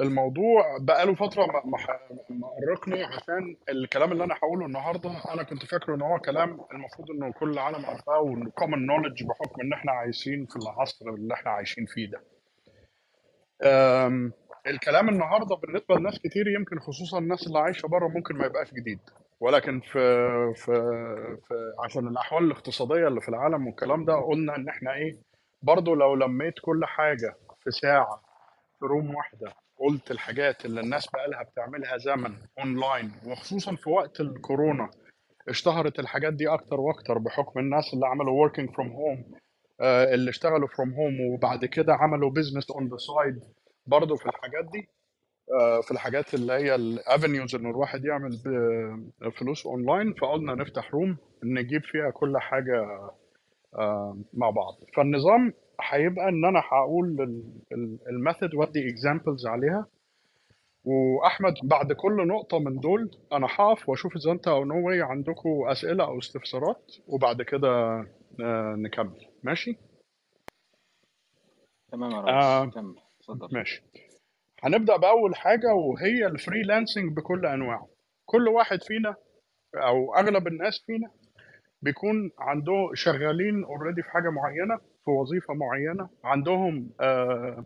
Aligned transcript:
الموضوع 0.00 0.78
بقاله 0.80 1.14
مح- 1.66 2.00
مقرقني 2.30 3.04
عشان 3.04 3.56
الكلام 3.68 4.12
اللي 4.12 4.24
أنا 4.24 4.34
هقوله 4.34 4.66
النهاردة 4.66 5.10
أنا 5.34 5.42
كنت 5.42 5.64
فاكره 5.64 5.94
إن 5.94 6.02
هو 6.02 6.18
كلام 6.18 6.50
المفروض 6.72 7.10
إنه 7.10 7.32
كل 7.32 7.50
العالم 7.50 7.86
عارفاه 7.86 8.34
common 8.60 8.78
knowledge 8.88 9.26
بحكم 9.28 9.60
إن 9.60 9.72
إحنا 9.72 9.92
عايشين 9.92 10.46
في 10.46 10.56
العصر 10.56 11.08
اللي 11.10 11.34
إحنا 11.34 11.50
عايشين 11.50 11.86
فيه 11.86 12.10
ده. 12.10 12.20
الكلام 14.66 15.08
النهارده 15.08 15.56
بالنسبة 15.56 15.94
لناس 15.94 16.18
كتير 16.18 16.48
يمكن 16.58 16.78
خصوصا 16.78 17.18
الناس 17.18 17.46
اللي 17.46 17.58
عايشة 17.58 17.86
بره 17.86 18.08
ممكن 18.08 18.36
ما 18.36 18.46
يبقاش 18.46 18.74
جديد 18.74 18.98
ولكن 19.40 19.80
في 19.80 19.98
في 20.56 20.72
في 21.48 21.54
عشان 21.84 22.08
الأحوال 22.08 22.44
الاقتصادية 22.44 23.08
اللي 23.08 23.20
في 23.20 23.28
العالم 23.28 23.66
والكلام 23.66 24.04
ده 24.04 24.14
قلنا 24.14 24.56
إن 24.56 24.68
إحنا 24.68 24.94
إيه 24.94 25.18
برضه 25.62 25.96
لو 25.96 26.14
لميت 26.14 26.54
كل 26.62 26.84
حاجة 26.84 27.34
في 27.64 27.70
ساعة 27.70 28.22
في 28.78 28.84
room 28.86 29.14
واحدة. 29.14 29.52
قلت 29.78 30.10
الحاجات 30.10 30.64
اللي 30.64 30.80
الناس 30.80 31.06
بقالها 31.14 31.42
بتعملها 31.42 31.96
زمن 31.96 32.34
اونلاين 32.58 33.12
وخصوصا 33.26 33.74
في 33.76 33.90
وقت 33.90 34.20
الكورونا 34.20 34.90
اشتهرت 35.48 35.98
الحاجات 35.98 36.32
دي 36.32 36.48
أكتر 36.48 36.80
وأكتر 36.80 37.18
بحكم 37.18 37.60
الناس 37.60 37.94
اللي 37.94 38.06
عملوا 38.06 38.48
working 38.48 38.66
from 38.68 38.86
home 38.88 39.38
آه، 39.80 40.14
اللي 40.14 40.30
اشتغلوا 40.30 40.68
from 40.68 40.88
home 40.90 41.32
وبعد 41.34 41.64
كده 41.64 41.94
عملوا 41.94 42.30
business 42.30 42.64
on 42.74 42.82
the 42.84 42.96
side 42.98 43.44
برضه 43.86 44.16
في 44.16 44.26
الحاجات 44.26 44.64
دي 44.72 44.88
آه، 45.60 45.80
في 45.80 45.90
الحاجات 45.90 46.34
اللي 46.34 46.52
هي 46.52 46.74
ال 46.74 46.84
avenues 46.84 47.54
ان 47.54 47.66
الواحد 47.70 48.04
يعمل 48.04 48.30
ب- 48.44 49.28
فلوس 49.28 49.66
اونلاين 49.66 50.14
فقلنا 50.14 50.54
نفتح 50.54 50.90
room 50.94 51.16
نجيب 51.44 51.82
فيها 51.84 52.10
كل 52.10 52.38
حاجة 52.38 52.82
آه، 53.78 54.18
مع 54.32 54.50
بعض. 54.50 54.74
فالنظام 54.96 55.52
هيبقى 55.80 56.28
إن 56.28 56.44
أنا 56.44 56.60
هقول 56.72 57.16
ال 58.10 58.16
method 58.16 58.54
وأدي 58.54 58.88
examples 58.90 59.46
عليها. 59.46 59.86
وأحمد 60.84 61.54
بعد 61.62 61.92
كل 61.92 62.26
نقطة 62.28 62.58
من 62.58 62.80
دول 62.80 63.10
أنا 63.32 63.46
هقف 63.50 63.88
وأشوف 63.88 64.16
إذا 64.16 64.32
أنت 64.32 64.48
أو 64.48 64.64
نو 64.64 64.86
واي 64.88 65.02
عندكم 65.02 65.48
أسئلة 65.68 66.04
أو 66.04 66.18
استفسارات 66.18 66.92
وبعد 67.08 67.42
كده 67.42 67.68
آه، 68.40 68.74
نكمل. 68.78 69.26
ماشي؟ 69.42 69.76
تمام 71.92 72.10
يا 72.10 72.20
ريس. 72.20 72.44
آه 72.44 72.66
كمل. 72.66 72.94
اتفضل. 73.20 73.48
ماشي. 73.52 73.82
هنبدأ 74.62 74.96
بأول 74.96 75.36
حاجة 75.36 75.74
وهي 75.74 76.26
ال 76.26 76.34
freelancing 76.34 77.16
بكل 77.16 77.46
أنواعه. 77.46 77.88
كل 78.26 78.48
واحد 78.48 78.82
فينا 78.82 79.14
أو 79.74 80.14
أغلب 80.14 80.46
الناس 80.46 80.82
فينا 80.86 81.10
بيكون 81.82 82.30
عنده 82.38 82.90
شغالين 82.94 83.64
already 83.64 84.02
في 84.02 84.10
حاجة 84.10 84.30
معينة. 84.30 84.80
في 85.08 85.12
وظيفة 85.12 85.54
معينة 85.54 86.08
عندهم 86.24 86.90
آه 87.00 87.64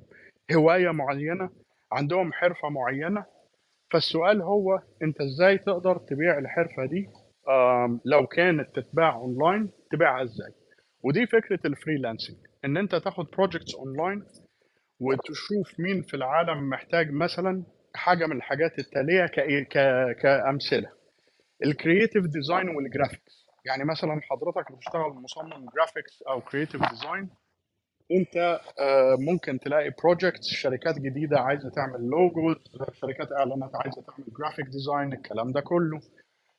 هواية 0.55 0.91
معينة 0.91 1.51
عندهم 1.93 2.33
حرفة 2.33 2.69
معينة. 2.69 3.25
فالسؤال 3.93 4.43
هو 4.43 4.81
أنت 5.03 5.21
إزاي 5.21 5.59
تقدر 5.59 5.99
تبيع 5.99 6.39
الحرفة 6.39 6.85
دي؟ 6.87 7.09
لو 8.05 8.27
كانت 8.27 8.77
تتباع 8.77 9.15
أونلاين 9.15 9.71
تبيعها 9.93 10.23
إزاي؟ 10.23 10.53
ودي 11.05 11.27
فكرة 11.27 11.59
ال 11.65 11.71
freelancing 11.71 12.37
إن 12.65 12.77
أنت 12.77 12.95
تاخد 12.95 13.27
projects 13.31 13.75
online 13.75 14.25
وتشوف 15.01 15.81
مين 15.81 16.03
في 16.03 16.15
العالم 16.15 16.71
محتاج 16.71 17.11
مثلا 17.13 17.63
حاجة 17.95 18.27
من 18.27 18.37
الحاجات 18.37 18.79
التالية 18.79 19.27
ك... 19.27 19.41
ك... 19.69 19.77
كأمثلة. 20.23 20.89
ال 21.65 21.72
creative 21.72 22.27
design 22.27 22.69
وال 22.69 22.83
graphics 22.83 23.42
يعني 23.65 23.85
مثلا 23.85 24.21
حضرتك 24.31 24.73
بتشتغل 24.73 25.11
مصمم 25.11 25.67
graphics 25.77 26.23
أو 26.23 26.41
creative 26.41 26.91
design 26.91 27.31
أنت 28.13 28.37
آه، 28.81 29.17
ممكن 29.21 29.59
تلاقي 29.59 29.91
projects 30.03 30.47
شركات 30.47 30.99
جديدة 30.99 31.41
عايزة 31.41 31.71
تعمل 31.71 32.01
logos 32.11 32.57
شركات 32.93 33.33
إعلانات 33.33 33.71
عايزة 33.75 34.03
تعمل 34.03 34.25
graphic 34.39 34.67
design 34.67 35.13
الكلام 35.13 35.53
ده 35.53 35.61
كله. 35.61 36.01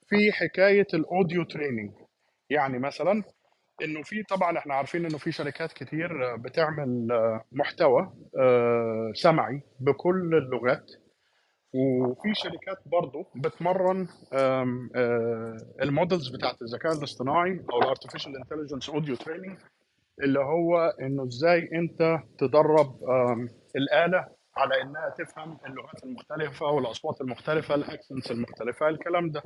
في 0.08 0.32
حكاية 0.32 0.88
ال 0.94 1.02
audio 1.02 1.44
training 1.44 1.92
يعني 2.50 2.80
مثلا 2.80 3.24
إنه 3.84 4.04
في 4.04 4.24
طبعا 4.24 4.58
إحنا 4.58 4.74
عارفين 4.74 5.06
إنه 5.06 5.18
في 5.18 5.32
شركات 5.32 5.74
كتير 5.74 6.36
بتعمل 6.36 7.12
آه، 7.12 7.46
محتوى 7.52 8.14
آه، 8.40 9.12
سمعي 9.16 9.62
بكل 9.80 10.36
اللغات. 10.36 10.92
وفي 11.74 12.34
شركات 12.34 12.78
برضو 12.86 13.26
بتمرن 13.36 14.08
آه، 14.34 15.58
ال 15.82 15.88
models 15.88 16.30
بتاعت 16.36 16.62
الذكاء 16.62 16.92
الاصطناعي 16.98 17.66
أو 17.74 17.82
ال 17.82 17.87
artificial 17.87 18.38
intelligence 18.38 18.90
audio 18.90 19.16
training 19.16 19.58
اللي 20.24 20.40
هو 20.40 20.94
إنه 21.02 21.24
إزاي 21.24 21.70
أنت 21.74 22.20
تدرب 22.40 23.00
الآلة 23.76 24.28
على 24.58 24.82
إنها 24.82 25.10
تفهم 25.18 25.58
اللغات 25.66 26.04
المختلفة 26.04 26.66
والأصوات 26.66 27.22
المختلفة 27.22 27.76
ال 27.76 27.83
accents 27.83 28.32
المختلفة 28.32 28.90
الكلام 28.90 29.32
ده. 29.32 29.42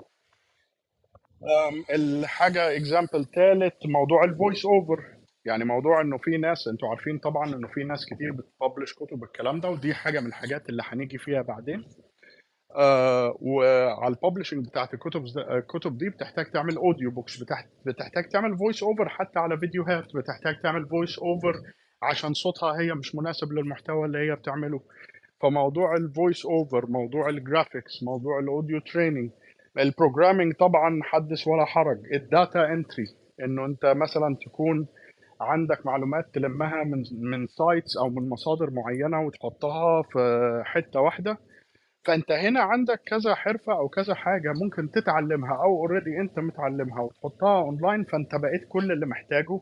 الحاجة 1.93 2.75
example 2.75 3.25
ثالث 3.35 3.73
موضوع 3.85 4.23
ال 4.23 4.30
voice 4.30 4.65
over 4.65 5.03
يعني 5.45 5.65
موضوع 5.65 6.01
إنه 6.01 6.17
في 6.17 6.37
ناس 6.37 6.67
أنتوا 6.67 6.89
عارفين 6.89 7.17
طبعا 7.19 7.55
إنه 7.55 7.67
في 7.67 7.83
ناس 7.83 8.05
كتير 8.05 8.31
بت 8.31 8.45
publish 8.45 8.93
كتب 8.93 9.23
الكلام 9.23 9.59
ده 9.59 9.69
ودي 9.69 9.93
حاجة 9.93 10.19
من 10.19 10.27
الحاجات 10.27 10.69
اللي 10.69 10.83
هنيجي 10.85 11.17
فيها 11.17 11.41
بعدين. 11.41 11.85
آه 12.75 13.37
وعلى 13.41 14.15
ال 14.23 14.27
publishing 14.27 14.67
بتاعت 14.67 14.93
الكتب 14.93 15.25
الكتب 15.37 15.97
دي 15.97 16.09
بتحتاج 16.09 16.45
تعمل 16.51 16.75
audio 16.77 17.11
books 17.11 17.43
بتحتاج 17.85 18.29
تعمل 18.29 18.57
voice 18.57 18.83
over 18.83 19.09
حتى 19.09 19.39
على 19.39 19.57
فيديوهات 19.57 20.15
بتحتاج 20.15 20.61
تعمل 20.63 20.87
voice 20.87 21.19
over 21.19 21.53
عشان 22.01 22.33
صوتها 22.33 22.79
هي 22.81 22.93
مش 22.93 23.15
مناسب 23.15 23.53
للمحتوى 23.53 24.05
اللي 24.05 24.17
هي 24.31 24.35
بتعمله. 24.35 24.81
فموضوع 25.41 25.95
ال 25.95 26.03
voice 26.03 26.45
over 26.45 26.85
موضوع 26.89 27.29
ال 27.29 27.37
graphics 27.37 28.03
موضوع 28.03 28.39
ال 28.39 28.46
audio 28.46 28.79
training 28.79 29.29
ال 29.77 29.83
programming 29.83 30.53
طبعا 30.53 30.99
حدث 31.03 31.47
ولا 31.47 31.65
حرج. 31.65 31.97
ال 32.13 32.24
data 32.24 32.65
entry 32.73 33.05
إنه 33.43 33.65
أنت 33.65 33.85
مثلا 33.85 34.35
تكون 34.45 34.87
عندك 35.41 35.85
معلومات 35.85 36.25
تلمها 36.33 36.83
من 36.83 37.03
من 37.21 37.47
sites 37.47 37.97
أو 37.97 38.09
من 38.09 38.29
مصادر 38.29 38.69
معينة 38.71 39.21
وتحطها 39.21 40.01
في 40.01 40.61
حتة 40.65 40.99
واحدة 40.99 41.37
فأنت 42.05 42.31
هنا 42.31 42.61
عندك 42.61 43.01
كذا 43.07 43.35
حرفة 43.35 43.73
أو 43.73 43.89
كذا 43.89 44.13
حاجة 44.15 44.53
ممكن 44.63 44.91
تتعلمها 44.91 45.55
أو 45.55 45.77
already 45.77 46.17
أنت 46.21 46.39
متعلمها 46.39 47.01
وتحطها 47.01 47.59
اونلاين 47.61 48.03
فأنت 48.03 48.35
بقيت 48.35 48.67
كل 48.69 48.91
اللي 48.91 49.05
محتاجه 49.05 49.59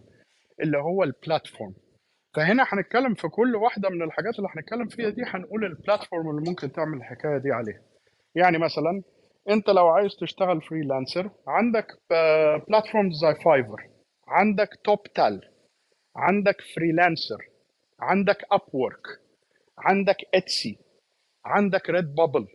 اللي 0.61 0.77
هو 0.77 1.03
ال 1.03 1.11
platform 1.11 1.73
فهنا 2.35 2.63
هنتكلم 2.67 3.13
في 3.13 3.27
كل 3.27 3.55
واحدة 3.55 3.89
من 3.89 4.01
الحاجات 4.01 4.35
اللي 4.39 4.49
هنتكلم 4.55 4.87
فيها 4.87 5.09
دي 5.09 5.23
هنقول 5.25 5.65
ال 5.65 5.72
platform 5.72 6.29
اللي 6.29 6.49
ممكن 6.49 6.71
تعمل 6.71 6.97
الحكاية 6.97 7.37
دي 7.37 7.51
عليها. 7.51 7.81
يعني 8.35 8.57
مثلا 8.57 9.01
أنت 9.49 9.69
لو 9.69 9.87
عايز 9.87 10.15
تشتغل 10.15 10.61
freelancer 10.61 11.29
عندك 11.47 11.87
platform 12.67 13.11
زي 13.11 13.35
Fiverr 13.45 13.89
عندك 14.27 14.69
Toptal 14.83 15.41
عندك 16.15 16.55
Freelancer 16.75 17.37
عندك 17.99 18.37
Upwork 18.51 19.01
عندك 19.77 20.17
Etsy 20.35 20.77
عندك 21.45 21.89
Redbubble 21.89 22.47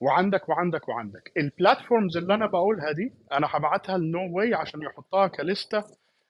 وعندك 0.00 0.48
وعندك 0.48 0.88
وعندك 0.88 1.32
ال 1.36 1.44
platforms 1.44 2.16
اللي 2.16 2.34
أنا 2.34 2.46
بقولها 2.46 2.92
دي 2.92 3.12
أنا 3.32 3.46
هبعتها 3.50 3.98
لنوي 3.98 4.54
عشان 4.54 4.82
يحطها 4.82 5.26
ك 5.26 5.38
list 5.38 5.84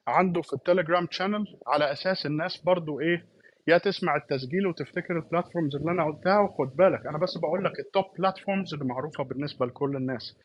عنده 0.07 0.41
في 0.41 0.53
ال 0.53 0.59
Telegram 0.59 1.07
channel 1.11 1.45
على 1.67 1.91
أساس 1.91 2.25
الناس 2.25 2.57
برضو 2.65 2.99
إيه 2.99 3.25
يا 3.67 3.77
تسمع 3.77 4.15
التسجيل 4.15 4.67
وتفتكر 4.67 5.17
ال 5.17 5.23
platforms 5.23 5.75
اللي 5.75 5.91
أنا 5.91 6.05
قلتها 6.05 6.39
وخد 6.39 6.75
بالك 6.75 7.05
أنا 7.07 7.17
بس 7.17 7.37
بقول 7.37 7.63
لك 7.65 7.79
ال 7.79 7.86
top 7.86 8.05
platforms 8.19 8.73
اللي 8.73 8.85
معروفة 8.85 9.23
بالنسبة 9.23 9.65
لكل 9.65 9.95
الناس 9.95 10.37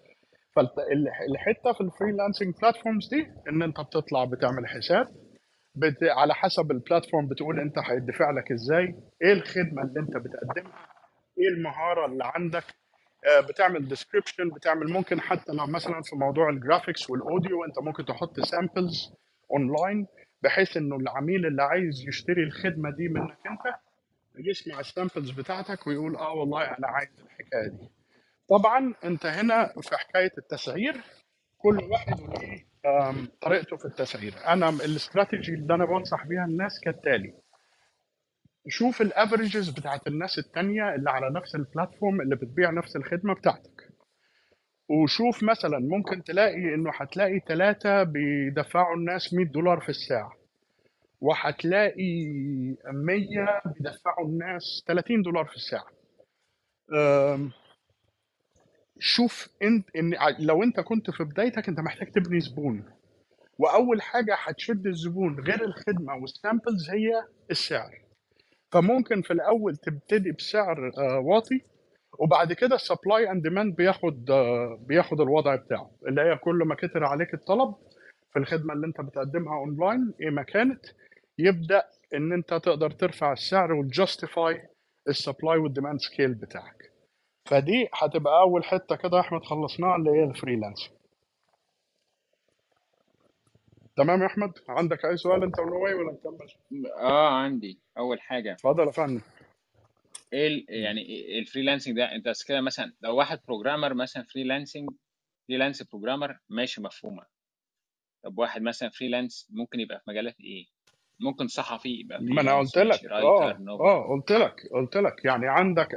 فالحته 0.57 1.73
في 1.73 1.81
ال 1.81 1.87
freelancing 1.87 2.55
platforms 2.63 3.09
دي 3.09 3.27
إن 3.49 3.63
أنت 3.63 3.81
بتطلع 3.81 4.25
بتعمل 4.25 4.67
حساب. 4.67 5.09
على 6.03 6.35
حسب 6.35 6.71
ال 6.71 6.77
platform 6.77 7.29
بتقول 7.29 7.61
أنت 7.61 7.79
هيدفع 7.79 8.31
لك 8.31 8.53
إزاي 8.53 8.95
إيه 9.23 9.33
الخدمة 9.33 9.83
اللي 9.83 10.01
أنت 10.01 10.17
بتقدمها 10.17 10.94
إيه 11.39 11.49
المهارة 11.49 12.07
اللي 12.07 12.25
عندك؟ 12.25 12.65
آه، 13.27 13.41
بتعمل 13.41 13.89
description 13.89 14.49
بتعمل 14.51 14.91
ممكن 14.91 15.21
حتى 15.21 15.53
لو 15.53 15.67
مثلا 15.67 16.03
في 16.03 16.17
موضوع 16.17 16.51
ال 16.51 16.57
graphics 16.57 17.11
وال 17.11 17.26
audio 17.26 17.65
انت 17.65 17.79
ممكن 17.79 18.05
تحط 18.05 18.41
samples 18.41 19.13
online 19.51 20.07
بحيث 20.43 20.77
انه 20.77 20.97
العميل 20.97 21.47
اللي 21.47 21.63
عايز 21.63 22.05
يشتري 22.09 22.43
الخدمة 22.43 22.91
دي 22.91 23.09
منك 23.09 23.39
انت 23.51 23.75
يسمع 24.49 24.81
ال 24.81 24.87
samples 24.87 25.31
بتاعتك 25.31 25.87
ويقول 25.87 26.17
آه 26.17 26.33
والله 26.35 26.63
أنا 26.65 26.87
عايز 26.89 27.21
الحكاية 27.25 27.69
دي. 27.69 27.89
طبعا 28.51 28.95
انت 29.05 29.27
هنا 29.27 29.73
في 29.83 29.97
حكاية 29.97 30.33
التسعير 30.39 31.01
كل 31.59 31.79
واحد 31.91 32.21
وليه 32.21 32.67
طريقته 33.41 33.77
في 33.77 33.85
التسعير. 33.85 34.35
أنا 34.47 34.69
الاستراتيجي 34.69 35.55
اللي 35.55 35.75
أنا 35.75 35.85
بنصح 35.85 36.27
بيها 36.27 36.45
الناس 36.45 36.81
كالتالي 36.85 37.35
شوف 38.69 39.03
الافريجز 39.03 39.71
بتاعت 39.71 40.07
الناس 40.07 40.39
التانية 40.39 40.95
اللي 40.95 41.11
على 41.11 41.31
نفس 41.31 41.55
البلاتفورم 41.55 42.21
اللي 42.21 42.37
بتبيع 42.37 42.71
نفس 42.71 42.97
الخدمة 42.97 43.35
بتاعتك. 43.35 43.89
وشوف 44.89 45.43
مثلا 45.43 45.79
ممكن 45.79 46.23
تلاقي 46.23 46.75
إنه 46.75 46.91
هتلاقي 46.95 47.41
ثلاثة 47.49 48.03
بيدفعوا 48.03 48.97
الناس 48.97 49.35
100 49.35 49.47
دولار 49.47 49.81
في 49.81 49.89
الساعة. 49.89 50.33
وهتلاقي 51.21 52.27
100 52.93 53.63
بيدفعوا 53.67 54.27
الناس 54.29 54.85
30 54.87 55.23
دولار 55.23 55.45
في 55.45 55.57
الساعة. 55.57 55.87
أم، 56.95 57.51
شوف 58.99 59.49
انت 59.63 59.89
إن 59.97 60.15
لو 60.39 60.63
أنت 60.63 60.81
كنت 60.81 61.11
في 61.11 61.25
بدايتك 61.25 61.69
أنت 61.69 61.81
محتاج 61.81 62.13
تبني 62.13 62.41
زبون. 62.41 62.85
وأول 63.59 64.03
حاجة 64.03 64.37
هتشد 64.39 64.87
الزبون 64.87 65.41
غير 65.41 65.65
الخدمة 65.65 66.15
وال 66.17 66.33
samples 66.33 66.91
هي 66.91 67.25
السعر. 67.51 68.04
فممكن 68.75 69.23
في 69.23 69.33
الأول 69.33 69.77
تبتدي 69.77 70.33
بسعر 70.33 70.91
آه، 70.99 71.19
واطي 71.19 71.61
وبعد 72.19 72.53
كده 72.53 72.75
ال 72.75 72.83
supply 72.83 73.31
and 73.31 73.43
demand 73.43 73.77
بياخد 73.77 74.31
آه، 74.31 74.79
بياخد 74.89 75.21
الوضع 75.21 75.57
بتاعه. 75.57 75.91
اللي 76.09 76.21
هي 76.21 76.37
كل 76.37 76.55
ما 76.67 76.75
كتر 76.75 77.05
عليك 77.05 77.35
الطلب 77.35 77.75
في 78.33 78.39
الخدمة 78.39 78.73
اللي 78.75 78.87
انت 78.87 79.01
بتقدمها 79.01 79.55
اونلاين 79.59 80.15
إيه 80.21 80.31
ما 80.31 80.43
كانت 80.43 80.81
يبدأ 81.39 81.83
إن 82.15 82.33
انت 82.33 82.49
تقدر 82.55 82.91
ترفع 82.91 83.33
السعر 83.33 83.73
وت 83.73 83.93
justify 83.93 84.63
ال 85.09 85.16
supply 85.16 85.59
وال 85.59 85.69
demand 85.69 85.99
scale 86.01 86.35
بتاعك. 86.35 86.91
فدي 87.51 87.89
هتبقى 87.95 88.41
أول 88.41 88.65
حتة 88.65 88.97
كده 88.97 89.21
احمد 89.21 89.45
خلصناها 89.45 89.97
اللي 89.97 90.11
هي 90.11 90.25
ال 90.25 90.31
freelance 90.31 90.91
تمام 93.97 94.21
يا 94.23 94.27
أحمد؟ 94.27 94.53
عندك 94.69 95.05
أي 95.05 95.17
سؤال 95.17 95.43
أنت 95.43 95.59
ونوي 95.59 95.95
ولا 95.95 96.13
نكمل؟ 96.13 96.49
آه 97.01 97.29
عندي. 97.29 97.79
أول 97.99 98.21
حاجة. 98.21 98.53
اتفضل 98.53 98.87
يا 98.87 98.91
فندم. 98.93 99.21
إيه 100.33 100.65
يعني 100.69 101.01
إيه 101.01 101.39
ال 101.39 101.44
freelancing 101.44 101.97
ده؟ 101.97 102.05
أنت 102.15 102.33
كده 102.49 102.61
مثلا 102.61 102.93
لو 103.03 103.17
واحد 103.17 103.41
programmer 103.49 103.95
مثلا 103.95 104.23
freelancing 104.23 104.91
freelance 105.49 105.83
programmer 105.83 106.39
ماشي 106.49 106.83
مفهومة. 106.83 107.23
طب 108.25 108.39
واحد 108.39 108.63
مثلا 108.63 108.89
freelance 108.91 109.49
ممكن 109.53 109.81
يبقى 109.81 109.99
في 109.99 110.11
مجالات 110.11 110.41
إيه؟ 110.41 110.67
ممكن 111.21 111.47
صحفي 111.47 111.89
يبقى 112.01 112.23
ما 112.23 112.41
أنا 112.41 112.59
قلت 112.59 112.79
لك. 112.79 113.05
آه 113.07 113.51
آه 113.81 114.09
قلت 114.09 114.33
لك 114.33 114.55
قلت 114.73 114.97
لك. 114.97 115.25
يعني 115.25 115.49
عندك 115.49 115.89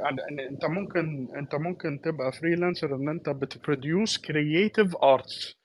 أنت 0.50 0.64
ممكن 0.64 1.28
أنت 1.36 1.54
ممكن 1.54 2.00
تبقى 2.00 2.32
freelancer 2.32 2.94
إن 2.94 3.08
أنت 3.08 3.28
بت 3.28 3.48
produce 3.48 4.18
creative 4.18 4.96
arts 4.96 5.58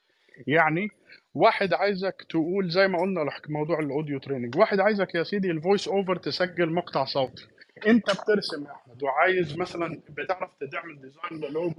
يعني 0.48 0.88
واحد 1.36 1.74
عايزك 1.74 2.26
تقول 2.30 2.70
زي 2.70 2.88
ما 2.88 3.00
قلنا 3.00 3.30
موضوع 3.50 3.80
ال 3.80 3.87
audio 3.87 4.20
training. 4.20 4.58
واحد 4.58 4.80
عايزك 4.80 5.16
يا 5.16 5.24
سيدي 5.24 5.52
ال 5.52 5.58
voice 5.58 5.88
over 5.88 6.16
تسجل 6.16 6.74
مقطع 6.74 7.06
صوتي. 7.06 7.48
أنت 7.88 8.06
بترسم 8.12 8.66
يا 8.66 8.72
أحمد 8.72 9.04
وعايز 9.04 9.58
مثلا 9.58 10.02
بتعرف 10.10 10.52
تعمل 10.72 11.02
design 11.02 11.52
لل 11.52 11.58
logos 11.58 11.74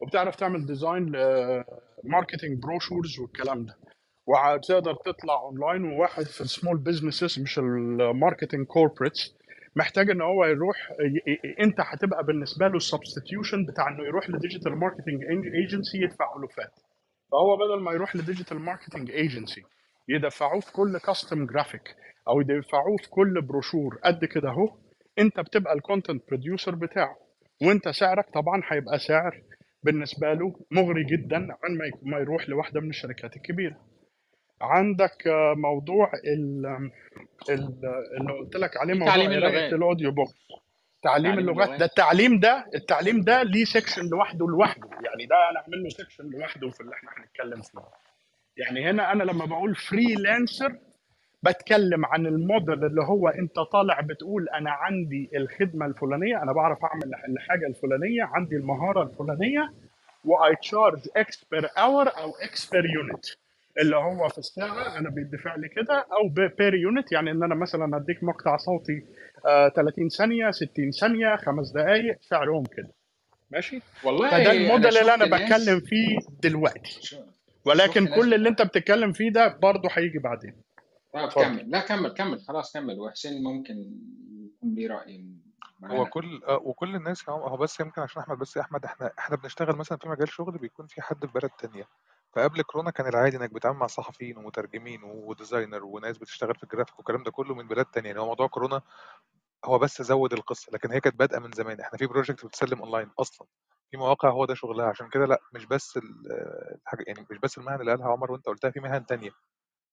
وبتعرف 0.00 0.36
تعمل 0.36 0.66
design 0.66 1.06
ل 2.04 2.10
marketing 2.10 2.62
brochures 2.62 3.18
والكلام 3.18 3.64
ده. 3.66 3.76
وهتقدر 4.26 4.94
تطلع 4.94 5.34
اونلاين 5.40 5.84
وواحد 5.92 6.22
في 6.22 6.40
ال 6.40 6.46
small 6.46 6.78
businesses 6.78 7.40
مش 7.40 7.58
ال 7.58 7.69
marketing 7.69 8.66
corporates 8.66 9.34
محتاج 9.76 10.10
إن 10.10 10.20
هو 10.20 10.44
يروح 10.44 10.76
أنت 11.60 11.76
هتبقى 11.80 12.24
بالنسبة 12.24 12.68
له 12.68 12.76
ال 12.76 12.83
substitution 12.83 13.66
بتاع 13.66 13.88
إنه 13.88 14.04
يروح 14.04 14.30
ل 14.30 14.36
digital 14.36 14.76
marketing 14.76 15.22
agency 15.54 15.98
يدفع 15.98 16.36
الوفات 16.36 16.72
فهو 17.32 17.56
بدل 17.56 17.82
ما 17.82 17.92
يروح 17.92 18.16
لديجيتال 18.16 18.58
ماركتنج 18.60 19.10
ايجنسي 19.10 19.62
يدفعوه 20.08 20.60
في 20.60 20.72
كل 20.72 20.98
custom 20.98 21.46
graphic 21.46 21.82
أو 22.28 22.40
يدفعوه 22.40 22.96
في 23.02 23.10
كل 23.10 23.42
بروشور 23.42 23.98
قد 24.04 24.24
كده 24.24 24.48
أهو 24.48 24.68
أنت 25.18 25.40
بتبقى 25.40 25.72
ال 25.74 25.80
content 25.80 26.22
producer 26.28 26.74
بتاعه. 26.74 27.16
وأنت 27.62 27.88
سعرك 27.88 28.30
طبعا 28.34 28.62
هيبقى 28.68 28.98
سعر 28.98 29.42
بالنسبة 29.82 30.32
له 30.32 30.52
مغري 30.70 31.04
جدا 31.04 31.36
عن 31.36 31.78
ما 32.02 32.18
يروح 32.18 32.48
لواحدة 32.48 32.80
من 32.80 32.88
الشركات 32.90 33.36
الكبيرة. 33.36 33.76
عندك 34.60 35.26
آه، 35.26 35.54
موضوع 35.56 36.10
ال 36.34 36.66
ال- 37.50 37.80
اللي 38.20 38.32
قلت 38.40 38.56
لك 38.56 38.76
عليه 38.76 38.94
موضوع 38.94 39.14
اللغات. 39.36 39.72
ال 39.72 39.78
audio 39.78 40.10
book 40.10 40.28
تعليم 41.02 41.38
اللغات 41.38 41.78
ده 41.78 41.84
التعليم 41.84 42.40
ده 42.40 42.66
التعليم 42.74 43.20
ده 43.20 43.42
ليه 43.42 43.64
section 43.64 44.08
لوحده 44.08 44.46
لوحده. 44.48 44.88
يعني 44.90 45.26
ده 45.26 45.36
أنا 45.50 45.60
اعمل 45.60 45.82
له 45.82 45.88
section 45.88 46.30
لوحده 46.30 46.70
في 46.70 46.80
اللي 46.80 46.94
إحنا 46.94 47.10
هنتكلم 47.16 47.62
فيه. 47.62 47.78
يعني 48.56 48.90
هنا 48.90 49.12
أنا 49.12 49.22
لما 49.22 49.44
بقول 49.44 49.74
freelancer 49.74 50.76
بتكلم 51.42 52.06
عن 52.06 52.26
الموديل 52.26 52.84
اللي 52.84 53.02
هو 53.02 53.28
أنت 53.28 53.54
طالع 53.72 54.00
بتقول 54.00 54.48
أنا 54.48 54.70
عندي 54.70 55.30
الخدمة 55.36 55.86
الفلانية 55.86 56.42
أنا 56.42 56.52
بعرف 56.52 56.84
أعمل 56.84 57.14
الحاجة 57.28 57.66
الفلانية 57.66 58.22
عندي 58.22 58.56
المهارة 58.56 59.02
الفلانية 59.02 59.72
و 60.24 60.56
I 60.56 60.62
charge 60.62 61.00
X 61.16 61.44
per 61.50 61.66
hour 61.78 62.08
أو 62.08 62.30
X 62.42 62.70
per 62.70 62.84
unit 62.86 63.24
اللي 63.80 63.96
هو 63.96 64.28
في 64.28 64.38
الساعة 64.38 64.98
أنا 64.98 65.10
بيدفع 65.10 65.54
لي 65.56 65.68
كده 65.68 66.06
أو 66.12 66.28
per 66.58 66.74
unit 66.74 67.12
يعني 67.12 67.30
إن 67.30 67.42
أنا 67.42 67.54
مثلا 67.54 67.96
أديك 67.96 68.24
مقطع 68.24 68.56
صوتي 68.56 69.04
30 69.76 70.08
ثانية 70.08 70.50
60 70.50 70.90
ثانية 70.90 71.36
خمس 71.36 71.70
دقائق 71.70 72.18
سعرهم 72.20 72.64
كده. 72.64 72.92
ماشي؟ 73.50 73.82
والله 74.04 74.30
فده 74.30 74.52
الموديل 74.52 74.98
اللي 74.98 75.14
أنا 75.14 75.24
بتكلم 75.24 75.80
فيه 75.80 76.18
دلوقتي. 76.42 77.16
ولكن 77.64 78.06
كل 78.06 78.34
اللي 78.34 78.48
أنت 78.48 78.62
بتتكلم 78.62 79.12
فيه 79.12 79.30
ده 79.30 79.58
برضه 79.62 79.88
هيجي 79.92 80.18
بعدين. 80.18 80.54
طب 81.12 81.20
اتفضل. 81.20 81.44
كمل. 81.44 81.70
لا 81.70 81.80
كمل 81.80 82.14
كمل. 82.14 82.40
خلاص 82.40 82.72
كمل. 82.72 83.00
وحسين 83.00 83.42
ممكن 83.42 83.74
يكون 84.54 84.74
ليه 84.74 84.88
رأي 84.88 85.24
هو 85.84 86.06
كل 86.06 86.42
آه، 86.48 86.60
وكل 86.64 86.94
الناس 86.96 87.28
هو 87.28 87.46
هو 87.46 87.56
بس 87.56 87.80
يمكن 87.80 88.02
عشان 88.02 88.22
أحمد 88.22 88.38
بس 88.38 88.56
يا 88.56 88.60
أحمد 88.62 88.84
إحنا 88.84 89.10
إحنا 89.18 89.36
بنشتغل 89.36 89.76
مثلا 89.76 89.98
في 89.98 90.08
مجال 90.08 90.28
شغل 90.28 90.58
بيكون 90.58 90.86
في 90.86 91.02
حد 91.02 91.26
في 91.26 91.32
بلد 91.32 91.50
تانية. 91.58 91.84
فقبل 92.32 92.62
كورونا 92.62 92.90
كان 92.90 93.06
العادي 93.06 93.36
إنك 93.36 93.50
بتتعامل 93.52 93.78
مع 93.78 93.86
صحفيين 93.86 94.38
ومترجمين 94.38 95.00
و 95.04 95.13
designer 95.13 95.84
وناس 95.84 96.18
بتشتغل 96.18 96.54
في 96.54 96.62
الجرافيك 96.62 96.98
والكلام 96.98 97.22
ده 97.22 97.30
كله 97.30 97.54
من 97.54 97.68
بلاد 97.68 97.84
تانية. 97.86 98.08
يعني 98.08 98.20
هو 98.20 98.26
موضوع 98.26 98.46
كورونا 98.46 98.82
هو 99.64 99.78
بس 99.78 100.02
زود 100.02 100.32
القصة 100.32 100.72
لكن 100.72 100.92
هي 100.92 101.00
كانت 101.00 101.16
بادئة 101.16 101.38
من 101.38 101.52
زمان. 101.52 101.80
إحنا 101.80 101.98
في 101.98 102.06
project 102.06 102.46
بتسلم 102.46 102.80
اونلاين 102.82 103.10
أصلا. 103.20 103.46
في 103.90 103.96
مواقع 103.96 104.28
هو 104.30 104.44
ده 104.44 104.54
شغلها. 104.54 104.86
عشان 104.86 105.08
كده 105.08 105.26
لأ 105.26 105.40
مش 105.54 105.66
بس 105.66 105.96
ال- 105.96 106.32
الحاجة 106.82 107.04
يعني 107.06 107.26
مش 107.30 107.38
بس 107.38 107.58
المهن 107.58 107.80
اللي 107.80 107.90
قالها 107.90 108.08
عمر 108.08 108.32
وأنت 108.32 108.46
قلتها 108.46 108.70
في 108.70 108.80
مهن 108.80 109.06
تانية. 109.06 109.30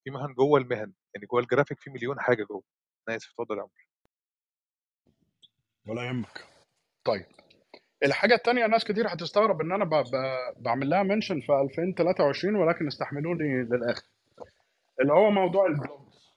في 0.04 0.10
مهن 0.10 0.34
جوه 0.34 0.60
المهن. 0.60 0.92
يعني 1.14 1.26
جوه 1.30 1.40
الجرافيك 1.40 1.80
في 1.80 1.90
مليون 1.90 2.20
حاجة 2.20 2.44
جوه. 2.44 2.62
أنا 3.08 3.16
آسف 3.16 3.28
اتفضل 3.30 3.56
يا 3.58 3.62
عمر. 3.62 3.86
ولا 5.88 6.02
يهمك. 6.06 6.46
طيب. 7.04 7.26
الحاجة 8.04 8.34
التانية 8.34 8.66
ناس 8.66 8.84
كتير 8.84 9.08
هتستغرب 9.08 9.60
إن 9.60 9.72
أنا. 9.72 9.84
بعمل 10.56 10.90
لها 10.90 11.02
mention 11.02 11.40
في 11.40 11.52
2023 11.52 12.56
ولكن 12.56 12.86
استحملوني 12.86 13.62
للآخر. 13.62 14.02
اللي 15.00 15.12
هو 15.12 15.30
موضوع 15.30 15.66
ال 15.66 15.75
blogs. 15.75 16.30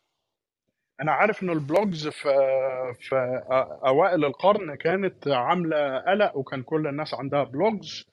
أنا 1.01 1.11
عارف 1.11 1.43
ان 1.43 1.49
ال 1.49 1.59
blogs 1.59 2.07
في 2.07 2.29
في 2.99 3.41
أوائل 3.87 4.25
القرن 4.25 4.75
كانت 4.75 5.27
عاملة 5.27 5.97
قلق 5.99 6.37
وكان 6.37 6.63
كل 6.63 6.87
الناس 6.87 7.13
عندها 7.13 7.43
blogs. 7.43 8.05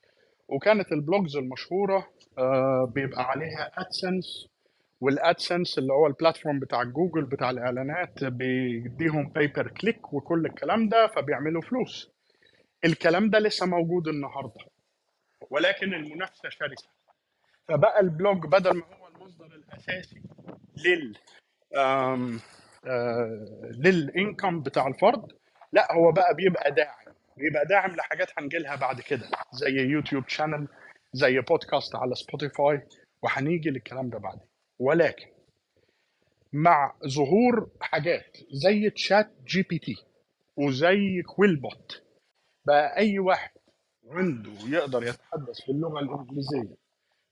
وكانت 0.47 0.91
ال 0.91 0.99
blogs 0.99 1.37
المشهورة 1.37 2.07
آه، 2.37 2.91
بيبقى 2.95 3.23
عليها 3.23 3.71
AdSense 3.77 4.47
وال 5.01 5.18
AdSense 5.18 5.77
اللي 5.77 5.93
هو 5.93 6.07
ال 6.07 6.13
platform 6.13 6.59
بتاع 6.59 6.83
جوجل 6.83 7.25
بتاع 7.25 7.49
الإعلانات 7.49 8.23
بيديهم 8.23 9.29
pay 9.29 9.48
per 9.48 9.67
click 9.67 10.13
وكل 10.13 10.45
الكلام 10.45 10.89
ده 10.89 11.07
فبيعملوا 11.07 11.61
فلوس. 11.61 12.11
الكلام 12.85 13.29
ده 13.29 13.39
لسه 13.39 13.65
موجود 13.65 14.07
النهارده 14.07 14.65
ولكن 15.49 15.93
المنافسة 15.93 16.49
شرسة. 16.49 16.89
فبقى 17.67 17.99
ال 17.99 18.08
blog 18.08 18.45
بدل 18.45 18.77
ما 18.77 18.85
هو 18.97 19.07
المصدر 19.07 19.45
الأساسي 19.45 20.21
لل 20.85 21.17
آم، 21.75 22.39
آه، 22.85 23.71
لل 23.79 24.00
income 24.00 24.61
بتاع 24.63 24.87
الفرد 24.87 25.31
لا 25.73 25.93
هو 25.93 26.11
بقى 26.11 26.35
بيبقى 26.35 26.71
داعم. 26.71 27.05
بيبقى 27.37 27.65
داعم 27.65 27.95
لحاجات 27.95 28.27
هنجيلها 28.37 28.75
بعد 28.75 29.01
كده 29.01 29.29
زي 29.53 29.71
YouTube 29.75 30.27
channel 30.29 30.67
زي 31.13 31.39
بودكاست 31.39 31.95
على 31.95 32.15
Spotify 32.15 32.81
وهنيجي 33.23 33.69
للكلام 33.69 34.09
ده 34.09 34.17
بعدين. 34.19 34.47
ولكن 34.79 35.27
مع 36.53 36.95
ظهور 37.07 37.69
حاجات 37.81 38.37
زي 38.51 38.89
ChatGPT 38.89 39.95
وزي 40.57 41.21
QuillBot 41.21 42.03
بقى 42.65 42.97
أي 42.97 43.19
واحد 43.19 43.51
عنده 44.09 44.51
يقدر 44.69 45.03
يتحدث 45.03 45.65
باللغة 45.67 45.99
الإنجليزية 45.99 46.75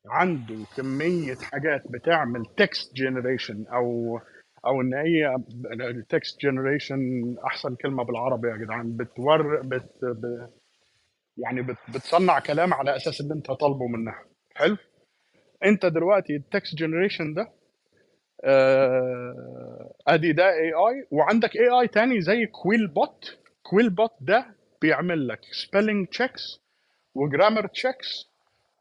عنده 0.05 0.55
كمية 0.77 1.35
حاجات 1.35 1.83
بتعمل 1.89 2.45
text 2.57 2.93
generation 2.95 3.65
أو 3.67 4.19
أو 4.65 4.81
إن 4.81 4.93
هي 4.93 5.35
text 6.09 6.41
generation 6.41 6.99
أحسن 7.45 7.75
كلمة 7.75 8.03
بالعربي 8.03 8.47
يا 8.47 8.55
جدعان. 8.57 8.97
بتور 8.97 9.61
بت 9.61 9.91
ب 10.03 10.49
يعني 11.37 11.61
بت 11.61 11.77
بتصنع 11.89 12.39
كلام 12.39 12.73
على 12.73 12.95
أساس 12.95 13.21
اللي 13.21 13.33
أنت 13.33 13.51
طالبه 13.51 13.87
منها. 13.87 14.25
حلو؟ 14.55 14.77
أنت 15.65 15.85
دلوقتي 15.85 16.35
ال 16.35 16.43
text 16.43 16.75
generation 16.75 17.33
ده 17.33 17.51
آه، 18.43 19.93
أدي 20.07 20.31
ده 20.33 20.49
AI 20.53 21.07
وعندك 21.11 21.55
AI 21.55 21.87
تاني 21.87 22.21
زي 22.21 22.45
QuillBot 22.45 23.37
QuillBot 23.63 24.11
ده 24.21 24.55
بيعمل 24.81 25.27
لك 25.27 25.39
spelling 25.51 26.07
checks 26.07 26.61
و 27.15 27.22
grammar 27.22 27.67
checks 27.67 28.29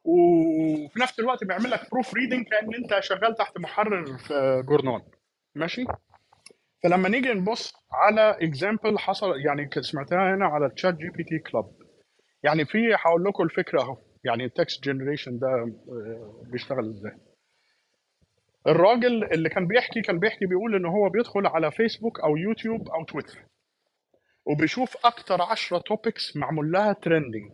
وفي 0.04 1.00
نفس 1.00 1.20
الوقت 1.20 1.44
بيعمل 1.44 1.70
لك 1.70 1.90
proofreading 1.92 2.46
كأن 2.46 2.74
أنت 2.74 3.00
شغال 3.04 3.34
تحت 3.36 3.58
محرر 3.58 4.16
في 4.18 4.62
journal. 4.66 5.02
ماشي؟ 5.54 5.84
فلما 6.84 7.08
نيجي 7.08 7.28
نبص 7.32 7.74
على 7.92 8.36
example 8.40 8.98
حصل 8.98 9.40
يعني 9.46 9.70
سمعتها 9.80 10.34
هنا 10.34 10.46
على 10.46 10.70
ChatGPT 10.70 11.38
club 11.38 11.70
يعني 12.42 12.64
في 12.64 12.78
هقول 12.94 13.24
لكم 13.24 13.42
الفكرة 13.44 13.82
أهو. 13.82 13.96
يعني 14.24 14.44
ال 14.44 14.52
text 14.52 14.84
generation 14.84 15.38
ده 15.38 15.48
آه، 15.48 16.42
بيشتغل 16.52 16.88
إزاي. 16.90 17.12
الراجل 18.66 19.24
اللي 19.24 19.48
كان 19.48 19.66
بيحكي 19.66 20.00
كان 20.00 20.18
بيحكي 20.18 20.46
بيقول 20.46 20.74
إن 20.74 20.86
هو 20.86 21.08
بيدخل 21.08 21.46
على 21.46 21.70
فيسبوك 21.70 22.20
أو 22.20 22.36
يوتيوب 22.36 22.88
أو 22.88 23.04
تويتر 23.04 23.38
وبيشوف 24.46 24.96
أكتر 25.06 25.42
10 25.42 25.78
topics 25.78 26.36
معمول 26.36 26.72
لها 26.72 26.92
trending 26.92 27.52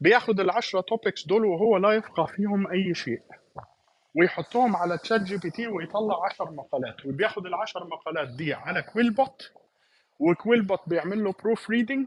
بياخد 0.00 0.40
ال 0.40 0.50
10 0.50 0.80
topics 0.80 1.26
دول 1.26 1.44
وهو 1.44 1.76
لا 1.76 1.92
يفقه 1.92 2.26
فيهم 2.26 2.66
أي 2.70 2.94
شيء. 2.94 3.20
ويحطهم 4.20 4.76
على 4.76 4.98
ChatGPT 4.98 5.66
ويطلع 5.66 6.24
10 6.24 6.50
مقالات. 6.50 7.06
وبياخد 7.06 7.46
ال 7.46 7.54
10 7.54 7.84
مقالات 7.84 8.28
دي 8.36 8.54
على 8.54 8.82
QuillBot 8.82 9.52
و 10.20 10.62
QuillBot 10.62 10.80
بيعمل 10.88 11.24
له 11.24 11.32
proofreading 11.42 12.06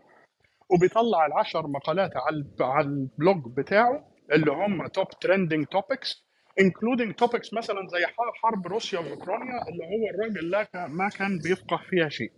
وبيطلع 0.69 1.25
العشر 1.25 1.67
مقالات 1.67 2.11
على 2.17 2.35
ال- 2.35 2.55
على 2.63 2.85
ال 2.87 3.01
blog 3.01 3.57
بتاعه 3.57 4.07
اللي 4.31 4.51
هم 4.51 4.87
top 4.87 5.07
trending 5.21 5.65
topics 5.65 6.25
including 6.59 7.13
topics 7.15 7.53
مثلا 7.53 7.87
زي 7.87 8.05
حرب 8.43 8.67
روسيا 8.67 8.99
وأوكرانيا 8.99 9.67
اللي 9.69 9.83
هو 9.85 10.09
الراجل 10.15 10.49
لا 10.49 10.87
ما 10.87 11.09
كان 11.09 11.39
بيفقه 11.39 11.77
فيها 11.89 12.09
شيء. 12.09 12.31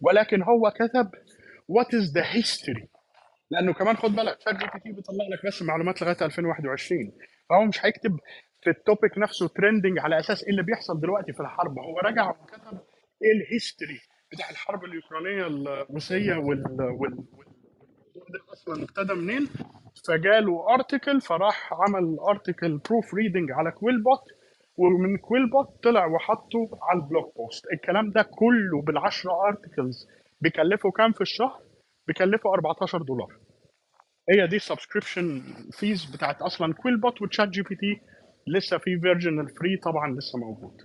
ولكن 0.00 0.42
هو 0.42 0.70
كتب 0.70 1.10
what 1.68 1.94
is 1.94 2.12
the 2.14 2.22
history 2.26 2.88
لأنه 3.50 3.72
كمان 3.72 3.96
خد 3.96 4.10
بالك 4.10 4.40
ChatGPT 4.40 4.92
بيطلع 4.92 5.24
لك 5.32 5.46
بس 5.46 5.62
معلومات 5.62 6.02
لغاية 6.02 6.16
2021 6.22 7.12
فهو 7.50 7.64
مش 7.64 7.84
هيكتب 7.86 8.16
في 8.62 8.70
ال 8.70 8.78
topic 8.78 9.18
نفسه 9.18 9.48
trending 9.48 9.98
على 9.98 10.18
أساس 10.18 10.42
إيه 10.44 10.50
اللي 10.50 10.62
بيحصل 10.62 11.00
دلوقتي 11.00 11.32
في 11.32 11.40
الحرب. 11.40 11.78
هو 11.78 11.98
رجع 11.98 12.30
وكتب 12.30 12.78
إيه 13.24 13.32
ال 13.32 13.40
history 13.40 14.00
بتاع 14.32 14.50
الحرب 14.50 14.84
الأوكرانية 14.84 15.46
الروسيه 15.46 16.34
وال 16.36 16.64
وال 17.00 17.24
أصلا 18.52 18.82
ابتدى 18.82 19.14
منين؟ 19.14 19.48
فجاله 20.08 20.74
article 20.74 21.20
فراح 21.20 21.70
عمل 21.72 22.16
article 22.28 22.78
proofreading 22.78 23.52
على 23.52 23.70
QuillBot 23.70 24.37
ومن 24.78 25.16
QuillBot 25.18 25.82
طلع 25.82 26.06
وحطه 26.06 26.68
على 26.82 27.00
ال 27.02 27.08
blog 27.08 27.34
post. 27.36 27.64
الكلام 27.72 28.10
ده 28.10 28.22
كله 28.22 28.82
بالعشرة 28.82 29.32
articles 29.48 30.06
بيكلفه 30.40 30.90
كام 30.90 31.12
في 31.12 31.20
الشهر؟ 31.20 31.60
بيكلفه 32.06 32.52
14 32.54 33.02
دولار. 33.02 33.36
هي 34.30 34.46
دي 34.46 34.58
subscription 34.58 35.42
fees 35.72 36.04
بتاعت 36.16 36.42
أصلا 36.42 36.74
QuillBot 36.74 37.22
و 37.22 37.48
ChatGPT 37.48 38.00
لسه 38.46 38.78
في 38.78 39.00
version 39.00 39.40
ال 39.40 39.47
free 39.47 39.76
طبعا 39.76 40.16
لسه 40.18 40.38
موجود. 40.38 40.76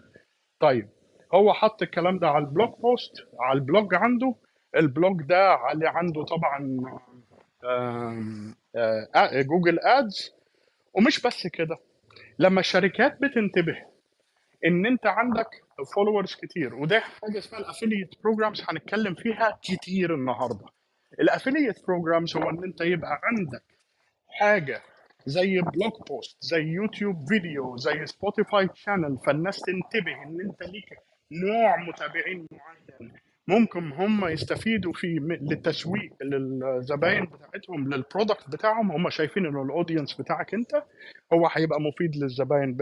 طيب 0.59 0.89
هو 1.33 1.53
حط 1.53 1.81
الكلام 1.81 2.19
ده 2.19 2.27
على 2.27 2.45
ال 2.45 2.50
blog 2.50 2.69
post 2.79 3.12
على 3.39 3.59
ال 3.59 3.67
blog 3.67 3.95
عنده. 3.95 4.35
ال 4.75 4.85
blog 4.85 5.21
ده 5.21 5.50
على 5.53 5.88
عنده 5.88 6.23
طبعا 6.23 6.77
آه، 8.75 9.41
Google 9.41 9.79
Ads 9.79 10.31
ومش 10.93 11.21
بس 11.21 11.47
كده. 11.47 11.77
لما 12.39 12.59
الشركات 12.59 13.21
بتنتبه 13.21 13.77
إن 14.65 14.85
أنت 14.85 15.05
عندك 15.05 15.47
followers 15.95 16.35
كتير 16.35 16.75
وده 16.75 16.99
حاجة 16.99 17.37
اسمها 17.37 17.61
ال 17.62 17.66
affiliate 17.66 18.09
programs 18.23 18.62
هنتكلم 18.69 19.15
فيها 19.15 19.59
كتير 19.61 20.15
النهارده. 20.15 20.65
ال 21.19 21.26
affiliate 21.26 21.85
programs 21.88 22.38
هو 22.37 22.49
إن 22.49 22.63
أنت 22.63 22.81
يبقى 22.81 23.19
عندك 23.23 23.63
حاجة 24.27 24.81
زي 25.25 25.61
blog 25.62 25.91
post 26.09 26.38
زي 26.43 26.61
YouTube 26.62 27.27
video 27.27 27.77
زي 27.77 28.05
Spotify 28.05 28.69
channel 28.73 29.17
فالناس 29.25 29.61
تنتبه 29.61 30.23
إن 30.23 30.41
أنت 30.41 30.63
ليك 30.63 30.89
نوع 31.31 31.75
متابعين 31.77 32.47
معين. 32.51 33.13
ممكن 33.47 33.91
هم 33.91 34.25
يستفيدوا 34.27 34.93
فيه 34.93 35.19
م- 35.19 35.31
للتسويق 35.33 36.12
للزباين 36.23 37.25
بتاعتهم 37.25 37.93
لل 37.93 38.06
product 38.06 38.50
بتاعهم. 38.50 38.91
هم 38.91 39.09
شايفين 39.09 39.45
إنه 39.45 39.63
ال 39.63 39.70
audience 39.70 40.21
بتاعك 40.21 40.53
أنت 40.53 40.83
هو 41.33 41.47
هيبقى 41.51 41.81
مفيد 41.81 42.15
للزباين 42.15 42.77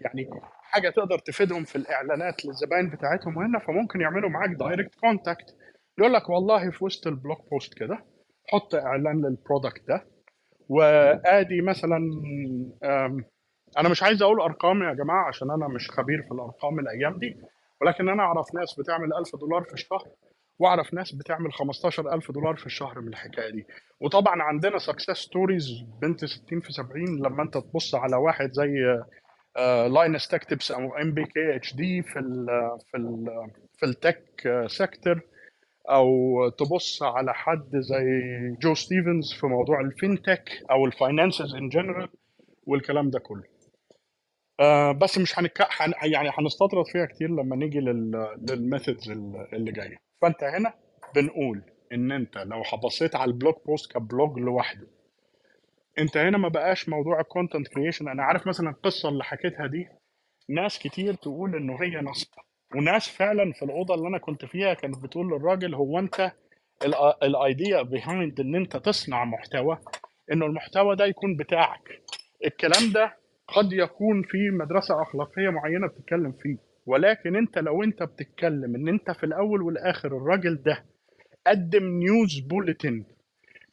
يعني 0.00 0.30
حاجة 0.62 0.88
تقدر 0.90 1.18
تفيدهم 1.18 1.64
في 1.64 1.76
الإعلانات 1.76 2.44
للزباين 2.44 2.90
بتاعتهم 2.90 3.38
هنا 3.38 3.58
فممكن 3.58 4.00
يعملوا 4.00 4.30
معاك 4.30 4.50
direct 4.50 4.94
contact 4.94 5.56
يقول 5.98 6.12
لك 6.12 6.28
والله 6.28 6.70
في 6.70 6.84
وسط 6.84 7.06
ال 7.06 7.12
blog 7.12 7.36
post 7.50 7.74
كده 7.78 8.04
حط 8.48 8.74
إعلان 8.74 9.16
لل 9.16 9.32
product 9.32 9.88
ده 9.88 10.06
وآدي 10.68 11.60
مثلا 11.60 11.98
أنا 13.78 13.88
مش 13.88 14.02
عايز 14.02 14.22
أقول 14.22 14.40
أرقام 14.40 14.82
يا 14.82 14.94
جماعة 14.94 15.28
عشان 15.28 15.50
أنا 15.50 15.68
مش 15.68 15.90
خبير 15.90 16.22
في 16.22 16.34
الأرقام 16.34 16.78
الأيام 16.78 17.18
دي 17.18 17.36
ولكن 17.84 18.08
أنا 18.08 18.22
أعرف 18.22 18.54
ناس 18.54 18.74
بتعمل 18.80 19.14
1000 19.14 19.36
دولار 19.36 19.62
في 19.62 19.72
الشهر 19.74 20.08
وأعرف 20.58 20.94
ناس 20.94 21.12
بتعمل 21.12 21.52
15000 21.52 22.32
دولار 22.32 22.56
في 22.56 22.66
الشهر 22.66 23.00
من 23.00 23.08
الحكاية 23.08 23.50
دي. 23.50 23.66
وطبعا 24.00 24.42
عندنا 24.42 24.78
success 24.78 25.10
stories 25.10 25.68
بنت 26.02 26.24
60 26.24 26.60
في 26.60 26.72
70 26.72 27.04
لما 27.18 27.42
أنت 27.42 27.58
تبص 27.58 27.94
على 27.94 28.16
واحد 28.16 28.52
زي 28.52 28.98
Linus 29.88 30.28
Tech 30.28 30.44
Tips 30.44 30.70
أو 30.72 30.94
ام 30.96 31.12
بي 31.14 31.24
كي 31.24 31.56
اتش 31.56 31.74
دي 31.76 32.02
في 32.02 32.18
ال 32.18 32.46
في 32.90 32.96
ال 32.96 33.26
في 33.78 33.86
ال 33.86 33.97
tech 33.97 34.42
sector 34.66 35.20
أو 35.90 36.48
تبص 36.48 37.02
على 37.02 37.34
حد 37.34 37.70
زي 37.76 38.20
جو 38.62 38.74
ستيفنز 38.74 39.32
في 39.40 39.46
موضوع 39.46 39.80
ال 39.80 39.88
fintech 39.88 40.44
أو 40.70 40.86
ال 40.86 40.94
finances 40.94 41.54
in 41.54 41.68
general 41.68 42.08
والكلام 42.66 43.10
ده 43.10 43.18
كله. 43.18 43.53
آه 44.60 44.92
بس 44.92 45.18
مش 45.18 45.38
هنك... 45.38 45.66
هن... 45.80 45.92
يعني 46.12 46.30
هنستطرد 46.38 46.86
فيها 46.86 47.06
كتير 47.06 47.30
لما 47.30 47.56
نيجي 47.56 47.80
لل... 47.80 48.36
لل 48.50 48.63
methods 48.63 49.10
اللي 49.52 49.72
جاية. 49.72 49.96
فأنت 50.22 50.44
هنا 50.44 50.74
بنقول 51.14 51.62
إن 51.92 52.12
أنت 52.12 52.38
لو 52.38 52.62
بصيت 52.84 53.16
على 53.16 53.28
ال 53.30 53.35
blog 53.35 53.54
post 53.66 53.92
ك 53.92 54.01
blog 54.01 54.38
لوحده 54.38 54.86
أنت 55.98 56.16
هنا 56.16 56.38
ما 56.38 56.48
بقاش 56.48 56.88
موضوع 56.88 57.20
ال 57.20 57.26
content 57.26 57.68
creation 57.68 58.08
أنا 58.08 58.22
عارف 58.22 58.46
مثلا 58.46 58.70
القصة 58.70 59.08
اللي 59.08 59.24
حكيتها 59.24 59.66
دي 59.66 59.88
ناس 60.48 60.78
كتير 60.78 61.14
تقول 61.14 61.56
إنه 61.56 61.82
هي 61.82 62.00
نصب 62.00 62.28
وناس 62.76 63.08
فعلا 63.08 63.52
في 63.52 63.64
الأوضة 63.64 63.94
اللي 63.94 64.08
أنا 64.08 64.18
كنت 64.18 64.44
فيها 64.44 64.74
كانت 64.74 65.02
بتقول 65.02 65.26
للراجل 65.26 65.74
هو 65.74 65.98
أنت 65.98 66.32
ال 67.22 67.34
idea 67.34 67.82
behind 67.82 68.40
إن 68.40 68.54
أنت 68.54 68.76
تصنع 68.76 69.24
محتوى 69.24 69.78
إنه 70.32 70.46
المحتوى 70.46 70.96
ده 70.96 71.04
يكون 71.06 71.36
بتاعك. 71.36 72.02
الكلام 72.44 72.92
ده 72.92 73.16
قد 73.48 73.72
يكون 73.72 74.22
في 74.22 74.50
مدرسة 74.50 75.02
أخلاقية 75.02 75.48
معينة 75.50 75.86
بتتكلم 75.86 76.32
فيه. 76.32 76.56
ولكن 76.86 77.36
أنت 77.36 77.58
لو 77.58 77.82
أنت 77.82 78.02
بتتكلم 78.02 78.74
إن 78.74 78.88
أنت 78.88 79.10
في 79.10 79.24
الأول 79.26 79.62
والآخر 79.62 80.16
الراجل 80.16 80.62
ده 80.62 80.84
قدم 81.46 81.84
news 81.84 82.38
bulletin 82.38 83.04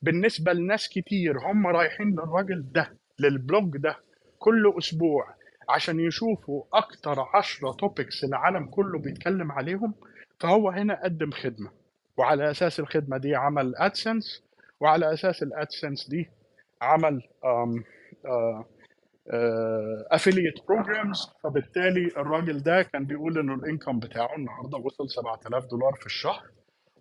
بالنسبة 0.02 0.54
لناس 0.54 0.90
كتير 0.90 1.38
هم 1.40 1.68
رايحين 1.68 2.12
للراجل 2.12 2.66
ده 2.72 2.98
لل 3.20 3.39
blog 3.39 3.78
ده 3.78 3.96
كل 4.40 4.74
أسبوع 4.78 5.36
عشان 5.70 6.00
يشوفوا 6.00 6.64
أكتر 6.74 7.16
عشرة 7.34 7.72
topics 7.72 8.24
العالم 8.24 8.66
كله 8.66 9.00
بيتكلم 9.00 9.52
عليهم 9.52 9.94
فهو 10.40 10.70
هنا 10.70 11.04
قدم 11.04 11.32
خدمة. 11.32 11.72
وعلى 12.18 12.52
أساس 12.52 12.80
الخدمة 12.80 13.18
دي 13.18 13.36
عمل 13.36 13.76
AdSense 13.76 14.44
وعلى 14.80 15.14
أساس 15.14 15.44
ال 15.44 15.52
AdSense 15.52 16.10
دي 16.10 16.30
عمل 16.82 17.22
affiliate 20.12 20.54
programs 20.68 21.30
فبالتالي 21.44 22.08
الراجل 22.08 22.64
ده 22.64 22.82
كان 22.84 23.06
بيقول 23.06 23.40
إنه 23.40 23.54
ال 23.56 23.62
income 23.62 24.00
بتاعه 24.00 24.36
النهارده 24.36 24.78
وصل 24.78 25.10
7000 25.10 25.66
دولار 25.66 25.94
في 25.94 26.06
الشهر 26.06 26.44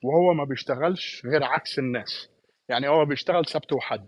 وهو 0.04 0.34
ما 0.34 0.44
بيشتغلش 0.44 1.26
غير 1.26 1.44
عكس 1.44 1.78
الناس. 1.78 2.28
يعني 2.68 2.88
هو 2.88 3.04
بيشتغل 3.04 3.46
سبت 3.46 3.72
وحد 3.72 4.06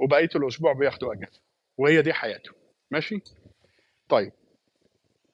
وبقية 0.00 0.28
الأسبوع 0.36 0.72
بياخدوا 0.72 1.12
أجازة 1.14 1.40
وهي 1.78 2.02
دي 2.02 2.12
حياته. 2.12 2.52
ماشي؟ 2.90 3.22
طيب. 4.08 4.32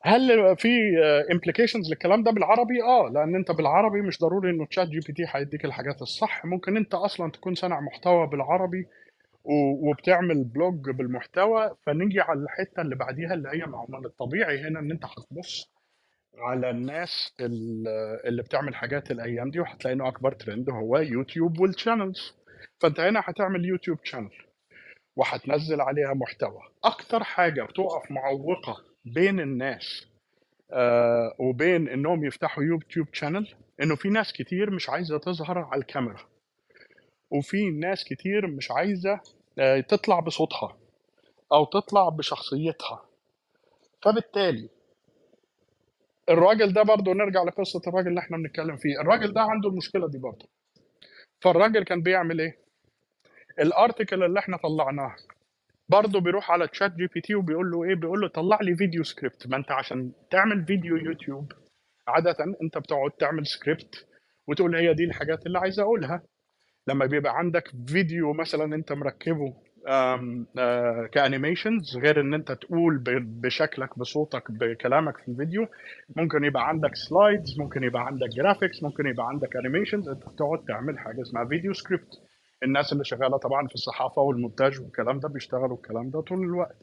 هل 0.03 0.57
في 0.57 0.69
implications 1.33 1.89
للكلام 1.91 2.23
ده 2.23 2.31
بالعربي؟ 2.31 2.83
آه 2.83 3.09
لأن 3.09 3.35
أنت 3.37 3.51
بالعربي 3.51 4.03
مش 4.03 4.19
ضروري 4.21 4.51
إنه 4.51 4.67
ChatGPT 4.67 5.25
هيديك 5.29 5.65
الحاجات 5.65 6.03
الصح. 6.03 6.45
ممكن 6.45 6.77
أنت 6.77 6.95
أصلا 6.95 7.31
تكون 7.31 7.55
صانع 7.55 7.81
محتوى 7.81 8.27
بالعربي 8.27 8.87
وبتعمل 9.49 10.45
blog 10.45 10.91
بالمحتوى 10.91 11.77
فنيجي 11.87 12.21
على 12.21 12.41
الحتة 12.41 12.83
اللي 12.83 12.97
بعديها 12.97 13.35
اللي 13.35 13.49
هي 13.49 13.67
من 13.89 14.05
الطبيعي 14.07 14.61
هنا 14.61 14.81
إن 14.81 14.91
أنت 14.91 15.05
هتبص 15.05 15.73
على 16.39 16.71
الناس 16.71 17.35
ال- 17.41 17.89
اللي 18.27 18.43
بتعمل 18.43 18.75
حاجات 18.75 19.11
الأيام 19.11 19.51
دي 19.51 19.61
وهتلاقي 19.61 19.95
إنه 19.95 20.09
أكبر 20.09 20.33
ترند 20.33 20.71
هو 20.71 20.99
YouTube 20.99 21.61
وال 21.61 21.75
channels 21.75 22.35
فأنت 22.81 23.01
هنا 23.01 23.21
هتعمل 23.25 23.65
YouTube 23.65 23.99
channel 24.05 24.31
وهتنزل 25.17 25.81
عليها 25.81 26.15
محتوى. 26.15 26.61
أكتر 26.85 27.25
حاجة 27.25 27.63
بتقف 27.63 28.11
معوقة 28.11 28.77
بين 29.05 29.41
الناس 29.41 30.07
آه 30.73 31.35
وبين 31.39 31.89
إنهم 31.89 32.25
يفتحوا 32.25 32.65
YouTube 32.65 33.07
channel 33.13 33.55
إنه 33.83 33.97
في 33.97 34.09
ناس 34.09 34.33
كتير 34.33 34.71
مش 34.71 34.91
عايزة 34.91 35.19
تظهر 35.19 35.59
على 35.59 35.81
الكاميرا. 35.81 36.21
وفي 37.31 37.71
ناس 37.71 38.05
كتير 38.05 38.47
مش 38.47 38.71
عايزة 38.71 39.21
آه 39.59 39.81
تطلع 39.81 40.21
بصوتها 40.21 40.77
أو 41.53 41.65
تطلع 41.65 42.09
بشخصيتها. 42.09 43.03
فبالتالي 44.03 44.69
الراجل 46.29 46.73
ده 46.73 46.83
برضه 46.83 47.13
نرجع 47.13 47.43
لقصة 47.43 47.81
الراجل 47.87 48.09
اللي 48.09 48.21
إحنا 48.21 48.37
بنتكلم 48.37 48.77
فيه. 48.77 49.01
الراجل 49.01 49.33
ده 49.33 49.41
عنده 49.41 49.69
المشكلة 49.69 50.09
دي 50.09 50.19
برضه. 50.19 50.49
فالراجل 51.41 51.83
كان 51.85 52.03
بيعمل 52.03 52.41
إيه؟ 52.41 52.59
ال 53.59 53.67
article 53.67 54.23
اللي 54.23 54.39
إحنا 54.41 54.57
طلعناه 54.57 55.17
برضه 55.89 56.21
بيروح 56.21 56.51
على 56.51 56.69
ChatGPT 56.69 57.35
وبيقول 57.35 57.71
له 57.71 57.85
إيه؟ 57.85 57.95
بيقول 57.95 58.21
له 58.21 58.29
طلع 58.29 58.59
لي 58.63 58.77
video 58.77 59.03
script 59.05 59.47
ما 59.47 59.57
انت 59.57 59.71
عشان 59.73 60.13
تعمل 60.31 60.65
فيديو 60.67 60.97
يوتيوب 60.97 61.53
عادة 62.09 62.37
انت 62.63 62.79
بتقعد 62.79 63.11
تعمل 63.11 63.47
سكريبت 63.47 64.07
وتقول 64.49 64.77
هي 64.77 64.95
دي 64.95 65.05
الحاجات 65.05 65.47
اللي 65.47 65.59
عايز 65.59 65.81
أقولها. 65.81 66.23
لما 66.89 67.07
بيبقى 67.07 67.39
عندك 67.39 67.73
فيديو 67.87 68.33
مثلا 68.33 68.75
أنت 68.75 68.93
مركبه 68.93 69.55
آه، 69.89 71.07
ك 71.13 71.20
animations 71.20 71.97
غير 71.97 72.21
إن 72.21 72.35
أنت 72.35 72.53
تقول 72.53 72.99
بشكلك 73.19 73.99
بصوتك 73.99 74.51
بكلامك 74.51 75.17
في 75.19 75.29
الفيديو 75.29 75.67
ممكن 76.17 76.45
يبقى 76.45 76.69
عندك 76.69 76.95
slides 76.95 77.61
ممكن 77.61 77.83
يبقى 77.83 78.07
عندك 78.07 78.29
graphics 78.29 78.83
ممكن 78.83 79.07
يبقى 79.07 79.29
عندك 79.29 79.57
animations 79.57 80.09
أنت 80.09 80.29
بتقعد 80.29 80.65
تعمل 80.69 80.99
حاجة 80.99 81.23
اسمها 81.23 81.45
video 81.45 81.73
script 81.73 82.09
الناس 82.63 82.93
اللي 82.93 83.05
شغالة 83.05 83.37
طبعا 83.37 83.67
في 83.69 83.75
الصحافة 83.75 84.23
والمونتاج 84.23 84.81
والكلام 84.81 85.21
ده 85.21 85.29
بيشتغلوا 85.29 85.77
الكلام 85.77 86.11
ده 86.11 86.21
طول 86.21 86.39
الوقت. 86.43 86.77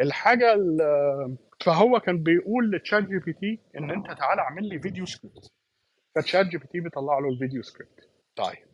الحاجة 0.00 0.54
ال- 0.54 1.36
فهو 1.64 2.00
كان 2.00 2.22
بيقول 2.22 2.70
ل 2.70 3.02
ChatGPT 3.04 3.58
إن 3.78 3.90
أنت 3.90 4.06
تعالى 4.06 4.40
اعمل 4.40 4.68
لي 4.68 4.78
video 4.78 5.06
script 5.06 5.44
ف 5.44 5.50
ChatGPT 6.14 6.80
بيطلع 6.80 7.18
له 7.18 7.28
ال 7.28 7.34
video 7.34 7.62
script 7.62 8.08
طيب. 8.36 8.71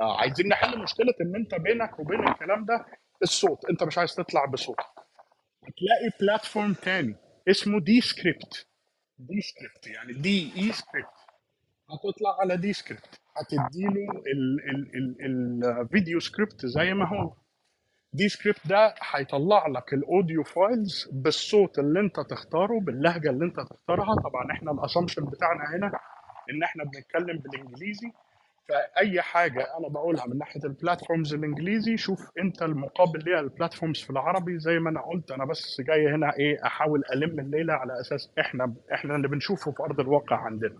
آه 0.00 0.20
عايزين 0.20 0.48
نحل 0.48 0.78
مشكلة 0.82 1.14
إن 1.20 1.36
أنت 1.36 1.54
بينك 1.54 1.98
وبين 1.98 2.28
الكلام 2.28 2.64
ده 2.64 2.86
الصوت. 3.22 3.64
أنت 3.70 3.82
مش 3.82 3.98
عايز 3.98 4.14
تطلع 4.14 4.44
بصوت. 4.44 4.76
هتلاقي 5.62 6.10
platform 6.20 6.72
تاني 6.74 7.16
اسمه 7.48 7.80
Descript 7.80 8.66
Descript 9.18 9.86
يعني 9.86 10.12
D 10.12 10.52
E 10.56 10.72
script 10.72 11.08
هتطلع 11.90 12.40
على 12.40 12.56
Descript 12.56 13.20
هتديله 13.36 14.06
ال 15.24 15.40
video 15.40 16.20
script 16.20 16.66
زي 16.66 16.94
ما 16.94 17.08
هو. 17.08 17.32
Descript 18.12 18.66
ده 18.66 18.94
هيطلع 19.10 19.66
لك 19.66 19.92
ال 19.94 20.02
audio 20.02 20.42
files 20.44 21.08
بالصوت 21.12 21.78
اللي 21.78 22.00
أنت 22.00 22.20
تختاره 22.20 22.80
باللهجة 22.80 23.30
اللي 23.30 23.44
أنت 23.44 23.56
تختارها. 23.60 24.14
طبعا 24.14 24.52
إحنا 24.52 24.72
ال 24.72 24.77
assumption 24.77 25.24
بتاعنا 25.24 25.64
هنا 25.76 25.86
إن 26.50 26.62
إحنا 26.62 26.84
بنتكلم 26.84 27.38
بالإنجليزي. 27.38 28.12
فأي 28.68 29.22
حاجة 29.22 29.76
أنا 29.78 29.88
بقولها 29.88 30.26
من 30.26 30.38
ناحية 30.38 30.60
ال 30.64 30.71
platforms 30.71 31.34
الإنجليزي 31.34 31.96
شوف 31.96 32.30
أنت 32.38 32.62
المقابل 32.62 33.24
ليها 33.24 33.40
ال 33.40 33.46
platforms 33.46 34.00
في 34.00 34.10
العربي. 34.10 34.58
زي 34.58 34.78
ما 34.78 34.90
أنا 34.90 35.00
قلت 35.00 35.30
أنا 35.30 35.44
بس 35.44 35.80
جاي 35.80 36.08
هنا 36.08 36.32
إيه 36.38 36.66
أحاول 36.66 37.02
ألم 37.12 37.40
الليلة 37.40 37.72
على 37.72 38.00
أساس 38.00 38.30
إحنا 38.40 38.74
إحنا 38.94 39.16
اللي 39.16 39.28
بنشوفه 39.28 39.72
في 39.72 39.82
أرض 39.82 40.00
الواقع 40.00 40.36
عندنا. 40.36 40.78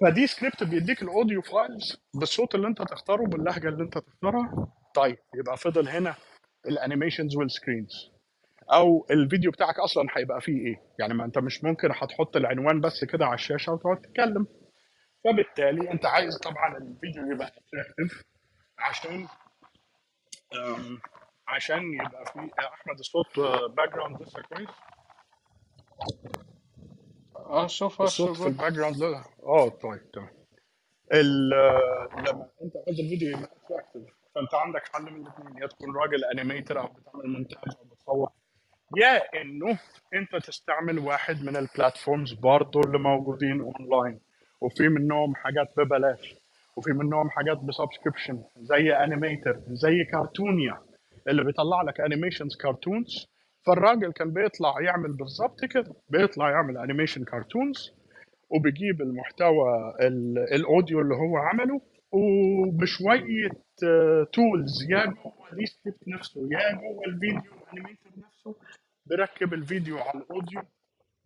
ف 0.00 0.26
Descript 0.26 0.64
بيديك 0.64 1.02
ال 1.02 1.09
audio 1.09 1.42
files 1.42 1.96
بالصوت 2.14 2.54
اللي 2.54 2.66
أنت 2.68 2.82
تختاره 2.82 3.22
باللهجة 3.26 3.68
اللي 3.68 3.82
أنت 3.84 3.98
تختارها. 3.98 4.72
طيب 4.94 5.18
يبقى 5.34 5.56
فضل 5.56 5.88
هنا 5.88 6.14
ال 6.66 6.72
animations 6.72 7.36
وال 7.36 7.52
screens 7.52 8.10
أو 8.72 9.06
الفيديو 9.10 9.50
بتاعك 9.50 9.78
أصلا 9.78 10.06
هيبقى 10.16 10.40
فيه 10.40 10.66
إيه؟ 10.66 10.76
يعني 10.98 11.14
ما 11.14 11.24
أنت 11.24 11.38
مش 11.38 11.64
ممكن 11.64 11.88
هتحط 11.92 12.36
العنوان 12.36 12.80
بس 12.80 13.04
كده 13.04 13.24
على 13.26 13.34
الشاشة 13.34 13.72
وتقعد 13.72 14.00
تتكلم. 14.00 14.46
فبالتالي 15.24 15.90
أنت 15.90 16.06
عايز 16.06 16.38
طبعا 16.38 16.76
الفيديو 16.76 17.32
يبقى 17.32 17.46
attractive 17.46 18.24
عشان 18.78 19.28
عشان 21.48 21.94
يبقى 21.94 22.24
في 22.32 22.38
أحمد 22.58 22.98
الصوت 22.98 23.38
background 23.76 24.22
لسه 24.22 24.42
كويس. 24.42 24.68
آه 27.36 27.66
so 27.68 28.00
الصوت 28.00 28.36
في 28.36 28.46
ال 28.46 28.72
background 28.72 28.96
لا 28.96 29.24
آه 29.42 29.68
طيب 29.68 30.10
تمام. 30.12 30.30
ال- 31.12 31.50
لما 32.18 32.48
أنت 32.62 32.72
عايز 32.86 33.00
الفيديو 33.00 33.28
يبقى 33.38 33.50
attractive 33.64 34.02
فأنت 34.34 34.54
عندك 34.54 34.88
حل 34.88 35.02
من 35.02 35.26
الاثنين 35.26 35.62
يا 35.62 35.66
تكون 35.66 35.96
راجل 35.96 36.24
animator 36.24 36.80
أو 36.80 36.86
بتعمل 36.86 37.26
مونتاج 37.28 37.58
أو 37.78 37.84
بتصور 37.84 38.30
يا 38.96 39.40
إنه 39.42 39.78
أنت 40.14 40.36
تستعمل 40.46 40.98
واحد 40.98 41.42
من 41.42 41.56
ال 41.56 41.64
platforms 41.64 42.32
برضه 42.32 42.80
اللي 42.80 42.98
موجودين 42.98 43.60
اونلاين 43.60 44.20
وفي 44.60 44.88
منهم 44.88 45.34
حاجات 45.34 45.68
ببلاش 45.76 46.34
وفي 46.76 46.90
منهم 46.92 47.30
حاجات 47.30 47.58
ب 47.58 47.64
subscription 47.64 48.42
زي 48.56 48.92
Animator 48.92 49.60
زي 49.68 50.04
كارتونيا 50.12 50.78
اللي 51.28 51.44
بيطلع 51.44 51.82
لك 51.82 52.00
animations 52.00 52.56
cartoons 52.56 53.26
فالراجل 53.66 54.12
كان 54.12 54.30
بيطلع 54.32 54.80
يعمل 54.80 55.16
بالظبط 55.16 55.64
كده 55.64 55.94
بيطلع 56.10 56.50
يعمل 56.50 56.78
animation 56.78 57.24
cartoons 57.24 57.90
وبيجيب 58.50 59.00
المحتوى 59.02 59.94
ال- 60.00 60.54
ال 60.54 60.62
audio 60.62 61.00
اللي 61.00 61.14
هو 61.14 61.36
عمله 61.36 61.80
وبشوية 62.12 63.50
tools 64.32 64.90
يا 64.90 65.04
جوه 65.06 65.32
Descript 65.52 66.08
نفسه 66.08 66.40
يا 66.40 66.72
جوه 66.74 67.04
ال 67.06 67.14
video 67.14 67.52
animator 67.72 68.10
نفسه 68.18 68.54
بيركب 69.06 69.54
الفيديو 69.54 69.98
على 69.98 70.20
ال 70.20 70.27
audio 70.27 70.60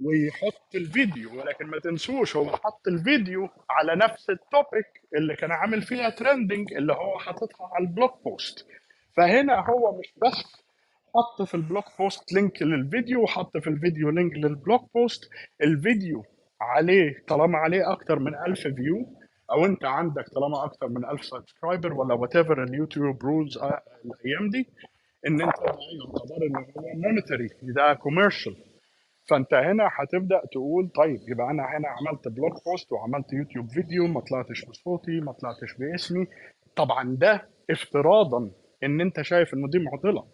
ويحط 0.00 0.74
الفيديو 0.74 1.40
ولكن 1.40 1.66
ما 1.66 1.78
تنسوش 1.78 2.36
هو 2.36 2.56
حط 2.56 2.88
الفيديو 2.88 3.48
على 3.70 3.96
نفس 3.96 4.30
ال 4.30 4.40
topic 4.40 4.86
اللي 5.16 5.36
كان 5.36 5.52
عامل 5.52 5.82
فيها 5.82 6.10
trending 6.10 6.72
اللي 6.74 6.92
هو 6.92 7.18
حاططها 7.18 7.70
على 7.74 7.86
ال 7.86 7.94
blog 7.94 8.22
post 8.24 8.66
فهنا 9.16 9.60
هو 9.70 9.98
مش 9.98 10.12
بس 10.22 10.64
حط 11.14 11.42
في 11.48 11.54
ال 11.54 11.60
blog 11.60 11.84
post 11.98 12.32
link 12.32 12.62
للفيديو 12.62 13.22
وحط 13.22 13.56
في 13.56 13.66
الفيديو 13.70 14.10
link 14.10 14.32
لل 14.36 14.55
blog 14.55 14.92
post 14.94 15.30
الفيديو 15.62 16.24
عليه 16.60 17.24
طالما 17.28 17.58
عليه 17.58 17.92
أكتر 17.92 18.18
من 18.18 18.34
1000 18.34 18.60
view 18.60 19.06
أو 19.52 19.64
أنت 19.66 19.84
عندك 19.84 20.28
طالما 20.28 20.64
أكتر 20.64 20.88
من 20.88 21.04
1000 21.04 21.24
subscriber 21.24 21.92
ولا 21.92 22.14
whatever 22.14 22.36
ال 22.36 22.62
YouTube 22.62 23.22
rules 23.24 23.58
الأيام 23.58 24.50
دي 24.50 24.68
إن 25.26 25.32
أنت 25.42 25.52
يعتبر 25.58 25.78
إن 26.46 26.56
هو 26.56 26.92
monetary 26.94 27.48
ده 27.62 27.94
commercial 27.94 28.56
فأنت 29.30 29.54
هنا 29.54 29.88
هتبدا 29.92 30.40
تقول 30.52 30.88
طيب 30.96 31.20
يبقى 31.28 31.50
أنا 31.50 31.62
هنا 31.62 31.88
عملت 31.88 32.28
blog 32.28 32.52
post 32.66 32.92
وعملت 32.92 33.32
YouTube 33.32 33.68
video 33.70 34.06
ما 34.06 34.20
طلعتش 34.20 34.64
بصوتي 34.64 35.20
ما 35.20 35.32
طلعتش 35.32 35.74
باسمي. 35.78 36.26
طبعا 36.76 37.16
ده 37.16 37.48
افتراضا 37.70 38.50
إن 38.84 39.00
أنت 39.00 39.22
شايف 39.22 39.54
إنه 39.54 39.68
دي 39.68 39.78
معضلة. 39.78 40.24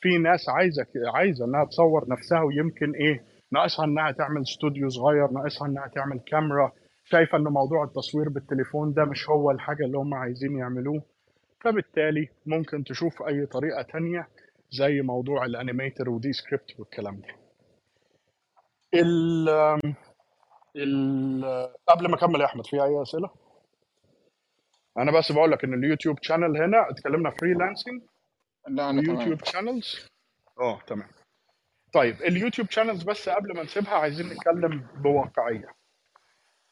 في 0.00 0.18
ناس 0.18 0.48
عايزة 0.48 0.86
عايزة 1.14 1.44
إنها 1.44 1.64
تصور 1.64 2.08
نفسها 2.08 2.40
ويمكن 2.42 2.92
إيه 2.94 3.24
ناقصها 3.52 3.84
إنها 3.84 4.10
تعمل 4.12 4.42
استوديو 4.42 4.88
صغير 4.88 5.30
ناقصها 5.30 5.68
إنها 5.68 5.86
تعمل 5.86 6.20
كاميرا 6.26 6.72
شايفة 7.04 7.38
ان 7.38 7.44
موضوع 7.44 7.84
التصوير 7.84 8.28
بالتليفون 8.28 8.92
ده 8.92 9.04
مش 9.04 9.28
هو 9.30 9.50
الحاجة 9.50 9.84
اللي 9.84 9.98
هم 9.98 10.14
عايزين 10.14 10.56
يعملوه. 10.56 11.02
فبالتالي 11.64 12.28
ممكن 12.46 12.84
تشوف 12.84 13.22
أي 13.22 13.46
طريقة 13.46 13.82
تانية 13.82 14.28
زي 14.70 15.02
موضوع 15.02 15.44
ال 15.44 15.51
animator 15.51 16.03
و 16.03 16.10
Descript 16.10 16.80
والكلام 16.80 17.16
ده. 17.20 17.37
ال 18.94 19.48
ال 20.76 21.44
قبل 21.88 22.08
ما 22.10 22.16
أكمل 22.16 22.40
يا 22.40 22.46
أحمد 22.46 22.66
في 22.66 22.82
أي 22.84 23.02
أسئلة؟ 23.02 23.30
أنا 24.98 25.18
بس 25.18 25.32
بقول 25.32 25.50
لك 25.50 25.64
إن 25.64 25.74
ال 25.74 25.80
YouTube 25.80 26.18
channel 26.22 26.56
هنا 26.62 26.90
اتكلمنا 26.90 27.30
freelancing 27.30 28.02
لا 28.68 28.90
أنا 28.90 29.02
تمام. 29.02 29.16
و 29.16 29.19
YouTube 29.19 29.44
channels 29.44 30.06
آه 30.60 30.80
تمام. 30.86 31.08
طيب 31.94 32.22
ال 32.22 32.28
YouTube 32.28 32.70
channels 32.70 33.02
بس 33.02 33.28
قبل 33.28 33.56
ما 33.56 33.62
نسيبها 33.62 33.94
عايزين 33.94 34.26
نتكلم 34.28 34.86
بواقعية. 35.02 35.68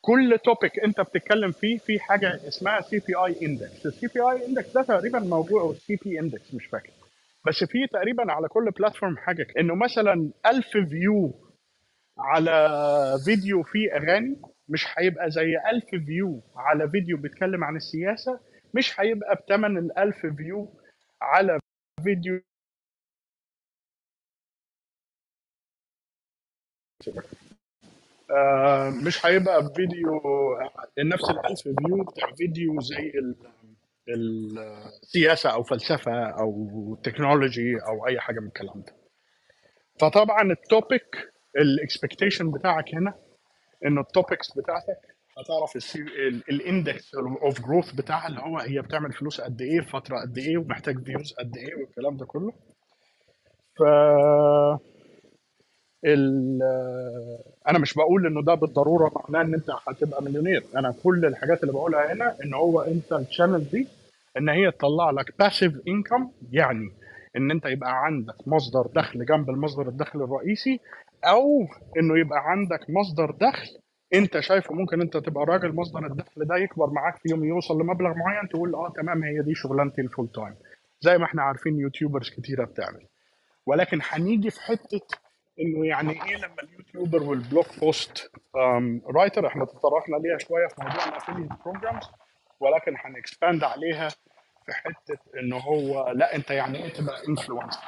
كل 0.00 0.38
topic 0.44 0.78
أنت 0.84 1.00
بتتكلم 1.00 1.52
فيه 1.52 1.78
في 1.78 2.00
حاجة 2.00 2.48
اسمها 2.48 2.80
CPI 2.80 3.14
index 3.14 3.86
ال 3.86 4.06
CPI 4.14 4.20
index 4.20 4.72
ده 4.72 4.82
تقريبا 4.82 5.18
موجود 5.18 5.60
أو 5.60 5.74
CP 5.74 6.20
index 6.20 6.54
مش 6.54 6.66
فاكر. 6.66 6.90
بس 7.46 7.64
في 7.64 7.86
تقريبا 7.92 8.32
على 8.32 8.48
كل 8.48 8.70
platform 8.70 9.16
حاجة. 9.16 9.46
إنه 9.60 9.74
مثلا 9.74 10.30
1000 10.46 10.66
view 10.90 11.45
على 12.18 12.68
فيديو 13.24 13.62
فيه 13.62 13.92
أغاني 13.96 14.36
مش 14.68 14.86
هيبقى 14.98 15.30
زي 15.30 15.56
1000 15.72 15.84
view 16.06 16.42
على 16.56 16.90
فيديو 16.90 17.16
بيتكلم 17.16 17.64
عن 17.64 17.76
السياسة 17.76 18.40
مش 18.74 19.00
هيبقى 19.00 19.36
بثمن 19.36 19.78
ال 19.78 19.98
1000 19.98 20.26
view 20.26 20.74
على 21.22 21.60
فيديو. 22.04 22.40
آه، 28.30 28.90
مش 28.90 29.26
هيبقى 29.26 29.72
فيديو 29.76 30.20
نفس 30.98 31.30
ال 31.30 31.46
1000 31.46 31.62
view 31.62 32.04
بتاع 32.04 32.32
فيديو 32.34 32.80
زي 32.80 33.12
ال- 33.18 33.36
السياسة 34.08 35.50
أو 35.50 35.62
فلسفة 35.62 36.30
أو 36.30 36.96
technology 37.04 37.76
أو 37.88 38.06
أي 38.06 38.20
حاجة 38.20 38.40
من 38.40 38.46
الكلام 38.46 38.82
ده. 38.82 38.94
فطبعا 40.00 40.42
ال 40.52 40.66
topic 40.66 41.32
ال 41.56 41.64
expectation 41.64 42.50
بتاعك 42.50 42.94
هنا 42.94 43.14
ان 43.86 43.98
ال 43.98 44.07
topics 44.07 44.58
بتاعتك 44.58 44.98
هتعرف 45.38 45.96
ال 46.50 46.61
index 46.61 47.14
of 47.14 47.60
growth 47.66 47.92
بتاعها 47.92 48.28
اللي 48.28 48.40
هو 48.40 48.58
هي 48.58 48.80
بتعمل 48.82 49.12
فلوس 49.12 49.40
قد 49.40 49.60
إيه 49.62 49.80
في 49.80 49.90
فترة 49.90 50.20
قد 50.20 50.38
إيه 50.38 50.58
ومحتاج 50.58 51.04
views 51.04 51.32
قد 51.38 51.56
إيه 51.56 51.74
والكلام 51.74 52.16
ده 52.16 52.26
كله. 52.26 52.52
ف 53.78 53.82
ال 56.04 56.58
أنا 57.68 57.78
مش 57.78 57.94
بقول 57.94 58.26
إنه 58.26 58.42
ده 58.42 58.54
بالضرورة 58.54 59.12
معناه 59.28 59.48
إن 59.48 59.54
أنت 59.54 59.70
هتبقى 59.88 60.22
مليونير 60.22 60.64
أنا 60.76 60.94
كل 61.04 61.24
الحاجات 61.26 61.62
اللي 61.62 61.72
بقولها 61.72 62.12
هنا 62.12 62.36
إن 62.44 62.54
هو 62.54 62.80
أنت 62.80 63.12
ال 63.12 63.19
channel 63.19 63.64
دي 63.70 63.88
إن 64.38 64.48
هي 64.48 64.70
تطلع 64.70 65.10
لك 65.10 65.38
passive 65.38 65.72
income 65.88 66.30
يعني 66.52 66.90
إن 67.36 67.50
أنت 67.50 67.66
يبقى 67.66 68.04
عندك 68.04 68.48
مصدر 68.48 68.86
دخل 68.94 69.24
جنب 69.24 69.50
المصدر 69.50 69.88
الدخل 69.88 70.22
الرئيسي 70.22 70.80
أو 71.24 71.66
إنه 71.98 72.18
يبقى 72.18 72.38
عندك 72.50 72.80
مصدر 72.90 73.30
دخل 73.30 73.66
أنت 74.14 74.40
شايفه 74.40 74.74
ممكن 74.74 75.00
أنت 75.00 75.16
تبقى 75.16 75.44
راجل 75.44 75.74
مصدر 75.74 76.06
الدخل 76.06 76.44
ده 76.44 76.56
يكبر 76.56 76.90
معاك 76.90 77.16
في 77.16 77.28
يوم 77.30 77.44
يوصل 77.44 77.80
لمبلغ 77.80 78.14
معين 78.14 78.48
تقول 78.48 78.74
آه 78.74 78.92
تمام 78.96 79.22
هي 79.24 79.42
دي 79.42 79.54
شغلانتي 79.54 80.00
ال 80.00 80.06
full 80.06 80.28
time 80.34 80.54
زي 81.00 81.18
ما 81.18 81.24
إحنا 81.24 81.42
عارفين 81.42 81.78
YouTubers 81.78 82.30
كتيرة 82.30 82.64
بتعمل. 82.64 83.06
ولكن 83.66 83.98
هنيجي 84.02 84.50
في 84.50 84.60
حتة 84.60 85.00
إنه 85.60 85.86
يعني 85.86 86.10
إيه 86.12 86.36
لما 86.36 86.56
ال 86.62 86.69
YouTuber 86.69 87.22
وال 87.22 87.37
blog 87.37 87.66
post 87.80 88.30
writer 89.16 89.46
إحنا 89.46 89.64
تطرقنا 89.64 90.16
ليها 90.16 90.38
شوية 90.38 90.66
في 90.66 90.74
موضوع 90.82 91.04
ال 91.08 91.12
affiliate 91.12 91.50
programs 91.64 92.04
ولكن 92.60 92.94
هن 92.98 93.15
expand 93.15 93.64
عليها 93.64 94.08
في 94.66 94.72
حتة 94.72 95.18
إنه 95.40 95.56
هو 95.56 96.10
لا 96.10 96.34
أنت 96.36 96.50
يعني 96.50 96.84
إيه 96.84 96.92
تبقى 96.92 97.28
influencer 97.28 97.80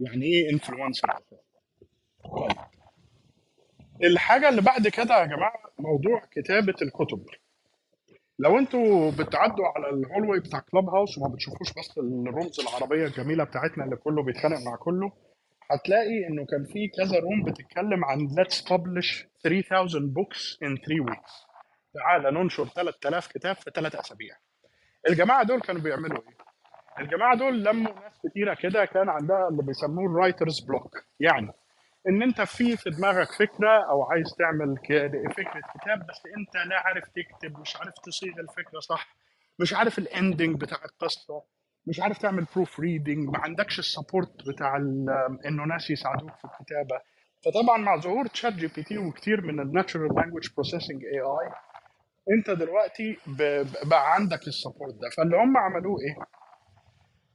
يعني 0.00 0.24
إيه 0.24 0.50
influencer 0.52 1.08
طيب 2.36 2.56
الحاجة 4.02 4.48
اللي 4.48 4.62
بعد 4.62 4.88
كده 4.88 5.20
يا 5.20 5.26
جماعة 5.26 5.54
موضوع 5.78 6.22
كتابة 6.32 6.74
الكتب. 6.82 7.26
لو 8.38 8.58
أنتوا 8.58 9.10
بتعدوا 9.10 9.66
على 9.76 9.88
ال 9.90 10.30
hallway 10.30 10.40
بتاع 10.40 10.60
Clubhouse 10.60 11.18
وما 11.18 11.28
بتشوفوش 11.34 11.72
بس 11.72 11.98
ال 11.98 12.08
rooms 12.08 12.60
العربية 12.60 13.06
الجميلة 13.06 13.44
بتاعتنا 13.44 13.84
اللي 13.84 13.96
كله 13.96 14.22
بيتخانق 14.22 14.58
مع 14.66 14.76
كله 14.76 15.12
هتلاقي 15.70 16.26
انه 16.28 16.46
كان 16.46 16.64
في 16.64 16.88
كذا 16.88 17.18
room 17.20 17.42
بتتكلم 17.44 18.04
عن 18.04 18.28
let's 18.28 18.54
publish 18.62 19.24
3000 19.42 19.92
books 19.92 20.56
in 20.64 20.84
3 20.86 21.04
weeks. 21.10 21.46
تعالى 21.94 22.30
ننشر 22.30 22.64
3000 22.66 23.26
كتاب 23.26 23.56
في 23.56 23.70
3 23.74 24.00
أسابيع. 24.00 24.36
الجماعة 25.08 25.42
دول 25.44 25.60
كانوا 25.60 25.82
بيعملوا 25.82 26.18
إيه؟ 26.18 26.36
الجماعة 27.04 27.36
دول 27.36 27.64
لموا 27.64 27.92
ناس 27.92 28.12
كتيرة 28.30 28.54
كده 28.54 28.84
كان 28.84 29.08
عندها 29.08 29.48
اللي 29.50 29.62
بيسموه 29.62 30.04
ال 30.06 30.12
writer's 30.12 30.60
block 30.60 31.04
يعني 31.20 31.52
إن 32.08 32.22
أنت 32.22 32.40
في 32.40 32.76
في 32.76 32.90
دماغك 32.90 33.32
فكرة 33.32 33.90
أو 33.90 34.02
عايز 34.02 34.26
تعمل 34.38 34.76
فكرة 35.36 35.60
كتاب 35.80 36.06
بس 36.06 36.22
أنت 36.38 36.56
لا 36.68 36.80
عارف 36.86 37.04
تكتب 37.04 37.58
مش 37.60 37.76
عارف 37.76 37.94
تصيغ 38.04 38.32
الفكرة 38.40 38.80
صح 38.80 39.08
مش 39.58 39.74
عارف 39.74 39.98
ال 39.98 40.07
ending 40.07 40.60
بتاع 40.60 40.78
القصة 40.84 41.42
مش 41.86 42.00
عارف 42.00 42.18
تعمل 42.18 42.46
proofreading 42.56 43.28
ما 43.28 43.38
عندكش 43.38 43.78
ال 43.78 43.87
support 43.87 44.48
بتاع 44.48 44.76
إنه 45.46 45.64
ناس 45.68 45.90
يساعدوك 45.90 46.30
في 46.36 46.44
الكتابة. 46.44 47.00
فطبعا 47.44 47.76
مع 47.78 47.96
ظهور 47.96 48.26
ChatGPT 48.26 48.98
وكتير 48.98 49.40
من 49.40 49.60
ال 49.60 50.14
natural 50.16 50.48
language 50.54 51.04
processing 51.04 51.20
AI 51.20 51.50
أنت 52.38 52.50
دلوقتي 52.50 53.16
بقى 53.84 54.14
عندك 54.14 54.48
ال 54.48 54.54
support 54.54 54.94
ده. 54.94 55.10
فاللي 55.16 55.36
هم 55.36 55.56
عملوه 55.56 55.96
إيه؟ 56.00 56.26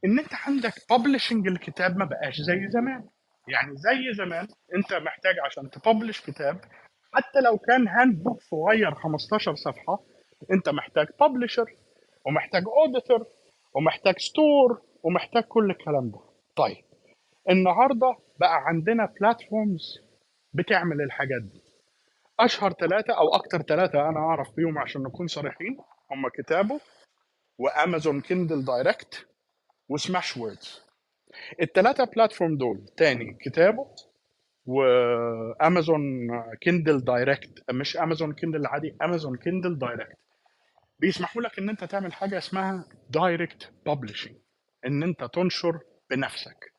إن 0.04 0.18
أنت 0.18 0.34
عندك 0.46 0.72
publishing 0.90 1.46
الكتاب 1.48 1.96
ما 1.96 2.04
بقاش 2.04 2.36
زي 2.40 2.68
زمان. 2.70 3.08
يعني 3.48 3.76
زي 3.76 4.12
زمان 4.14 4.48
انت 4.74 4.92
محتاج 4.92 5.34
عشان 5.46 5.70
ت 5.70 5.76
publish 5.76 6.20
كتاب 6.20 6.60
حتى 7.12 7.40
لو 7.44 7.58
كان 7.58 7.88
handbook 7.88 8.40
صغير 8.42 8.94
15 8.94 9.54
صفحة 9.54 9.98
انت 10.52 10.68
محتاج 10.68 11.06
publisher 11.20 11.74
ومحتاج 12.26 12.62
editor 12.66 13.26
ومحتاج 13.74 14.18
store 14.18 14.82
ومحتاج 15.02 15.42
كل 15.42 15.70
الكلام 15.70 16.10
ده. 16.10 16.20
طيب 16.56 16.84
النهارده 17.50 18.16
بقى 18.40 18.56
عندنا 18.66 19.06
platforms 19.20 19.98
بتعمل 20.54 21.00
الحاجات 21.02 21.42
دي. 21.42 21.62
أشهر 22.40 22.72
ثلاثة 22.72 23.18
أو 23.18 23.34
أكتر 23.34 23.62
ثلاثة 23.62 24.08
أنا 24.08 24.18
أعرف 24.18 24.56
بيهم 24.56 24.78
عشان 24.78 25.02
نكون 25.02 25.26
صريحين 25.26 25.78
هم 26.10 26.28
كتابه 26.28 26.80
و 27.58 27.67
Amazon 27.67 28.20
Kindle 28.20 28.64
Direct 28.64 29.17
و 29.17 29.26
Smashwords 29.88 30.82
الثلاثه 31.62 32.04
platform 32.04 32.56
دول 32.56 32.86
تاني 32.96 33.36
كتابه 33.40 33.86
و 34.66 34.89
Amazon 34.89 36.28
Kindle 36.60 37.04
Direct 37.04 37.70
مش 37.72 37.96
Amazon 37.96 38.32
Kindle 38.32 38.60
العادي 38.60 38.96
Amazon 39.02 39.36
Kindle 39.36 39.78
Direct 39.78 40.16
بيسمحوا 41.00 41.42
لك 41.42 41.58
إن 41.58 41.68
أنت 41.68 41.84
تعمل 41.84 42.12
حاجة 42.12 42.38
اسمها 42.38 42.84
direct 43.10 43.72
publishing 43.86 44.36
إن 44.86 45.02
أنت 45.02 45.24
تنشر 45.24 45.80
بنفسك. 46.10 46.72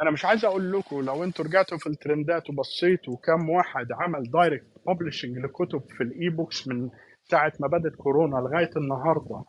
أنا 0.00 0.10
مش 0.10 0.24
عايز 0.24 0.44
أقول 0.44 0.72
لكم 0.72 1.00
لو 1.00 1.24
أنتوا 1.24 1.44
رجعتوا 1.44 1.78
في 1.78 1.86
الترندات 1.86 2.50
وبصيتوا 2.50 3.16
كم 3.16 3.50
واحد 3.50 3.86
عمل 3.92 4.30
direct 4.30 4.66
publishing 4.86 5.38
لكتب 5.38 5.82
في 5.96 6.02
ال 6.02 6.28
e-books 6.28 6.68
من 6.68 6.90
ساعة 7.24 7.52
ما 7.60 7.68
بدأت 7.68 7.92
كورونا 7.96 8.36
لغاية 8.36 8.70
النهارده 8.76 9.44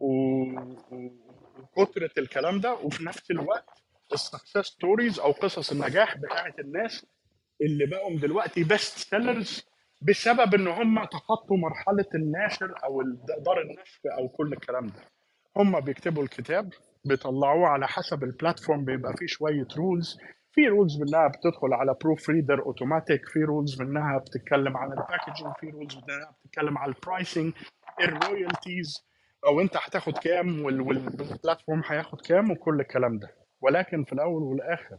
و- 0.00 0.60
وكتره 1.58 2.10
الكلام 2.18 2.60
ده 2.60 2.74
وفي 2.74 3.04
نفس 3.04 3.30
الوقت 3.30 3.82
ال 4.12 4.18
success 4.18 4.58
stories 4.58 5.18
أو 5.20 5.32
قصص 5.32 5.72
النجاح 5.72 6.16
بتاعت 6.16 6.58
الناس 6.58 7.06
اللي 7.62 7.86
بقوا 7.86 8.18
دلوقتي 8.18 8.64
best 8.64 8.98
sellers 8.98 9.66
بسبب 10.02 10.54
إن 10.54 10.68
هم 10.68 11.04
تخطوا 11.04 11.56
مرحلة 11.56 12.06
الناشر 12.14 12.74
أو 12.84 13.02
دار 13.44 13.60
النشر 13.62 14.00
أو 14.18 14.28
كل 14.28 14.52
الكلام 14.52 14.86
ده. 14.86 15.00
هم 15.56 15.80
بيكتبوا 15.80 16.22
الكتاب 16.22 16.72
بيطلعوه 17.04 17.68
على 17.68 17.88
حسب 17.88 18.24
ال 18.24 18.31
platform 18.31 18.84
بيبقى 18.84 19.14
فيه 19.16 19.26
شوية 19.26 19.66
rules 19.76 20.18
في 20.52 20.68
rules 20.68 21.00
منها 21.02 21.28
بتدخل 21.28 21.72
على 21.72 21.94
proofreader 22.04 22.62
automatic 22.62 23.28
في 23.28 23.38
rules 23.38 23.82
منها 23.82 24.18
بتتكلم 24.18 24.76
عن 24.76 24.92
ال 24.92 24.98
packaging 24.98 25.52
في 25.60 25.66
rules 25.70 25.96
منها 25.96 26.34
بتتكلم 26.44 26.78
على 26.78 26.92
ال 26.92 27.00
pricing 27.00 27.52
ال 28.00 28.11
royalties 28.11 29.06
أو 29.46 29.60
أنت 29.60 29.76
هتاخد 29.76 30.18
كام 30.18 30.62
وال- 30.64 30.80
وال 30.80 31.00
platform 31.00 31.82
هياخد 31.86 32.20
كام 32.20 32.50
وكل 32.50 32.80
الكلام 32.80 33.18
ده. 33.18 33.28
ولكن 33.60 34.04
في 34.04 34.12
الأول 34.12 34.42
والآخر 34.42 34.98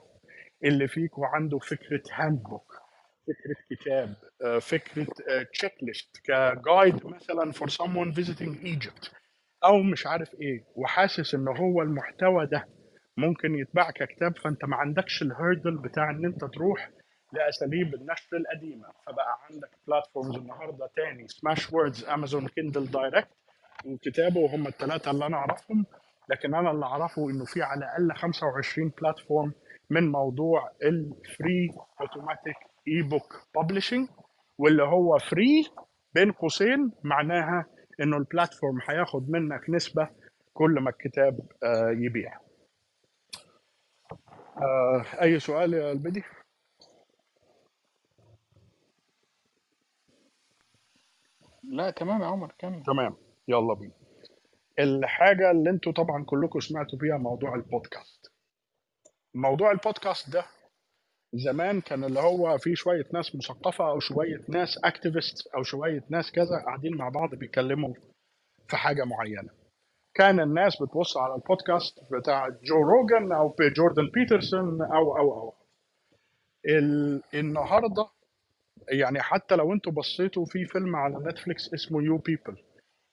اللي 0.64 0.88
فيكم 0.88 1.22
عنده 1.26 1.60
فكرة 1.60 2.02
handbook 2.14 2.74
فكرة 3.28 3.76
كتاب 3.78 4.16
آه، 4.46 4.60
فكرة 4.60 5.08
checklist 5.54 5.74
ك 5.82 6.18
guide 6.24 7.06
مثلا 7.06 7.52
for 7.54 7.66
someone 7.70 8.16
visiting 8.16 8.66
Egypt 8.66 9.10
أو 9.64 9.78
مش 9.84 10.08
عارف 10.08 10.34
إيه 10.42 10.64
وحاسس 10.76 11.36
إن 11.36 11.48
هو 11.48 11.82
المحتوى 11.82 12.46
ده 12.46 12.68
ممكن 13.18 13.56
يتباع 13.56 13.92
ككتاب 13.92 14.38
فأنت 14.38 14.66
ما 14.66 14.76
عندكش 14.76 15.22
ال 15.22 15.30
hurdle 15.30 15.78
بتاع 15.78 16.10
إن 16.10 16.26
أنت 16.26 16.46
تروح 16.46 16.90
لأساليب 17.34 17.94
النشر 17.96 18.38
القديمة. 18.38 18.88
فبقى 19.08 19.40
عندك 19.50 19.70
platforms 19.88 20.36
النهارده 20.38 20.90
تاني 20.96 21.28
Smashwords 21.28 22.04
Amazon 22.06 22.48
Kindle 22.48 22.92
Direct 22.92 23.30
وكتابه 23.86 24.40
وهم 24.40 24.68
الثلاثه 24.68 25.12
اللي 25.12 25.26
أنا 25.26 25.38
أعرفهم 25.38 25.86
لكن 26.30 26.56
أنا 26.56 26.72
اللي 26.72 26.86
أعرفه 26.86 27.30
إنه 27.30 27.46
في 27.46 27.62
على 27.62 27.80
الأقل 27.80 28.16
25 28.20 28.90
platform 29.02 29.54
من 29.90 30.12
موضوع 30.12 30.72
ال 30.84 31.70
free 32.02 32.56
automatic 32.88 33.02
e-book 33.02 33.48
publishing 33.56 34.08
واللي 34.58 34.84
هو 34.84 35.18
free 35.18 35.66
بين 36.14 36.32
قوسين 36.32 36.92
معناها 37.04 37.66
إنه 38.02 38.18
البلاتفورم 38.18 38.80
هياخد 38.90 39.30
منك 39.30 39.70
نسبة 39.70 40.10
كل 40.54 40.72
ما 40.80 40.90
الكتاب 40.90 41.40
آه، 41.64 41.90
يبيع. 41.98 42.40
آه، 44.58 45.06
أي 45.22 45.40
سؤال 45.40 45.74
يا 45.74 45.92
البدي؟ 45.92 46.24
لا 51.64 51.90
تمام 51.92 52.22
يا 52.22 52.28
عمر 52.28 52.52
كمل. 52.60 52.84
تمام. 52.84 53.18
يلا 53.48 53.74
بينا. 53.74 53.94
الحاجة 54.80 55.52
اللي 55.52 55.70
أنتوا 55.70 55.92
طبعا 55.92 56.24
كلكم 56.26 56.60
سمعتوا 56.60 57.00
بيها 57.00 57.18
موضوع 57.18 57.56
البودكاست. 57.56 58.32
موضوع 59.36 59.72
البودكاست 59.72 60.30
ده 60.30 60.46
زمان 61.34 61.82
كان 61.82 62.04
اللي 62.04 62.20
هو 62.20 62.58
في 62.58 62.76
شوية 62.76 63.06
ناس 63.14 63.36
مثقفة 63.36 63.90
أو 63.90 64.00
شوية 64.00 64.42
ناس 64.50 64.78
activist 64.84 65.48
أو 65.56 65.64
شوية 65.64 66.04
ناس 66.10 66.32
كذا 66.32 66.64
قاعدين 66.66 66.98
مع 66.98 67.10
بعض 67.10 67.36
بيتكلموا 67.36 67.94
في 68.68 68.78
حاجة 68.78 69.04
معينة. 69.04 69.50
كان 70.14 70.40
الناس 70.40 70.82
بتبص 70.82 71.18
على 71.18 71.36
البودكاست 71.36 72.00
بتاع 72.14 72.50
Joe 72.50 72.76
Rogan 72.82 73.32
أو 73.32 73.56
Jordan 73.78 74.10
Peterson 74.14 74.82
أو 74.82 75.18
أو 75.18 75.34
أو. 75.34 75.54
ال... 76.66 77.22
النهارده 77.34 78.08
يعني 78.90 79.22
حتى 79.22 79.56
لو 79.56 79.74
أنتوا 79.74 79.92
بصيتوا 79.92 80.46
في 80.46 80.66
فيلم 80.66 80.96
على 80.96 81.16
Netflix 81.20 81.74
اسمه 81.74 82.04
You 82.04 82.18
People. 82.18 82.58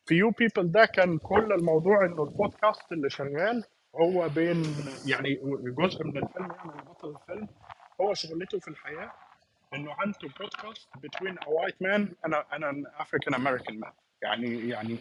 في 0.07 0.15
You 0.15 0.31
People 0.31 0.73
ده 0.73 0.85
كان 0.85 1.19
كل 1.19 1.53
الموضوع 1.53 2.05
إنه 2.05 2.23
البودكاست 2.25 2.93
اللي 2.93 3.11
شغال 3.11 3.65
هو 3.97 4.29
بين 4.29 4.63
يعني 5.07 5.41
جزء 5.79 6.05
من 6.05 6.17
الفيلم 6.17 6.49
يعني 6.67 6.83
بطل 6.83 7.17
الفيلم 7.17 7.49
هو 8.01 8.15
شغلته 8.15 8.59
في 8.59 8.69
الحياة 8.69 9.13
إنه 9.75 9.93
عنده 9.99 10.19
بودكاست 10.41 10.89
white 11.45 11.79
man 11.87 12.09
and 12.27 12.35
a, 12.35 12.55
and 12.55 12.65
an 12.65 12.85
African 13.01 13.35
American 13.35 13.81
man. 13.81 13.93
يعني 14.23 14.69
يعني 14.69 14.99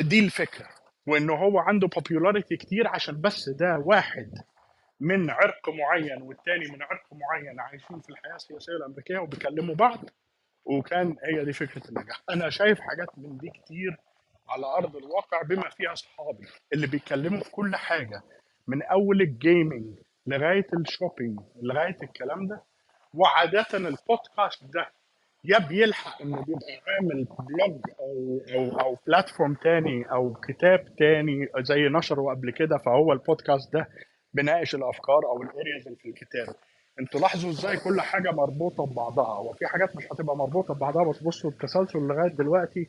دي 0.00 0.20
الفكرة. 0.20 0.68
وإنه 1.06 1.34
هو 1.34 1.58
عنده 1.58 1.88
popularity 1.88 2.54
كتير 2.56 2.88
عشان 2.88 3.20
بس 3.20 3.48
ده 3.48 3.78
واحد 3.78 4.32
من 5.00 5.30
عرق 5.30 5.68
معين 5.68 6.22
والتاني 6.22 6.70
من 6.72 6.82
عرق 6.82 7.06
معين 7.12 7.60
عايشين 7.60 8.00
في 8.00 8.10
الحياة 8.10 8.34
السياسية 8.36 8.72
الأمريكية 8.72 9.18
وبيكلموا 9.18 9.74
بعض. 9.74 9.98
وكان 10.68 11.16
هي 11.24 11.44
دي 11.44 11.52
فكرة 11.52 11.88
النجاح. 11.88 12.22
أنا 12.30 12.50
شايف 12.50 12.80
حاجات 12.80 13.08
من 13.18 13.38
دي 13.38 13.50
كتير 13.50 13.96
على 14.48 14.66
أرض 14.66 14.96
الواقع 14.96 15.42
بما 15.42 15.68
فيها 15.70 15.92
أصحابي 15.92 16.46
اللي 16.72 16.86
بيتكلموا 16.86 17.40
في 17.40 17.50
كل 17.50 17.76
حاجة 17.76 18.22
من 18.66 18.82
أول 18.82 19.20
ال 19.22 19.32
gaming 19.32 19.94
لغاية 20.26 20.66
ال 20.80 20.87
shopping 20.87 21.40
لغاية 21.62 21.96
الكلام 22.02 22.46
ده. 22.46 22.62
وعاده 23.14 23.66
البودكاست 23.74 24.64
ده 24.74 24.86
يا 25.44 25.58
بيلحق 25.58 26.22
انه 26.22 26.36
بيبقى 26.44 26.80
عامل 26.88 27.24
blog 27.24 27.80
أو 28.00 28.40
أو 28.54 28.80
أو 28.80 28.96
platform 29.06 29.54
تاني 29.54 30.10
أو 30.12 30.34
كتاب 30.34 30.96
تاني 30.98 31.48
زي 31.60 31.88
نشره 31.88 32.30
قبل 32.30 32.50
كده 32.50 32.78
فهو 32.78 33.12
البودكاست 33.12 33.72
ده 33.72 33.88
بناقش 34.34 34.74
الأفكار 34.74 35.24
أو 35.26 35.42
ال 35.42 35.49
areas 35.49 35.86
اللي 35.86 35.98
في 35.98 36.08
الكتاب. 36.08 36.54
أنتوا 37.00 37.20
لاحظوا 37.20 37.50
إزاي 37.50 37.76
كل 37.76 38.00
حاجة 38.00 38.30
مربوطة 38.30 38.86
ببعضها؟ 38.86 39.38
وفي 39.38 39.66
حاجات 39.66 39.96
مش 39.96 40.04
هتبقى 40.12 40.36
مربوطة 40.36 40.74
ببعضها 40.74 41.04
بس 41.04 41.22
بصوا 41.22 41.50
التسلسل 41.50 41.98
لغاية 41.98 42.30
دلوقتي 42.30 42.88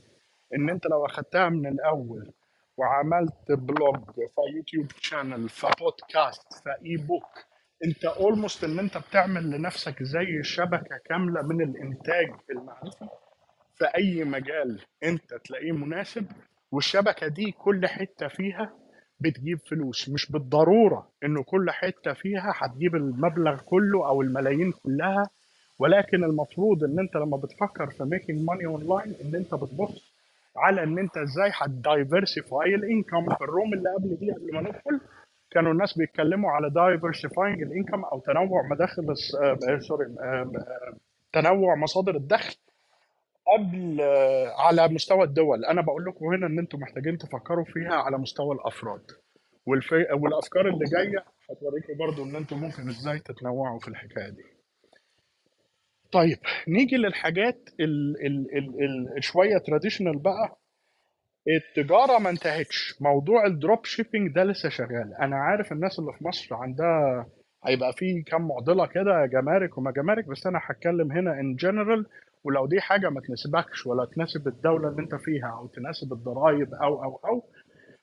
إن 0.56 0.69
أنت 0.69 0.88
لو 0.88 1.06
أخدتها 1.06 1.50
من 1.50 1.67
الأول 1.67 2.34
وعملت 2.78 3.52
blog 3.52 3.97
ف 4.36 4.42
YouTube 4.42 4.91
channel 5.02 5.49
ف 5.49 5.62
podcast 5.62 6.54
ف 6.65 6.97
e-book 6.97 7.45
أنت 7.86 8.06
almost 8.06 8.63
إن 8.63 8.80
أنت 8.80 8.98
بتعمل 8.98 9.50
لنفسك 9.52 10.04
زي 10.04 10.43
شبكة 10.43 10.98
كاملة 11.06 11.41
من 11.41 11.62
الإنتاج 11.62 12.32
المعرفي 12.52 13.08
في 13.76 13.86
أي 13.86 14.24
مجال 14.24 14.82
أنت 15.04 15.34
تلاقيه 15.34 15.72
مناسب 15.72 16.26
والشبكة 16.72 17.28
دي 17.28 17.52
كل 17.52 17.88
حتة 17.88 18.28
فيها 18.28 18.74
بتجيب 19.21 19.58
فلوس 19.69 20.10
مش 20.10 20.32
بالضرورة 20.32 21.08
انه 21.23 21.43
كل 21.43 21.71
حتة 21.71 22.13
فيها 22.13 22.53
هتجيب 22.55 22.95
المبلغ 22.95 23.62
كله 23.65 24.08
أو 24.08 24.21
الملايين 24.21 24.71
كلها 24.84 25.29
ولكن 25.79 26.23
المفروض 26.23 26.84
إن 26.84 26.99
أنت 26.99 27.15
لما 27.15 27.38
بتفكر 27.38 27.88
في 27.97 28.03
making 28.04 28.41
money 28.47 28.65
online 28.65 29.15
إن 29.25 29.36
أنت 29.36 29.53
بتبص 29.55 30.13
على 30.58 30.84
إن 30.84 30.99
أنت 30.99 31.17
إزاي 31.17 31.51
هت 31.54 31.76
diversify 31.76 32.75
ال 32.75 32.84
income 32.84 33.36
في 33.36 33.41
ال 33.43 33.49
room 33.49 33.73
اللي 33.73 33.89
قبل 33.97 34.17
دي 34.19 34.32
قبل 34.32 34.53
ما 34.53 34.62
ندخل. 34.62 34.99
كانوا 35.51 35.71
الناس 35.71 35.97
بيتكلموا 35.97 36.51
على 36.51 36.69
diversifying 36.69 37.62
ال 37.62 37.67
income 37.67 38.04
أو 38.03 38.19
تنوع 38.19 38.67
مداخل 38.71 39.12
الس- 39.12 39.36
آه، 39.36 39.79
sorry 39.80 40.06
آه، 40.05 40.23
آه، 40.23 40.97
تنوع 41.34 41.75
مصادر 41.75 42.15
الدخل. 42.15 42.55
قبل 43.57 44.01
آه، 44.01 44.62
على 44.62 44.88
مستوى 44.88 45.23
الدول. 45.23 45.65
أنا 45.65 45.81
بقول 45.81 46.05
لكم 46.05 46.25
هنا 46.25 46.47
إن 46.47 46.59
أنتم 46.59 46.79
محتاجين 46.79 47.17
تفكروا 47.17 47.65
فيها 47.65 47.93
على 47.95 48.17
مستوى 48.17 48.55
الأفراد. 48.55 49.01
والفي... 49.67 49.95
والأفكار 49.95 50.67
اللي 50.67 50.85
جاية 50.85 51.25
هتوريكم 51.51 51.97
برضو 51.99 52.23
إن 52.23 52.35
أنتم 52.35 52.57
ممكن 52.57 52.89
إزاي 52.89 53.19
تتنوعوا 53.19 53.79
في 53.79 53.88
الحكاية 53.88 54.29
دي. 54.29 54.43
طيب 56.12 56.38
نيجي 56.67 56.97
للحاجات 56.97 57.69
ال... 57.79 58.15
ال... 58.25 58.57
ال... 58.57 58.83
ال... 59.17 59.23
شوية 59.23 59.57
traditional 59.58 60.19
بقى. 60.19 60.59
التجارة 61.47 62.19
ما 62.19 62.29
انتهتش. 62.29 62.95
موضوع 63.01 63.45
ال 63.45 63.54
drop 63.54 63.86
shipping 63.86 64.36
ده 64.35 64.43
لسه 64.43 64.69
شغال. 64.69 65.13
أنا 65.21 65.35
عارف 65.35 65.71
الناس 65.71 65.99
اللي 65.99 66.12
في 66.17 66.23
مصر 66.27 66.55
عندها 66.55 67.25
هيبقى 67.65 67.93
في 67.93 68.21
كام 68.21 68.47
معضلة 68.47 68.85
كده 68.88 69.25
جمارك 69.33 69.77
وما 69.77 69.91
جمارك 69.91 70.25
بس 70.27 70.47
أنا 70.47 70.59
هتكلم 70.63 71.12
هنا 71.12 71.39
in 71.39 71.56
general 71.56 72.06
ولو 72.43 72.65
دي 72.67 72.82
حاجة 72.82 73.10
ما 73.10 73.21
تناسبكش 73.21 73.88
ولا 73.88 74.06
تناسب 74.06 74.47
الدولة 74.47 74.89
اللي 74.89 75.02
انت 75.02 75.15
فيها 75.15 75.47
أو 75.60 75.67
تناسب 75.67 76.13
الضرايب 76.13 76.73
أو 76.73 77.04
أو 77.04 77.15
أو 77.25 77.43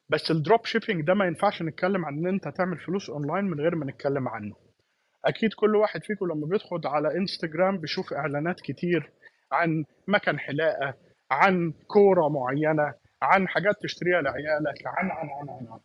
بس 0.09 0.31
ال 0.31 0.38
drop 0.38 0.65
shipping 0.67 1.07
ده 1.07 1.15
ما 1.15 1.25
ينفعش 1.27 1.63
نتكلم 1.63 2.05
عن 2.05 2.19
إن 2.19 2.27
انت 2.27 2.49
تعمل 2.49 2.79
فلوس 2.79 3.11
اونلاين 3.11 3.45
من 3.45 3.61
غير 3.61 3.75
ما 3.75 3.87
نتكلم 3.87 4.29
عنه 4.29 4.55
أكيد 5.25 5.53
كل 5.55 5.77
واحد 5.77 6.05
فيكم 6.05 6.27
لما 6.27 6.47
بيدخل 6.47 6.81
على 6.85 7.17
انستجرام 7.17 7.79
بيشوف 7.79 8.13
إعلانات 8.13 8.61
كتير 8.61 9.11
عن 9.53 9.85
مكن 10.09 10.39
حلاقة 10.39 10.95
عن 11.31 11.73
كورة 11.87 12.29
معينة 12.29 12.95
عن 13.23 13.49
حاجات 13.49 13.75
تشتريها 13.83 14.23
لعيالك 14.23 14.87
عن 14.87 15.11
عن 15.11 15.29
عن 15.29 15.49
عن, 15.49 15.67
عن. 15.73 15.79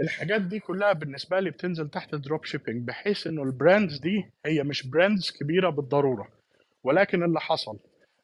الحاجات 0.00 0.40
دي 0.40 0.60
كلها 0.60 0.92
بالنسبة 0.92 1.40
لي 1.40 1.50
بتنزل 1.50 1.88
تحت 1.90 2.14
ال 2.14 2.20
drop 2.20 2.44
shipping 2.44 2.86
بحيث 2.88 3.26
إنه 3.26 3.42
ال 3.42 3.50
brands 3.50 3.98
دي 4.00 4.30
هي 4.46 4.62
مش 4.62 4.86
brands 4.90 5.30
كبيرة 5.40 5.70
بالضرورة 5.70 6.28
ولكن 6.84 7.22
اللي 7.22 7.40
حصل 7.40 7.78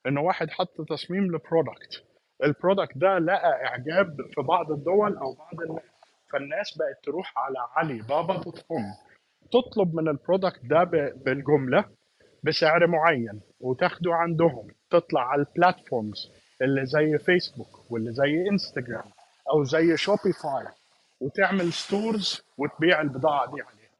ان 0.07 0.18
واحد 0.18 0.51
حط 0.51 0.81
تصميم 0.88 1.25
ل 1.24 1.35
product 1.35 2.04
ال 2.44 2.51
product 2.51 2.98
ده 2.99 3.18
لقى 3.18 3.66
إعجاب 3.66 4.16
في 4.35 4.42
بعض 4.42 4.70
الدول 4.73 5.16
أو 5.16 5.35
بعض 5.35 5.61
الناس. 5.61 5.83
فالناس 6.33 6.79
بقت 6.79 7.05
تروح 7.05 7.33
على 7.38 7.59
Alibaba 7.76 8.37
dot 8.37 8.61
com 8.62 8.85
تطلب 9.53 9.94
من 9.94 10.09
ال 10.09 10.15
product 10.15 10.61
ده 10.64 10.85
بالجملة 11.16 11.85
بسعر 12.44 12.87
معين 12.87 13.40
وتاخده 13.61 14.14
عندهم. 14.14 14.68
تطلع 14.90 15.20
على 15.29 15.40
ال 15.42 15.51
platforms 15.51 16.33
اللي 16.62 16.87
زي 16.87 17.18
فيسبوك 17.18 17.90
واللي 17.92 18.12
زي 18.12 18.49
انستجرام 18.51 19.11
أو 19.53 19.64
زي 19.64 19.96
Shopify 19.96 20.66
وتعمل 21.20 21.73
stores 21.72 22.42
وتبيع 22.59 23.01
البضاعة 23.01 23.46
دي 23.55 23.62
عليها. 23.62 23.90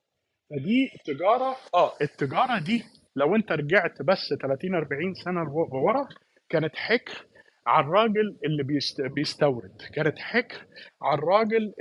فدي 0.51 0.91
تجاره 1.05 1.57
آه 1.75 1.93
التجارة 2.03 2.59
دي 2.59 2.85
لو 3.21 3.37
انت 3.37 3.53
رجعت 3.53 4.03
بس 4.03 4.35
30 4.43 4.75
40 4.75 5.15
سنة 5.25 5.45
لو- 5.45 5.69
ورا 5.73 6.09
كانت 6.49 6.77
حكر 6.77 7.27
على 7.67 7.87
الراجل 7.87 8.39
اللي 8.45 8.63
بيست... 8.63 9.01
بيستورد. 9.01 9.73
كانت 9.95 10.19
حكر 10.19 10.67
على 11.03 11.19
الراجل 11.19 11.75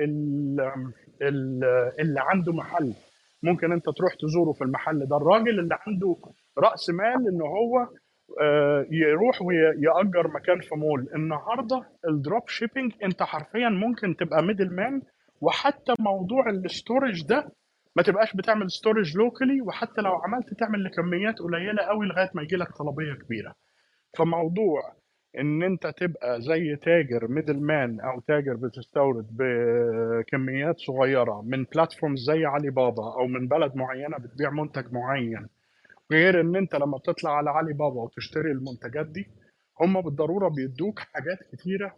اللي, 1.22 1.94
اللي 2.00 2.20
عنده 2.20 2.54
محل. 2.54 2.94
ممكن 3.44 3.72
انت 3.72 3.86
تروح 3.86 4.14
تزوره 4.22 4.52
في 4.54 4.64
المحل. 4.64 5.06
ده 5.06 5.18
الراجل 5.18 5.60
اللي 5.60 5.78
عنده 5.88 6.16
رأس 6.58 6.90
مال 6.90 7.28
ان 7.34 7.42
هو 7.42 7.88
آه، 8.42 8.86
يروح 8.92 9.42
ويأجر 9.42 10.28
مكان 10.28 10.60
في 10.62 10.76
مول. 10.76 11.08
النهارده 11.16 11.82
ال 12.10 12.17
drop 12.17 12.48
shipping 12.50 12.92
انت 13.04 13.24
حرفيا 13.24 13.70
ممكن 13.70 14.16
تبقى 14.16 14.44
middle 14.44 14.76
man 14.76 15.02
وحتى 15.42 15.94
موضوع 16.00 16.50
ال 16.50 16.59
storage 16.59 17.24
ده 17.28 17.50
ما 17.96 18.04
تبقاش 18.04 18.36
بتعمل 18.36 18.72
storage 18.72 19.18
locally 19.18 19.62
وحتى 19.62 20.02
لو 20.02 20.12
عملت 20.16 20.54
تعمل 20.54 20.84
لكميات 20.84 21.40
قليلة 21.40 21.84
قوي 21.84 22.06
لغاية 22.08 22.30
ما 22.34 22.42
يجي 22.42 22.56
لك 22.56 22.72
طلبية 22.72 23.14
كبيرة. 23.14 23.56
فموضوع 24.18 24.82
إن 25.40 25.64
أنت 25.64 25.88
تبقى 25.88 26.42
زي 26.42 26.76
تاجر 26.76 27.28
middle 27.28 27.60
man 27.62 28.00
أو 28.00 28.20
تاجر 28.20 28.54
بتستورد 28.56 29.28
بكميات 29.32 30.80
صغيرة 30.80 31.42
من 31.42 31.64
platforms 31.64 32.20
زي 32.20 32.46
علي 32.46 32.70
بابا 32.70 33.04
أو 33.20 33.28
من 33.28 33.48
بلد 33.48 33.76
معينة 33.76 34.18
بتبيع 34.18 34.50
منتج 34.50 34.94
معين 34.94 35.48
غير 36.12 36.42
إن 36.42 36.56
أنت 36.56 36.76
لما 36.76 36.98
بتطلع 36.98 37.38
على 37.38 37.50
علي 37.50 37.74
بابا 37.74 38.02
وتشتري 38.02 38.52
المنتجات 38.52 39.06
دي 39.06 39.28
هم 39.82 40.02
بالضرورة 40.02 40.50
بيدوك 40.50 41.00
حاجات 41.00 41.38
كتيرة 41.52 41.96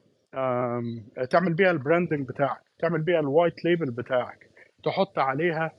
تعمل 1.30 1.54
بيها 1.54 1.72
ال 1.72 1.78
branding 1.78 2.28
بتاعك 2.28 2.62
تعمل 2.80 3.02
بيها 3.02 3.20
ال 3.20 3.27
white 3.27 3.66
label 3.66 3.92
بتاعك 3.92 4.50
تحط 4.84 5.20
عليها 5.20 5.72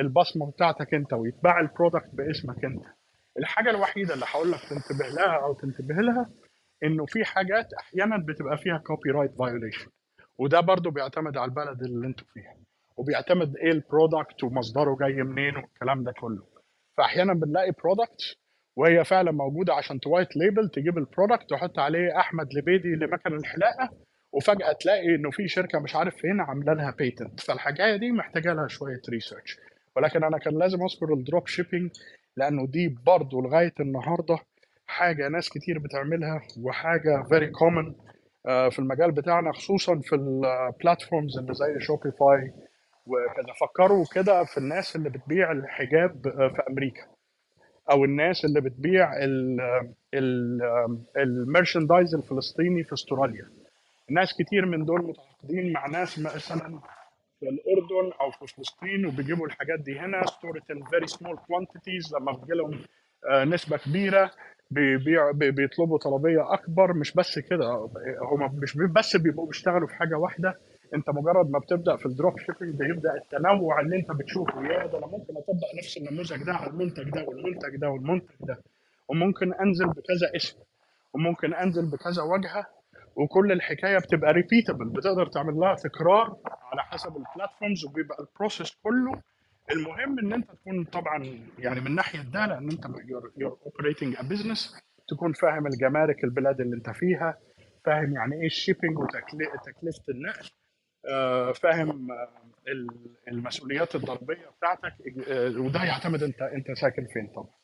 البصمة 0.00 0.50
بتاعتك 0.50 0.94
انت 0.94 1.12
ويتباع 1.12 1.60
ال 1.60 1.66
product 1.66 2.10
باسمك 2.14 2.64
انت. 2.64 2.84
الحاجة 3.38 3.70
الوحيدة 3.70 4.14
اللي 4.14 4.24
هقول 4.28 4.52
لك 4.52 4.60
تنتبه 4.60 5.08
لها 5.08 5.42
أو 5.44 5.52
تنتبه 5.54 5.94
لها 5.94 6.30
إنه 6.84 7.06
في 7.06 7.24
حاجات 7.24 7.66
أحيانا 7.80 8.16
بتبقى 8.28 8.58
فيها 8.58 8.78
copyright 8.78 9.32
violation 9.38 9.86
وده 10.38 10.60
برضو 10.60 10.90
بيعتمد 10.90 11.36
على 11.36 11.48
البلد 11.48 11.82
اللي 11.82 12.06
أنتوا 12.06 12.26
فيها. 12.34 12.56
وبيعتمد 12.96 13.56
إيه 13.56 13.70
ال 13.72 13.81
product 13.81 14.44
ومصدره 14.44 14.96
جاي 15.00 15.22
منين 15.22 15.56
والكلام 15.56 16.04
ده 16.04 16.12
كله. 16.12 16.42
فاحيانا 16.96 17.34
بنلاقي 17.34 17.70
product 17.84 18.36
وهي 18.76 19.04
فعلا 19.04 19.30
موجودة 19.32 19.74
عشان 19.74 20.00
to 20.00 20.10
white 20.10 20.36
label 20.36 20.68
تجيب 20.68 20.98
ال 20.98 21.05
product 21.05 21.50
تحط 21.50 21.78
عليه 21.78 22.18
أحمد 22.18 22.46
لبيدي 22.54 22.88
لمكن 22.88 23.34
الحلاقة 23.36 23.90
وفجأة 24.32 24.72
تلاقي 24.72 25.14
إنه 25.14 25.30
في 25.30 25.48
شركة 25.48 25.78
مش 25.78 25.96
عارف 25.96 26.16
فين 26.16 26.40
عاملة 26.40 26.72
لها 26.72 26.90
patent 26.98 27.40
فالحكاية 27.40 27.96
دي 27.96 28.12
محتاجة 28.12 28.52
لها 28.52 28.68
شوية 28.68 29.00
research 29.08 29.58
ولكن 29.96 30.24
أنا 30.24 30.38
كان 30.38 30.58
لازم 30.58 30.82
أذكر 30.82 31.12
ال 31.14 31.20
drop 31.20 31.46
shipping 31.46 31.90
لأنه 32.36 32.66
دي 32.66 32.96
برضه 33.06 33.42
لغاية 33.42 33.74
النهارده 33.80 34.38
حاجة 34.86 35.28
ناس 35.28 35.48
كتير 35.48 35.78
بتعملها 35.78 36.42
وحاجة 36.60 37.22
very 37.28 37.50
common 37.50 37.94
في 38.44 38.78
المجال 38.78 39.12
بتاعنا 39.12 39.52
خصوصا 39.52 39.98
في 39.98 40.14
ال 40.14 40.26
platforms 40.26 41.38
اللي 41.38 41.54
زي 41.54 41.80
Shopify 41.80 42.52
وكذا. 43.06 43.52
فكروا 43.60 44.04
كده 44.14 44.44
في 44.44 44.58
الناس 44.58 44.96
اللي 44.96 45.10
بتبيع 45.10 45.52
الحجاب 45.52 46.26
آه، 46.26 46.48
في 46.48 46.62
أمريكا. 46.70 47.02
أو 47.90 48.04
الناس 48.04 48.44
اللي 48.44 48.60
بتبيع 48.60 49.10
ال 51.16 51.24
merchandise 51.24 52.14
الفلسطيني 52.14 52.84
في 52.84 52.92
أستراليا. 52.92 53.50
ناس 54.10 54.34
كتير 54.38 54.66
من 54.66 54.84
دول 54.84 55.02
متعاقدين 55.08 55.72
مع 55.72 55.86
ناس 55.86 56.18
مثلا 56.18 56.80
في 57.40 57.48
الأردن 57.48 58.12
أو 58.20 58.30
في 58.30 58.54
فلسطين 58.54 59.06
وبيجيبوا 59.06 59.46
الحاجات 59.46 59.80
دي 59.80 59.98
هنا. 59.98 60.26
start 60.26 60.70
in 60.70 60.84
very 60.84 61.06
small 61.06 61.36
quantities 61.36 62.14
لما 62.14 62.32
بتجي 62.32 62.52
لهم 62.52 62.80
آه، 63.30 63.44
نسبة 63.44 63.76
كبيرة 63.76 64.30
بيبيع 64.70 65.30
بي- 65.30 65.50
بيطلبوا 65.50 65.98
طلبية 65.98 66.52
أكبر. 66.54 66.92
مش 66.92 67.14
بس 67.14 67.38
كده 67.38 67.90
هم 68.22 68.58
مش 68.62 68.76
بس 68.76 69.16
بيبقوا 69.16 69.46
بيشتغلوا 69.46 69.88
في 69.88 69.94
حاجة 69.94 70.14
واحدة. 70.14 70.58
أنت 70.94 71.10
مجرد 71.10 71.50
ما 71.50 71.58
بتبدأ 71.58 71.96
في 71.96 72.06
ال 72.06 72.12
drop 72.12 72.38
shipping 72.38 72.74
بيبدأ 72.74 73.14
التنوع 73.14 73.80
اللي 73.80 73.96
أنت 73.96 74.10
بتشوفه. 74.12 74.62
يا 74.66 74.86
ده 74.86 74.98
أنا 74.98 75.06
ممكن 75.06 75.36
أطبق 75.36 75.74
نفس 75.78 75.96
النموذج 75.96 76.42
ده 76.44 76.52
على 76.52 76.70
المنتج 76.70 77.10
ده 77.10 77.24
والمنتج 77.24 77.76
ده 77.76 77.88
والمنتج 77.90 78.34
ده 78.40 78.58
وممكن 79.08 79.54
أنزل 79.54 79.86
بكذا 79.86 80.36
اسم 80.36 80.58
وممكن 81.14 81.54
أنزل 81.54 81.90
بكذا 81.90 82.22
واجهه 82.22 82.66
وكل 83.16 83.52
الحكاية 83.52 83.98
بتبقى 83.98 84.32
repeatable 84.32 84.88
بتقدر 84.88 85.26
تعمل 85.26 85.54
لها 85.54 85.74
تكرار 85.74 86.36
على 86.72 86.82
حسب 86.82 87.16
ال 87.16 87.23
platforms 87.23 87.84
وبيبقى 87.84 88.16
ال 88.22 88.28
process 88.28 88.70
كله. 88.82 89.22
المهم 89.72 90.18
إن 90.18 90.32
أنت 90.32 90.50
تكون 90.50 90.84
طبعا 90.84 91.24
يعني 91.58 91.80
من 91.80 91.94
ناحية 91.94 92.22
ده 92.22 92.46
لأن 92.46 92.70
أنت 92.70 92.84
you're 93.36 93.58
operating 93.66 94.16
a 94.16 94.22
business 94.22 94.76
تكون 95.08 95.32
فاهم 95.32 95.66
الجمارك 95.66 96.24
البلاد 96.24 96.60
اللي 96.60 96.76
أنت 96.76 96.90
فيها 96.90 97.38
فاهم 97.84 98.14
يعني 98.14 98.40
إيه 98.40 98.46
ال 98.46 98.52
shipping 98.52 98.98
وتكلفه 98.98 100.02
النقل 100.08 100.50
آه، 101.10 101.52
فاهم 101.52 102.10
آه، 102.12 102.28
ال- 102.68 103.16
المسؤوليات 103.28 103.94
الضريبيه 103.94 104.46
بتاعتك 104.58 104.94
آه، 105.28 105.60
وده 105.60 105.84
يعتمد 105.84 106.22
أنت 106.22 106.42
أنت 106.42 106.70
ساكن 106.72 107.06
فين 107.12 107.26
طبعا. 107.26 107.61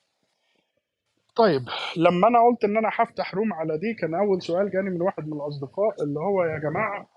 طيب 1.39 1.63
لما 1.97 2.29
أنا 2.29 2.39
قلت 2.47 2.65
إن 2.65 2.77
أنا 2.77 2.89
هفتح 2.93 3.35
room 3.35 3.53
على 3.53 3.79
دي 3.79 3.95
كان 4.01 4.15
أول 4.15 4.43
سؤال 4.43 4.71
جاني 4.71 4.91
من 4.91 5.03
واحد 5.03 5.27
من 5.27 5.33
الأصدقاء 5.33 6.03
اللي 6.03 6.21
هو 6.21 6.45
يا 6.45 6.59
جماعة 6.59 7.09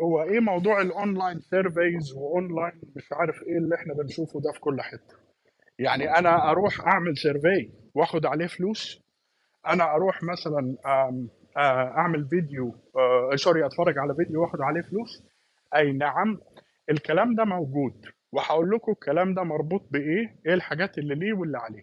هو 0.00 0.22
إيه 0.22 0.40
موضوع 0.40 0.80
ال 0.80 0.89
online 0.89 1.40
surveys 1.40 2.12
و 2.16 2.25
online 2.25 2.80
مش 2.96 3.12
عارف 3.12 3.42
إيه 3.42 3.58
اللي 3.58 3.74
إحنا 3.74 3.94
بنشوفه 3.94 4.40
ده 4.40 4.52
في 4.52 4.60
كل 4.60 4.80
حتة؟ 4.82 5.16
يعني 5.78 6.18
أنا 6.18 6.50
أروح 6.50 6.80
أعمل 6.86 7.16
survey 7.18 7.70
وآخد 7.94 8.26
عليه 8.26 8.46
فلوس 8.46 9.02
أنا 9.68 9.94
أروح 9.94 10.22
مثلا 10.22 10.76
أعمل 11.98 12.28
فيديو 12.28 12.74
sorry 13.34 13.66
أتفرج 13.66 13.98
على 13.98 14.14
فيديو 14.14 14.42
وآخد 14.42 14.60
عليه 14.60 14.80
فلوس. 14.82 15.22
أي 15.76 15.92
نعم 15.92 16.38
الكلام 16.90 17.34
ده 17.34 17.44
موجود. 17.44 18.04
وهقول 18.32 18.70
لكم 18.70 18.92
الكلام 18.92 19.34
ده 19.34 19.42
مربوط 19.42 19.82
بإيه؟ 19.90 20.36
إيه 20.46 20.54
الحاجات 20.54 20.98
اللي 20.98 21.14
ليه 21.14 21.32
واللي 21.32 21.58
عليه. 21.58 21.82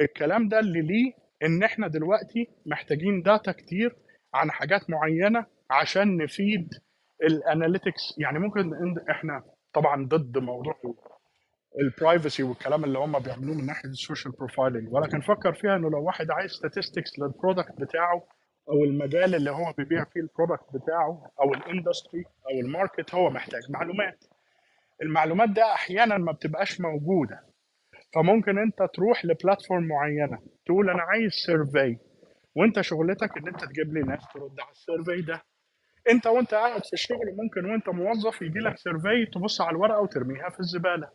الكلام 0.00 0.48
ده 0.48 0.58
اللي 0.58 0.80
ليه 0.82 1.12
إن 1.42 1.62
إحنا 1.62 1.88
دلوقتي 1.88 2.48
محتاجين 2.66 3.22
data 3.22 3.52
كتير 3.52 3.96
عن 4.34 4.50
حاجات 4.50 4.90
معينة 4.90 5.46
عشان 5.70 6.16
نفيد 6.16 6.68
ال 7.22 7.31
analytics 7.31 8.14
يعني 8.18 8.38
ممكن 8.38 8.70
إحنا 9.10 9.42
طبعا 9.74 10.06
ضد 10.06 10.38
موضوع 10.38 10.74
ال 11.80 11.88
privacy 11.88 12.42
والكلام 12.42 12.84
اللي 12.84 12.98
هم 12.98 13.18
بيعملوه 13.18 13.54
من 13.56 13.66
ناحية 13.66 13.88
ال 13.88 13.95
social 13.95 14.34
profiling 14.34 14.92
ولكن 14.92 15.20
فكر 15.20 15.52
فيها 15.52 15.76
إنه 15.76 15.90
لو 15.90 16.02
واحد 16.04 16.30
عايز 16.30 16.50
statistics 16.52 17.18
لل 17.22 17.35
product 17.35 17.80
بتاعه 17.80 18.22
أو 18.68 18.84
المجال 18.84 19.34
اللي 19.34 19.50
هو 19.50 19.72
بيبيع 19.78 20.04
فيه 20.04 20.20
ال 20.20 20.26
product 20.26 20.64
بتاعه 20.74 21.30
أو 21.40 21.54
ال 21.54 21.62
industry 21.62 22.24
أو 22.24 22.60
ال 22.60 22.68
market 22.68 23.14
هو 23.14 23.30
محتاج 23.30 23.60
معلومات. 23.70 24.24
المعلومات 25.02 25.48
ده 25.48 25.72
أحيانا 25.72 26.18
ما 26.18 26.32
بتبقاش 26.32 26.80
موجودة. 26.80 27.40
فممكن 28.14 28.58
انت 28.58 28.78
تروح 28.94 29.24
ل 29.24 29.31
platform 29.31 29.88
معينة 29.88 30.38
تقول 30.66 30.90
أنا 30.90 31.02
عايز 31.02 31.32
survey 31.46 31.96
وأنت 32.56 32.80
شغلتك 32.80 33.38
إن 33.38 33.48
أنت 33.48 33.64
تجيب 33.64 33.94
لي 33.94 34.00
ناس 34.00 34.20
ترد 34.34 34.60
على 34.60 34.70
ال 34.70 34.77
survey 34.77 35.22
ده. 35.22 35.42
أنت 36.10 36.26
وأنت 36.26 36.54
قاعد 36.54 36.84
في 36.84 36.92
الشغل 36.92 37.36
ممكن 37.42 37.70
وأنت 37.70 37.88
موظف 37.88 38.42
يجي 38.42 38.58
لك 38.58 38.76
survey 38.76 39.26
تبص 39.34 39.60
على 39.60 39.70
الورقة 39.70 40.00
وترميها 40.00 40.48
في 40.48 40.60
الزبالة. 40.60 41.08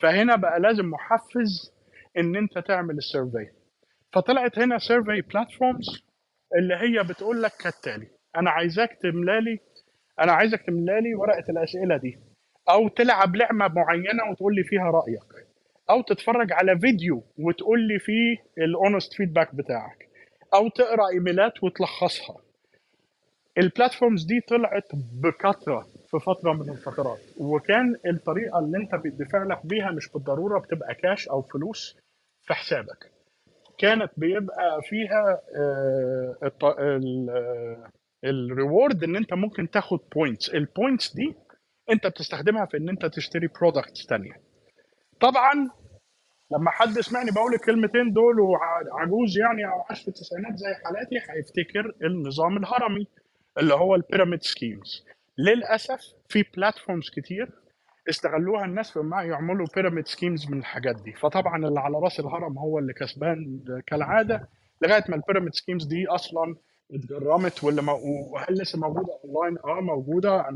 فهنا 0.00 0.36
بقى 0.36 0.60
لازم 0.60 0.84
محفز 0.90 1.72
إن 2.18 2.36
أنت 2.36 2.58
تعمل 2.58 2.96
ال 2.96 3.03
survey 3.03 3.46
فطلعت 4.12 4.58
هنا 4.58 4.78
survey 4.78 5.20
platforms 5.20 5.86
اللي 6.58 6.74
هي 6.74 7.02
بتقول 7.04 7.42
لك 7.42 7.52
كالتالي. 7.64 8.06
أنا 8.36 8.50
عايزاك 8.50 8.98
تملالي 9.02 9.58
أنا 10.20 10.32
عايزك 10.32 10.62
تملالي 10.66 11.14
ورقة 11.14 11.44
الأسئلة 11.50 11.96
دي. 11.96 12.18
أو 12.70 12.88
تلعب 12.88 13.36
لعبة 13.36 13.68
معينة 13.68 14.30
وتقول 14.30 14.54
لي 14.54 14.64
فيها 14.64 14.84
رأيك. 14.90 15.49
أو 15.90 16.02
تتفرج 16.02 16.52
على 16.52 16.78
فيديو 16.78 17.22
وتقول 17.38 17.80
لي 17.88 17.98
فيه 17.98 18.36
ال 18.58 18.66
honest 18.66 19.14
feedback 19.14 19.54
بتاعك 19.54 20.08
أو 20.54 20.68
تقرأ 20.68 21.08
إيميلات 21.12 21.64
وتلخصها. 21.64 22.36
ال 23.58 23.65
platforms 23.65 24.24
دي 24.24 24.40
طلعت 24.40 24.88
بكثرة 25.22 25.86
في 26.10 26.18
فترة 26.20 26.52
من 26.52 26.70
الفترات 26.70 27.18
وكان 27.38 27.96
الطريقة 28.06 28.58
اللي 28.58 28.78
أنت 28.78 28.94
بيدفع 28.94 29.42
لك 29.42 29.66
بيها 29.66 29.90
مش 29.90 30.08
بالضرورة 30.08 30.58
بتبقى 30.60 30.94
كاش 30.94 31.28
أو 31.28 31.42
فلوس 31.42 31.96
في 32.42 32.54
حسابك. 32.54 33.10
كانت 33.78 34.10
بيبقى 34.16 34.80
فيها 34.82 35.40
ال 38.24 38.35
reward 38.35 39.04
إن 39.04 39.16
أنت 39.16 39.34
ممكن 39.34 39.70
تاخد 39.70 39.98
points 40.14 40.48
ال 40.54 40.63
points 40.63 41.14
دي 41.14 41.34
أنت 41.90 42.06
بتستخدمها 42.06 42.64
في 42.66 42.76
إن 42.76 42.88
أنت 42.88 43.06
تشتري 43.06 43.46
products 43.60 44.06
تانية. 44.06 44.32
طبعا 45.20 45.70
لما 46.52 46.70
حد 46.70 46.96
يسمعني 46.96 47.30
بقول 47.30 47.54
الكلمتين 47.54 48.12
دول 48.12 48.40
وعجوز 48.40 49.38
يعني 49.38 49.64
أو 49.66 49.80
عاش 49.90 50.02
في 50.02 50.08
التسعينات 50.08 50.56
زي 50.58 50.74
حالاتي 50.84 51.16
هيفتكر 51.30 51.94
النظام 52.04 52.56
الهرمي 52.56 53.06
اللي 53.58 53.74
هو 53.74 53.94
ال 53.94 54.00
pyramid 54.00 54.42
schemes 54.42 55.04
للأسف 55.38 56.00
في 56.28 56.44
platforms 56.56 57.10
كتير 57.10 57.50
استغلوها 58.10 58.64
الناس 58.64 58.90
في 58.90 58.98
ما 58.98 59.22
يعملوا 59.22 59.66
pyramid 59.76 60.06
schemes 60.06 60.50
من 60.50 60.58
الحاجات 60.58 61.02
دي. 61.02 61.12
فطبعا 61.12 61.66
اللي 61.66 61.80
على 61.80 61.98
رأس 61.98 62.20
الهرم 62.20 62.58
هو 62.58 62.78
اللي 62.78 62.92
كسبان 62.92 63.60
كالعادة 63.86 64.48
لغاية 64.82 65.04
ما 65.08 65.16
ال 65.16 65.21
pyramid 65.21 65.54
schemes 65.54 65.84
دي 65.86 66.06
أصلا 66.06 66.56
اتجرمت 66.94 67.64
واللي. 67.64 67.82
وهل 68.32 68.54
لسه 68.54 68.78
موجودة 68.78 69.08
اونلاين 69.24 69.58
آه 69.64 69.80
موجودة. 69.80 70.46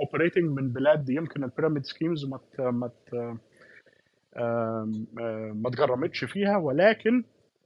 operating 0.00 0.44
من 0.44 0.72
بلاد 0.72 1.08
يمكن 1.10 1.44
ال 1.44 1.49
pyramid 1.49 1.84
schemes 1.84 2.24
ما 2.24 2.36
ت... 2.56 2.60
ما 2.60 2.88
ت... 2.88 3.14
آم، 3.14 3.20
آم، 3.20 3.38
ما 4.36 5.68
اتجرمتش 5.68 6.24
فيها 6.24 6.56
ولكن 6.56 7.24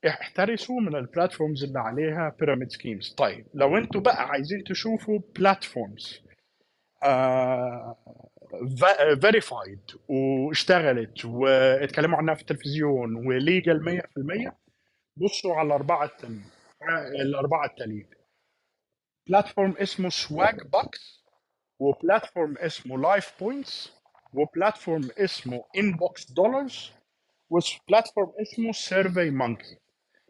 احترسوا 0.08 0.80
من 0.80 0.96
ال 0.96 1.03
platforms 1.03 1.64
اللي 1.64 1.78
عليها 1.80 2.36
pyramid 2.40 2.70
schemes 2.70 3.14
طيب 3.16 3.46
لو 3.54 3.76
أنتوا 3.76 4.00
بقى 4.00 4.28
عايزين 4.28 4.64
تشوفوا 4.64 5.18
platforms 5.36 6.20
verified 9.20 9.80
واشتغلت 10.08 11.24
واتكلموا 11.24 12.18
عنها 12.18 12.34
في 12.34 12.40
التلفزيون 12.40 13.26
و 13.26 13.39
legal 13.39 14.02
100% 14.48 14.52
بصوا 15.16 15.54
على 15.54 15.66
الأربعة 15.66 16.04
التانيين 16.04 16.44
آه، 16.82 17.08
الأربعة 17.22 17.66
التانيين 17.66 18.06
platform 19.28 19.74
اسمه 19.78 20.08
Swagbucks 20.08 20.62
و 20.72 21.24
platform 21.78 22.58
اسمه 22.58 22.98
LifePoints 22.98 23.32
و 23.40 23.97
platform 24.34 25.08
اسمه 25.18 25.64
InboxDollars 25.76 26.32
و 26.32 26.92
platform 27.50 28.32
اسمه 28.40 28.72
SurveyMonkey 28.72 29.78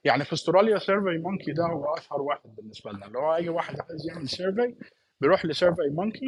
يعني 0.04 0.24
في 0.24 0.32
أستراليا 0.32 0.78
SurveyMonkey 0.78 1.52
ده 1.52 1.64
هو 1.66 1.94
أشهر 1.94 2.22
واحد 2.22 2.40
بالنسبة 2.56 2.92
لنا. 2.92 3.06
اللي 3.06 3.18
هو 3.18 3.34
أي 3.34 3.48
واحد 3.48 3.80
عايز 3.90 4.08
يعمل 4.08 4.28
survey 4.28 4.74
بيروح 5.20 5.44
ل 5.44 5.82
SurveyMonkey 5.90 6.26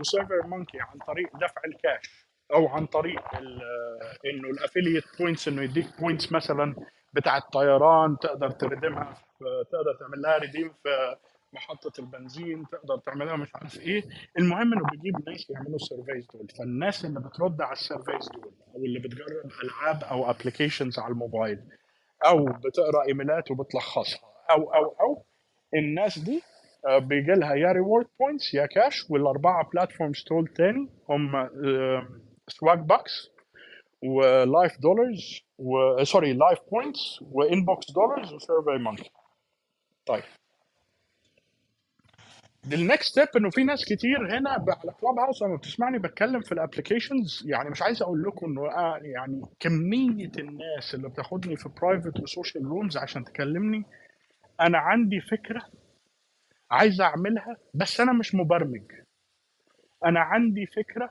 و 0.00 0.32
SurveyMonkey 0.44 0.78
عن 0.80 0.98
طريق 1.06 1.36
دفع 1.36 1.62
الكاش 1.66 2.26
أو 2.54 2.68
عن 2.68 2.86
طريق 2.86 3.34
ال- 3.36 3.62
إنه 4.26 4.48
ال 4.50 4.55
affiliate 4.55 5.04
points 5.20 5.48
إنه 5.48 5.62
يديك 5.62 5.86
points 6.00 6.32
مثلا 6.32 6.74
بتاع 7.12 7.36
الطيران 7.36 8.16
تقدر 8.18 8.50
ت 8.50 8.58
redeem 8.58 9.06
ها 9.06 9.14
تقدر 9.72 9.94
تعمل 10.00 10.22
لها 10.22 10.38
redeem 10.38 10.74
في 10.82 11.16
محطة 11.52 12.00
البنزين 12.00 12.64
تقدر 12.72 12.98
تعملها 12.98 13.36
مش 13.36 13.54
عارف 13.54 13.80
إيه. 13.80 14.02
المهم 14.38 14.72
إنه 14.72 14.82
بيجيب 14.90 15.28
ناس 15.28 15.50
يعملوا 15.50 15.76
ال 15.76 15.82
surveys 15.82 16.26
دول. 16.34 16.48
فالناس 16.58 17.04
اللي 17.04 17.20
بترد 17.20 17.60
على 17.60 17.72
ال 17.72 17.79
surveys 17.79 18.28
دول 18.34 18.52
أو 18.74 18.84
اللي 18.84 18.98
بتجرب 18.98 19.50
ألعاب 19.64 20.04
أو 20.04 20.30
applications 20.30 20.98
على 20.98 21.12
الموبايل 21.12 21.60
أو 22.26 22.44
بتقرأ 22.44 23.06
إيميلات 23.08 23.50
وبتلخصها 23.50 24.20
أو 24.50 24.74
أو 24.74 24.84
أو 25.00 25.24
الناس 25.74 26.18
دي 26.18 26.42
آه، 26.86 26.98
بيجي 26.98 27.32
لها 27.32 27.54
يا 27.54 27.72
reward 27.72 28.06
points 28.20 28.54
يا 28.54 28.66
كاش 28.66 29.10
والأربعة 29.10 29.70
platforms 29.72 30.24
دول 30.30 30.46
تاني 30.46 30.88
هم 31.08 31.48
Swagbucks 32.48 35.40
و 35.58 36.04
Life 36.04 36.11
Dollars 36.11 36.22
و 36.22 36.24
sorry 36.24 36.32
LifePoints 36.32 37.22
و 37.22 37.27
InboxDollars 37.27 37.85
و 37.85 37.90
SurveyMonkey 37.90 39.10
طيب. 40.06 40.22
ال 42.72 42.80
next 42.80 43.10
step 43.12 43.28
إنه 43.36 43.50
في 43.50 43.64
ناس 43.64 43.84
كتير 43.84 44.38
هنا 44.38 44.50
على 44.50 44.64
Clubhouse 45.02 45.42
لما 45.42 45.56
بتسمعني 45.56 45.98
بتكلم 45.98 46.40
في 46.40 46.52
ال 46.52 46.59
applications 46.59 47.42
يعني 47.46 47.70
مش 47.70 47.82
عايز 47.82 48.02
أقول 48.02 48.22
لكم 48.22 48.46
إنه 48.46 48.70
آه 48.70 48.98
يعني 49.02 49.42
كمية 49.60 50.30
الناس 50.38 50.94
اللي 50.94 51.08
بتاخدني 51.08 51.56
في 51.56 51.68
private 51.68 52.20
و 52.20 52.26
social 52.26 52.64
rooms 52.64 52.96
عشان 52.96 53.24
تكلمني. 53.24 53.84
أنا 54.60 54.78
عندي 54.78 55.20
فكرة 55.20 55.62
عايز 56.70 57.00
أعملها 57.00 57.56
بس 57.74 58.00
أنا 58.00 58.12
مش 58.12 58.34
مبرمج. 58.34 58.82
أنا 60.04 60.20
عندي 60.20 60.66
فكرة 60.66 61.10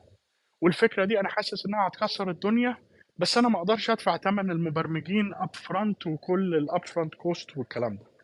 والفكرة 0.61 1.05
دي 1.05 1.19
أنا 1.19 1.29
حاسس 1.29 1.65
إنها 1.65 1.87
هتكسر 1.87 2.29
الدنيا 2.29 2.77
بس 3.17 3.37
أنا 3.37 3.49
ما 3.49 3.57
أقدرش 3.57 3.89
أدفع 3.89 4.17
ثمن 4.17 4.51
المبرمجين 4.51 5.33
upfront 5.33 6.07
وكل 6.07 6.55
ال 6.55 6.85
upfront 6.87 7.15
cost 7.15 7.57
والكلام 7.57 7.95
ده. 7.95 8.16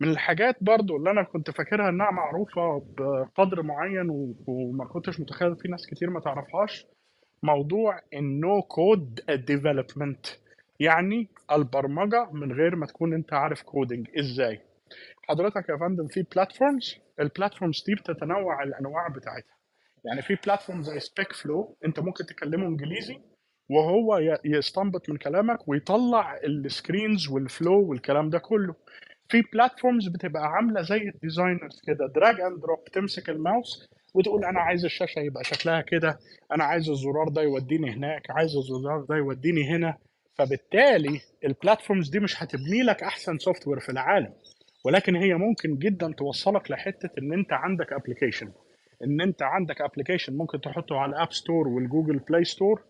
من 0.00 0.08
الحاجات 0.10 0.56
برضو 0.60 0.96
اللي 0.96 1.10
أنا 1.10 1.22
كنت 1.22 1.50
فاكرها 1.50 1.88
إنها 1.88 2.10
معروفة 2.10 2.82
بقدر 2.98 3.62
معين 3.62 4.06
وما 4.46 4.84
كنتش 4.84 5.20
متخيل 5.20 5.56
في 5.56 5.68
ناس 5.68 5.86
كتير 5.86 6.10
ما 6.10 6.20
تعرفهاش 6.20 6.86
موضوع 7.42 8.00
ال 8.14 8.30
no 8.30 8.62
code 8.62 9.20
development 9.30 10.26
يعني 10.80 11.28
البرمجة 11.52 12.28
من 12.32 12.52
غير 12.52 12.76
ما 12.76 12.86
تكون 12.86 13.14
أنت 13.14 13.32
عارف 13.32 13.62
coding 13.62 14.08
إزاي؟ 14.18 14.60
حضرتك 15.28 15.68
يا 15.68 15.76
فندم 15.76 16.06
في 16.06 16.22
platforms 16.34 16.96
ال 17.20 17.26
platforms 17.26 17.84
دي 17.86 17.94
بتتنوع 17.94 18.62
الأنواع 18.62 19.08
بتاعتها. 19.08 19.54
يعني 20.04 20.22
في 20.22 20.36
platform 20.44 20.82
زي 20.82 21.00
SpeakFlow 21.00 21.76
أنت 21.84 22.00
ممكن 22.00 22.26
تكلمه 22.26 22.66
إنجليزي 22.66 23.18
وهو 23.70 24.18
يستنبط 24.44 25.10
من 25.10 25.16
كلامك 25.16 25.68
ويطلع 25.68 26.36
ال 26.44 26.54
screens 26.54 27.28
وال 27.28 27.49
flow 27.49 27.90
والكلام 27.90 28.30
ده 28.30 28.38
كله. 28.38 28.74
في 29.28 29.42
platforms 29.52 30.08
بتبقى 30.08 30.42
عاملة 30.46 30.82
زي 30.82 30.96
ال 31.14 31.21
designers 31.21 31.80
كده. 31.86 32.06
drag 32.14 32.40
and 32.40 32.60
drop 32.60 32.84
تمسك 32.84 33.30
الماوس 33.30 33.88
وتقول 34.14 34.44
أنا 34.44 34.60
عايز 34.60 34.84
الشاشة 34.84 35.18
يبقى 35.20 35.44
شكلها 35.44 35.80
كده 35.80 36.18
أنا 36.52 36.64
عايز 36.64 36.90
الزرار 36.90 37.28
ده 37.28 37.42
يوديني 37.42 37.90
هناك 37.90 38.30
عايز 38.30 38.56
الزرار 38.56 39.00
ده 39.08 39.16
يوديني 39.16 39.68
هنا. 39.70 39.96
فبالتالي 40.38 41.20
ال 41.44 41.50
platforms 41.50 42.08
دي 42.10 42.20
مش 42.20 42.42
هتبني 42.42 42.82
لك 42.82 43.02
أحسن 43.02 43.38
software 43.38 43.80
في 43.80 43.88
العالم 43.92 44.32
ولكن 44.84 45.16
هي 45.16 45.34
ممكن 45.34 45.78
جدا 45.78 46.12
توصلك 46.12 46.70
لحتة 46.70 47.10
إن 47.18 47.32
أنت 47.32 47.52
عندك 47.52 47.92
application 47.92 48.52
إن 49.04 49.20
أنت 49.20 49.42
عندك 49.42 49.80
application 49.80 50.36
ممكن 50.36 50.60
تحطه 50.60 50.96
على 50.96 51.10
ال 51.10 51.15
App 51.15 51.32
Store 51.32 51.68
وال 51.68 51.80
Google 51.80 52.18
Play 52.18 52.44
Store 52.44 52.82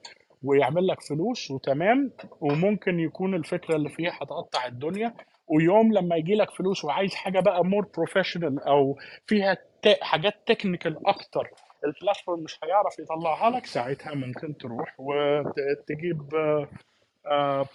ويعمل 0.43 0.87
لك 0.87 1.01
فلوس 1.01 1.51
وتمام 1.51 2.11
وممكن 2.41 3.01
يكون 3.01 3.35
الفكرة 3.35 3.77
اللي 3.77 3.89
فيها 3.89 4.13
هتقطع 4.23 4.67
الدنيا. 4.67 5.15
ويوم 5.47 5.93
لما 5.93 6.17
يجي 6.17 6.35
لك 6.35 6.51
فلوس 6.51 6.85
وعايز 6.85 7.15
حاجة 7.15 7.41
بقى 7.41 7.65
more 7.65 7.87
professional 7.95 8.61
أو 8.63 8.99
فيها 9.27 9.57
حاجات 10.03 10.35
technical 10.47 11.07
أكتر 11.09 11.51
ال 11.85 11.91
platform 11.91 12.41
مش 12.41 12.59
هيعرف 12.65 12.99
يطلعها 12.99 13.51
لك 13.51 13.67
ساعتها 13.67 14.15
ممكن 14.15 14.57
تروح 14.57 14.95
وتجيب 14.99 16.23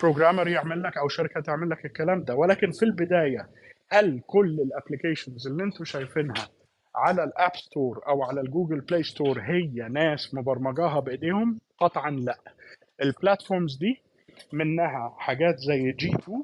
programmer 0.01 0.47
يعمل 0.47 0.83
لك 0.83 0.97
أو 0.97 1.07
شركة 1.07 1.41
تعمل 1.41 1.69
لك 1.69 1.85
الكلام 1.85 2.23
ده. 2.23 2.35
ولكن 2.35 2.71
في 2.71 2.83
البداية 2.85 3.49
هل 3.89 4.21
كل 4.27 4.59
ال 4.61 4.68
applications 4.68 5.47
اللي 5.47 5.63
أنتم 5.63 5.83
شايفينها 5.85 6.47
على 6.95 7.23
ال 7.23 7.31
App 7.31 7.55
Store 7.55 8.01
أو 8.07 8.23
على 8.23 8.41
ال 8.41 8.47
Google 8.47 8.81
Play 8.81 9.03
Store 9.03 9.39
هي 9.41 9.87
ناس 9.89 10.33
مبرمجاها 10.33 10.99
بإيديهم؟ 10.99 11.59
قطعا 11.77 12.11
لأ. 12.11 12.37
ال 13.01 13.09
platforms 13.09 13.77
دي 13.77 14.01
منها 14.53 15.15
حاجات 15.17 15.57
زي 15.57 15.91
G2 15.91 16.43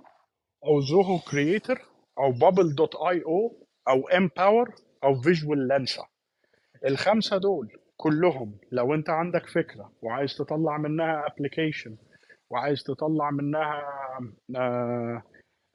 أو 0.66 0.82
Zoho 0.82 1.20
Creator 1.20 1.82
أو 2.20 2.32
Bubble.io 2.32 3.66
أو 3.90 4.08
Empower 4.08 4.76
أو 5.04 5.16
Visual 5.22 5.68
LANSA 5.68 6.06
الخمسة 6.86 7.38
دول 7.38 7.72
كلهم 7.98 8.58
لو 8.72 8.94
أنت 8.94 9.10
عندك 9.10 9.46
فكرة 9.48 9.92
وعايز 10.02 10.36
تطلع 10.36 10.78
منها 10.78 11.24
application 11.28 11.98
وعايز 12.50 12.84
تطلع 12.84 13.32
منها 13.32 13.84
آه 14.56 15.24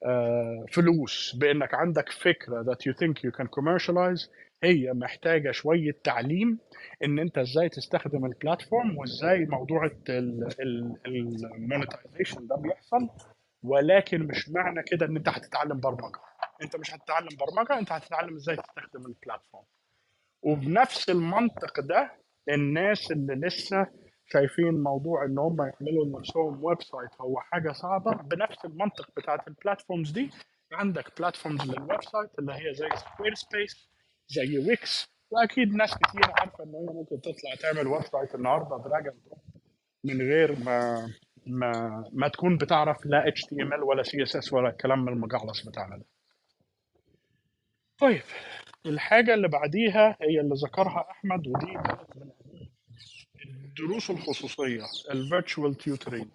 آه، 0.06 0.64
فلوس 0.72 1.36
بإنك 1.36 1.74
عندك 1.74 2.08
فكرة 2.08 2.62
that 2.62 2.76
you 2.86 2.94
think 2.94 3.14
you 3.24 3.30
can 3.40 3.46
commercialize 3.46 4.28
هي 4.64 4.92
محتاجة 4.92 5.50
شوية 5.50 5.92
تعليم 6.04 6.58
إن 7.04 7.18
أنت 7.18 7.38
إزاي 7.38 7.68
تستخدم 7.68 8.24
البلاتفورم 8.26 8.98
وإزاي 8.98 9.44
موضوع 9.46 9.86
المونetization 11.06 12.40
ده 12.40 12.56
بيحصل. 12.56 13.08
ولكن 13.62 14.22
مش 14.26 14.48
معنى 14.48 14.82
كده 14.82 15.06
إن 15.06 15.16
أنت 15.16 15.28
هتتعلم 15.28 15.80
برمجة. 15.80 16.20
أنت 16.62 16.76
مش 16.76 16.94
هتتعلم 16.94 17.28
برمجة 17.40 17.78
أنت 17.78 17.92
هتتعلم 17.92 18.36
إزاي 18.36 18.56
تستخدم 18.56 19.06
البلاتفورم 19.06 19.64
وبنفس 20.42 21.10
المنطق 21.10 21.80
ده 21.80 22.12
الناس 22.48 23.10
اللي 23.10 23.34
لسه 23.34 23.86
شايفين 24.26 24.82
موضوع 24.82 25.24
إن 25.24 25.38
هم 25.38 25.56
يعملوا 25.60 26.04
لنفسهم 26.04 26.64
website 26.64 27.10
هو 27.20 27.40
حاجة 27.40 27.72
صعبة. 27.72 28.12
بنفس 28.12 28.64
المنطق 28.64 29.10
بتاعت 29.16 29.48
ال 29.48 29.54
platforms 29.54 30.10
دي 30.10 30.30
عندك 30.72 31.18
platforms 31.18 31.60
لل 31.70 32.02
website 32.04 32.38
اللي 32.38 32.52
هي 32.52 32.74
زي 32.74 32.88
Squarespace 32.96 33.88
زي 34.28 34.58
Wix 34.58 35.08
وأكيد 35.30 35.74
ناس 35.74 35.94
كتير 35.94 36.30
عارفة 36.38 36.64
إن 36.64 36.74
هي 36.74 36.94
ممكن 36.94 37.20
تطلع 37.20 37.54
تعمل 37.60 37.86
website 37.86 38.34
النهارده 38.34 38.76
drag 38.84 39.14
من 40.04 40.20
غير 40.22 40.58
ما 40.64 41.08
ما 41.46 42.04
ما 42.12 42.28
تكون 42.28 42.56
بتعرف 42.56 43.06
لا 43.06 43.28
HTML 43.28 43.82
ولا 43.82 44.02
CSS 44.02 44.52
ولا 44.52 44.68
الكلام 44.68 45.08
المجعلص 45.08 45.66
بتاعنا 45.68 45.96
ده. 45.96 46.04
طيب 47.98 48.22
الحاجة 48.86 49.34
اللي 49.34 49.48
بعديها 49.48 50.16
هي 50.22 50.40
اللي 50.40 50.54
ذكرها 50.64 51.06
أحمد 51.10 51.46
ودي 51.46 51.72
كانت 51.72 52.16
من 52.16 53.64
الدروس 53.64 54.10
الخصوصية 54.10 54.82
ال 55.10 55.18
virtual 55.18 55.74
tutoring 55.74 56.28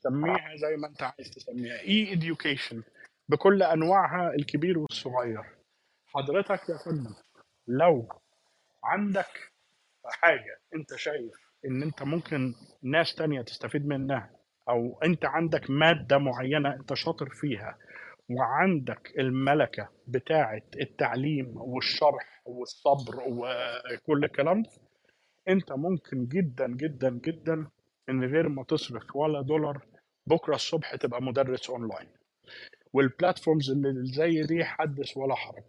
سميها 0.00 0.56
زي 0.56 0.76
ما 0.76 0.88
انت 0.88 1.02
عايز 1.02 1.30
تسميها 1.30 1.80
e-education 1.80 2.76
بكل 3.28 3.62
أنواعها 3.62 4.34
الكبير 4.34 4.78
والصغير. 4.78 5.42
حضرتك 6.06 6.68
يا 6.68 6.76
فندم 6.86 7.14
لو 7.66 8.08
عندك 8.84 9.50
حاجة 10.04 10.60
انت 10.74 10.94
شايف 10.96 11.32
ان 11.64 11.82
انت 11.82 12.02
ممكن 12.02 12.54
ناس 12.82 13.14
تانية 13.14 13.42
تستفيد 13.42 13.86
منها 13.86 14.30
أو 14.68 14.98
أنت 15.04 15.24
عندك 15.24 15.70
مادة 15.70 16.18
معينة 16.18 16.74
أنت 16.74 16.94
شاطر 16.94 17.28
فيها 17.28 17.78
وعندك 18.30 19.12
الملكة 19.18 19.88
بتاعه 20.06 20.62
التعليم 20.80 21.52
والشرح 21.56 22.42
والصبر 22.46 23.14
وكل 23.26 24.24
الكلام 24.24 24.62
ده 24.62 24.70
أنت 25.48 25.72
ممكن 25.72 26.26
جدا 26.26 26.66
جدا 26.68 27.10
جدا 27.24 27.66
من 28.08 28.24
غير 28.24 28.48
ما 28.48 28.64
تصرف 28.64 29.16
ولا 29.16 29.42
دولار 29.42 29.82
بكرة 30.26 30.54
الصبح 30.54 30.94
تبقى 30.96 31.22
مدرس 31.22 31.70
أونلاين. 31.70 32.08
وال 32.92 33.06
platforms 33.06 33.70
اللي 33.70 34.12
زي 34.12 34.42
دي 34.42 34.64
حدث 34.64 35.16
ولا 35.16 35.34
حرج. 35.34 35.64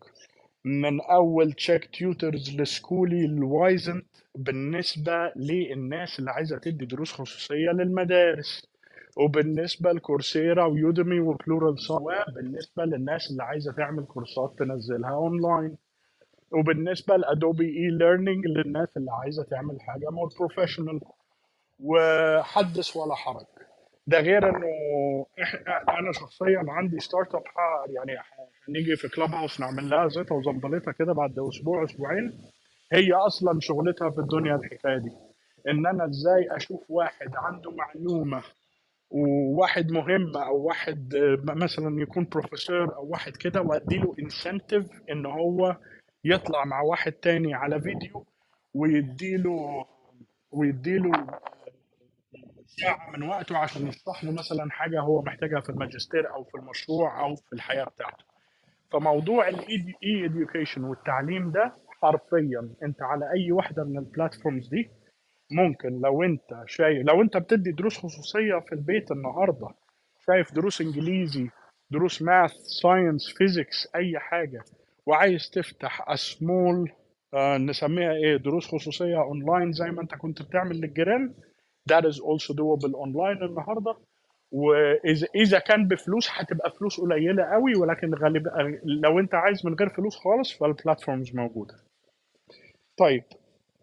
من 0.66 1.02
أول 1.02 1.54
Chegg 1.54 1.86
Tutors 1.86 2.56
ل 2.62 2.71
Skooli 2.71 3.26
الوايزنت 3.26 4.06
بالنسبة 4.36 5.32
للناس 5.36 6.20
اللي 6.20 6.32
عايزة 6.32 6.58
تدي 6.58 6.86
دروس 6.86 7.12
خصوصية 7.12 7.72
للمدارس. 7.72 8.69
وبالنسبة 9.18 9.92
ل 9.92 10.00
Coursera 10.00 10.66
و 10.66 10.73
Udemy 10.73 11.12
و 11.12 11.20
Pluralsight 11.20 12.32
بالنسبة 12.32 12.84
للناس 12.86 13.32
اللي 13.32 13.44
عايزة 13.44 13.72
تعمل 13.74 14.06
كورسات 14.06 14.54
تنزلها 14.60 15.12
أونلاين. 15.12 15.78
وبالنسبة 16.52 17.16
ل 17.18 17.66
Adobe 17.66 17.90
eLearning 17.90 18.46
للناس 18.46 18.98
اللي 18.98 19.12
عايزة 19.12 19.44
تعمل 19.44 19.82
حاجة 19.82 20.10
more 20.12 20.30
professional 20.40 21.00
وحدث 21.80 22.98
ولا 22.98 23.16
حرج. 23.16 23.46
ده 24.08 24.20
غير 24.20 24.50
إنه 24.50 24.66
أنا 25.90 26.12
شخصيا 26.12 26.64
عندي 26.68 27.00
startup 27.00 27.44
يعني 27.90 28.18
هنيجي 28.70 28.96
في 28.96 29.10
Clubhouse 29.10 29.60
نعمل 29.60 29.90
لها 29.90 30.08
زيطة 30.08 30.36
وزنبلتها 30.36 30.92
كده 30.92 31.14
بعد 31.14 31.40
أسبوع 31.40 31.84
أسبوعين. 31.84 32.34
هي 32.94 33.14
أصلا 33.14 33.60
شغلتها 33.60 34.10
في 34.10 34.20
الدنيا 34.20 34.56
الحكاية 34.56 34.98
دي. 34.98 35.12
إن 35.68 35.88
أنا 35.88 36.06
إزاي 36.06 36.56
أشوف 36.56 36.84
واحد 36.90 37.32
عنده 37.36 37.72
معلومة 37.72 38.42
وواحد 39.12 39.92
مهم 39.92 40.38
أو 40.38 40.58
واحد 40.58 41.16
آه، 41.16 41.38
مثلا 41.56 42.02
يكون 42.02 42.28
بروفيسور 42.32 42.96
أو 42.96 43.08
واحد 43.08 43.38
كده 43.38 43.62
وادي 43.62 43.98
له 43.98 44.16
incentive 44.20 44.88
إن 45.12 45.26
هو 45.26 45.76
يطلع 46.24 46.66
مع 46.66 46.82
واحد 46.82 47.12
تاني 47.12 47.54
على 47.54 47.82
فيديو 47.82 48.26
ويديله 48.74 49.86
ويديله 50.52 51.12
ساعة 52.66 53.10
من 53.18 53.24
وقته 53.24 53.58
عشان 53.58 53.88
يشرح 53.88 54.24
له 54.24 54.32
مثلا 54.32 54.70
حاجة 54.72 55.00
هو 55.02 55.22
محتاجها 55.22 55.60
في 55.62 55.70
الماجستير 55.70 56.34
أو 56.34 56.44
في 56.44 56.56
المشروع 56.58 57.20
أو 57.22 57.36
في 57.36 57.54
الحياة 57.54 57.84
بتاعته. 57.84 58.24
فموضوع 58.92 59.48
ال 59.48 59.96
e-education 60.30 60.78
والتعليم 60.78 61.52
ده 61.52 61.74
حرفيا 62.02 62.70
أنت 62.84 63.02
على 63.02 63.32
أي 63.32 63.52
واحدة 63.52 63.84
من 63.84 63.98
ال 63.98 64.05
platforms 64.05 64.68
دي 64.70 64.90
ممكن 65.52 66.02
لو 66.02 66.24
انت 66.24 66.64
شايف 66.66 67.06
لو 67.08 67.22
انت 67.22 67.38
بتدي 67.38 67.72
دروس 67.72 67.98
خصوصية 67.98 68.60
في 68.60 68.72
البيت 68.74 69.12
النهاردة 69.12 69.68
شايف 70.26 70.54
دروس 70.54 70.82
انجليزي 70.82 71.50
دروس 71.92 72.22
math 72.22 72.52
science 72.82 73.34
physics 73.38 73.88
أي 73.96 74.20
حاجة 74.20 74.64
وعايز 75.06 75.50
تفتح 75.50 76.10
small 76.10 76.92
آه 77.34 77.58
نسميها 77.58 78.12
إيه 78.14 78.38
دروس 78.38 78.68
خصوصية 78.68 79.22
اونلاين 79.22 79.72
زي 79.72 79.86
ما 79.92 80.02
انت 80.02 80.16
كنت 80.16 80.42
بتعمل 80.42 80.82
للجيران 80.82 81.34
that 81.92 82.04
is 82.04 82.16
also 82.16 82.54
doable 82.54 82.96
online 82.96 83.44
النهارده. 83.44 83.96
واذا 84.52 85.28
إذا 85.36 85.60
كان 85.60 85.88
بفلوس 85.88 86.30
هتبقى 86.32 86.72
فلوس 86.72 87.02
قليلة 87.02 87.44
قوي 87.44 87.76
ولكن 87.76 88.14
غالبا 88.16 88.50
لو 88.84 89.20
انت 89.20 89.36
عايز 89.36 89.66
من 89.66 89.74
غير 89.74 89.90
فلوس 89.90 90.16
خالص 90.18 90.54
فال 90.58 90.72
platforms 90.72 91.36
موجودة. 91.36 91.76
طيب 92.98 93.24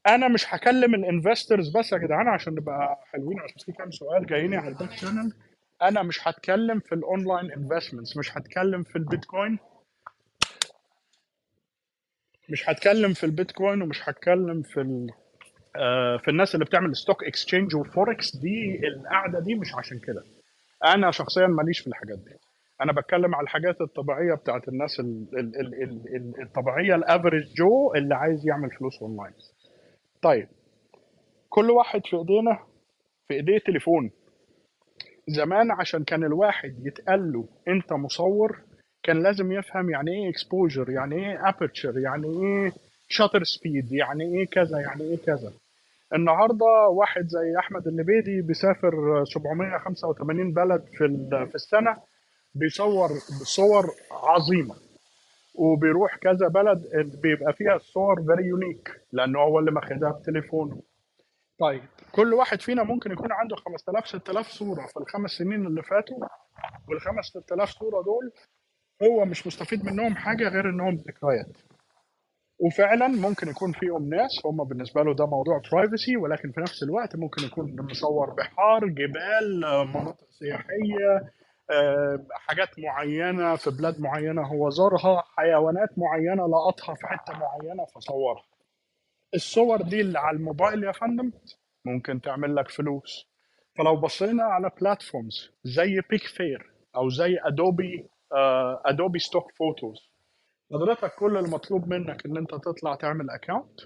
أنا 0.09 0.29
مش 0.29 0.55
هكلم 0.55 0.95
ال 0.95 1.03
investors 1.03 1.77
بس 1.77 1.93
يا 1.93 1.99
جدعان 1.99 2.29
عشان 2.29 2.53
نبقى 2.55 2.97
حلوين 3.13 3.41
عشان 3.41 3.57
في 3.67 3.73
كام 3.73 3.91
سؤال 3.91 4.27
جايين 4.27 4.55
على 4.55 4.69
ال 4.69 4.73
back 4.73 4.91
channel 4.93 5.33
أنا 5.83 6.03
مش 6.03 6.29
هتكلم 6.29 6.81
في 6.81 6.95
ال 6.95 7.03
online 7.03 7.53
investments 7.53 8.17
مش 8.17 8.37
هتكلم 8.37 8.83
في 8.83 8.97
البيتكوين. 8.97 9.59
مش 12.49 12.69
هتكلم 12.69 13.13
في 13.13 13.25
البيتكوين 13.25 13.83
ومش 13.83 14.09
هتكلم 14.09 14.63
في 14.63 14.81
ال... 14.81 15.07
آه، 15.77 16.17
في 16.17 16.31
الناس 16.31 16.55
اللي 16.55 16.65
بتعمل 16.65 16.97
stock 16.97 17.25
exchange 17.25 17.77
وال 17.77 17.94
forex 17.94 18.37
دي 18.37 18.81
القعدة 18.89 19.41
دي 19.41 19.55
مش 19.55 19.75
عشان 19.75 19.99
كده. 19.99 20.23
أنا 20.95 21.11
شخصيا 21.11 21.47
ماليش 21.47 21.81
في 21.81 21.87
الحاجات 21.87 22.19
دي. 22.19 22.35
أنا 22.81 22.93
بتكلم 22.93 23.35
على 23.35 23.45
الحاجات 23.45 23.81
الطبيعية 23.81 24.35
بتاعت 24.35 24.69
الناس 24.69 25.01
ال... 25.01 25.29
ال... 25.39 25.61
ال... 25.61 25.83
ال... 25.83 26.17
ال- 26.17 26.43
الطبيعية 26.43 26.95
ال 26.95 27.01
average 27.01 27.43
Joe 27.57 27.95
اللي 27.95 28.15
عايز 28.15 28.49
يعمل 28.49 28.71
فلوس 28.71 29.03
اونلاين 29.03 29.35
طيب 30.23 30.49
كل 31.49 31.71
واحد 31.71 32.01
في 32.07 32.17
إيدينا 32.17 32.59
في 33.29 33.35
إيديه 33.35 33.59
تليفون. 33.59 34.11
زمان 35.29 35.71
عشان 35.71 36.05
كان 36.05 36.25
الواحد 36.25 36.87
يتقال 36.87 37.33
له 37.33 37.45
أنت 37.69 37.93
مصور 37.93 38.61
كان 39.03 39.23
لازم 39.23 39.53
يفهم 39.53 39.91
يعني 39.91 40.11
إيه 40.11 40.31
exposure 40.31 40.91
يعني 40.91 41.15
إيه 41.17 41.49
aperture 41.49 41.99
يعني 41.99 42.27
إيه 42.27 42.73
shutter 43.09 43.45
speed 43.45 43.93
يعني 43.93 44.25
إيه 44.25 44.47
كذا 44.47 44.81
يعني 44.81 45.03
إيه 45.03 45.17
كذا. 45.17 45.53
النهارده 46.15 46.89
واحد 46.91 47.27
زي 47.27 47.59
أحمد 47.59 47.87
اللبيدي 47.87 48.41
بيسافر 48.43 49.25
785 49.25 50.53
بلد 50.53 50.85
في 50.93 51.29
في 51.49 51.55
السنة 51.55 51.97
بيصور 52.55 53.09
صور 53.45 53.85
عظيمة. 54.11 54.75
وبيروح 55.59 56.17
كذا 56.17 56.49
بلد 56.49 56.83
بيبقى 57.23 57.53
فيها 57.53 57.75
الصور 57.77 58.23
very 58.27 58.45
unique 58.49 59.01
لأنه 59.13 59.39
هو 59.41 59.59
اللي 59.59 59.71
ماخدها 59.71 60.11
بتليفونه. 60.11 60.83
طيب 61.61 61.83
كل 62.13 62.35
واحد 62.35 62.61
فينا 62.61 62.83
ممكن 62.83 63.13
يكون 63.13 63.33
عنده 63.33 63.57
5000 63.57 64.07
6000 64.07 64.47
صورة. 64.47 64.87
في 64.87 64.97
الخمس 64.97 65.31
سنين 65.31 65.67
اللي 65.67 65.83
فاتوا 65.83 66.17
والخمس 66.89 67.25
6000 67.25 67.69
صورة 67.71 68.03
دول 68.03 68.33
هو 69.03 69.25
مش 69.25 69.47
مستفيد 69.47 69.85
منهم 69.85 70.15
حاجة 70.17 70.49
غير 70.49 70.71
إنهم 70.71 70.95
ذكريات. 70.95 71.57
وفعلا 72.59 73.09
ممكن 73.09 73.49
يكون 73.49 73.73
فيهم 73.73 74.09
ناس 74.09 74.31
هم 74.47 74.65
بالنسبة 74.65 75.03
له 75.03 75.15
ده 75.15 75.27
موضوع 75.27 75.61
privacy 75.73 76.17
ولكن 76.17 76.53
في 76.53 76.61
نفس 76.61 76.83
الوقت 76.83 77.17
ممكن 77.17 77.45
يكون 77.47 77.77
مصور 77.81 78.31
بحار 78.31 78.87
جبال 78.87 79.61
مناطق 79.95 80.27
سياحية 80.31 81.33
حاجات 82.33 82.79
معينة 82.79 83.57
في 83.57 83.71
بلاد 83.71 84.01
معينة 84.01 84.43
هو 84.47 84.71
زارها 84.71 85.23
حيوانات 85.37 85.89
معينة 85.99 86.49
لقطها 86.49 86.95
في 86.95 87.07
حتة 87.07 87.33
معينة 87.33 87.85
فصورها. 87.85 88.43
الصور 89.35 89.83
دي 89.83 90.01
اللي 90.01 90.19
على 90.19 90.37
الموبايل 90.37 90.85
يا 90.85 90.93
فندم 90.93 91.33
ممكن 91.85 92.21
تعمل 92.21 92.57
لك 92.57 92.69
فلوس. 92.71 93.27
فلو 93.79 93.97
بصينا 93.97 94.43
على 94.43 94.71
platforms 94.81 95.51
زي 95.65 96.01
Picfair 96.11 96.73
أو 96.97 97.09
زي 97.09 97.39
Adobe 97.45 98.09
Adobe 98.87 99.19
Stock 99.19 99.53
Photos 99.53 100.11
حضرتك 100.73 101.15
كل 101.15 101.37
المطلوب 101.37 101.89
منك 101.89 102.27
إن 102.27 102.37
أنت 102.37 102.51
تطلع 102.55 102.95
تعمل 102.95 103.31
account 103.31 103.81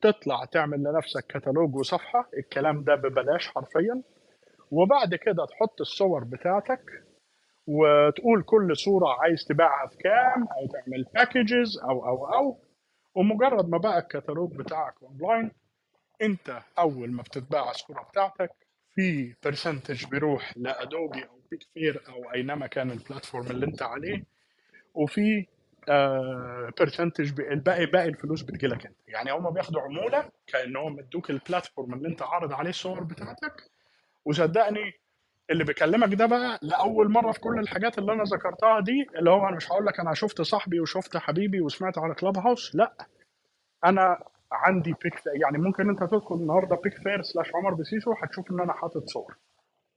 تطلع 0.00 0.44
تعمل 0.44 0.78
لنفسك 0.78 1.26
كتالوج 1.28 1.74
وصفحة 1.76 2.28
الكلام 2.38 2.84
ده 2.84 2.94
ببلاش 2.94 3.48
حرفيا. 3.48 4.02
وبعد 4.70 5.14
كده 5.14 5.46
تحط 5.46 5.80
الصور 5.80 6.24
بتاعتك 6.24 6.84
وتقول 7.66 8.42
كل 8.42 8.76
صورة 8.76 9.16
عايز 9.22 9.44
تبيعها 9.44 9.86
في 9.86 9.96
كام 9.96 10.42
أو 10.42 10.66
تعمل 10.66 11.04
packages 11.14 11.78
أو 11.78 12.06
أو 12.08 12.34
أو. 12.34 12.58
ومجرد 13.14 13.68
ما 13.68 13.78
بقى 13.78 13.98
الكتالوج 13.98 14.56
بتاعك 14.56 14.94
اونلاين 15.02 15.50
أنت 16.22 16.62
أول 16.78 17.12
ما 17.12 17.22
بتتباع 17.22 17.70
الصورة 17.70 18.02
بتاعتك 18.02 18.50
في 18.94 19.34
percentage 19.44 20.06
بيروح 20.06 20.52
ل 20.56 20.67
Adobe 20.67 21.22
أو 21.24 21.40
Picfair 21.50 22.02
أو 22.08 22.32
أينما 22.34 22.66
كان 22.66 22.90
ال 22.90 22.96
platform 22.96 23.46
اللي 23.46 23.66
أنت 23.66 23.82
عليه 23.82 24.24
وفي 24.94 25.46
percentage 26.80 27.40
الباقي 27.40 27.86
باقي 27.86 28.08
الفلوس 28.08 28.42
بتجيلك 28.42 28.86
أنت. 28.86 28.96
يعني 29.08 29.32
هم 29.32 29.50
بياخدوا 29.50 29.80
عمولة 29.80 30.30
كأنهم 30.46 30.98
ادوك 30.98 31.30
ال 31.30 31.37
platform 31.37 31.94
اللي 31.94 32.08
أنت 32.08 32.22
عارض 32.22 32.52
عليه 32.52 32.70
الصور 32.70 33.04
بتاعتك 33.04 33.70
وصدقني 34.30 34.92
اللي 35.50 35.64
بيكلمك 35.64 36.14
ده 36.14 36.26
بقى 36.26 36.58
لأول 36.62 37.10
مرة 37.10 37.32
في 37.32 37.40
كل 37.40 37.58
الحاجات 37.58 37.98
اللي 37.98 38.12
أنا 38.12 38.22
ذكرتها 38.22 38.80
دي 38.80 39.06
اللي 39.18 39.30
هو 39.30 39.48
أنا 39.48 39.56
مش 39.56 39.72
هقول 39.72 39.86
لك 39.86 40.00
أنا 40.00 40.14
شفت 40.14 40.42
صاحبي 40.42 40.80
وشفت 40.80 41.16
حبيبي 41.16 41.60
وسمعت 41.60 41.98
على 41.98 42.14
كلوب 42.14 42.38
هاوس 42.38 42.74
لأ. 42.76 42.92
أنا 43.84 44.18
عندي 44.52 44.94
بيك 45.04 45.14
يعني 45.42 45.58
ممكن 45.58 45.88
أنت 45.90 46.00
تدخل 46.04 46.34
النهارده 46.34 46.76
بيك 46.76 46.94
فير 47.02 47.22
slash 47.22 47.54
عمر 47.54 47.74
بسيسو 47.74 48.12
هتشوف 48.22 48.50
إن 48.50 48.60
أنا 48.60 48.72
حاطط 48.72 49.04
صور. 49.06 49.36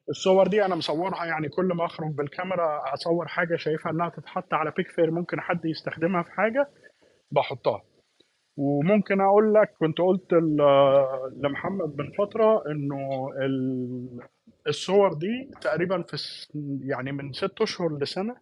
الصور 0.10 0.48
دي 0.48 0.66
أنا 0.66 0.76
مصورها 0.76 1.26
يعني 1.26 1.50
كل 1.50 1.66
ما 1.66 1.86
أخرج 1.86 2.08
بالكاميرا 2.12 2.94
أصور 2.94 3.28
حاجة 3.28 3.56
شايفها 3.56 3.92
إنها 3.92 4.10
تتحط 4.10 4.54
على 4.54 4.72
بيك 4.78 4.88
فير 4.92 5.12
ممكن 5.12 5.42
حد 5.42 5.66
يستخدمها 5.66 6.24
في 6.24 6.32
حاجة 6.32 6.70
بحطها. 7.32 7.84
وممكن 8.58 9.22
أقول 9.22 9.54
لك 9.54 9.74
كنت 9.80 9.98
قلت 9.98 10.34
لمحمد 11.44 11.96
من 11.98 12.12
فترة 12.18 12.64
إنه 12.72 13.30
ال- 13.46 14.20
الصور 14.68 15.14
دي 15.14 15.52
تقريبا 15.62 16.02
في 16.02 16.18
يعني 16.82 17.12
من 17.12 17.34
ست 17.34 17.62
أشهر 17.62 17.98
لسنة 18.02 18.36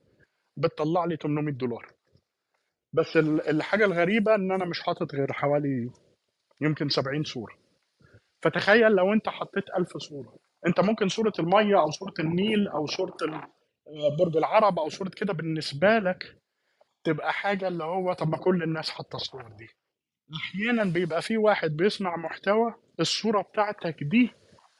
بتطلع 0.58 1.06
لي 1.06 1.16
800 1.18 1.54
دولار. 1.54 1.92
بس 2.94 3.18
ال- 3.18 3.42
الحاجة 3.50 3.86
الغريبة 3.86 4.36
إن 4.36 4.52
أنا 4.52 4.66
مش 4.66 4.82
حاطط 4.82 5.16
غير 5.16 5.34
حوالي 5.34 5.90
يمكن 6.62 6.90
70 6.90 7.24
صورة. 7.24 7.54
فتخيل 8.44 8.92
لو 8.92 9.14
أنت 9.14 9.30
حطيت 9.30 9.64
1000 9.78 9.98
صورة. 9.98 10.34
أنت 10.68 10.80
ممكن 10.80 11.08
صورة 11.08 11.34
المية 11.40 11.80
أو 11.82 11.92
صورة 11.92 12.14
النيل 12.20 12.68
أو 12.68 12.86
صورة 12.86 13.16
برج 14.20 14.38
العرب 14.38 14.80
أو 14.80 14.90
صورة 14.90 15.10
كده 15.10 15.34
بالنسبة 15.34 15.98
لك 16.00 16.38
تبقى 17.04 17.34
حاجة 17.34 17.68
اللي 17.68 17.84
هو 17.84 18.14
طب 18.14 18.28
ما 18.30 18.38
كل 18.38 18.64
الناس 18.64 18.90
حاطة 18.90 19.16
الصور 19.16 19.48
دي. 19.58 19.68
أحيانا 20.36 20.84
بيبقى 20.84 21.22
في 21.22 21.38
واحد 21.38 21.72
بيصنع 21.78 22.16
محتوى 22.18 22.74
الصورة 23.00 23.42
بتاعتك 23.42 24.04
دي 24.04 24.32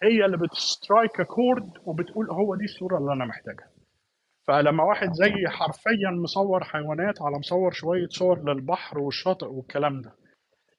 هي 0.04 0.26
اللي 0.26 0.38
بتسترايك 0.38 1.22
كورد 1.22 1.70
وبتقول 1.86 2.32
هو 2.32 2.56
دي 2.56 2.64
الصورة 2.64 2.98
اللي 2.98 3.14
أنا 3.14 3.26
محتاجها. 3.26 3.70
فلما 4.48 4.84
واحد 4.84 5.12
زي 5.14 5.48
حرفيا 5.48 6.12
مصور 6.24 6.64
حيوانات 6.64 7.22
على 7.22 7.38
مصور 7.40 7.72
شوية 7.72 8.08
صور 8.10 8.54
للبحر 8.54 9.00
والشاطئ 9.00 9.46
والكلام 9.46 10.02
ده 10.02 10.16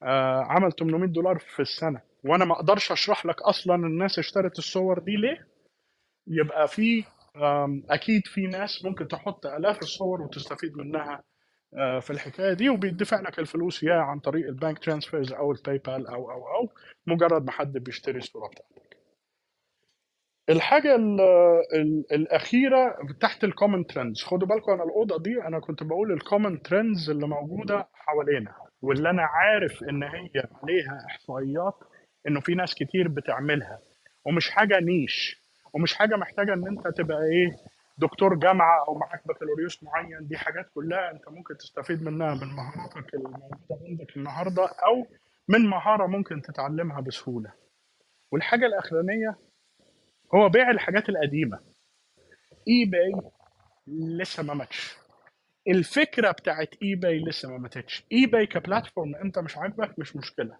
آه 0.02 0.42
عمل 0.42 0.72
800 0.72 1.08
دولار 1.12 1.38
في 1.38 1.62
السنة 1.62 2.00
وأنا 2.24 2.44
ما 2.44 2.52
أقدرش 2.54 2.92
أشرح 2.92 3.26
لك 3.26 3.42
أصلا 3.42 3.74
الناس 3.74 4.18
اشترت 4.18 4.58
الصور 4.58 4.98
دي 4.98 5.16
ليه 5.16 5.48
يبقى 6.26 6.68
في 6.68 7.04
أكيد 7.90 8.22
في 8.26 8.46
ناس 8.46 8.84
ممكن 8.84 9.08
تحط 9.08 9.46
آلاف 9.46 9.78
الصور 9.82 10.22
وتستفيد 10.22 10.76
منها 10.76 11.22
في 12.00 12.10
الحكاية 12.10 12.52
دي 12.52 12.68
وبيدفع 12.68 13.20
لك 13.20 13.38
الفلوس 13.38 13.82
يا 13.82 13.94
عن 13.94 14.18
طريق 14.18 14.46
ال 14.48 14.54
bank 14.54 14.78
transfers 14.78 15.32
أو 15.32 15.52
الباي 15.52 15.78
بال 15.78 16.06
أو 16.06 16.30
أو 16.30 16.46
أو 16.48 16.68
مجرد 17.06 17.44
ما 17.44 17.50
حد 17.50 17.72
بيشتري 17.72 18.18
الصورة 18.18 18.48
بتاعتك. 18.48 18.96
الحاجة 20.50 20.94
ال 20.94 21.20
ال 21.74 22.04
الأخيرة 22.12 22.96
تحت 23.20 23.44
ال 23.44 23.50
common 23.50 23.86
trends 23.86 24.22
خدوا 24.22 24.48
بالكم 24.48 24.72
أنا 24.72 24.84
الأوضة 24.84 25.22
دي 25.22 25.42
أنا 25.42 25.60
كنت 25.60 25.82
بقول 25.82 26.12
ال 26.12 26.20
common 26.20 26.62
trends 26.62 27.10
اللي 27.10 27.26
موجودة 27.28 27.88
حوالينا 27.92 28.54
واللي 28.82 29.10
أنا 29.10 29.22
عارف 29.22 29.82
إن 29.82 30.02
هي 30.02 30.30
عليها 30.62 31.06
إحصائيات 31.10 31.74
إنه 32.28 32.40
في 32.40 32.54
ناس 32.54 32.74
كتير 32.74 33.08
بتعملها 33.08 33.78
ومش 34.26 34.50
حاجة 34.50 34.80
نيش 34.80 35.42
ومش 35.74 35.94
حاجة 35.94 36.16
محتاجة 36.16 36.52
إن 36.54 36.66
أنت 36.68 36.88
تبقى 36.96 37.18
إيه 37.22 37.56
دكتور 38.02 38.34
جامعة 38.34 38.84
أو 38.88 38.94
معاك 38.94 39.28
بكالوريوس 39.28 39.82
معين 39.82 40.26
دي 40.28 40.36
حاجات 40.38 40.66
كلها 40.74 41.10
أنت 41.10 41.28
ممكن 41.28 41.56
تستفيد 41.56 42.02
منها 42.02 42.34
من 42.34 42.46
مهاراتك 42.46 43.14
الموجوده 43.14 43.78
عندك 43.88 44.16
النهارده 44.16 44.64
أو 44.66 45.06
من 45.48 45.60
مهارة 45.66 46.06
ممكن 46.06 46.42
تتعلمها 46.42 47.00
بسهولة. 47.00 47.52
والحاجة 48.32 48.66
الأخرانية 48.66 49.38
هو 50.34 50.48
بيع 50.48 50.70
الحاجات 50.70 51.08
القديمة. 51.08 51.58
اي 52.68 52.84
باي 52.84 53.12
لسه 54.18 54.42
ما 54.42 54.54
ماتش. 54.54 54.96
الفكرة 55.68 56.30
بتاعت 56.30 56.74
اي 56.82 56.94
باي 56.94 57.18
لسه 57.24 57.50
ما 57.50 57.58
ماتتش. 57.58 58.04
اي 58.12 58.26
باي 58.26 58.46
ك 58.46 58.54
platform 58.54 59.16
أنت 59.16 59.38
مش 59.38 59.56
عاجبك 59.58 59.98
مش 59.98 60.16
مشكلة. 60.16 60.56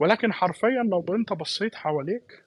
ولكن 0.00 0.32
حرفيا 0.32 0.82
لو 0.90 1.04
أنت 1.16 1.32
بصيت 1.32 1.74
حواليك 1.74 2.44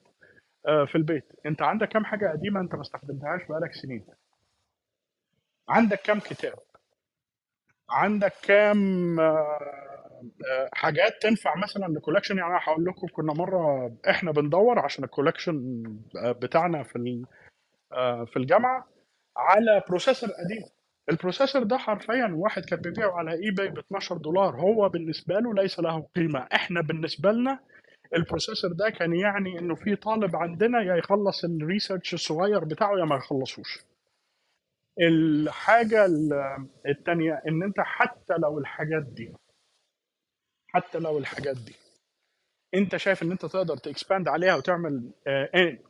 آه، 0.68 0.86
في 0.86 0.96
البيت 0.96 1.26
أنت 1.46 1.62
عندك 1.62 1.88
كام 1.90 2.06
حاجة 2.06 2.32
قديمة 2.32 2.60
أنت 2.62 2.76
ما 2.76 2.82
استخدمتهاش 2.82 3.42
بقالك 3.50 3.74
سنين؟ 3.74 4.06
عندك 5.70 6.01
كام 6.01 6.20
كتاب؟ 6.20 6.53
عندك 7.89 8.34
كام 8.43 9.20
آه، 9.20 9.59
آه، 10.51 10.70
حاجات 10.74 11.22
تنفع 11.22 11.55
مثلا 11.55 11.86
ل 11.93 11.98
collection 11.98 12.38
يعني 12.38 12.53
هقول 12.61 12.86
لكم 12.86 13.07
كنا 13.07 13.34
مرة 13.34 13.91
إحنا 14.09 14.32
بندور 14.32 14.80
عشان 14.80 15.03
ال 15.04 15.11
collection 15.11 15.84
آه، 16.24 16.32
بتاعنا 16.32 16.84
في 16.84 17.26
في 18.26 18.38
الجامعة 18.38 18.88
على 19.38 19.82
processor 19.89 20.30
قديم. 20.30 20.63
ال 21.10 21.15
processor 21.15 21.64
ده 21.63 21.78
حرفيا 21.78 22.32
واحد 22.34 22.66
كان 22.66 22.80
بيبيعه 22.80 23.11
على 23.18 23.32
اي 23.32 23.51
باي 23.51 23.68
ب 23.68 23.78
12 23.80 24.18
دولار. 24.18 24.55
هو 24.55 24.89
بالنسبة 24.89 25.39
له 25.39 25.53
ليس 25.53 25.80
له 25.80 26.07
قيمة. 26.16 26.47
إحنا 26.53 26.82
بالنسبة 26.82 27.32
لنا 27.32 27.59
ال 28.16 28.21
processor 28.21 28.72
ده 28.72 28.89
كان 28.89 29.16
يعني 29.16 29.59
إنه 29.59 29.76
في 29.76 29.95
طالب 29.95 30.36
عندنا 30.36 30.82
يا 30.82 30.95
يخلص 30.95 31.43
ال 31.46 31.53
research 31.53 32.14
الصغير 32.13 32.63
بتاعه 32.63 32.97
يا 32.99 33.05
ما 33.05 33.16
يخلصوش. 33.16 33.80
الحاجة 35.02 36.06
ال- 36.06 36.68
التانية 36.88 37.41
إن 37.48 37.64
أنت 37.64 37.76
حتى 37.80 38.34
لو 38.43 38.60
الحاجات 38.60 39.04
دي 39.04 39.34
حتى 40.68 41.00
لو 41.00 41.18
الحاجات 41.18 41.58
دي 41.58 41.76
أنت 42.76 42.96
شايف 42.98 43.24
إن 43.24 43.32
أنت 43.32 43.46
تقدر 43.46 43.78
ت 43.78 43.85
expand 43.85 44.28
عليها 44.28 44.56
وتعمل 44.56 45.12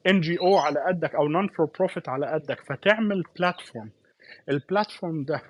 NGO 0.08 0.58
على 0.58 0.80
قدك 0.88 1.16
أو 1.16 1.28
non 1.28 1.48
for 1.48 1.66
profit 1.80 2.10
على 2.10 2.28
قدك 2.32 2.60
فتعمل 2.62 3.24
platform 3.40 3.92
ال 4.50 4.58
platform 4.58 5.24
ده 5.24 5.42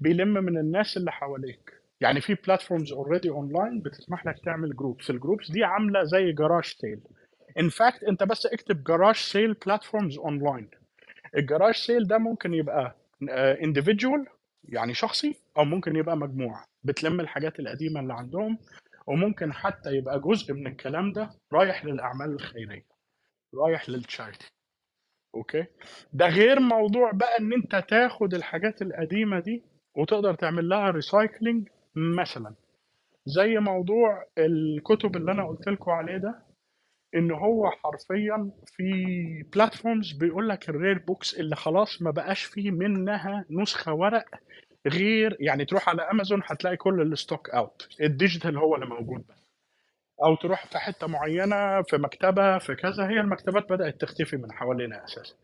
بيلم 0.00 0.28
من 0.34 0.58
الناس 0.58 0.96
اللي 0.96 1.12
حواليك. 1.12 1.72
يعني 2.00 2.20
في 2.20 2.34
platforms 2.34 2.92
already 2.92 3.30
online 3.30 3.80
بتسمح 3.82 4.26
لك 4.26 4.34
تعمل 4.44 4.76
groups 4.76 5.10
ال 5.10 5.16
groups 5.16 5.50
دي 5.50 5.64
عاملة 5.64 6.04
زي 6.04 6.32
garage 6.32 6.64
sale 6.64 7.00
in 7.60 7.68
fact 7.68 8.04
أنت 8.04 8.22
بس 8.22 8.46
اكتب 8.46 8.84
garage 8.84 9.14
sale 9.14 9.54
platforms 9.54 10.18
online 10.18 10.70
ال 11.36 11.41
garage 11.41 11.74
sale 11.74 12.06
ده 12.06 12.18
ممكن 12.18 12.54
يبقى 12.54 12.96
individual 13.64 14.26
يعني 14.64 14.94
شخصي 14.94 15.34
أو 15.58 15.64
ممكن 15.64 15.96
يبقى 15.96 16.16
مجموعة 16.16 16.64
بتلم 16.84 17.20
الحاجات 17.20 17.60
القديمة 17.60 18.00
اللي 18.00 18.14
عندهم 18.14 18.58
وممكن 19.06 19.52
حتى 19.52 19.90
يبقى 19.94 20.20
جزء 20.20 20.54
من 20.54 20.66
الكلام 20.66 21.12
ده 21.12 21.30
رايح 21.52 21.84
للأعمال 21.84 22.30
الخيرية 22.32 22.86
رايح 23.54 23.88
لل 23.88 24.02
charity 24.02 24.50
okay؟ 25.34 25.64
ده 26.12 26.26
غير 26.28 26.60
موضوع 26.60 27.10
بقى 27.12 27.38
إن 27.38 27.52
أنت 27.52 27.76
تاخد 27.88 28.34
الحاجات 28.34 28.82
القديمة 28.82 29.40
دي 29.40 29.62
وتقدر 29.96 30.34
تعمل 30.34 30.68
لها 30.68 30.90
recycling 30.90 31.68
مثلا 31.96 32.54
زي 33.26 33.58
موضوع 33.58 34.24
الكتب 34.38 35.16
اللي 35.16 35.32
أنا 35.32 35.48
قلت 35.48 35.68
لكم 35.68 35.90
عليه 35.90 36.16
ده. 36.16 36.42
إن 37.14 37.30
هو 37.30 37.70
حرفيا 37.70 38.50
في 38.66 38.92
platforms 39.54 40.12
بيقول 40.12 40.48
لك 40.48 40.68
ال 40.68 40.74
rare 40.74 40.98
books 40.98 41.34
اللي 41.34 41.56
خلاص 41.56 42.02
ما 42.02 42.10
بقاش 42.10 42.44
فيه 42.44 42.70
منها 42.70 43.44
نسخة 43.50 43.92
ورق 43.92 44.24
غير 44.86 45.36
يعني 45.40 45.64
تروح 45.64 45.88
على 45.88 46.02
امازون 46.02 46.40
هتلاقي 46.44 46.76
كل 46.76 47.02
ال 47.02 47.10
stock 47.10 47.50
out 47.50 47.88
ال 48.00 48.07
digital 48.07 48.56
هو 48.58 48.74
اللي 48.74 48.86
موجود 48.86 49.26
بس. 49.28 49.48
أو 50.24 50.34
تروح 50.36 50.66
في 50.66 50.78
حتة 50.78 51.06
معينة 51.06 51.82
في 51.82 51.96
مكتبة 51.96 52.58
في 52.58 52.74
كذا 52.74 53.08
هي 53.08 53.20
المكتبات 53.20 53.72
بدأت 53.72 54.00
تختفي 54.00 54.36
من 54.36 54.52
حوالينا 54.52 55.04
أساسا. 55.04 55.34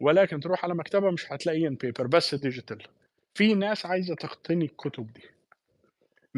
ولكن 0.00 0.40
تروح 0.40 0.64
على 0.64 0.74
مكتبة 0.74 1.10
مش 1.10 1.32
هتلاقي 1.32 1.66
in 1.66 1.74
paper 1.74 2.06
بس 2.06 2.34
digital 2.34 2.82
في 3.34 3.54
ناس 3.54 3.86
عايزة 3.86 4.14
تقتني 4.14 4.64
الكتب 4.64 5.06
دي. 5.12 5.22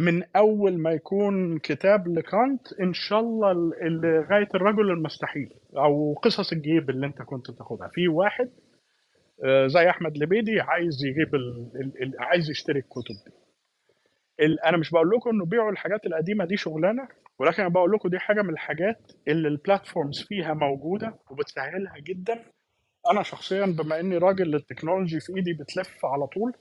من 0.00 0.22
أول 0.36 0.78
ما 0.78 0.90
يكون 0.90 1.58
كتاب 1.58 2.08
لكانت 2.08 2.72
إن 2.80 2.92
شاء 2.92 3.20
الله 3.20 3.52
لغايه 3.82 4.48
الرجل 4.54 4.90
المستحيل 4.90 5.50
أو 5.76 6.14
قصص 6.22 6.52
الجيب 6.52 6.90
اللي 6.90 7.06
أنت 7.06 7.22
كنت 7.22 7.50
تاخدها. 7.50 7.88
في 7.88 8.08
واحد 8.08 8.50
آه، 9.44 9.66
زي 9.66 9.90
أحمد 9.90 10.18
لبيدي 10.18 10.60
عايز 10.60 11.04
يجيب 11.04 11.34
ال... 11.34 11.70
ال... 11.74 12.02
ال... 12.02 12.14
عايز 12.18 12.50
يشتري 12.50 12.78
الكتب 12.78 13.14
دي. 13.26 13.32
أنا 14.66 14.76
مش 14.76 14.90
بقول 14.90 15.10
لكم 15.10 15.30
إنه 15.30 15.44
بيعوا 15.44 15.70
الحاجات 15.70 16.06
القديمة 16.06 16.44
دي 16.44 16.56
شغلانة 16.56 17.08
ولكن 17.38 17.62
أنا 17.62 17.72
بقول 17.72 17.92
لكم 17.92 18.08
دي 18.08 18.18
حاجة 18.18 18.42
من 18.42 18.50
الحاجات 18.50 19.12
اللي 19.28 19.48
ال 19.48 19.56
platforms 19.56 20.22
فيها 20.28 20.54
موجودة 20.54 21.14
وبتسهلها 21.30 21.94
جدا. 21.98 22.44
أنا 23.12 23.22
شخصيا 23.22 23.66
بما 23.66 24.00
إني 24.00 24.18
راجل 24.18 24.54
ال 24.54 24.60
technology 24.60 25.20
في 25.20 25.36
إيدي 25.36 25.52
بتلف 25.52 26.06
على 26.06 26.26
طول 26.26 26.52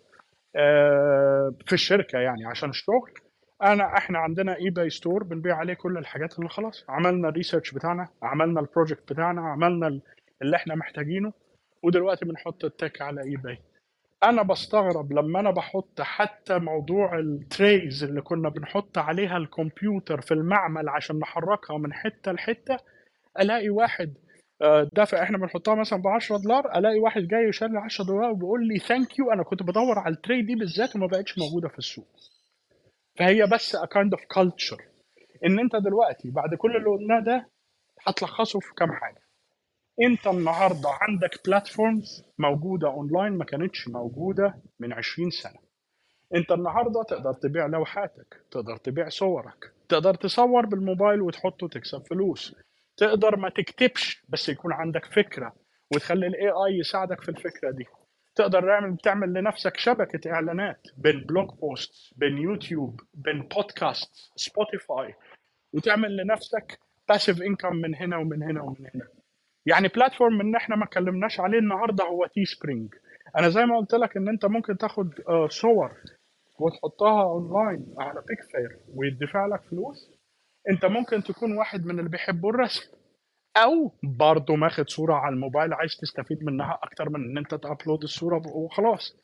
آه، 0.55 1.55
في 1.65 1.73
الشركة 1.73 2.19
يعني 2.19 2.45
عشان 2.45 2.69
الشغل. 2.69 3.28
أنا 3.63 3.97
إحنا 3.97 4.19
عندنا 4.19 4.55
اي 4.55 4.69
باي 4.69 4.89
store 4.89 5.23
بنبيع 5.23 5.55
عليه 5.55 5.73
كل 5.73 5.97
الحاجات 5.97 6.37
اللي 6.39 6.49
خلاص. 6.49 6.85
عملنا 6.89 7.29
ال 7.29 7.34
research 7.34 7.71
بتاعنا 7.73 8.07
عملنا 8.23 8.59
ال 8.59 8.66
project 8.66 9.13
بتاعنا 9.13 9.41
عملنا 9.41 9.87
ال- 9.87 10.01
اللي 10.41 10.55
إحنا 10.55 10.75
محتاجينه 10.75 11.33
ودلوقتي 11.83 12.25
بنحط 12.25 12.65
التك 12.65 13.01
على 13.01 13.21
اي 13.23 13.35
باي 13.35 13.57
أنا 14.23 14.41
بستغرب 14.43 15.13
لما 15.13 15.39
أنا 15.39 15.51
بحط 15.51 16.01
حتى 16.01 16.59
موضوع 16.59 17.19
ال 17.19 17.33
trays 17.33 18.03
اللي 18.03 18.21
كنا 18.21 18.49
بنحط 18.49 18.97
عليها 18.97 19.37
الكمبيوتر 19.37 20.21
في 20.21 20.33
المعمل 20.33 20.89
عشان 20.89 21.19
نحركها 21.19 21.77
من 21.77 21.93
حتة 21.93 22.31
لحتة 22.31 22.77
ألاقي 23.39 23.69
واحد 23.69 24.13
آه، 24.61 24.89
دافع 24.93 25.23
إحنا 25.23 25.37
بنحطها 25.37 25.75
مثلا 25.75 26.01
ب 26.01 26.07
10 26.07 26.37
دولار 26.37 26.77
ألاقي 26.77 26.99
واحد 26.99 27.21
جاي 27.21 27.43
يشيل 27.49 27.71
لي 27.71 27.79
10 27.79 28.05
دولار 28.05 28.31
وبيقول 28.31 28.67
لي 28.67 28.79
thank 28.79 29.19
you 29.19 29.31
أنا 29.31 29.43
كنت 29.43 29.63
بدور 29.63 29.99
على 29.99 30.13
ال 30.15 30.21
tray 30.21 30.41
دي 30.41 30.55
بالذات 30.55 30.95
وما 30.95 31.07
بقتش 31.07 31.37
موجودة 31.37 31.67
في 31.67 31.77
السوق. 31.79 32.07
فهي 33.19 33.47
بس 33.47 33.75
a 33.75 33.79
kind 33.79 34.17
of 34.17 34.21
culture. 34.39 34.83
إن 35.45 35.59
أنت 35.59 35.75
دلوقتي 35.75 36.31
بعد 36.31 36.55
كل 36.55 36.75
اللي 36.75 36.89
قلناه 36.89 37.19
ده 37.19 37.49
هتلخصه 38.07 38.59
في 38.59 38.73
كام 38.77 38.91
حاجة. 38.91 39.21
أنت 40.01 40.27
النهارده 40.27 40.89
عندك 41.01 41.29
platforms 41.45 42.23
موجودة 42.37 42.87
اونلاين 42.87 43.33
ما 43.33 43.45
كانتش 43.45 43.87
موجودة 43.87 44.61
من 44.79 44.93
20 44.93 45.29
سنة. 45.29 45.59
أنت 46.35 46.51
النهارده 46.51 47.03
تقدر 47.03 47.33
تبيع 47.33 47.65
لوحاتك 47.65 48.45
تقدر 48.51 48.77
تبيع 48.77 49.09
صورك 49.09 49.73
تقدر 49.89 50.13
تصور 50.15 50.65
بالموبايل 50.65 51.21
وتحطه 51.21 51.65
وتكسب 51.65 52.07
فلوس. 52.09 52.55
تقدر 52.97 53.35
ما 53.35 53.49
تكتبش 53.49 54.25
بس 54.29 54.49
يكون 54.49 54.73
عندك 54.73 55.05
فكرة 55.05 55.55
وتخلي 55.95 56.27
ال 56.27 56.49
AI 56.49 56.79
يساعدك 56.79 57.21
في 57.21 57.29
الفكرة 57.29 57.71
دي. 57.71 57.85
تقدر 58.35 58.61
تعمل 58.61 58.97
تعمل 58.97 59.33
لنفسك 59.33 59.77
شبكة 59.77 60.31
إعلانات 60.31 60.81
بين 60.97 61.19
blog 61.29 61.49
post 61.59 62.13
بين 62.17 62.37
يوتيوب 62.37 63.01
بين 63.13 63.41
بودكاست 63.41 64.31
سبوتيفاي 64.35 65.15
وتعمل 65.73 66.17
لنفسك 66.17 66.79
passive 67.09 67.41
income 67.41 67.75
من 67.75 67.95
هنا 67.95 68.17
ومن 68.17 68.43
هنا 68.43 68.61
ومن 68.61 68.87
هنا. 68.95 69.07
يعني 69.65 69.87
platform 69.87 70.41
إن 70.41 70.55
إحنا 70.55 70.75
ما 70.75 70.83
اتكلمناش 70.85 71.39
عليه 71.39 71.59
النهارده 71.59 72.03
هو 72.05 72.25
تي 72.25 72.45
سبرينج 72.45 72.95
أنا 73.37 73.49
زي 73.49 73.65
ما 73.65 73.77
قلت 73.77 73.93
لك 73.93 74.17
إن 74.17 74.29
أنت 74.29 74.45
ممكن 74.45 74.77
تاخد 74.77 75.13
آه، 75.29 75.47
صور 75.47 75.91
وتحطها 76.59 77.23
اونلاين 77.23 77.95
على 77.97 78.21
بيك 78.27 78.41
فير 78.51 78.79
ويدفع 78.95 79.45
لك 79.45 79.61
فلوس. 79.63 80.11
أنت 80.69 80.85
ممكن 80.85 81.23
تكون 81.23 81.57
واحد 81.57 81.85
من 81.85 81.99
اللي 81.99 82.09
بيحبوا 82.09 82.49
الرسم. 82.49 82.98
أو 83.57 83.91
برضه 84.03 84.55
ماخد 84.55 84.89
صورة 84.89 85.13
على 85.13 85.33
الموبايل 85.35 85.73
عايز 85.73 85.97
تستفيد 85.97 86.43
منها 86.43 86.79
أكتر 86.83 87.09
من 87.09 87.23
إن 87.29 87.37
أنت 87.37 87.55
ت 87.55 87.62
upload 87.62 88.03
الصورة 88.03 88.47
وخلاص. 88.47 89.17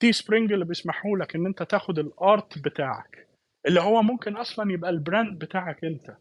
تي 0.00 0.12
سبرينج 0.12 0.52
اللي 0.52 0.64
بيسمحوا 0.64 1.18
لك 1.18 1.34
إن 1.36 1.46
أنت 1.46 1.62
تاخد 1.62 1.98
ال 1.98 2.13
art 2.13 2.58
بتاعك 2.58 3.28
اللي 3.66 3.80
هو 3.80 4.02
ممكن 4.02 4.36
أصلا 4.36 4.72
يبقى 4.72 4.90
ال 4.90 4.98
brand 4.98 5.38
بتاعك 5.38 5.84
أنت 5.84 6.16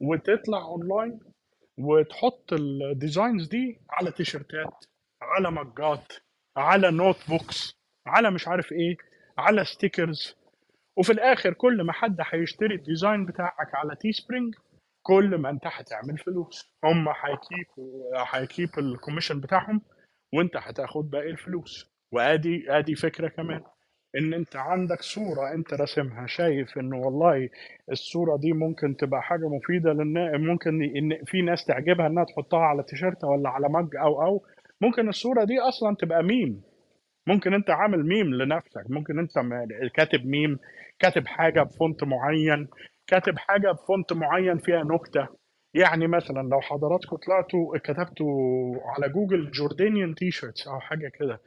وتطلع 0.00 0.62
أونلاين 0.62 1.20
وتحط 1.78 2.52
ال 2.52 2.64
designs 2.64 3.48
دي 3.48 3.80
على 3.90 4.10
تيشرتات 4.12 4.84
على 5.22 5.50
مجات 5.50 6.12
على 6.56 6.90
notebooks 6.90 7.78
على 8.06 8.30
مش 8.30 8.48
عارف 8.48 8.72
إيه 8.72 8.96
على 9.38 9.64
stickers 9.64 10.36
وفي 10.96 11.12
الآخر 11.12 11.52
كل 11.52 11.82
ما 11.82 11.92
حد 11.92 12.16
هيشتري 12.20 12.74
ال 12.74 12.81
design 12.81 13.26
بتاعك 13.26 13.74
على 13.74 13.96
تي 13.96 14.12
سبرينج 14.12 14.54
كل 15.06 15.38
ما 15.38 15.50
انت 15.50 15.62
هتعمل 15.66 16.18
فلوس. 16.18 16.74
هم 16.84 17.08
ه 17.08 17.20
keep 17.20 17.66
ه 18.34 18.41
keep 18.41 18.68
ال 18.78 18.84
commission 18.84 19.40
بتاعهم 19.40 19.80
وانت 20.34 20.56
هتاخد 20.56 21.10
باقي 21.10 21.30
الفلوس. 21.30 21.92
وادي 22.12 22.64
ادي 22.68 22.94
فكرة 22.94 23.28
كمان. 23.28 23.60
ان 24.18 24.34
انت 24.34 24.56
عندك 24.56 25.00
صورة 25.00 25.52
انت 25.54 25.74
راسمها 25.74 26.26
شايف 26.26 26.78
انه 26.78 26.96
والله 26.96 27.48
الصورة 27.92 28.36
دي 28.36 28.52
ممكن 28.52 28.96
تبقى 28.96 29.22
حاجة 29.22 29.48
مفيدة 29.48 29.92
للناس 29.92 30.40
ممكن 30.40 30.82
ان 30.82 31.24
في 31.24 31.42
ناس 31.42 31.64
تعجبها 31.64 32.06
انها 32.06 32.24
تحطها 32.24 32.60
على 32.60 32.82
تيشيرت 32.82 33.24
ولا 33.24 33.48
على 33.50 33.68
مج 33.68 33.96
أو 33.96 34.22
أو 34.22 34.42
ممكن 34.80 35.08
الصورة 35.08 35.44
دي 35.44 35.60
أصلا 35.60 35.96
تبقى 35.96 36.22
ميم. 36.22 36.62
ممكن 37.26 37.54
انت 37.54 37.70
عامل 37.70 38.06
ميم 38.06 38.34
لنفسك. 38.34 38.84
ممكن 38.90 39.18
انت 39.18 39.32
كاتب 39.94 40.26
ميم 40.26 40.58
كاتب 40.98 41.26
حاجة 41.26 41.62
ب 41.62 41.70
font 41.70 42.04
معين. 42.04 42.68
كاتب 43.06 43.38
حاجة 43.38 43.70
ب 43.72 43.80
font 43.80 44.12
معين 44.12 44.58
فيها 44.58 44.82
نكتة. 44.84 45.28
يعني 45.74 46.06
مثلا 46.06 46.48
لو 46.48 46.60
حضراتكم 46.60 47.16
طلعتوا 47.16 47.78
كتبتوا 47.78 48.26
على 48.84 49.08
جوجل 49.08 49.50
Jordanian 49.50 50.14
t-shirts 50.14 50.68
أو 50.68 50.80
حاجة 50.80 51.08
كده 51.08 51.40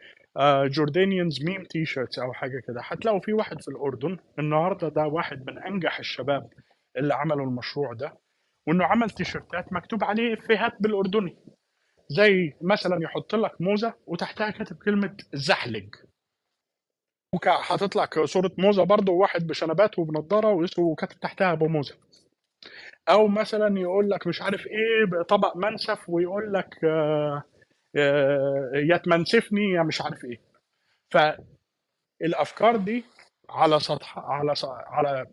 Jordanians 0.67 1.45
meme 1.45 1.63
t-shirts 1.63 2.19
أو 2.19 2.33
حاجة 2.33 2.61
كده 2.67 2.81
هتلاقوا 2.83 3.19
في 3.19 3.33
واحد 3.33 3.61
في 3.61 3.67
الأردن. 3.67 4.17
النهارده 4.39 4.89
ده 4.89 5.07
واحد 5.07 5.49
من 5.51 5.57
أنجح 5.57 5.99
الشباب 5.99 6.49
اللي 6.97 7.13
عملوا 7.13 7.45
المشروع 7.45 7.93
ده 7.93 8.17
وإنه 8.67 8.85
عمل 8.85 9.09
تيشيرتات 9.09 9.73
مكتوب 9.73 10.03
عليه 10.03 10.33
إفيهات 10.33 10.73
بالأردني. 10.79 11.37
زي 12.09 12.53
مثلا 12.61 13.03
يحط 13.03 13.35
لك 13.35 13.61
موزة 13.61 13.93
وتحتها 14.05 14.49
كاتب 14.49 14.75
كلمة 14.75 15.17
زحلق 15.33 15.89
لك 17.95 18.19
صورة 18.25 18.51
موزة 18.57 18.83
برضه 18.83 19.13
وواحد 19.13 19.47
بشنبات 19.47 19.99
وبنضارة 19.99 20.65
وكاتب 20.79 21.19
تحتها 21.19 21.51
أبو 21.51 21.67
موزة. 21.67 21.95
أو 23.09 23.27
مثلا 23.27 23.79
يقول 23.79 24.09
لك 24.09 24.27
مش 24.27 24.41
عارف 24.41 24.67
إيه 24.67 25.21
طبق 25.23 25.57
منسف 25.57 26.09
ويقول 26.09 26.53
لك 26.53 26.83
آه، 26.83 27.43
آه، 27.95 28.71
يا 28.73 28.97
تمنسفني 28.97 29.71
يا 29.71 29.83
مش 29.83 30.01
عارف 30.01 30.25
إيه. 30.25 30.41
فالأفكار 32.21 32.75
دي 32.75 33.05
على 33.49 33.79
سطح 33.79 34.19
على 34.19 34.55
س- 34.55 34.65
على 34.87 35.25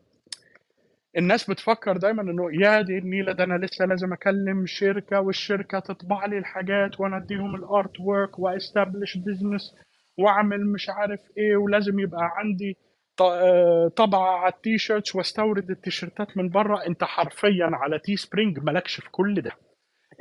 الناس 1.19 1.51
بتفكر 1.51 1.97
دايما 1.97 2.23
إنه 2.23 2.49
يا 2.63 2.81
دي 2.83 2.99
النيلة 2.99 3.33
ده 3.33 3.45
أنا 3.45 3.67
لسه 3.67 3.85
لازم 3.85 4.13
أكلم 4.13 4.67
شركة 4.67 5.21
والشركة 5.21 5.79
تطبع 5.81 6.27
لي 6.27 6.39
الحاجات 6.39 7.01
وأنا 7.01 7.17
أديهم 7.17 7.55
ال 7.55 8.01
artwork 8.01 8.39
و 8.39 8.46
establish 8.46 9.17
business 9.17 9.75
واعمل 10.19 10.67
مش 10.67 10.89
عارف 10.91 11.21
إيه 11.39 11.57
ولازم 11.57 12.01
يبقى 12.01 12.31
عندي 12.37 12.77
آه، 13.21 13.89
طبعة 13.97 14.39
على 14.39 14.53
ال 14.55 14.79
t-shirts 14.79 15.17
واستورد 15.17 15.71
التيشيرتات 15.71 16.37
من 16.37 16.49
بره 16.49 16.87
أنت 16.87 17.05
حرفيا 17.05 17.71
على 17.73 17.99
Teespring 17.99 18.59
مالكش 18.59 19.01
في 19.01 19.11
كل 19.11 19.41
ده. 19.41 19.53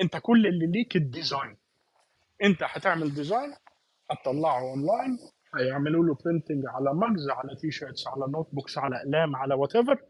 أنت 0.01 0.17
كل 0.17 0.47
اللي 0.47 0.67
ليك 0.67 0.95
ال 0.95 1.04
design 1.04 1.57
أنت 2.43 2.63
هتعمل 2.63 3.13
design 3.13 3.53
هتطلعه 4.11 4.61
اونلاين 4.61 5.17
هيعملوا 5.55 6.05
له 6.05 6.17
printing 6.25 6.63
على 6.67 6.93
mugs 6.93 7.29
على 7.29 7.55
t-shirts 7.61 8.07
على 8.07 8.31
notebooks 8.31 8.77
على 8.77 8.95
أقلام 8.97 9.35
على 9.35 9.53
whatever 9.55 10.01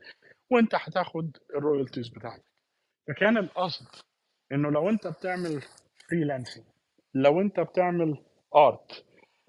وأنت 0.52 0.76
هتاخد 0.76 1.38
ال 1.56 1.61
royalties 1.61 2.10
بتاعتك. 2.10 2.44
فكان 3.08 3.38
القصد 3.38 3.88
إنه 4.52 4.72
لو 4.72 4.90
أنت 4.90 5.08
بتعمل 5.08 5.62
freelancing 6.10 6.64
لو 7.14 7.42
أنت 7.42 7.60
بتعمل 7.60 8.18
art 8.56 9.06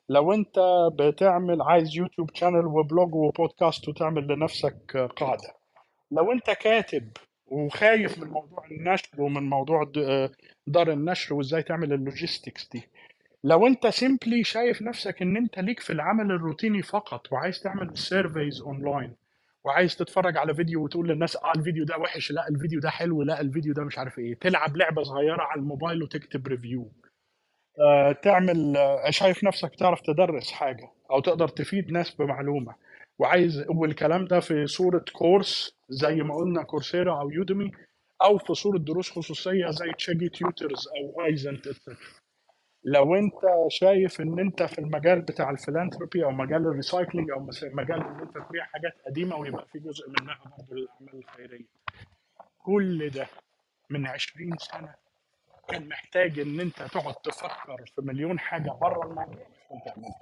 لو 0.09 0.33
انت 0.33 0.55
بتعمل 0.99 1.63
عايز 1.63 1.97
YouTube 1.97 2.31
channel 2.35 2.67
و 2.67 2.76
blog 2.76 3.15
و 3.15 3.24
podcast 3.24 3.89
وتعمل 3.89 4.27
لنفسك 4.27 4.97
قاعدة. 5.17 5.55
لو 6.11 6.33
انت 6.33 6.51
كاتب 6.51 7.09
وخايف 7.47 8.19
من 8.19 8.29
موضوع 8.31 8.67
النشر 8.71 9.09
ومن 9.23 9.43
موضوع 9.43 9.93
دار 10.67 10.93
النشر 10.93 11.35
وازاي 11.35 11.63
تعمل 11.63 11.93
ال 11.93 12.00
logistics 12.00 12.69
دي. 12.73 12.83
لو 13.45 13.67
انت 13.67 13.87
simply 13.87 14.45
شايف 14.45 14.83
نفسك 14.83 15.23
ان 15.23 15.37
انت 15.37 15.59
ليك 15.59 15.81
في 15.81 15.93
العمل 15.93 16.31
الروتيني 16.31 16.83
فقط 16.83 17.33
وعايز 17.33 17.61
تعمل 17.61 17.99
surveys 17.99 18.61
online 18.63 19.17
وعايز 19.65 19.97
تتفرج 19.97 20.37
على 20.37 20.55
فيديو 20.55 20.85
وتقول 20.85 21.09
للناس 21.09 21.37
آه 21.37 21.53
الفيديو 21.57 21.85
ده 21.85 21.99
وحش 21.99 22.33
لا 22.33 22.49
الفيديو 22.49 22.81
ده 22.81 22.91
حلو 22.91 23.23
لا 23.23 23.41
الفيديو 23.41 23.75
ده 23.75 23.85
مش 23.85 23.99
عارف 23.99 24.19
إيه. 24.19 24.35
تلعب 24.35 24.77
لعبة 24.77 25.03
صغيرة 25.03 25.43
على 25.43 25.61
الموبايل 25.61 26.03
وتكتب 26.03 26.47
review 26.47 26.93
تعمل 28.23 28.77
آه، 28.77 29.11
شايف 29.11 29.45
نفسك 29.45 29.75
تعرف 29.75 30.01
تدرس 30.01 30.53
حاجة 30.53 30.91
أو 31.11 31.21
تقدر 31.21 31.49
تفيد 31.49 31.93
ناس 31.93 32.15
بمعلومة. 32.15 32.75
وعايز 33.19 33.65
والكلام 33.69 34.25
ده 34.25 34.41
في 34.41 34.67
صورة 34.67 35.05
course 35.13 35.77
زي 35.89 36.15
ما 36.15 36.35
قلنا 36.35 36.63
Coursera 36.63 37.21
أو 37.21 37.31
Udemy 37.31 37.73
أو 38.23 38.39
في 38.39 38.55
صورة 38.55 38.79
دروس 38.79 39.11
خصوصية 39.11 39.71
زي 39.71 39.93
Chegg 39.93 40.29
Tutors 40.29 40.89
أو 40.89 41.25
ايزنت 41.25 41.69
لو 42.85 43.15
أنت 43.15 43.35
شايف 43.69 44.21
إن 44.21 44.39
أنت 44.39 44.63
في 44.63 44.79
المجال 44.79 45.21
بتاع 45.23 45.51
ال 45.51 45.57
philanthropy 45.57 46.25
أو 46.25 46.31
مجال 46.31 46.67
ال 46.67 46.73
recycling 46.73 47.31
أو 47.31 47.41
مجال 47.73 48.01
إن 48.01 48.21
أنت 48.21 48.35
تبيع 48.49 48.65
حاجات 48.65 48.93
قديمة 49.07 49.37
ويبقى 49.37 49.67
في 49.73 49.79
جزء 49.79 50.11
منها 50.21 50.39
برضه 50.59 50.75
للأعمال 50.75 51.25
الخيرية. 51.25 51.67
كل 52.59 53.11
ده 53.11 53.27
من 53.91 54.07
20 54.07 54.57
سنة 54.59 54.95
كان 55.69 55.89
محتاج 55.89 56.39
إن 56.39 56.61
أنت 56.61 56.83
تقعد 56.83 57.15
تفكر 57.15 57.85
في 57.95 58.01
مليون 58.03 58.39
حاجة 58.39 58.71
بره 58.71 59.03
الموضوع 59.03 59.47
عشان 59.65 59.81
تعملها 59.85 60.21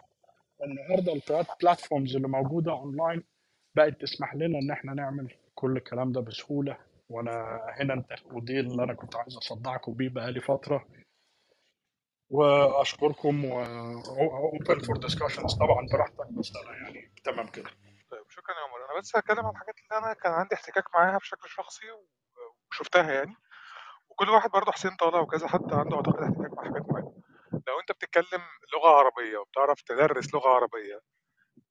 النهارده 0.62 1.12
البلاتفورمز 1.12 2.16
اللي 2.16 2.28
موجودة 2.28 2.72
اونلاين 2.72 3.24
بقت 3.74 4.01
تسمح 4.01 4.34
لنا 4.34 4.59
إن 4.59 4.70
إحنا 4.70 4.95
نعمل 4.95 5.34
كل 5.55 5.76
الكلام 5.76 6.12
ده 6.12 6.20
بسهولة. 6.20 6.78
وأنا 7.09 7.61
هنا 7.80 7.95
أنت 7.95 8.12
ودي 8.32 8.61
اللي 8.61 8.84
أنا 8.84 8.95
كنت 8.95 9.16
عايز 9.16 9.36
أصدعكم 9.36 9.95
بيه 9.95 10.09
بقالي 10.09 10.40
فترة. 10.40 10.88
وأشكركم 12.30 13.43
open 14.55 14.78
for 14.78 14.95
discussions 15.07 15.59
طبعا 15.59 15.86
براحتك 15.93 16.32
بس 16.32 16.53
أنا 16.57 16.76
يعني 16.76 17.12
تمام 17.24 17.47
كده. 17.47 17.70
طيب 18.11 18.24
شكرا 18.28 18.55
يا 18.55 18.61
عمر. 18.61 18.90
أنا 18.90 19.01
بس 19.01 19.16
هتكلم 19.16 19.47
عن 19.47 19.51
الحاجات 19.53 19.74
اللي 19.78 20.05
أنا 20.07 20.14
كان 20.14 20.32
عندي 20.32 20.55
احتكاك 20.55 20.84
معاها 20.95 21.18
بشكل 21.18 21.49
شخصي 21.49 21.86
وشفتها 22.70 23.12
يعني. 23.12 23.34
وكل 24.12 24.30
واحد 24.30 24.50
برضه 24.50 24.72
حسين 24.72 24.90
طالع 24.96 25.20
وكذا 25.20 25.48
حد 25.48 25.72
عنده 25.72 25.96
أعتقد 25.96 26.22
احتكاك 26.22 26.52
مع 26.52 26.62
حاجات 26.64 26.82
معينة. 26.90 27.12
لو 27.68 27.80
أنت 27.80 27.92
بتتكلم 27.92 28.42
لغة 28.74 28.88
عربية 28.88 29.38
وبتعرف 29.38 29.82
تدرس 29.82 30.34
لغة 30.34 30.48
عربية 30.48 31.00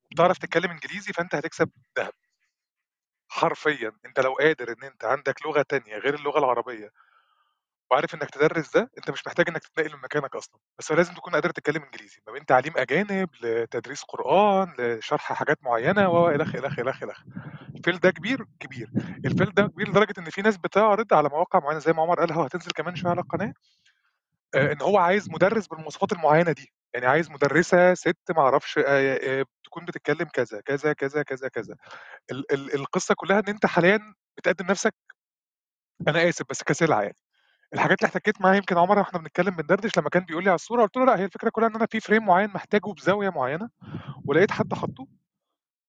وبتعرف 0.06 0.38
تتكلم 0.38 0.72
إنجليزي 0.72 1.14
فأنت 1.14 1.36
هتكسب 1.36 1.72
ذهب. 2.00 2.14
حرفيا 3.30 3.92
أنت 4.06 4.20
لو 4.20 4.34
قادر 4.34 4.70
إن 4.70 4.84
أنت 4.84 5.06
عندك 5.06 5.46
لغة 5.46 5.62
تانية 5.62 5.98
غير 5.98 6.16
اللغة 6.16 6.40
العربية 6.40 6.92
وعارف 7.92 8.16
إنك 8.16 8.30
تدرس 8.30 8.72
ده 8.78 8.92
أنت 8.98 9.12
مش 9.12 9.28
محتاج 9.28 9.50
إنك 9.50 9.62
تتنقل 9.64 9.96
من 9.96 10.02
مكانك 10.04 10.36
أصلا. 10.36 10.60
بس 10.80 10.92
لازم 10.92 11.14
تكون 11.14 11.34
قادر 11.34 11.50
تتكلم 11.50 11.84
إنجليزي 11.84 12.18
ما 12.28 12.34
بين 12.34 12.46
تعليم 12.46 12.74
أجانب 12.78 13.30
لتدريس 13.42 14.04
قرآن 14.04 14.74
لشرح 14.80 15.34
حاجات 15.34 15.58
معينة 15.64 16.10
و 16.10 16.30
الخ 16.30 16.56
الخ 16.56 16.80
الخ 16.80 17.04
الخ 17.04 17.22
الفيل 17.76 17.98
ده 18.00 18.12
كبير 18.12 18.46
كبير. 18.60 18.90
الفيل 19.26 19.52
ده 19.54 19.68
كبير 19.68 19.90
لدرجة 19.90 20.14
إن 20.18 20.30
في 20.30 20.42
ناس 20.42 20.58
بتعرض 20.58 21.14
على 21.14 21.30
مواقع 21.30 21.60
معينة 21.60 21.80
زي 21.80 21.94
ما 21.94 22.02
عمر 22.02 22.20
قال 22.20 22.32
هو 22.34 22.42
هتنزل 22.44 22.72
كمان 22.72 22.96
شوية 22.96 23.12
على 23.12 23.22
القناة 23.22 23.54
آه، 24.56 24.72
إن 24.74 24.82
هو 24.82 24.98
عايز 24.98 25.30
مدرس 25.32 25.68
بالمواصفات 25.68 26.12
المعينة 26.12 26.52
دي. 26.52 26.74
يعني 26.94 27.06
عايز 27.06 27.32
مدرسة 27.32 27.94
ست 27.94 28.18
ما 28.36 28.42
أعرفش 28.42 28.78
آه، 28.78 28.84
آه، 29.42 29.46
تكون 29.64 29.86
بتتكلم 29.86 30.28
كذا 30.34 30.62
كذا 30.62 30.94
كذا 30.94 31.24
كذا 31.24 31.48
كذا. 31.48 31.76
ال- 32.32 32.52
ال- 32.54 32.76
القصة 32.76 33.16
كلها 33.16 33.40
إن 33.40 33.48
أنت 33.48 33.66
حاليا 33.66 34.14
بتقدم 34.38 34.66
نفسك 34.66 34.94
أنا 36.08 36.30
آسف 36.30 36.46
بس 36.50 36.64
كسلعة 36.64 37.02
يعني. 37.02 37.16
الحاجات 37.74 38.00
اللي 38.00 38.08
احتكيت 38.08 38.42
معاها 38.42 38.56
يمكن 38.56 38.78
عمر 38.78 39.00
وإحنا 39.00 39.20
بنتكلم 39.20 39.56
بندردش 39.56 39.98
لما 39.98 40.10
كان 40.10 40.26
بيقول 40.26 40.44
لي 40.44 40.50
على 40.50 40.56
الصورة 40.56 40.82
قلت 40.84 40.98
له 40.98 41.06
لأ 41.06 41.20
هي 41.20 41.26
الفكرة 41.26 41.50
كلها 41.50 41.68
إن 41.68 41.76
أنا 41.76 41.86
في 41.86 42.00
فريم 42.00 42.26
معين 42.26 42.50
محتاجه 42.50 42.94
بزاوية 42.98 43.30
معينة 43.30 43.70
ولقيت 44.26 44.52
حد 44.52 44.74
حاطه 44.74 45.08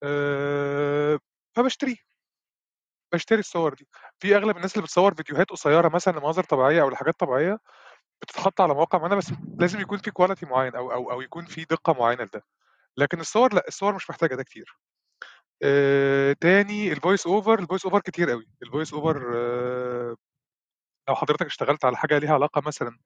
أه 0.03 1.18
فبشتريه. 1.57 1.97
بشتري 3.12 3.39
الصور 3.41 3.74
دي. 3.74 3.89
في 4.18 4.37
أغلب 4.37 4.57
الناس 4.57 4.74
اللي 4.74 4.85
بتصور 4.85 5.14
فيديوهات 5.14 5.51
قصيرة 5.51 5.89
مثلا 5.89 6.12
لمناظر 6.18 6.45
طبيعية 6.45 6.83
أو 6.83 6.91
لحاجات 6.91 7.14
طبيعية 7.20 7.59
بتتحط 8.22 8.61
على 8.61 8.74
مواقع 8.74 8.99
معينة 8.99 9.16
بس 9.16 9.33
لازم 9.59 9.80
يكون 9.80 9.99
في 9.99 10.11
quality 10.11 10.47
معين 10.47 10.76
أو 10.76 10.93
أو 10.93 11.12
أو 11.12 11.20
يكون 11.20 11.45
في 11.47 11.64
دقة 11.64 11.93
معينة 11.93 12.24
لده. 12.24 12.45
لكن 12.97 13.20
الصور 13.20 13.55
لأ 13.55 13.64
الصور 13.68 13.95
مش 13.95 14.11
محتاجة 14.11 14.35
ده 14.35 14.43
كتير. 14.43 14.78
آه، 15.62 16.33
تاني 16.41 16.93
ال 16.93 16.98
voice 16.98 17.26
over 17.26 17.59
ال 17.59 17.63
voice 17.63 17.85
over 17.85 18.01
كتير 18.01 18.30
قوي 18.30 18.49
ال 18.62 18.68
voice 18.68 18.95
over 18.95 19.22
لو 21.09 21.14
حضرتك 21.14 21.46
اشتغلت 21.46 21.84
على 21.84 21.96
حاجة 21.96 22.18
ليها 22.18 22.34
علاقة 22.34 22.62
مثلا 22.66 22.98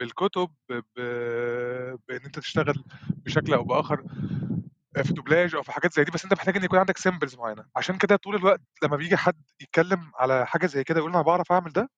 بالكتب 0.00 0.50
ب... 0.68 0.72
ب- 0.96 1.98
بإن 2.08 2.20
أنت 2.24 2.38
تشتغل 2.38 2.84
بشكل 3.08 3.54
أو 3.54 3.64
بآخر 3.64 4.04
في 5.02 5.12
دوبلاج 5.12 5.54
أو 5.54 5.62
في 5.62 5.72
حاجات 5.72 5.92
زي 5.94 6.04
دي 6.04 6.10
بس 6.10 6.24
أنت 6.24 6.34
محتاج 6.34 6.56
إن 6.56 6.64
يكون 6.64 6.78
عندك 6.78 6.98
samples 6.98 7.36
معينة. 7.36 7.64
عشان 7.76 7.98
كده 7.98 8.16
طول 8.16 8.36
الوقت 8.36 8.60
لما 8.82 8.96
بيجي 8.96 9.16
حد 9.16 9.42
يتكلم 9.60 10.12
على 10.16 10.46
حاجة 10.46 10.66
زي 10.66 10.84
كده 10.84 10.98
يقول 10.98 11.10
أنا 11.12 11.22
بعرف 11.22 11.52
أعمل 11.52 11.72
ده 11.72 11.90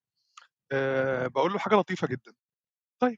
بقول 1.27 1.53
له 1.53 1.59
حاجة 1.59 1.75
لطيفة 1.75 2.07
جدا. 2.07 2.33
طيب 3.01 3.17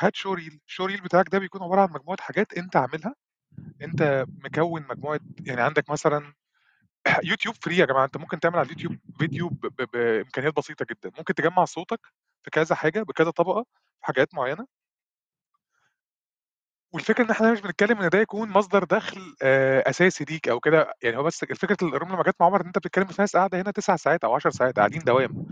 هات 0.00 0.16
show 0.16 0.34
reel 0.34 0.60
show 0.66 0.86
reel 0.86 1.00
بتاعك 1.00 1.28
ده 1.28 1.38
بيكون 1.38 1.62
عبارة 1.62 1.80
عن 1.80 1.88
مجموعة 1.92 2.18
حاجات 2.22 2.54
أنت 2.58 2.76
عاملها. 2.76 3.14
أنت 3.82 4.26
مكون 4.44 4.82
مجموعة 4.90 5.20
يعني 5.46 5.60
عندك 5.62 5.90
مثلا 5.90 6.34
YouTube 7.24 7.54
free 7.62 7.76
يا 7.76 7.86
جماعة. 7.86 8.04
انت 8.04 8.16
ممكن 8.16 8.40
تعمل 8.40 8.56
على 8.58 8.66
اليوتيوب 8.66 8.96
فيديو 9.18 9.48
ب- 9.48 9.66
ب- 9.66 9.90
بإمكانيات 9.92 10.56
بسيطة 10.56 10.86
جدا. 10.90 11.10
ممكن 11.18 11.34
تجمع 11.34 11.64
صوتك 11.64 12.00
في 12.44 12.50
كذا 12.50 12.74
حاجة 12.74 13.02
بكذا 13.02 13.30
طبقة 13.30 13.62
في 14.00 14.06
حاجات 14.06 14.34
معينة. 14.34 14.66
والفكرة 16.92 17.24
إن 17.24 17.30
إحنا 17.30 17.52
مش 17.52 17.60
بنتكلم 17.60 17.98
إن 17.98 18.08
ده 18.08 18.18
يكون 18.18 18.48
مصدر 18.48 18.84
دخل 18.84 19.34
أساسي 19.86 20.24
ليك 20.24 20.48
أو 20.48 20.60
كده. 20.60 20.94
يعني 21.02 21.16
هو 21.16 21.22
بس 21.22 21.42
الفكرة 21.42 21.76
ال 21.82 21.88
room 21.88 22.12
لما 22.12 22.22
جت 22.22 22.34
مع 22.40 22.46
عمر 22.46 22.60
إن 22.60 22.66
أنت 22.66 22.78
بتتكلم 22.78 23.06
في 23.06 23.22
ناس 23.22 23.36
قاعدة 23.36 23.60
هنا 23.60 23.70
تسع 23.70 23.96
ساعات 23.96 24.24
أو 24.24 24.34
10 24.34 24.50
ساعات 24.50 24.76
قاعدين 24.78 25.00
دوام 25.00 25.46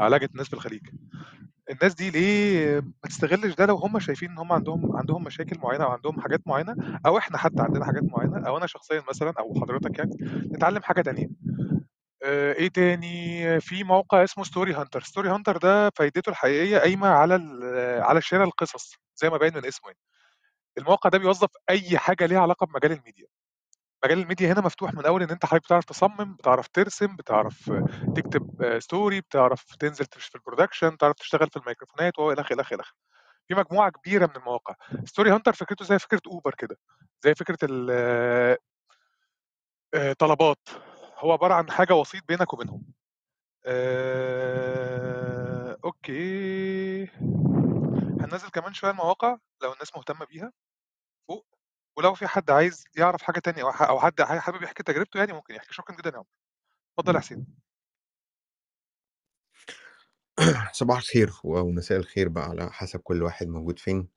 على 0.00 0.16
لجنة 0.16 0.28
الناس 0.32 0.46
في 0.46 0.54
الخليج. 0.54 0.82
الناس 1.70 1.94
دي 1.94 2.10
ليه 2.10 2.80
ما 2.80 3.08
تستغلش 3.08 3.54
ده 3.54 3.66
لو 3.66 3.76
هم 3.76 3.98
شايفين 3.98 4.30
إن 4.30 4.38
هم 4.38 4.52
عندهم 4.52 4.96
عندهم 4.96 5.24
مشاكل 5.24 5.58
معينة 5.58 5.84
أو 5.84 5.90
عندهم 5.90 6.20
حاجات 6.20 6.40
معينة 6.46 7.00
أو 7.06 7.18
إحنا 7.18 7.38
حتى 7.38 7.62
عندنا 7.62 7.84
حاجات 7.84 8.02
معينة 8.04 8.46
أو 8.48 8.56
أنا 8.58 8.66
شخصيا 8.66 9.02
مثلا 9.08 9.34
أو 9.38 9.54
حضرتك 9.60 9.98
يعني 9.98 10.16
نتعلم 10.54 10.82
حاجة 10.82 11.00
تانية. 11.02 11.28
آه، 12.24 12.52
إيه 12.52 12.68
تاني؟ 12.68 13.60
في 13.60 13.84
موقع 13.84 14.24
اسمه 14.24 14.44
Storyhunter 14.44 15.02
Storyhunter 15.02 15.56
ده 15.56 15.90
فايدته 15.96 16.30
الحقيقية 16.30 16.78
قايمة 16.78 17.08
على 17.08 17.34
على 18.02 18.22
شراء 18.22 18.44
القصص 18.48 18.94
زي 19.16 19.30
ما 19.30 19.36
باين 19.38 19.54
من 19.56 19.66
اسمه 19.66 19.88
يعني. 19.90 19.98
الموقع 20.78 21.10
ده 21.10 21.18
بيوظف 21.18 21.48
أي 21.70 21.98
حاجة 21.98 22.26
ليها 22.26 22.40
علاقة 22.40 22.66
بمجال 22.66 22.92
الميديا. 22.92 23.26
مجال 24.04 24.18
الميديا 24.18 24.52
هنا 24.52 24.60
مفتوح 24.60 24.94
من 24.94 25.06
اول 25.06 25.22
إن 25.22 25.30
أنت 25.30 25.46
حضرتك 25.46 25.64
بتعرف 25.64 25.84
تصمم 25.84 26.34
بتعرف 26.34 26.68
ترسم 26.68 27.16
بتعرف 27.16 27.72
تكتب 28.16 28.78
story 28.78 29.20
بتعرف 29.20 29.64
تنزل 29.76 30.04
في 30.12 30.34
ال 30.34 30.39
production 30.39 30.90
بتعرف 30.90 31.16
تشتغل 31.16 31.48
في 31.50 31.56
الميكروفونات 31.56 32.18
والى 32.18 32.40
آخره 32.40 32.54
إلى 32.54 32.62
آخره. 32.62 32.84
في 33.48 33.54
مجموعة 33.54 33.90
كبيرة 33.90 34.26
من 34.26 34.36
المواقع. 34.36 34.74
Storyhunter 35.04 35.52
فكرته 35.52 35.84
زي 35.84 35.98
فكرة 35.98 36.20
Uber 36.26 36.54
كده 36.58 36.76
زي 37.24 37.34
فكرة 37.34 37.58
ال- 37.62 37.88
آه، 37.90 38.58
آه، 39.94 40.12
هو 41.18 41.32
عبارة 41.32 41.54
عن 41.54 41.70
حاجة 41.70 41.94
وسيط 41.94 42.22
بينك 42.28 42.52
وبينهم. 42.54 42.84
آه، 43.66 44.98
okay. 45.84 47.06
هننزل 48.20 48.48
كمان 48.52 48.74
شوية 48.74 48.90
المواقع 48.90 49.36
لو 49.62 49.72
الناس 49.72 49.96
مهتمة 49.96 50.26
بيها. 50.26 50.52
فوق. 51.28 51.57
ولو 51.98 52.14
في 52.14 52.26
حد 52.26 52.50
عايز 52.50 52.84
يعرف 52.96 53.22
حاجة 53.22 53.38
تانية 53.38 53.62
أو 53.62 53.72
ح- 53.72 53.82
أو 53.82 54.00
حد 54.00 54.22
حابب 54.22 54.62
يحكي 54.62 54.82
تجربته 54.82 55.18
يعني 55.18 55.32
ممكن 55.32 55.54
يحكي 55.54 55.74
شكرا 55.74 55.96
جدا 55.96 56.10
يا 56.10 56.16
عمر. 56.16 56.26
اتفضل 56.98 57.14
يا 57.14 57.20
حسين. 57.20 57.46
صباح 60.72 60.98
الخير 60.98 61.32
و- 61.44 61.58
ومساء 61.60 61.98
الخير 61.98 62.28
بقى 62.28 62.44
على 62.44 62.72
حسب 62.72 63.00
كل 63.00 63.22
واحد 63.22 63.46
موجود 63.48 63.78
فين. 63.78 64.08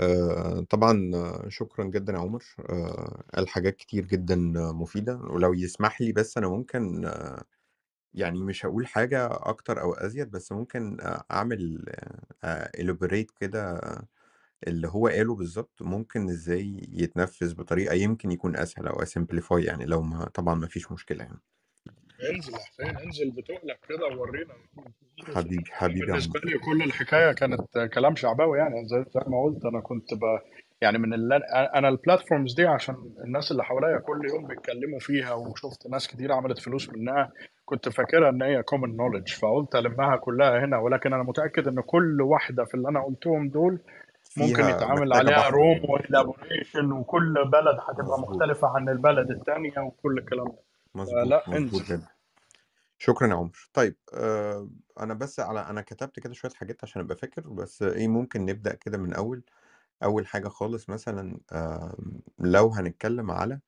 آه، 0.00 0.60
طبعا 0.70 1.12
شكرا 1.48 1.84
جدا 1.84 2.12
يا 2.12 2.18
عمر. 2.18 2.44
آه، 2.70 3.22
قال 3.34 3.48
حاجات 3.48 3.76
كتير 3.76 4.04
جدا 4.06 4.36
مفيدة 4.72 5.16
ولو 5.16 5.54
يسمح 5.54 6.00
لي 6.00 6.12
بس 6.12 6.38
أنا 6.38 6.48
ممكن 6.48 7.04
آه، 7.06 7.44
يعني 8.14 8.40
مش 8.44 8.66
هقول 8.66 8.86
حاجة 8.86 9.26
أكتر 9.32 9.82
أو 9.82 9.94
أزيد 9.94 10.30
بس 10.30 10.52
ممكن 10.52 10.98
أعمل 11.32 11.84
إلوبريت 12.80 13.30
كده 13.40 13.80
اللي 14.66 14.88
هو 14.88 15.08
قاله 15.08 15.34
بالظبط 15.34 15.82
ممكن 15.82 16.28
إزاي 16.28 16.88
يتنفذ 16.92 17.54
بطريقة 17.54 17.94
يمكن 17.94 18.30
يكون 18.32 18.56
أسهل 18.56 18.88
أو 18.88 19.02
أسمبليفاي 19.02 19.64
يعني 19.64 19.84
لو 19.84 20.02
ما 20.02 20.24
طبعا 20.24 20.54
ما 20.54 20.66
فيش 20.66 20.92
مشكلة 20.92 21.24
يعني. 21.24 21.38
انزل 22.34 22.52
يا 22.52 22.58
حسين 22.58 22.96
انزل 22.96 23.30
بتقلك 23.30 23.78
كده 23.88 24.06
وورينا. 24.16 24.54
حبيبي 25.34 25.64
حبيبي 25.70 26.00
يا 26.00 26.12
عمر 26.14 26.40
لي 26.44 26.58
كل 26.58 26.82
الحكاية 26.82 27.32
كانت 27.32 27.78
كلام 27.94 28.16
شعبوي 28.16 28.58
يعني 28.58 28.88
زي 28.88 29.04
زي 29.14 29.20
ما 29.26 29.42
قلت 29.44 29.64
أنا 29.64 29.80
كنت 29.80 30.14
ب... 30.14 30.20
يعني 30.80 30.98
من 30.98 31.14
اللي 31.14 31.36
أنا 31.74 31.88
ال 31.88 31.95
platforms 31.95 32.54
دي 32.54 32.66
عشان 32.66 32.94
الناس 33.24 33.52
اللي 33.52 33.64
حواليا 33.64 33.98
كل 33.98 34.28
يوم 34.28 34.46
بيتكلموا 34.46 34.98
فيها 34.98 35.32
وشفت 35.32 35.86
ناس 35.90 36.08
كتير 36.08 36.32
عملت 36.32 36.58
فلوس 36.58 36.90
منها 36.90 37.32
كنت 37.64 37.88
فاكرها 37.88 38.30
إن 38.30 38.42
هي 38.42 38.62
common 38.62 38.96
knowledge 38.96 39.32
فقلت 39.32 39.74
ألمها 39.74 40.16
كلها 40.16 40.64
هنا 40.64 40.78
ولكن 40.78 41.12
أنا 41.12 41.22
متأكد 41.22 41.68
إن 41.68 41.80
كل 41.80 42.22
واحدة 42.22 42.64
في 42.64 42.74
اللي 42.74 42.88
أنا 42.88 43.04
قلتهم 43.04 43.48
دول 43.48 43.78
ممكن 44.38 44.62
يتعامل 44.68 45.12
عليها 45.12 45.48
room 45.48 45.90
و 45.90 45.98
elaboration 45.98 46.92
وكل 46.92 47.34
بلد 47.52 47.78
هتبقى 47.88 48.20
مختلفة 48.20 48.68
عن 48.68 48.88
البلد 48.88 49.30
الثانية 49.30 49.78
وكل 49.80 50.18
الكلام 50.18 50.46
ده. 50.46 50.58
مظبوط 50.94 51.14
فلا 51.24 51.44
مظبوط 51.48 51.82
جدا. 51.82 52.06
شكرا 52.98 53.28
يا 53.28 53.34
عمر. 53.34 53.68
طيب 53.72 53.96
آه 54.14 54.68
أنا 55.00 55.14
بس 55.14 55.40
على 55.40 55.60
أنا 55.60 55.80
كتبت 55.82 56.20
كده 56.20 56.32
شوية 56.34 56.52
حاجات 56.52 56.84
عشان 56.84 57.02
أبقى 57.02 57.16
فاكر 57.16 57.40
بس 57.48 57.82
إيه 57.82 58.08
ممكن 58.08 58.44
نبدأ 58.44 58.74
كده 58.74 58.98
من 58.98 59.14
أول 59.14 59.42
أول 60.02 60.26
حاجة 60.26 60.48
خالص 60.48 60.88
مثلا 60.90 61.40
آه 61.52 61.96
لو 62.38 62.68
هنتكلم 62.68 63.30
على 63.30 63.60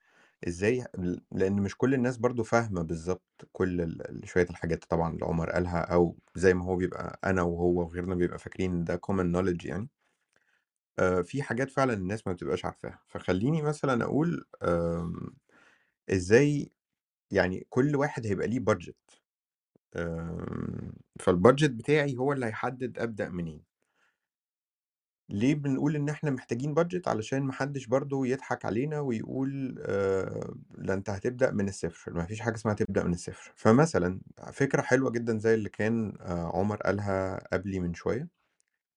إزاي 0.47 0.85
لأن 1.31 1.53
مش 1.61 1.77
كل 1.77 1.93
الناس 1.93 2.17
برضو 2.17 2.43
فاهمة 2.43 2.81
بالظبط 2.81 3.47
كل 3.51 3.81
ال- 3.81 4.21
شوية 4.29 4.47
الحاجات 4.49 4.85
طبعا 4.85 5.13
اللي 5.13 5.25
عمر 5.25 5.49
قالها 5.51 5.79
أو 5.93 6.15
زي 6.35 6.53
ما 6.53 6.65
هو 6.65 6.75
بيبقى 6.75 7.19
أنا 7.23 7.41
وهو 7.41 7.79
وغيرنا 7.81 8.15
بيبقى 8.15 8.39
فاكرين 8.39 8.83
ده 8.83 9.01
common 9.07 9.35
knowledge 9.35 9.65
يعني. 9.65 9.89
آه 11.01 11.21
في 11.21 11.43
حاجات 11.43 11.71
فعلا 11.71 11.93
الناس 11.93 12.27
ما 12.27 12.33
بتبقاش 12.33 12.65
عارفاها. 12.65 13.01
فخليني 13.07 13.61
مثلا 13.61 14.03
أقول 14.03 14.45
آم، 14.63 15.35
إزاي 16.11 16.71
يعني 17.31 17.67
كل 17.69 17.95
واحد 17.95 18.27
هيبقى 18.27 18.47
ليه 18.47 18.59
budget 18.59 18.97
آم، 19.95 20.93
فال 21.19 21.32
budget 21.32 21.71
بتاعي 21.71 22.17
هو 22.17 22.33
اللي 22.33 22.45
هيحدد 22.45 22.99
أبدأ 22.99 23.29
منين. 23.29 23.63
ليه 25.29 25.55
بنقول 25.55 25.95
إن 25.95 26.09
إحنا 26.09 26.31
محتاجين 26.31 26.73
budget 26.73 27.07
علشان 27.07 27.43
محدش 27.43 27.85
برضو 27.87 28.23
يضحك 28.25 28.65
علينا 28.65 28.99
ويقول 28.99 29.75
آه 29.85 30.53
لا 30.77 30.93
أنت 30.93 31.09
هتبدأ 31.09 31.51
من 31.51 31.67
الصفر. 31.69 32.13
ما 32.13 32.25
فيش 32.25 32.39
حاجة 32.41 32.55
اسمها 32.55 32.73
تبدأ 32.73 33.03
من 33.03 33.13
الصفر. 33.13 33.53
فمثلا 33.55 34.21
فكرة 34.53 34.81
حلوة 34.81 35.11
جدا 35.11 35.37
زي 35.37 35.53
اللي 35.53 35.69
كان 35.69 36.17
آه 36.21 36.51
عمر 36.57 36.75
قالها 36.77 37.47
قبلي 37.53 37.79
من 37.79 37.93
شوية. 37.93 38.40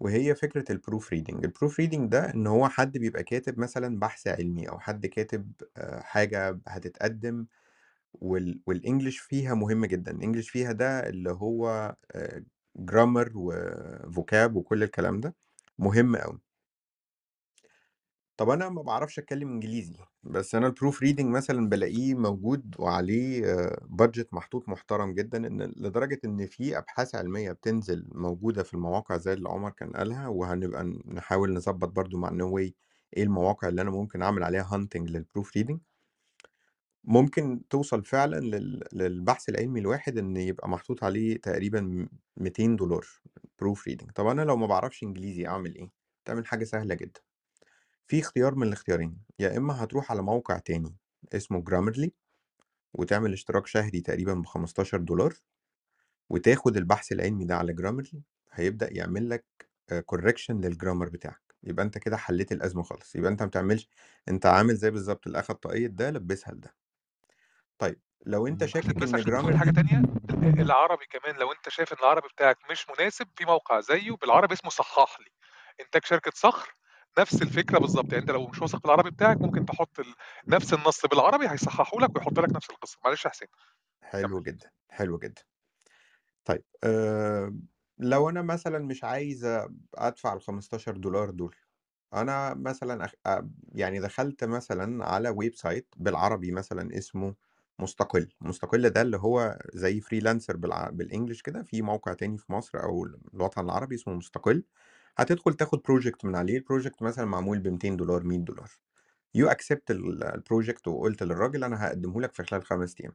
وهي 0.05 0.37
فكرة 0.37 0.73
ال 0.73 1.11
proofreading 1.13 1.45
ال 1.47 1.81
proofreading 1.81 2.13
ده 2.13 2.35
إن 2.35 2.49
هو 2.49 2.69
حد 2.71 2.99
بيبقى 2.99 3.25
كاتب 3.25 3.61
مثلا 3.61 4.01
بحث 4.01 4.29
علمي 4.29 4.69
أو 4.71 4.81
حد 4.81 5.07
كاتب 5.07 5.53
آه 5.79 6.01
حاجة 6.03 6.61
هتتقدم 6.69 7.47
وال 8.15 8.61
والإنجليش 8.67 9.19
فيها 9.19 9.55
مهم 9.55 9.87
جدًا، 9.87 10.13
الإنجليش 10.13 10.51
فيها 10.51 10.73
ده 10.73 11.09
اللي 11.09 11.31
هو 11.33 11.97
آآ 12.13 12.45
grammar 12.81 13.29
وvocab 13.37 14.57
وكل 14.57 14.83
الكلام 14.83 15.21
ده، 15.21 15.37
مهم 15.79 16.17
أوي. 16.17 16.41
طب 18.37 18.51
أنا 18.51 18.69
ما 18.69 18.83
باعرفش 18.83 19.19
أتكلم 19.19 19.49
إنجليزي، 19.49 19.95
بس 20.23 20.55
أنا 20.55 20.71
الproof 20.75 20.95
reading 20.95 21.25
مثلًا 21.25 21.69
بالاقيه 21.69 22.15
موجود 22.15 22.75
وعليه 22.79 23.67
budget 24.03 24.27
محطوط 24.33 24.69
محترم 24.69 25.15
جدًا، 25.15 25.47
إن 25.47 25.63
لدرجة 25.77 26.21
إن 26.25 26.47
في 26.47 26.79
أبحاث 26.79 27.15
علمية 27.15 27.53
بتنزل 27.53 28.09
موجودة 28.13 28.63
في 28.63 28.75
المواقع 28.75 29.17
زي 29.17 29.33
اللي 29.33 29.49
عمر 29.49 29.71
كان 29.71 29.91
قالها، 29.93 30.29
وهنبقى 30.29 30.85
نحاول 31.07 31.53
نضبط 31.55 31.89
برضه 31.89 32.19
مع 32.19 32.31
Knoway 32.31 32.71
إيه 33.17 33.23
المواقع 33.23 33.69
اللي 33.69 33.83
أنا 33.83 33.91
ممكن 33.91 34.23
أعمل 34.23 34.43
عليها 34.45 34.65
hunting 34.73 35.07
للproof 35.11 35.47
reading. 35.59 35.79
ممكن 37.05 37.63
توصل 37.71 38.05
فعلًا 38.05 38.41
لل 38.41 38.85
للبحث 38.93 39.49
العلمي 39.49 39.81
الواحد 39.81 40.19
إن 40.19 40.37
يبقى 40.37 40.69
محطوط 40.69 41.05
عليه 41.05 41.37
تقريبًا 41.41 41.81
م 41.81 42.09
$200 42.37 43.23
proof 43.63 43.79
reading 43.91 44.13
طب 44.15 44.27
أنا 44.27 44.43
لو 44.43 44.57
ما 44.57 44.67
باعرفش 44.67 45.03
إنجليزي 45.03 45.47
أعمل 45.47 45.75
إيه؟ 45.75 45.91
تعمل 46.25 46.47
حاجة 46.47 46.65
سهلة 46.65 46.95
جدًا، 46.95 47.21
في 48.07 48.21
اختيار 48.21 48.55
من 48.55 48.67
الاختيارين، 48.69 49.19
يا 49.39 49.57
إما 49.57 49.85
هتروح 49.85 50.11
على 50.13 50.23
موقع 50.23 50.59
تاني 50.59 50.97
اسمه 51.35 51.65
Grammarly 51.71 52.09
وتعمل 52.95 53.33
اشتراك 53.33 53.67
شهري 53.67 54.01
تقريبًا 54.01 54.35
ب$15 54.35 55.35
وتاخد 56.31 56.77
البحث 56.77 57.13
العلمي 57.13 57.45
ده 57.45 57.57
على 57.57 57.75
Grammarly 57.81 58.19
هيبدأ 58.53 58.89
يعمل 58.93 59.31
لك 59.31 59.47
آآ 59.93 60.05
correction 60.15 60.55
للgrammar 60.55 61.11
بتاعك، 61.13 61.43
يبقى 61.65 61.85
أنت 61.87 61.99
كده 61.99 62.17
حليت 62.17 62.53
الأزمة 62.53 62.83
خالص، 62.83 63.17
يبقى 63.17 63.31
أنت 63.33 63.43
ما 63.43 63.49
بتعملش 63.49 63.89
أنت 64.29 64.47
عامل 64.47 64.77
زي 64.77 64.91
بالضبط 64.91 65.27
اللي 65.27 65.41
أخد 65.41 65.55
طاقية 65.57 65.87
ده 65.87 66.11
لبّسها 66.11 66.55
لده. 66.55 66.75
طيب 67.79 68.01
لو 68.27 68.47
أنت 68.47 68.65
شاكك 68.65 69.03
بس 69.03 69.15
إن 69.15 69.15
عشان 69.15 69.31
Grammarly 69.31 69.57
حاجة 69.57 69.71
تانية؟ 69.71 69.99
ال- 69.99 70.61
العربي 70.61 71.07
كمان 71.07 71.37
لو 71.37 71.53
أنت 71.53 71.69
شايف 71.69 71.93
إن 71.93 71.99
العربي 72.01 72.29
بتاعك 72.29 72.59
مش 72.71 72.87
مناسب 72.91 73.29
في 73.37 73.45
موقع 73.45 73.81
زيه 73.81 74.11
بالعربي 74.13 74.55
اسمه 74.55 74.71
صحح 74.71 75.21
لي 75.21 75.27
إنتاج 75.81 76.05
شركة 76.05 76.33
صخر 76.35 76.75
نفس 77.19 77.43
الفكرة 77.43 77.79
بالظبط 77.79 78.13
يعني 78.13 78.19
أنت 78.23 78.31
لو 78.31 78.47
مش 78.47 78.63
واثق 78.63 78.79
في 78.79 78.85
العربي 78.85 79.11
بتاعك 79.11 79.37
ممكن 79.43 79.67
تحط 79.67 80.01
ال... 80.01 80.15
نفس 80.49 80.75
النص 80.75 81.07
بالعربي 81.07 81.51
هيصححوا 81.51 82.01
لك 82.01 82.17
ويحط 82.17 82.39
لك 82.41 82.51
نفس 82.57 82.71
القصة. 82.71 82.99
معلش 83.05 83.25
يا 83.25 83.31
حسين. 83.31 83.49
حلو 84.03 84.41
جدًا، 84.43 84.71
حلو 84.91 85.19
جدًا. 85.19 85.43
طيب 86.45 86.65
آآ 86.85 87.59
لو 87.99 88.29
أنا 88.31 88.43
مثلًا 88.43 88.79
مش 88.79 89.05
عايز 89.05 89.45
أدفع 89.95 90.33
ال$15 90.35 91.31
دول، 91.37 91.55
أنا 92.15 92.55
مثلًا 92.55 93.05
أخ 93.05 93.13
أ 93.27 93.51
يعني 93.75 94.01
دخلت 94.01 94.45
مثلًا 94.45 95.07
على 95.07 95.35
website 95.37 95.85
بالعربي 95.97 96.53
مثلًا 96.53 96.99
اسمه 96.99 97.35
مستقل، 97.79 98.29
مستقل 98.41 98.91
ده 98.91 99.03
اللي 99.03 99.17
هو 99.19 99.59
زي 99.75 100.01
freelancer 100.01 100.57
بالع 100.57 100.91
بالEnglish 100.91 101.43
كده، 101.45 101.63
في 101.63 101.83
موقع 101.83 102.15
تاني 102.15 102.39
في 102.39 102.53
مصر 102.53 102.83
أو 102.85 103.05
الوطن 103.35 103.65
العربي 103.65 103.95
اسمه 103.95 104.15
مستقل، 104.15 104.65
هتدخل 105.19 105.55
تاخد 105.55 105.81
project 105.87 106.25
من 106.25 106.37
عليه، 106.37 106.61
الproject 106.61 107.03
مثلًا 107.03 107.25
معمول 107.25 107.59
ب$200 107.59 108.25
$100 108.25 108.81
you 109.39 109.51
accept 109.51 109.91
ال 109.91 110.25
الproject 110.43 110.89
وقُلت 110.89 111.23
للراجل 111.23 111.65
أنا 111.65 111.85
هاقدمه 111.87 112.21
لك 112.21 112.35
في 112.35 112.43
خلال 112.45 112.65
5 112.65 112.95
أيام. 113.01 113.15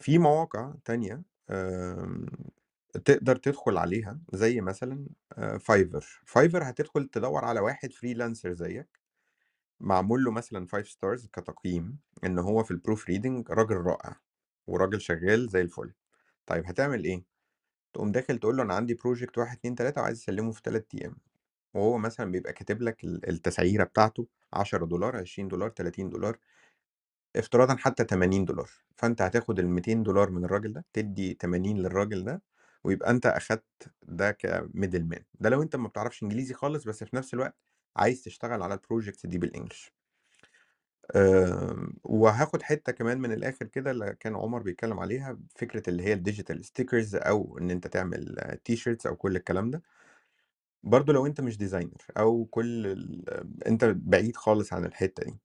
في 0.00 0.18
مواقع 0.18 0.74
تانية 0.84 1.22
آمم، 1.50 2.26
تقدر 3.04 3.36
تدخل 3.36 3.76
عليها 3.78 4.20
زي 4.32 4.60
مثلًا 4.60 5.06
آآ 5.32 5.58
Fiverr، 5.58 6.04
Fiverr 6.32 6.62
هتدخل 6.62 7.08
تدوّر 7.08 7.44
على 7.44 7.60
واحد 7.60 7.90
freelancer 7.92 8.48
زيك، 8.48 8.88
معمول 9.80 10.24
له 10.24 10.30
مثلًا 10.32 10.66
5 10.66 10.86
stars 10.86 11.28
كتقييم 11.32 11.98
إن 12.24 12.38
هو 12.40 12.64
في 12.64 12.74
الproof 12.74 13.00
reading 13.00 13.50
راجل 13.50 13.76
رائع، 13.76 14.20
وراجل 14.68 15.00
شغال 15.00 15.48
زي 15.50 15.60
الفل. 15.62 15.94
طيب 16.46 16.66
هتعمل 16.66 17.04
إيه؟ 17.04 17.24
تقوم 17.94 18.12
داخل 18.12 18.38
تقول 18.38 18.56
له 18.56 18.62
أنا 18.62 18.74
عندي 18.74 18.94
project 18.96 19.38
1، 19.38 19.58
2، 19.58 19.74
3 19.74 20.00
وعايز 20.02 20.18
أسلمه 20.18 20.52
في 20.52 20.62
3 20.62 20.86
أيام، 20.94 21.16
وهو 21.74 21.98
مثلًا 21.98 22.32
بيبقى 22.32 22.52
كاتب 22.52 22.82
لك 22.82 23.04
ال 23.04 23.28
التسعيرة 23.30 23.84
بتاعته 23.84 24.26
$10، 24.54 25.20
$20، 25.20 25.70
$30 25.70 26.38
افتراضًا 27.36 27.76
حتى 27.76 28.04
$80 28.04 28.70
فأنت 28.96 29.22
هتاخد 29.22 29.58
ال$200 29.58 30.30
من 30.30 30.44
الراجل 30.44 30.72
ده، 30.72 30.84
تدّي 30.92 31.34
80 31.34 31.78
للراجل 31.78 32.24
ده، 32.24 32.42
ويبقى 32.84 33.10
أنت 33.10 33.26
أخدت 33.26 33.64
ده 34.02 34.32
كmiddle 34.46 35.14
man 35.14 35.22
ده 35.40 35.50
لو 35.50 35.62
أنت 35.62 35.76
ما 35.76 35.88
بتعرفش 35.88 36.22
إنجليزي 36.22 36.54
خالص، 36.54 36.84
بس 36.84 37.04
في 37.04 37.16
نفس 37.16 37.34
الوقت 37.34 37.56
عايز 37.96 38.22
تشتغل 38.22 38.62
على 38.62 38.78
الprojects 38.78 39.26
دي 39.26 39.40
بالEnglish. 39.40 39.90
آمم، 41.16 41.94
وهاخد 42.04 42.62
حتّة 42.62 42.92
كمان 42.92 43.20
من 43.20 43.32
الآخر 43.32 43.66
كده 43.66 43.90
اللي 43.90 44.16
كان 44.20 44.36
عمر 44.36 44.62
بيتكلم 44.62 45.00
عليها، 45.00 45.38
فكرة 45.56 45.82
اللي 45.90 46.02
هي 46.02 46.16
الdigital 46.16 46.58
stickers 46.66 47.14
أو 47.26 47.58
إن 47.58 47.70
أنت 47.70 47.86
تعمل 47.86 48.36
t-shirts 48.72 49.06
أو 49.06 49.16
كل 49.16 49.36
الكلام 49.36 49.70
ده. 49.70 49.82
برضه 50.82 51.12
لو 51.12 51.26
أنت 51.26 51.40
مش 51.40 51.56
designer 51.58 52.10
أو 52.18 52.44
كل 52.44 52.86
ال 52.86 53.24
أنت 53.66 53.84
بعيد 53.84 54.36
خالص 54.36 54.72
عن 54.72 54.84
الحتّة 54.84 55.24
دي. 55.24 55.38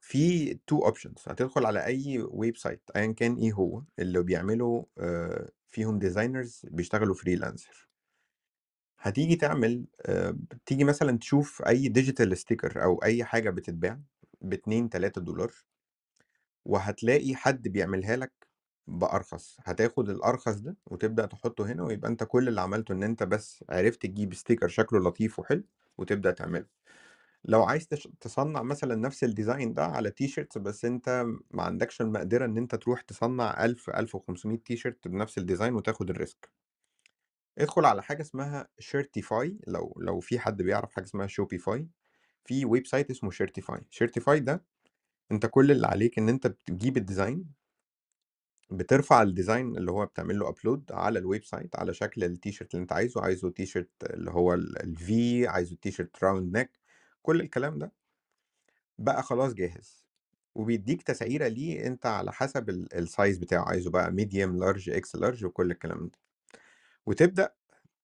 في 0.00 0.52
2 0.52 0.80
options 0.82 1.28
هتدخل 1.28 1.66
على 1.66 1.86
أي 1.86 2.24
website 2.24 2.80
أيًا 2.96 3.12
كان 3.12 3.34
إيه 3.36 3.52
هو، 3.52 3.82
اللي 3.98 4.22
بيعملوا 4.22 4.84
آآ 4.98 5.50
فيهم 5.70 6.00
designers 6.00 6.60
بيشتغلوا 6.64 7.14
freelancer. 7.14 7.86
هتيجي 8.98 9.36
تعمل 9.36 9.84
آآ 10.06 10.38
تيجي 10.66 10.84
مثلًا 10.84 11.18
تشوف 11.18 11.62
أي 11.62 11.92
digital 11.98 12.34
sticker 12.38 12.76
أو 12.76 13.02
أي 13.04 13.24
حاجة 13.24 13.50
بتتباع 13.50 14.00
ب2، 14.44 14.88
$3 14.88 15.64
وهتلاقي 16.64 17.34
حد 17.36 17.68
بيعملها 17.68 18.16
لك 18.16 18.32
بأرخص، 18.86 19.56
هتاخد 19.64 20.10
الأرخص 20.10 20.54
ده 20.60 20.76
وتبدأ 20.86 21.26
تحطه 21.26 21.66
هنا، 21.72 21.82
ويبقى 21.84 22.10
أنت 22.10 22.24
كل 22.24 22.48
اللي 22.48 22.60
عملته 22.60 22.92
إن 22.92 23.02
أنت 23.02 23.22
بس 23.22 23.64
عرفت 23.70 24.02
تجيب 24.06 24.34
sticker 24.34 24.66
شكله 24.66 25.00
لطيف 25.00 25.38
وحلو، 25.38 25.64
وتبدأ 25.98 26.30
تعمله. 26.30 26.66
لو 27.44 27.62
عايز 27.64 27.88
تصنع 28.20 28.62
مثلا 28.62 28.94
نفس 28.94 29.24
ال 29.24 29.31
design 29.31 29.74
ده 29.74 29.84
على 29.86 30.10
t-shirts 30.10 30.58
بس 30.58 30.84
أنت 30.84 31.24
ما 31.50 31.62
عندكش 31.62 32.00
المقدرة 32.00 32.44
إن 32.44 32.58
أنت 32.58 32.74
تروح 32.74 33.00
تصنع 33.02 33.64
1000 33.64 33.90
1500 33.90 34.58
تي 34.58 34.76
شيرت 34.76 35.08
بنفس 35.08 35.38
ال 35.38 35.43
design 35.43 35.74
وتاخد 35.74 36.10
ال 36.10 36.18
risk 36.18 36.50
ادخل 37.58 37.84
على 37.84 38.02
حاجة 38.02 38.20
اسمها 38.22 38.68
Shirtify 38.78 39.58
لو 39.66 39.94
لو 40.00 40.20
في 40.20 40.38
حد 40.38 40.62
بيعرف 40.62 40.92
حاجة 40.94 41.04
اسمها 41.04 41.26
Shopify 41.26 41.88
في 42.44 42.64
website 42.64 43.10
اسمه 43.10 43.30
Shirtify 43.30 43.80
Shirtify 43.90 44.40
ده 44.40 44.64
انت 45.32 45.46
كل 45.46 45.70
اللي 45.70 45.86
عليك 45.86 46.18
ان 46.18 46.28
انت 46.28 46.46
بتجيب 46.46 46.96
ال 46.96 47.03
design 47.03 47.44
بترفع 48.70 49.22
ال 49.22 49.30
design 49.30 49.76
اللي 49.76 49.90
هو 49.90 50.06
بتعمل 50.06 50.38
له 50.38 50.48
upload 50.48 50.92
على 50.92 51.18
ال 51.18 51.44
website 51.44 51.76
على 51.76 51.94
شكل 51.94 52.24
التيشيرت 52.24 52.74
اللي 52.74 52.82
انت 52.82 52.92
عايزه 52.92 53.22
عايزه 53.22 53.50
تيشيرت 53.50 53.90
اللي 54.04 54.30
هو 54.30 54.54
ال 54.54 55.00
V 55.00 55.46
عايزه 55.48 55.76
t-shirt 55.82 56.24
round 56.24 56.56
neck 56.56 56.70
كل 57.22 57.40
الكلام 57.40 57.78
ده. 57.78 57.92
بقى 58.98 59.22
خلاص 59.22 59.54
جاهز. 59.54 60.06
وبيديك 60.54 61.02
تسعيرة 61.02 61.48
ليه 61.48 61.86
انت 61.86 62.06
على 62.06 62.32
حسب 62.32 62.68
ال- 62.70 62.94
size 62.94 63.38
بتاعه 63.38 63.64
عايزه 63.68 63.90
بقى 63.90 64.12
medium 64.12 64.56
large 64.58 64.90
X 64.90 65.16
large 65.16 65.44
وكل 65.44 65.70
الكلام 65.70 66.06
ده. 66.08 66.18
وتبدأ 67.06 67.54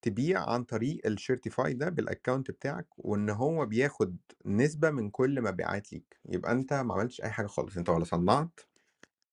تبيع 0.03 0.51
عن 0.51 0.65
طريق 0.65 1.01
ال 1.07 1.14
Shirtify 1.14 1.75
ده 1.75 1.89
بال 1.89 2.03
account 2.03 2.51
بتاعك 2.51 2.87
وإن 2.99 3.31
هو 3.31 3.67
بياخد 3.67 4.17
نسبة 4.47 4.91
من 4.91 5.11
كل 5.11 5.43
مبيعات 5.43 5.93
ليك. 5.93 6.17
يبقى 6.29 6.53
أنت 6.53 6.73
ما 6.73 6.95
عملتش 6.95 7.21
أي 7.23 7.31
حاجة 7.31 7.47
خالص. 7.47 7.77
أنت 7.77 7.89
ولا 7.89 8.05
صنعت 8.05 8.61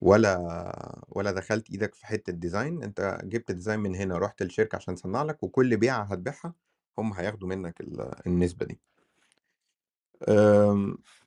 ولا 0.01 1.05
ولا 1.09 1.31
دخلت 1.31 1.69
إيدك 1.71 1.95
في 1.95 2.05
حتة 2.07 2.33
design 2.33 2.83
أنت 2.83 3.19
جبت 3.23 3.51
design 3.51 3.79
من 3.79 3.95
هنا 3.95 4.17
رحت 4.17 4.41
الشركة 4.41 4.75
عشان 4.75 4.95
تصنع 4.95 5.23
لك 5.23 5.43
وكل 5.43 5.77
بيعة 5.77 6.03
هتبيعها 6.03 6.53
هم 6.99 7.13
هياخدوا 7.13 7.47
منك 7.49 7.81
ال- 7.81 8.27
النسبة 8.27 8.65
دي. 8.65 8.79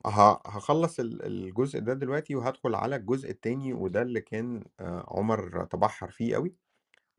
ه- 0.06 0.40
هخلص 0.46 1.00
ال- 1.00 1.22
الجزء 1.26 1.80
ده 1.80 1.94
دلوقتي 1.94 2.34
وهدخل 2.34 2.74
على 2.74 2.96
الجزء 2.96 3.30
التاني 3.30 3.72
وده 3.72 4.02
اللي 4.02 4.20
كان 4.20 4.64
آه، 4.80 5.04
عمر 5.08 5.64
تبحر 5.64 6.10
فيه 6.10 6.34
قوي 6.34 6.54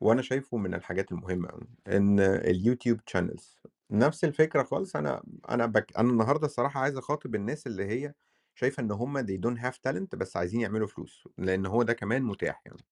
وأنا 0.02 0.22
شايفه 0.22 0.56
من 0.56 0.74
الحاجات 0.74 1.12
المهمة 1.12 1.48
إن 1.88 2.20
ال 2.20 2.30
YouTube 2.30 3.00
channels 3.06 3.58
نفس 3.90 4.24
الفكرة 4.24 4.62
خالص 4.62 4.96
أنا 4.96 5.22
أنا 5.50 5.66
بك... 5.66 5.98
أنا 5.98 6.10
النهارده 6.10 6.46
الصراحة 6.46 6.80
عايز 6.80 6.96
أخاطب 6.96 7.34
الناس 7.34 7.66
اللي 7.66 7.84
هي 7.84 8.14
شايفة 8.54 8.82
إن 8.82 8.90
هم 8.90 9.22
they 9.26 9.40
don't 9.46 9.60
have 9.62 9.76
talent 9.88 10.16
بس 10.16 10.36
عايزين 10.36 10.60
يعملوا 10.60 10.86
فلوس 10.86 11.28
لأن 11.38 11.66
هو 11.66 11.82
ده 11.82 11.92
كمان 11.92 12.22
متاح 12.22 12.62
يعني. 12.66 12.84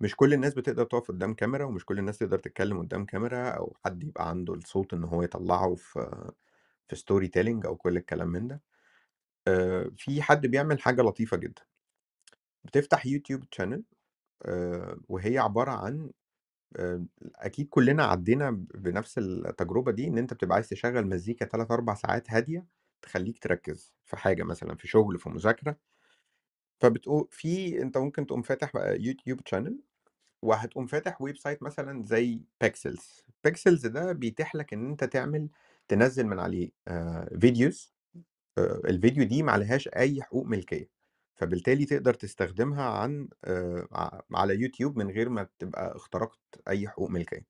مش 0.00 0.16
كل 0.16 0.32
الناس 0.34 0.54
بتقدر 0.54 0.84
تقف 0.84 1.08
قدام 1.08 1.34
كاميرا 1.34 1.64
ومش 1.64 1.84
كل 1.84 1.98
الناس 1.98 2.18
تقدر 2.18 2.38
تتكلم 2.38 2.78
قدام 2.78 3.04
كاميرا 3.06 3.48
أو 3.50 3.76
حد 3.84 4.04
يبقى 4.04 4.28
عنده 4.28 4.54
الصوت 4.54 4.94
إن 4.94 5.04
هو 5.04 5.22
يطلعه 5.22 5.74
في 5.74 6.32
في 6.88 6.96
storytelling 6.96 7.66
أو 7.66 7.76
كل 7.76 7.96
الكلام 7.96 8.28
من 8.28 8.48
ده. 8.48 8.62
آه، 9.48 9.90
في 9.98 10.22
حد 10.22 10.46
بيعمل 10.46 10.80
حاجة 10.80 11.02
لطيفة 11.02 11.36
جدا. 11.36 11.62
بتفتح 12.64 13.06
YouTube 13.06 13.44
channel 14.46 14.96
وهي 15.08 15.38
عبارة 15.38 15.70
عن 15.70 16.10
آه، 16.76 17.04
أكيد 17.36 17.68
كلنا 17.70 18.04
عدينا 18.04 18.50
بنفس 18.74 19.18
التجربة 19.18 19.92
دي 19.92 20.08
إن 20.08 20.18
أنت 20.18 20.34
بتبقى 20.34 20.54
عايز 20.56 20.68
تشغل 20.70 21.06
مزيكا 21.08 21.46
تلات 21.46 21.70
أربع 21.70 21.94
ساعات 21.94 22.30
هادية 22.32 22.66
تخليك 23.02 23.38
تركز 23.38 23.94
في 24.06 24.16
حاجة 24.16 24.42
مثلا 24.44 24.76
في 24.76 24.88
شغل 24.88 25.18
في 25.18 25.30
مذاكرة. 25.30 25.76
فبتقول 26.80 27.28
في 27.30 27.82
أنت 27.82 27.98
ممكن 27.98 28.26
تقوم 28.26 28.42
فاتح 28.42 28.72
بقى 28.74 29.00
YouTube 29.02 29.40
channel 29.46 29.78
وهتقوم 30.42 30.86
فاتح 30.86 31.22
website 31.22 31.62
مثلا 31.62 32.04
زي 32.06 32.40
Pexels 32.62 33.22
Pexels 33.44 33.86
ده 33.86 34.12
بيتيح 34.12 34.54
لك 34.56 34.72
إن 34.74 34.90
أنت 34.90 35.04
تعمل 35.04 35.50
تنزل 35.88 36.26
من 36.26 36.38
عليه 36.40 36.70
آه، 36.88 37.30
videos 37.40 37.94
آه، 38.58 38.82
الفيديو 38.86 39.24
دي 39.24 39.44
معلهاش 39.44 39.88
أي 39.88 40.22
حقوق 40.22 40.46
ملكية. 40.46 40.90
فبالتالي 41.34 41.84
تقدر 41.84 42.14
تستخدمها 42.14 42.84
عن 42.84 43.28
آه، 43.44 43.88
ع- 43.92 44.20
على 44.34 44.54
يوتيوب 44.60 44.98
من 44.98 45.10
غير 45.10 45.28
ما 45.28 45.48
تبقى 45.58 45.96
اخترقت 45.96 46.40
أي 46.68 46.88
حقوق 46.88 47.10
ملكية. 47.10 47.46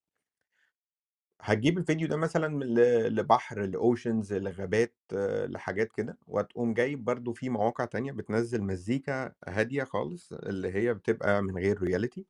هتجيب 1.40 1.78
الفيديو 1.78 2.08
ده 2.08 2.16
مثلا 2.16 2.64
ل- 2.64 3.14
لبحر 3.16 3.60
ل 3.66 3.76
oceans 3.76 4.32
لغابات 4.32 4.94
آه، 5.12 5.46
لحاجات 5.46 5.92
كده 5.92 6.18
وهتقوم 6.26 6.74
جايب 6.74 7.04
برضو 7.04 7.32
في 7.32 7.48
مواقع 7.48 7.84
تانية 7.84 8.12
بتنزل 8.12 8.62
مزيكا 8.62 9.32
هادية 9.48 9.84
خالص 9.84 10.32
اللي 10.32 10.72
هي 10.74 10.94
بتبقى 10.94 11.42
من 11.42 11.58
غير 11.58 11.82
royalty 11.82 12.26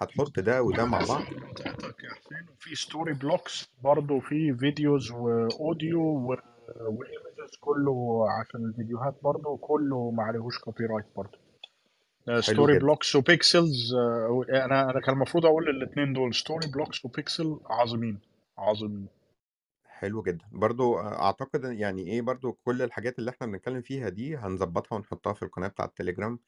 هتحط 0.00 0.40
ده 0.40 0.62
وده 0.66 0.84
مع 0.84 0.98
بعض. 0.98 1.22
تحتك 1.56 2.04
يا 2.04 2.10
حسين 2.10 2.46
وفي 2.56 2.74
Storyblocks 2.74 3.68
برضه 3.82 4.20
في 4.20 4.54
videos 4.54 5.10
و 5.10 5.25
audio 5.25 6.00
و- 6.02 6.36
و 7.48 7.49
images 7.49 7.56
كله 7.60 8.26
عشان 8.40 8.64
الفيديوهات 8.64 9.20
برضه 9.22 9.56
كله 9.56 10.10
ما 10.10 10.22
عليهوش 10.22 10.58
copyright 10.58 11.06
برضه. 11.16 11.38
Storyblocks 12.40 12.78
و 12.78 13.16
Pexels 13.16 13.94
أنا 14.50 14.90
أنا 14.90 15.00
كان 15.00 15.14
المفروض 15.14 15.46
أقول 15.46 15.68
الاثنين 15.68 16.12
دول 16.12 16.34
Storyblocks 16.34 16.66
و 16.74 17.04
Pexels 17.04 17.60
عظيمين 17.66 18.18
عظيمين. 18.58 19.06
حلو 19.86 20.22
جدا. 20.22 20.44
برضو 20.52 20.98
أعتقد 20.98 21.64
إن 21.64 21.78
يعني 21.78 22.02
إيه 22.06 22.22
برضو 22.22 22.52
كل 22.52 22.82
الحاجات 22.82 23.18
اللي 23.18 23.30
إحنا 23.30 23.46
بنتكلم 23.46 23.82
فيها 23.82 24.08
دي 24.08 24.36
هنظبطها 24.36 24.96
ونحطها 24.96 25.32
في 25.32 25.42
القناة 25.42 25.68
بتاع 25.68 25.84
التليجرام 25.84 26.38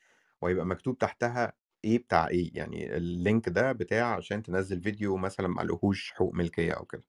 وهيبقى 0.42 0.66
مكتوب 0.66 0.98
تحتها 0.98 1.52
إيه 1.84 1.98
بتاع 1.98 2.28
إيه. 2.28 2.50
يعني 2.54 2.96
ال 2.96 3.07
link 3.07 3.48
ده 3.48 3.72
بتاع 3.72 4.14
عشان 4.16 4.42
تنزل 4.42 4.80
فيديو 4.82 5.16
مثلا 5.16 5.48
معلهوش 5.48 6.12
حقوق 6.12 6.34
ملكية 6.34 6.72
أو 6.72 6.84
كده. 6.84 7.02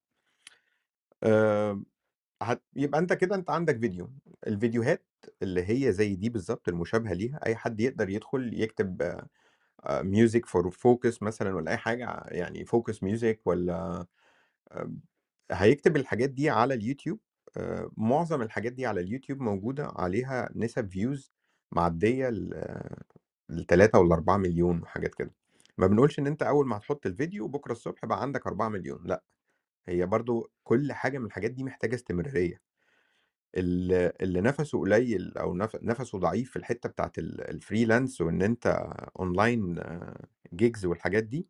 أه 1.23 1.81
هت... 2.41 2.63
يبقى 2.75 2.99
أنت 2.99 3.13
كده 3.13 3.35
أنت 3.35 3.49
عندك 3.49 3.79
فيديو 3.79 4.11
الفيديوهات 4.47 5.05
اللي 5.41 5.69
هي 5.69 5.91
زي 5.93 6.15
دي 6.15 6.29
بالظبط 6.29 6.69
المشابهة 6.69 7.13
ليها 7.13 7.39
أي 7.45 7.55
حد 7.55 7.79
يقدر 7.81 8.09
يدخل 8.09 8.61
يكتب 8.61 9.21
music 9.91 10.45
for 10.45 10.71
focus 10.71 11.23
مثلا 11.23 11.55
ولا 11.55 11.71
أي 11.71 11.77
حاجة 11.77 12.23
يعني 12.27 12.65
focus 12.65 13.03
music 13.03 13.41
ولا 13.45 14.05
هيكتب 15.51 15.95
الحاجات 15.95 16.29
دي 16.29 16.49
على 16.49 16.73
اليوتيوب 16.73 17.19
آه، 17.57 17.91
معظم 17.97 18.41
الحاجات 18.41 18.73
دي 18.73 18.85
على 18.85 19.01
اليوتيوب 19.01 19.41
موجودة 19.41 19.91
عليها 19.95 20.49
نسب 20.55 20.89
views 20.89 21.31
معدية 21.71 22.29
ل 22.29 23.65
3 23.67 23.99
ولا 23.99 24.13
4 24.15 24.37
مليون 24.37 24.81
وحاجات 24.81 25.15
كده. 25.15 25.31
ما 25.77 25.87
بنقولش 25.87 26.19
إن 26.19 26.27
أنت 26.27 26.43
أول 26.43 26.67
ما 26.67 26.77
هتحط 26.77 27.05
الفيديو 27.05 27.47
بكرة 27.47 27.71
الصبح 27.71 28.05
بقى 28.05 28.21
عندك 28.21 28.47
4 28.47 28.69
مليون 28.69 29.01
لأ. 29.05 29.23
هي 29.87 30.05
برضو 30.05 30.51
كل 30.63 30.93
حاجة 30.93 31.17
من 31.17 31.25
الحاجات 31.25 31.51
دي 31.51 31.63
محتاجة 31.63 31.95
استمرارية. 31.95 32.61
اللي 33.55 34.41
نفسه 34.41 34.79
قليل 34.79 35.33
نف- 35.37 35.83
نفسه 35.83 36.19
ضعيف 36.19 36.49
في 36.51 36.55
الحتة 36.55 36.89
بتاعت 36.89 37.17
ال- 37.19 37.41
freelance 37.49 38.21
وإن 38.21 38.41
أنت 38.41 38.67
online 39.19 39.79
gigs 40.53 40.85
والحاجات 40.85 41.23
دي 41.23 41.47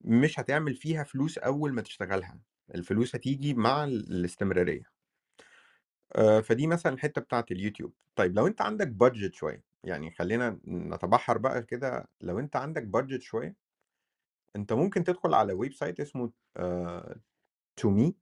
مش 0.00 0.40
هتعمل 0.40 0.74
فيها 0.74 1.04
فلوس 1.04 1.38
أول 1.38 1.72
ما 1.72 1.82
تشتغلها. 1.82 2.38
الفلوس 2.74 3.14
هتيجي 3.16 3.54
مع 3.54 3.84
ال- 3.84 4.10
الاستمرارية. 4.12 4.82
آه، 6.16 6.40
فدي 6.40 6.66
مثلا 6.66 6.92
الحتة 6.92 7.20
بتاعت 7.20 7.52
اليوتيوب. 7.52 7.92
طيب 8.16 8.34
لو 8.36 8.46
أنت 8.46 8.60
عندك 8.62 8.88
budget 8.88 9.34
شوية 9.34 9.64
يعني 9.84 10.10
خلينا 10.10 10.60
نتبحر 10.68 11.38
بقى 11.38 11.62
كده 11.62 12.08
لو 12.20 12.38
أنت 12.38 12.56
عندك 12.56 12.82
budget 12.82 13.22
شوية 13.22 13.56
أنت 14.56 14.72
ممكن 14.72 15.04
تدخل 15.04 15.34
على 15.34 15.52
website 15.52 16.00
اسمه 17.78 17.90
Tome 17.90 18.14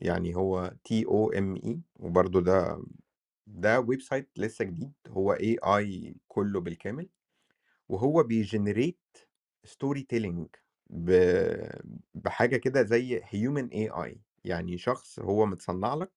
يعني 0.00 0.36
هو 0.36 0.74
T 0.84 1.06
O 1.06 1.32
M 1.32 1.56
E 1.56 1.80
وبرضه 1.96 2.40
ده 2.42 2.84
ده 3.46 3.80
website 3.80 4.30
لسه 4.38 4.64
جديد 4.64 4.92
هو 5.08 5.32
AI 5.32 6.16
كله 6.28 6.60
بالكامل 6.60 7.08
وهو 7.88 8.22
بي 8.22 9.00
generate 9.64 10.02
storytelling 10.02 10.48
بحاجة 12.14 12.56
كده 12.56 12.82
زي 12.82 13.20
human 13.24 13.68
AI 13.68 14.20
يعني 14.44 14.78
شخص 14.78 15.18
هو 15.20 15.46
متصنع 15.46 15.94
لك 15.94 16.12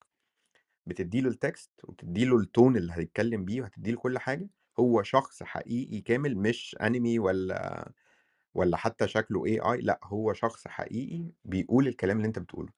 بتديله 0.88 1.30
ال 1.30 1.38
text 1.38 1.72
وتديله 1.84 2.38
ال 2.38 2.46
tone 2.46 2.78
اللي 2.78 2.94
هيتكلم 2.96 3.46
بيه 3.46 3.62
وهتديله 3.62 3.98
كل 4.00 4.20
حاجة 4.20 4.50
هو 4.80 5.04
شخص 5.04 5.44
حقيقي 5.44 6.02
كامل 6.02 6.38
مش 6.38 6.78
انمي 6.82 7.20
ولا 7.20 7.92
ولا 8.54 8.78
حتى 8.78 9.08
شكله 9.08 9.46
اي 9.46 9.58
لأ 9.82 10.00
هو 10.04 10.34
شخص 10.34 10.68
حقيقي 10.68 11.32
بيقول 11.46 11.88
الكلام 11.88 12.18
اللي 12.18 12.28
أنت 12.28 12.40
بتقوله. 12.40 12.70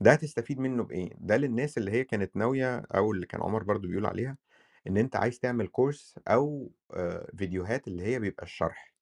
ده 0.00 0.12
هتستفيد 0.12 0.58
منه 0.60 0.84
بإيه؟ 0.84 1.10
ده 1.18 1.36
للناس 1.36 1.78
اللي 1.78 1.90
هي 1.92 2.04
كانت 2.04 2.36
ناوية 2.36 2.78
أو 2.78 3.12
اللي 3.12 3.26
كان 3.26 3.42
عمر 3.42 3.62
برضو 3.62 3.88
بيقول 3.88 4.06
عليها 4.06 4.38
إن 4.86 4.96
أنت 4.96 5.16
عايز 5.16 5.38
تعمل 5.40 5.68
كورس 5.68 6.18
أو 6.28 6.72
آه، 6.94 7.30
فيديوهات 7.38 7.88
اللي 7.88 8.02
هي 8.04 8.18
بيبقى 8.18 8.42
الشرح. 8.44 8.94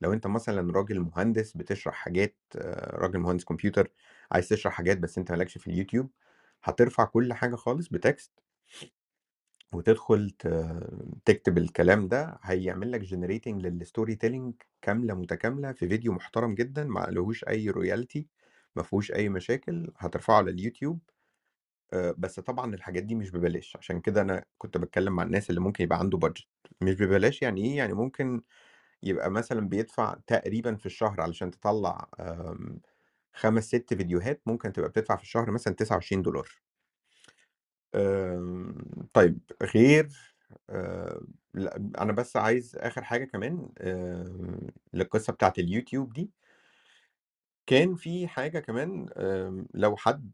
لو 0.00 0.12
أنت 0.12 0.26
مثلا 0.26 0.72
راجل 0.72 1.00
مهندس 1.00 1.52
بتشرح 1.56 1.94
حاجات 1.94 2.36
آه، 2.56 2.96
راجل 2.96 3.18
مهندس 3.18 3.44
كمبيوتر 3.44 3.88
عايز 4.32 4.48
تشرح 4.48 4.74
حاجات 4.74 4.98
بس 4.98 5.18
أنت 5.18 5.32
مالكش 5.32 5.58
في 5.58 5.66
اليوتيوب 5.68 6.10
هترفع 6.64 7.04
كل 7.04 7.32
حاجة 7.32 7.56
خالص 7.56 7.88
بتكست. 7.88 8.32
وتدخل 9.72 10.30
تكتب 11.24 11.58
الكلام 11.58 12.08
ده 12.08 12.38
هيعمل 12.42 12.92
لك 12.92 13.00
generating 13.00 13.66
لل 13.66 14.14
storytelling 14.14 14.54
كاملة 14.82 15.14
متكاملة 15.14 15.72
في 15.72 15.88
فيديو 15.88 16.12
محترم 16.12 16.54
جدا 16.54 16.84
ما 16.84 17.00
لهوش 17.10 17.44
أي 17.44 17.70
royalty 17.70 18.28
ما 18.76 18.82
فيهوش 18.82 19.12
أي 19.12 19.28
مشاكل 19.28 19.92
هترفعه 19.98 20.36
على 20.36 20.50
اليوتيوب. 20.50 21.00
بس 22.18 22.40
طبعًا 22.40 22.74
الحاجات 22.74 23.02
دي 23.02 23.14
مش 23.14 23.30
ببلاش، 23.30 23.76
عشان 23.76 24.00
كده 24.00 24.20
أنا 24.22 24.44
كنت 24.58 24.76
باتكلم 24.78 25.12
مع 25.16 25.22
الناس 25.22 25.50
اللي 25.50 25.60
ممكن 25.60 25.84
يبقى 25.84 25.98
عنده 25.98 26.18
budget. 26.18 26.44
مش 26.82 26.94
ببلاش 26.94 27.42
يعني 27.42 27.64
إيه؟ 27.64 27.76
يعني 27.76 27.94
ممكن 27.94 28.42
يبقى 29.02 29.30
مثلًا 29.32 29.68
بيدفع 29.68 30.16
تقريبًا 30.28 30.76
في 30.76 30.86
الشهر 30.86 31.20
علشان 31.22 31.50
تطلّع 31.50 32.08
آمم 32.20 32.80
5، 33.34 33.60
6 33.60 33.96
فيديوهات 33.96 34.42
ممكن 34.46 34.72
تبقى 34.74 34.88
بتدفع 34.90 35.16
في 35.16 35.22
الشهر 35.24 35.52
مثلًا 35.52 35.74
$29 35.74 36.61
طيب 39.14 39.38
غير 39.62 40.08
آآ 40.70 41.20
لأ 41.54 41.76
أنا 41.98 42.12
بس 42.12 42.36
عايز 42.36 42.76
آخر 42.76 43.04
حاجة 43.04 43.24
كمان 43.24 43.68
للقصة 44.94 45.32
بتاعة 45.32 45.52
اليوتيوب 45.58 46.12
دي. 46.12 46.30
كان 47.66 47.94
في 47.94 48.28
حاجة 48.28 48.58
كمان 48.58 49.06
لو 49.74 49.96
حد 49.96 50.30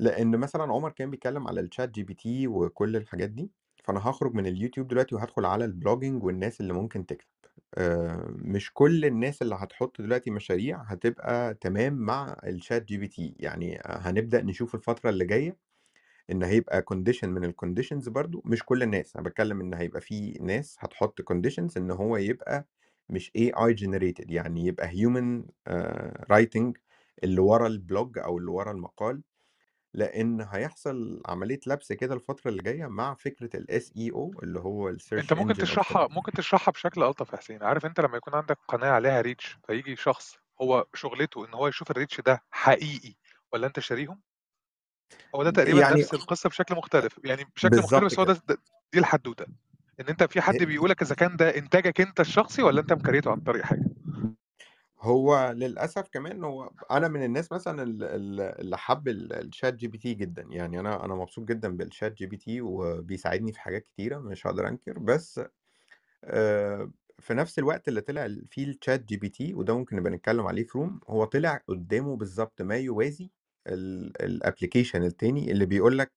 لإن 0.00 0.36
مثلًا 0.36 0.62
عمر 0.72 0.90
كان 0.90 1.10
بيتكلم 1.10 1.48
على 1.48 1.68
الChatGPT 1.68 2.26
وكل 2.46 2.96
الحاجات 2.96 3.30
دي، 3.30 3.50
فأنا 3.84 4.08
هاخرج 4.08 4.34
من 4.34 4.46
اليوتيوب 4.46 4.88
دلوقتي 4.88 5.14
وهادخل 5.14 5.44
على 5.44 5.66
الblogging 5.68 6.24
والناس 6.24 6.60
اللي 6.60 6.72
ممكن 6.72 7.06
تكتب. 7.06 7.28
مش 8.28 8.72
كل 8.74 9.04
الناس 9.04 9.42
اللي 9.42 9.54
هتحط 9.54 10.00
دلوقتي 10.02 10.30
مشاريع 10.30 10.82
هتبقى 10.82 11.54
تمام 11.54 11.94
مع 11.94 12.36
الChatGPT، 12.46 13.14
يعني 13.36 13.80
هنبدأ 13.86 14.42
نشوف 14.42 14.74
الفترة 14.74 15.10
اللي 15.10 15.24
جاية 15.26 15.56
إن 16.30 16.42
هيبقى 16.42 16.84
condition 16.94 17.24
من 17.24 17.52
الconditions 17.52 18.08
برضه 18.10 18.42
مش 18.44 18.64
كل 18.64 18.82
الناس، 18.82 19.16
أنا 19.16 19.24
باتكلم 19.24 19.60
إن 19.60 19.74
هيبقى 19.74 20.00
في 20.00 20.30
ناس 20.40 20.76
هتحط 20.80 21.22
conditions 21.32 21.76
إن 21.76 21.90
هو 21.90 22.16
يبقى 22.16 22.68
مش 23.08 23.30
AI 23.36 23.74
generated 23.74 24.24
يعني 24.30 24.66
يبقى 24.66 24.88
human 24.90 25.50
آآ 25.66 26.26
writing 26.32 26.72
اللي 27.24 27.40
ورا 27.40 27.68
الblog 27.68 28.10
أو 28.24 28.38
اللي 28.38 28.50
ورا 28.50 28.72
المقال، 28.72 29.22
لإن 29.94 30.40
هيحصل 30.42 31.22
عملية 31.26 31.60
لبْس 31.66 31.92
كده 31.92 32.14
الفترة 32.14 32.50
اللي 32.50 32.62
جاية 32.62 32.86
مع 32.86 33.14
فكرة 33.14 33.50
الSEO 33.62 34.42
اللي 34.42 34.60
هو 34.60 34.92
الsearch 34.96 35.08
أنت 35.18 35.32
ممكن 35.32 35.56
تشرحها. 35.56 36.08
ممكن 36.10 36.32
تشرحها 36.32 36.72
بشكل 36.72 37.02
ألطف 37.02 37.32
يا 37.32 37.36
حسين، 37.38 37.62
عارف 37.62 37.86
أنت 37.86 38.00
لمّا 38.00 38.16
يكون 38.16 38.34
عندك 38.34 38.58
قناة 38.68 38.90
عليها 38.90 39.22
reach 39.22 39.56
فييجي 39.66 39.96
شخص 39.96 40.38
هو 40.62 40.86
شُغلته 40.94 41.46
إن 41.46 41.54
هو 41.54 41.68
يشوف 41.68 41.92
الreach 41.92 42.20
ده 42.26 42.44
حقيقي 42.50 43.14
والّا 43.52 43.66
أنت 43.66 43.80
شاريهم؟ 43.80 44.22
هو 45.34 45.42
ده 45.42 45.50
تقريبًا 45.50 45.80
يعني 45.80 46.00
نفس 46.00 46.14
القصة 46.14 46.48
بشكل 46.48 46.74
مختلف، 46.74 47.20
يعني 47.24 47.44
بشكل 47.56 47.76
مختلف 47.78 48.04
بس 48.04 48.18
هو 48.18 48.24
ده 48.24 48.38
دي 48.92 48.98
الحدوتة، 48.98 49.46
إن 50.00 50.04
أنت 50.08 50.24
في 50.24 50.40
حد 50.40 50.62
ه 50.62 50.64
بيقول 50.64 50.90
لك 50.90 51.02
إذا 51.02 51.14
كان 51.14 51.36
ده 51.36 51.56
إنتاجك 51.56 52.00
أنت 52.00 52.20
الشخصي 52.20 52.62
والّا 52.62 52.80
أنت 52.80 52.92
مكريته 52.92 53.30
عن 53.30 53.40
طريق 53.40 53.64
حاجة. 53.64 53.82
هو 55.00 55.52
للأسف 55.56 56.08
كمان 56.08 56.44
هو 56.44 56.70
أنا 56.90 57.08
من 57.08 57.22
الناس 57.24 57.52
مثلًا 57.52 57.82
ال 57.82 58.02
ال 58.04 58.40
اللي 58.40 58.78
حَب 58.78 59.08
ال 59.08 59.50
الChatGPT 59.52 60.06
جدًا، 60.06 60.42
يعني 60.50 60.80
أنا 60.80 61.04
أنا 61.04 61.14
مبسوط 61.14 61.44
جدًا 61.48 61.78
بالChatGPT 61.78 62.48
وبيساعدني 62.60 63.52
في 63.52 63.60
حاجات 63.60 63.82
كتيرة 63.84 64.18
مش 64.18 64.46
هاقدر 64.46 64.68
أنكر، 64.68 64.98
بس 64.98 65.40
آآ 66.24 66.92
في 67.18 67.34
نفس 67.34 67.58
الوقت 67.58 67.88
اللي 67.88 68.00
طلع 68.00 68.28
فيه 68.50 68.72
الChatGPT 68.72 69.54
وده 69.54 69.78
ممكن 69.78 69.96
نبقى 69.96 70.12
نتكلم 70.12 70.46
عليه 70.46 70.64
في 70.64 70.78
room 70.78 71.10
هو 71.10 71.24
طلع 71.24 71.60
قدّامه 71.68 72.16
بالضبط 72.16 72.62
ما 72.62 72.76
يوازي 72.76 73.30
ال 73.68 74.12
الapplication 74.44 74.94
التاني 74.96 75.52
اللي 75.52 75.66
بيقول 75.66 75.98
لك 75.98 76.12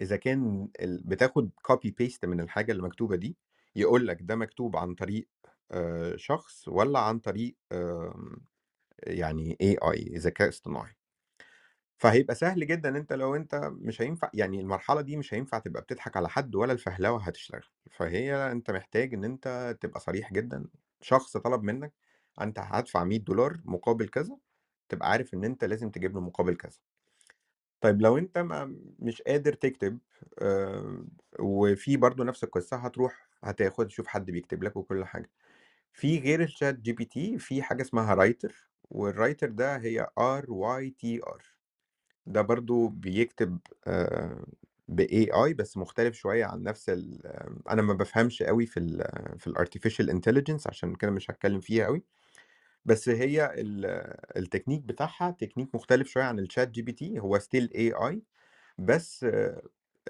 إذا 0.00 0.16
كان 0.16 0.68
بتاخد 0.82 1.50
copy 1.72 1.88
paste 2.02 2.24
من 2.28 2.40
الحاجة 2.40 2.72
اللي 2.72 2.82
مكتوبة 2.82 3.16
دي، 3.16 3.36
يقول 3.76 4.06
لك 4.08 4.18
ده 4.22 4.36
مكتوب 4.36 4.76
عن 4.76 4.94
طريق 4.94 5.28
آآ 5.72 6.16
شخص 6.16 6.68
والّا 6.68 6.98
عن 7.00 7.18
طريق 7.18 7.56
يعني 9.06 9.58
AI 9.62 10.18
ذكاء 10.18 10.48
اصطناعي. 10.48 10.96
فهيبقى 11.98 12.34
سهل 12.34 12.66
جدًا 12.66 12.88
أنت 12.88 13.12
لو 13.12 13.34
أنت 13.36 13.54
مش 13.72 14.02
هينفع 14.02 14.30
يعني 14.34 14.60
المرحلة 14.60 15.00
دي 15.00 15.16
مش 15.16 15.34
هينفع 15.34 15.58
تبقى 15.58 15.82
بتضحك 15.82 16.16
على 16.16 16.28
حد 16.28 16.54
ولا 16.54 16.72
الفهلوة 16.72 17.22
هتشتغل، 17.22 17.64
فهي 17.90 18.52
أنت 18.52 18.70
محتاج 18.70 19.14
إن 19.14 19.24
أنت 19.24 19.76
تبقى 19.80 20.00
صريح 20.00 20.32
جدًا، 20.32 20.66
شخص 21.00 21.36
طلب 21.36 21.62
منك 21.62 21.92
أنت 22.40 22.58
هادفع 22.58 23.04
$100 23.04 23.60
مقابل 23.64 24.08
كذا، 24.08 24.36
تبقى 24.88 25.10
عارف 25.10 25.34
إن 25.34 25.44
أنت 25.44 25.64
لازم 25.64 25.90
تجيب 25.90 26.14
له 26.14 26.20
مقابل 26.20 26.56
كذا. 26.56 26.78
طيب 27.80 28.02
لو 28.02 28.18
أنت 28.18 28.38
ما 28.38 28.76
مش 28.98 29.22
قادر 29.22 29.52
تكتب 29.52 29.98
وفي 31.40 31.96
برضه 31.96 32.24
نفس 32.24 32.44
القصة 32.44 32.76
هتروح 32.76 33.28
هتاخد 33.44 33.86
تشوف 33.86 34.06
حد 34.06 34.30
بيكتب 34.30 34.62
لك 34.62 34.76
وكل 34.76 35.04
حاجة. 35.04 35.30
في 35.92 36.18
غير 36.20 36.48
الChatGPT 36.48 37.38
في 37.38 37.62
حاجة 37.62 37.82
اسمها 37.82 38.16
Writer 38.16 38.52
والWriter 38.94 39.44
ده 39.46 39.76
هي 39.78 40.06
R-Y-T-R 40.20 41.42
ده 42.26 42.42
برضه 42.42 42.88
بيكتب 42.90 43.58
آآ 43.86 44.44
بAI 44.92 45.54
بس 45.56 45.76
مختلف 45.76 46.14
شوية 46.16 46.44
عن 46.46 46.62
نفس 46.62 46.88
ال 46.90 47.22
أنا 47.70 47.82
ما 47.82 47.94
بافهمش 47.94 48.42
أوي 48.42 48.66
في 48.66 48.80
ال 48.80 49.04
في 49.40 49.50
الartificial 49.50 50.06
intelligence 50.14 50.66
عشان 50.68 50.94
كده 50.94 51.10
مش 51.10 51.30
هاتكلم 51.30 51.60
فيها 51.60 51.86
أوي، 51.86 52.04
بس 52.88 53.08
هي 53.08 53.54
ال 53.54 53.86
التكنيك 54.36 54.82
بتاعها 54.84 55.30
تكنيك 55.30 55.74
مختلف 55.74 56.08
شوية 56.08 56.24
عن 56.24 56.46
الChatGPT 56.46 57.18
هو 57.18 57.38
still 57.40 57.68
AI 57.74 58.18
بس 58.78 59.26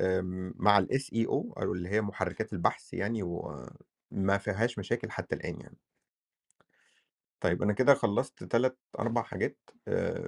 آمم 0.00 0.54
مع 0.56 0.80
الSEO 0.82 1.28
أو 1.30 1.72
اللي 1.74 1.88
هي 1.88 2.00
محركات 2.02 2.52
البحث 2.52 2.94
يعني 2.94 3.22
وما 3.22 4.38
فيهاش 4.38 4.78
مشاكل 4.78 5.10
حتى 5.10 5.34
الآن 5.36 5.60
يعني. 5.60 5.78
طيب 7.40 7.62
أنا 7.62 7.72
كده 7.72 7.94
خلّصت 7.94 8.44
3، 8.44 8.76
4 8.98 9.22
حاجات، 9.24 9.58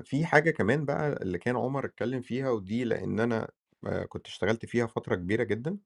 في 0.04 0.26
حاجة 0.26 0.50
كمان 0.50 0.84
بقى 0.84 1.12
اللي 1.22 1.38
كان 1.38 1.56
عمر 1.56 1.84
اتكلم 1.86 2.22
فيها 2.22 2.50
ودي 2.50 2.84
لإن 2.84 3.20
أنا 3.20 3.48
آآ 3.86 4.04
كنت 4.06 4.26
اشتغلت 4.26 4.66
فيها 4.66 4.86
فترة 4.86 5.14
كبيرة 5.14 5.42
جدًا. 5.44 5.78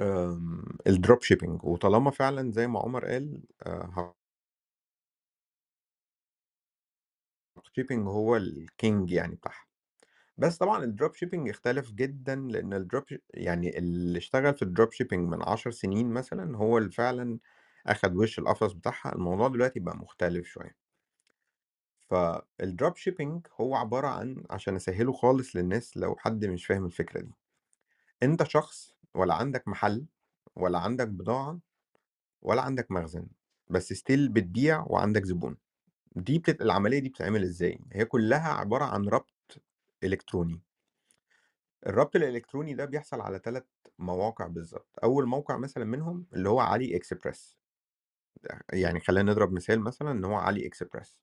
آمم 0.00 0.62
الdrop 0.88 1.20
shipping 1.28 1.64
وطالما 1.64 2.10
فعلًا 2.10 2.52
زي 2.52 2.66
ما 2.66 2.80
عمر 2.80 3.04
قال 3.06 3.42
آآ 3.62 4.14
shipping 7.68 7.98
هو 8.08 8.40
الking 8.40 9.12
يعني 9.12 9.34
بتاعها. 9.36 9.64
بس 10.38 10.58
طبعًا 10.58 10.86
الdrop 10.86 11.12
shipping 11.12 11.50
اختلف 11.50 11.92
جدًا 11.92 12.48
الdrop 12.52 13.04
ش 13.14 13.16
يعني 13.34 13.78
اللي 13.78 14.18
اشتغل 14.18 14.54
في 14.54 14.64
الdrop 14.64 14.90
shipping 15.04 15.18
من 15.18 15.42
10 15.42 15.70
سنين 15.72 16.10
مثلًا 16.10 16.56
هو 16.58 16.78
اللي 16.78 16.92
فعلًا 16.92 17.38
أخد 17.86 18.16
وِش 18.16 18.38
القفص 18.38 18.72
بتاعها، 18.72 19.12
الموضوع 19.14 19.48
دلوقتي 19.48 19.80
بقى 19.80 19.96
مختلف 19.98 20.46
شوية. 20.48 20.76
فالdrop 22.10 22.94
shipping 22.98 23.40
هو 23.60 23.74
عبارة 23.76 24.06
عن 24.08 24.44
عشان 24.50 24.76
أسهّله 24.76 25.12
خالص 25.12 25.56
للناس 25.56 25.96
لو 25.96 26.16
حد 26.18 26.44
مش 26.44 26.66
فاهم 26.66 26.84
الفكرة 26.86 27.20
دي. 27.20 27.32
أنت 28.22 28.44
شخص 28.44 28.96
ولا 29.14 29.34
عندك 29.34 29.68
محل 29.68 30.06
ولا 30.56 30.78
عندك 30.78 31.08
بضاعة 31.08 31.60
ولا 32.42 32.62
عندك 32.62 32.92
مخزن، 32.92 33.28
بس 33.70 33.92
still 33.94 34.30
بتبيع 34.32 34.84
وعندك 34.88 35.24
زبون. 35.24 35.58
دي 36.24 36.38
بتبقى 36.38 36.64
العملية 36.64 36.98
دي 36.98 37.08
بتتعمل 37.08 37.42
إزاي؟ 37.42 37.78
هي 37.92 38.04
كلّها 38.04 38.48
عبارة 38.48 38.84
عن 38.84 39.08
ربط 39.08 39.58
إلكتروني. 40.04 40.62
الربط 41.86 42.16
الإلكتروني 42.16 42.74
ده 42.74 42.84
بيحصل 42.84 43.20
على 43.20 43.38
3 43.38 43.66
مواقع 43.98 44.46
بالضبط، 44.46 44.88
أول 45.04 45.26
موقع 45.26 45.56
مثلًا 45.56 45.84
منهم 45.84 46.26
اللي 46.34 46.48
هو 46.48 46.60
علي 46.60 46.96
إكسبريس. 46.96 47.56
يعني 48.72 49.00
خلّينا 49.00 49.32
نضرب 49.32 49.52
مثال 49.52 49.80
مثلًا 49.80 50.10
إن 50.10 50.24
هو 50.24 50.34
علي 50.34 50.66
إكسبريس. 50.66 51.18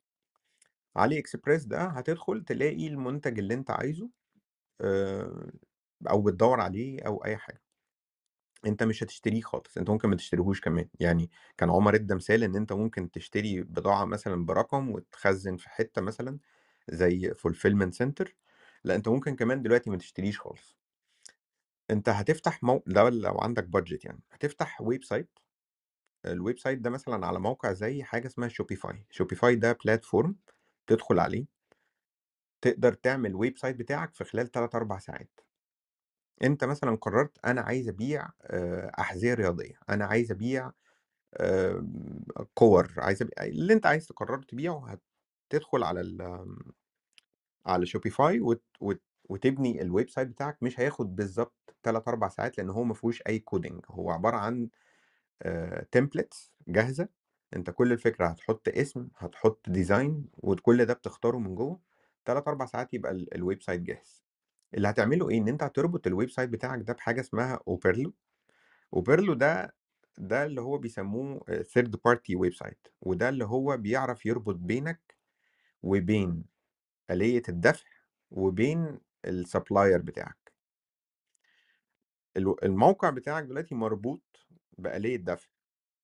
علي 0.96 1.20
إكسبريس 1.20 1.66
ده 1.66 1.84
هتدخل 1.84 2.44
تلاقي 2.46 2.88
المنتج 2.88 3.40
اللي 3.40 3.54
أنت 3.54 3.72
عايزه 3.72 4.10
آآ 4.82 5.52
أو 6.12 6.24
بتدوّر 6.24 6.62
عليه 6.62 7.02
أو 7.08 7.26
أي 7.26 7.38
حاجة. 7.38 7.62
أنت 8.66 8.84
مش 8.84 9.04
هتشتريه 9.04 9.42
خالص، 9.42 9.78
أنت 9.78 9.90
ممكن 9.90 10.10
ما 10.10 10.16
تشتريهوش 10.16 10.62
كمان، 10.62 10.90
يعني 11.00 11.30
كان 11.58 11.70
عمر 11.70 11.96
ادّى 11.96 12.16
مثال 12.16 12.44
إن 12.44 12.56
أنت 12.56 12.74
ممكن 12.74 13.12
تشتري 13.12 13.62
بضاعة 13.64 14.06
مثلًا 14.06 14.46
برقم 14.46 14.92
وتخزّن 14.92 15.58
في 15.58 15.70
حتة 15.70 16.02
مثلًا 16.02 16.40
زي 16.90 17.32
fulfillment 17.34 17.92
center 18.04 18.28
لأ 18.84 18.96
أنت 18.96 19.08
ممكن 19.08 19.36
كمان 19.36 19.62
دلوقتي 19.62 19.90
ما 19.90 19.98
تشتريش 19.98 20.40
خالص. 20.40 20.76
أنت 21.92 22.10
هتفتح 22.10 22.64
مو 22.64 22.84
ده 22.88 23.10
لو 23.10 23.38
عندك 23.38 23.66
budget 23.78 24.06
يعني، 24.06 24.20
هتفتح 24.32 24.82
web 24.84 25.00
site 25.16 25.42
الweb 26.28 26.56
site 26.60 26.80
ده 26.80 26.90
مثلًا 26.90 27.28
على 27.28 27.40
موقع 27.40 27.74
زي 27.74 28.04
حاجة 28.04 28.28
اسمها 28.28 28.50
shopify، 28.50 28.96
shopify 29.22 29.54
ده 29.56 29.78
platform 29.88 30.34
تدخل 30.88 31.20
عليه 31.20 31.46
تقدر 32.62 32.94
تعمل 32.94 33.34
web 33.38 33.60
site 33.62 33.76
بتاعك 33.76 34.14
في 34.16 34.24
خلال 34.24 34.52
3، 34.52 34.76
4 34.76 35.00
ساعات. 35.00 35.40
أنت 36.44 36.64
مثلًا 36.64 36.96
قررت 36.96 37.38
أنا 37.46 37.62
عايز 37.62 37.88
أبيع 37.90 38.30
أحذية 39.00 39.34
رياضية، 39.34 39.74
أنا 39.90 40.06
عايز 40.06 40.32
أبيع 40.32 40.72
آمم 41.42 42.24
كُوَر، 42.56 42.94
عايز 42.98 43.22
أبيع 43.24 43.34
اللي 43.44 43.74
أنت 43.74 43.86
عايز 43.88 44.08
تقرر 44.08 44.44
تبيعه 44.44 44.98
هتدخل 45.52 45.84
على 45.84 46.02
ال 46.02 46.46
على 47.68 47.86
shopify 47.88 48.42
وت 48.42 48.64
وت 48.82 49.02
وتبني 49.30 49.82
الweb 49.82 50.08
site 50.12 50.20
بتاعك 50.22 50.64
مش 50.64 50.80
هياخد 50.80 51.16
بالضبط 51.16 51.76
3، 51.84 52.10
4 52.10 52.30
ساعات 52.30 52.58
لإن 52.58 52.70
هو 52.70 52.84
ما 52.86 52.94
فيهوش 52.94 53.24
أي 53.30 53.46
coding 53.56 53.82
هو 53.92 54.12
عبارة 54.12 54.38
عن 54.38 54.70
templates 55.98 56.50
جاهزة، 56.68 57.10
أنت 57.56 57.70
كل 57.70 57.92
الفكرة 57.94 58.28
هتحط 58.28 58.70
اسم، 58.70 59.08
هتحط 59.18 59.68
design 59.70 60.12
وكل 60.38 60.86
ده 60.86 60.94
بتختاره 60.94 61.38
من 61.38 61.56
جوّه، 61.56 61.80
3 62.26 62.48
4 62.50 62.68
ساعات 62.68 62.94
يبقى 62.94 63.12
ال 63.12 63.36
ال 63.36 63.64
website 63.64 63.82
جاهز. 63.82 64.25
اللي 64.76 64.90
هتعمله 64.90 65.30
إيه؟ 65.30 65.38
إن 65.38 65.48
أنت 65.48 65.64
هتربط 65.64 66.08
ال 66.08 66.30
website 66.30 66.50
بتاعك 66.50 66.82
ده 66.82 66.94
بحاجة 66.94 67.22
اسمها 67.22 67.60
Oberlo 67.68 68.14
Oberlo 68.94 69.34
ده 69.34 69.76
ده 70.18 70.46
اللي 70.46 70.62
هو 70.62 70.78
بيسموه 70.78 71.40
third 71.74 71.96
party 72.06 72.36
website 72.36 72.88
وده 73.02 73.30
اللي 73.30 73.46
هو 73.46 73.78
بيعرف 73.78 74.26
يربط 74.26 74.56
بينك 74.56 75.16
وبين 75.84 76.46
آلية 77.12 77.42
الدفع 77.50 77.88
وبين 78.32 79.00
ال 79.26 79.34
supplier 79.34 80.02
بتاعك. 80.02 80.54
الموقع 82.38 83.10
بتاعك 83.10 83.44
دلوقتي 83.44 83.76
مربوط 83.76 84.48
بآلية 84.78 85.18
دفع 85.18 85.48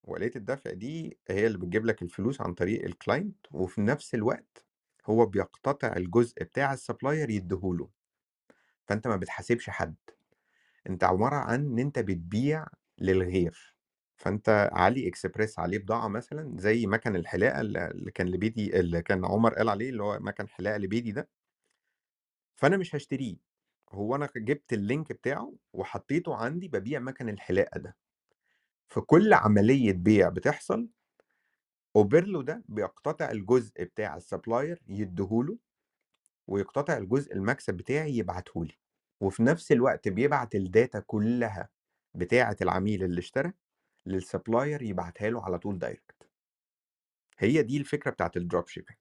وآلية 0.03 0.31
الدفع 0.35 0.72
دي 0.72 1.18
هي 1.30 1.48
اللي 1.48 1.57
بتجيب 1.57 1.85
لك 1.85 2.02
الفلوس 2.02 2.41
عن 2.41 2.53
طريق 2.53 2.85
ال 2.86 2.93
client 2.93 3.38
وفي 3.52 3.81
نفس 3.81 4.15
الوقت 4.15 4.65
هو 5.06 5.26
بيقتطع 5.26 5.93
الجزء 5.98 6.43
بتاع 6.43 6.73
ال 6.74 6.80
supplier 6.80 7.30
يديهوله. 7.30 7.89
فأنت 8.88 9.08
ما 9.08 9.16
بتحاسبش 9.16 9.70
حد. 9.70 9.95
أنت 10.90 11.03
عبارة 11.03 11.36
عن 11.36 11.66
إن 11.66 11.80
أنت 11.80 11.99
بتبيع 11.99 12.66
للغير. 12.98 13.76
فأنت 14.18 14.70
AliExpress 14.74 15.60
عليه 15.60 15.78
بضاعة 15.78 16.08
مثلا 16.08 16.58
زي 16.60 16.86
مكن 16.88 17.16
الحلاقة 17.16 17.62
اللي 17.62 18.12
كان 18.16 18.28
لبيدي 18.30 18.80
اللي 18.80 19.02
كان 19.02 19.26
عمر 19.26 19.53
قال 19.53 19.70
عليه 19.70 19.90
اللي 19.90 20.03
هو 20.03 20.20
مكن 20.20 20.49
حلاقة 20.49 20.78
لبيدي 20.78 21.12
ده. 21.12 21.30
فأنا 22.56 22.78
مش 22.78 22.95
هشتريه. 22.95 23.38
هو 23.91 24.16
أنا 24.16 24.30
جبت 24.38 24.74
ال 24.74 24.81
link 24.81 25.12
بتاعه 25.12 25.53
وحطيته 25.74 26.36
عندي 26.36 26.68
ببيع 26.68 26.99
مكن 26.99 27.30
الحلاقة 27.30 27.80
ده. 27.80 27.98
في 28.90 29.02
كل 29.02 29.34
عملية 29.34 29.94
بيع 29.94 30.30
بتحصل 30.30 30.90
Oberlo 31.95 32.41
ده 32.41 32.64
بيقتطع 32.68 33.32
الجزء 33.32 33.84
بتاع 33.84 34.16
ال 34.18 34.25
supplier 34.25 34.82
يديهوله 34.88 35.58
ويقتطع 36.52 36.98
الجزء 36.98 37.34
المكسب 37.34 37.73
بتاعي 37.73 38.18
يبعتهولي 38.18 38.78
وفي 39.22 39.44
نفس 39.44 39.72
الوقت 39.72 40.07
بيبعت 40.07 40.56
ال 40.56 40.64
data 40.64 40.99
كلها 40.99 41.69
بتاعة 42.15 42.57
العميل 42.61 43.03
اللي 43.03 43.19
اشترى 43.19 43.53
لل 44.06 44.21
supplier 44.21 44.82
يبعتها 44.82 45.30
له 45.30 45.44
على 45.45 45.60
طول 45.60 45.80
direct 45.80 46.30
هي 47.40 47.64
دي 47.64 47.78
الفكرة 47.78 48.11
بتاعت 48.11 48.38
ال 48.38 48.44
drop 48.44 48.68
shipping 48.68 48.98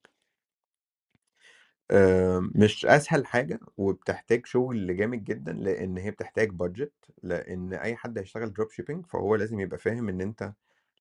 مش 2.55 2.87
أسهل 2.87 3.27
حاجة 3.27 3.61
وبتحتاج 3.77 4.47
شغل 4.47 4.97
جامد 4.97 5.25
جدا 5.25 5.53
لأن 5.53 5.99
هي 5.99 6.11
بتحتاج 6.11 6.51
budget 6.51 6.93
لأن 7.23 7.75
أي 7.75 7.97
حد 7.97 8.19
هيشتغل 8.19 8.53
drop 8.53 8.71
shipping 8.71 9.07
فهو 9.07 9.35
لازم 9.37 9.61
يبقى 9.61 9.79
فاهم 9.79 10.09
إن 10.09 10.21
أنت 10.21 10.53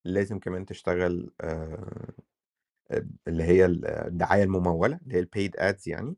لازم 0.06 0.40
كمان 0.40 0.66
تشتغل 0.66 1.32
آه، 1.42 2.14
اللي 3.28 3.44
هي 3.44 3.66
الدعاية 3.66 4.44
الممولة 4.44 5.00
اللي 5.04 5.16
هي 5.16 5.20
ال 5.20 5.27
paid 5.27 5.56
ads 5.58 5.90
يعني. 5.90 6.16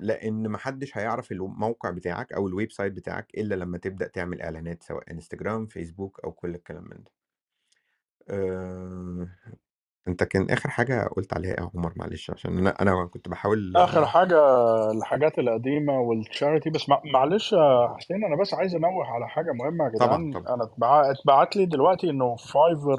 لأن 0.00 0.48
محدش 0.48 0.96
هيعرف 0.98 1.32
الموقع 1.32 1.90
بتاعك 1.90 2.32
أو 2.32 2.48
ال 2.48 2.72
website 2.72 2.92
بتاعك 2.92 3.34
إلا 3.34 3.54
لما 3.54 3.78
تبدأ 3.78 4.08
تعمل 4.08 4.42
إعلانات 4.42 4.82
سواء 4.82 5.10
انستجرام 5.10 5.66
فيسبوك 5.66 6.20
أو 6.24 6.32
كل 6.32 6.54
الكلام 6.54 6.84
من 6.84 7.02
ده. 7.04 7.12
آه، 8.28 9.28
أنت 10.08 10.24
كان 10.24 10.50
آخر 10.50 10.70
حاجة 10.70 11.08
قلت 11.16 11.34
عليها 11.34 11.50
إيه 11.54 11.60
يا 11.60 11.70
عمر؟ 11.74 11.92
معلش 11.96 12.30
عشان 12.30 12.58
أنا 12.58 12.74
أنا 12.82 13.06
كنت 13.06 13.28
بحاول 13.28 13.72
آخر 13.76 14.06
حاجة 14.06 14.38
الحاجات 14.90 15.38
القديمة 15.38 16.00
وال 16.00 16.16
charity 16.16 16.70
بس 16.70 16.88
مع- 16.88 17.02
معلش 17.14 17.52
يا 17.52 17.94
حسين 17.96 18.24
أنا 18.24 18.36
بس 18.36 18.54
عايز 18.54 18.74
أنوه 18.74 19.06
على 19.06 19.28
حاجة 19.28 19.52
مهمة 19.52 19.84
يا 19.84 19.90
طبعا 20.06 20.18
جدعان. 20.30 20.32
طبعا. 20.44 20.54
أنا 20.54 20.64
اتبع- 20.64 21.10
اتبعت 21.10 21.56
لي 21.56 21.66
دلوقتي 21.66 22.10
إنه 22.10 22.36
Fiverr 22.36 22.98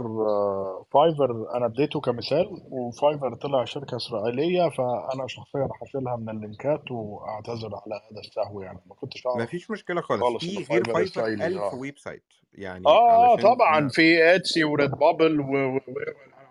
Fiverr 0.94 1.56
أنا 1.56 1.66
اديته 1.66 2.00
كمثال 2.02 2.62
و 2.72 2.81
Fiverr 2.81 3.36
طلع 3.36 3.66
شركة 3.66 3.98
إسرائيلية 3.98 4.70
فأنا 4.70 5.28
شخصيا 5.28 5.68
هشيلها 5.84 6.16
من 6.16 6.30
اللينكات 6.30 6.92
وأعتذر 6.92 7.70
على 7.76 8.02
هذا 8.12 8.20
السهو 8.20 8.62
يعني. 8.62 8.80
ما 8.90 8.96
كنتش 8.96 9.26
ما 9.26 9.32
أعرف 9.32 9.50
فيش 9.50 9.72
مشكلة 9.72 10.02
خالص. 10.02 10.22
خالص 10.24 10.46
في 10.46 10.56
غير 10.56 10.66
Fiverr 10.66 10.94
Fiverr 10.94 11.04
إسرائيلي 11.12 11.48
ألف 11.48 11.62
آه. 11.62 11.76
website 11.76 12.24
يعني 12.54 12.86
آه 12.88 13.36
طبعا 13.36 13.78
أنا 13.78 13.90
في 13.90 14.36
Etsy 14.36 14.64
وريد 14.64 14.92
بابل 14.92 15.40
و... 15.42 15.46
و... 15.76 15.80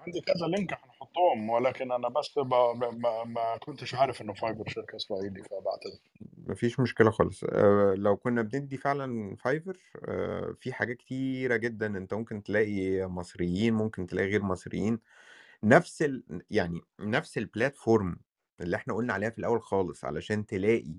عندي 0.09 0.21
كذا 0.21 0.47
link 0.47 0.73
هنحطهم 0.73 1.51
ولكن 1.51 1.93
أنا 1.93 2.09
بس. 2.09 2.39
ب... 2.39 2.55
ما... 2.95 3.25
ما 3.25 3.57
كنتش 3.57 3.95
عارف 3.95 4.23
إنه 4.23 4.35
Fiverr 4.35 4.69
شركة 4.69 4.97
اسرائيلي 4.97 5.43
فبعتذر 5.43 5.99
مفيش 6.47 6.81
مشكلة 6.81 7.11
خالص. 7.11 7.45
أه 7.45 7.95
لو 7.97 8.17
كنا 8.17 8.43
بندي 8.43 8.77
فعلا 8.77 9.37
Fiverr 9.37 9.79
أه 10.09 10.55
في 10.61 10.73
حاجات 10.73 10.97
كتيرة 10.97 11.57
جدا. 11.57 11.87
أنت 11.87 12.15
ممكن 12.15 12.43
تلاقي 12.43 13.07
مصريين 13.07 13.75
ممكن 13.75 14.07
تلاقي 14.07 14.29
غير 14.29 14.43
مصريين. 14.43 14.99
نفس 15.65 16.03
ال... 16.03 16.43
يعني 16.51 16.81
نفس 17.01 17.39
ال 17.39 17.48
platform 17.48 18.17
اللي 18.61 18.77
إحنا 18.77 18.95
قلنا 18.95 19.13
عليها 19.13 19.31
في 19.31 19.39
الأول 19.39 19.63
خالص 19.63 20.05
علشان 20.05 20.47
تلاقي 20.47 20.95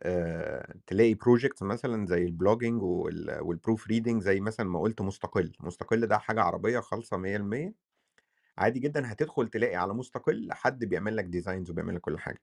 أه 0.00 0.74
تلاقي 0.86 1.14
project 1.14 1.62
مثلا 1.62 2.06
زي 2.06 2.24
ال 2.24 2.30
blogging 2.30 2.82
وال... 2.82 3.38
وال 3.42 3.86
proofreading 3.88 4.22
زي 4.22 4.40
مثلا 4.40 4.66
ما 4.68 4.80
قلت 4.80 5.00
مستقل. 5.02 5.52
مستقل 5.60 6.06
ده 6.06 6.18
حاجة 6.18 6.40
عربية 6.42 6.80
خالصة 6.80 7.16
100% 7.16 7.85
عادي 8.58 8.80
جدا 8.80 9.12
هتدخل 9.12 9.48
تلاقي 9.48 9.76
على 9.76 9.94
مستقل 9.94 10.48
حد 10.52 10.84
بيعمل 10.84 11.16
لك 11.16 11.24
designs 11.24 11.70
وبيعمل 11.70 11.94
لك 11.94 12.00
كل 12.00 12.18
حاجة. 12.18 12.40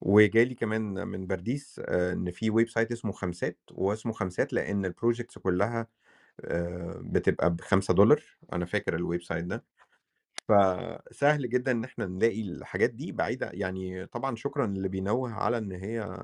وجالي 0.00 0.54
كمان 0.54 1.08
من 1.08 1.26
برديس 1.26 1.80
آه، 1.84 2.12
إن 2.12 2.30
في 2.30 2.50
website 2.50 2.92
اسمه 2.92 3.12
خمسات 3.12 3.58
واسمه 3.72 4.12
خمسات 4.12 4.52
لأن 4.52 4.84
ال 4.86 4.92
projects 4.92 5.38
كلها 5.38 5.86
آه، 6.44 7.00
بتبقى 7.04 7.54
بخمسة 7.54 7.94
دولار. 7.94 8.22
أنا 8.52 8.66
فاكر 8.66 8.96
ال 8.96 9.22
website 9.22 9.44
ده. 9.44 9.64
فسهل 10.48 11.48
جدا 11.50 11.72
إن 11.72 11.84
إحنا 11.84 12.06
نلاقي 12.06 12.42
الحاجات 12.42 12.90
دي 12.90 13.12
بعيدة. 13.12 13.50
يعني 13.54 14.06
طبعا 14.06 14.36
شكرا 14.36 14.66
اللي 14.66 14.88
بينوه 14.88 15.32
على 15.32 15.58
إن 15.58 15.72
هي 15.72 16.18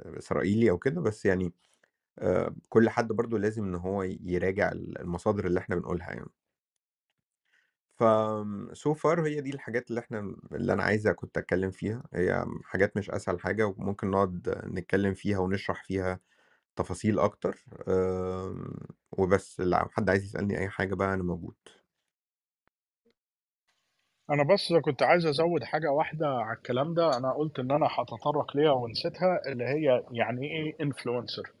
إسرائيلي 0.00 0.70
أو 0.70 0.78
كده 0.78 1.00
بس 1.00 1.26
يعني 1.26 1.52
آه، 2.18 2.54
كل 2.68 2.90
حد 2.90 3.08
برضو 3.08 3.36
لازم 3.36 3.64
إن 3.64 3.74
هو 3.74 4.02
يراجع 4.02 4.72
المصادر 4.72 5.46
اللي 5.46 5.60
إحنا 5.60 5.76
بنقولها 5.76 6.10
يعني. 6.12 6.30
ف 8.02 8.04
so 8.74 8.94
far 8.94 9.18
هي 9.18 9.40
دي 9.40 9.50
الحاجات 9.50 9.90
اللي 9.90 10.00
إحنا 10.00 10.36
اللي 10.52 10.72
أنا 10.72 10.82
عايزة 10.82 11.12
كنت 11.12 11.38
أتكلم 11.38 11.70
فيها. 11.70 12.02
هي 12.14 12.44
حاجات 12.64 12.96
مش 12.96 13.10
أسهل 13.10 13.40
حاجة 13.40 13.66
وممكن 13.66 14.10
نقعد 14.10 14.48
نتكلم 14.66 15.14
فيها 15.14 15.38
ونشرح 15.38 15.84
فيها 15.84 16.20
تفاصيل 16.76 17.18
أكتر 17.18 17.64
أم، 17.88 18.74
وبس. 19.12 19.60
لو 19.60 19.78
حد 19.92 20.10
عايز 20.10 20.24
يسألني 20.24 20.58
أي 20.58 20.68
حاجة 20.68 20.94
بقى 20.94 21.14
أنا 21.14 21.22
موجود. 21.22 21.56
أنا 24.30 24.42
بس 24.54 24.72
كنت 24.84 25.02
عايز 25.02 25.26
أزود 25.26 25.64
حاجة 25.64 25.90
واحدة 25.92 26.26
على 26.28 26.56
الكلام 26.56 26.94
ده. 26.94 27.16
أنا 27.16 27.32
قلت 27.32 27.58
إن 27.58 27.70
أنا 27.70 27.86
هتطرق 27.90 28.56
ليها 28.56 28.72
ونسيتها 28.72 29.40
اللي 29.52 29.64
هي 29.64 30.04
يعني 30.12 30.46
إيه 30.46 30.76
انفلونسر 30.80 31.52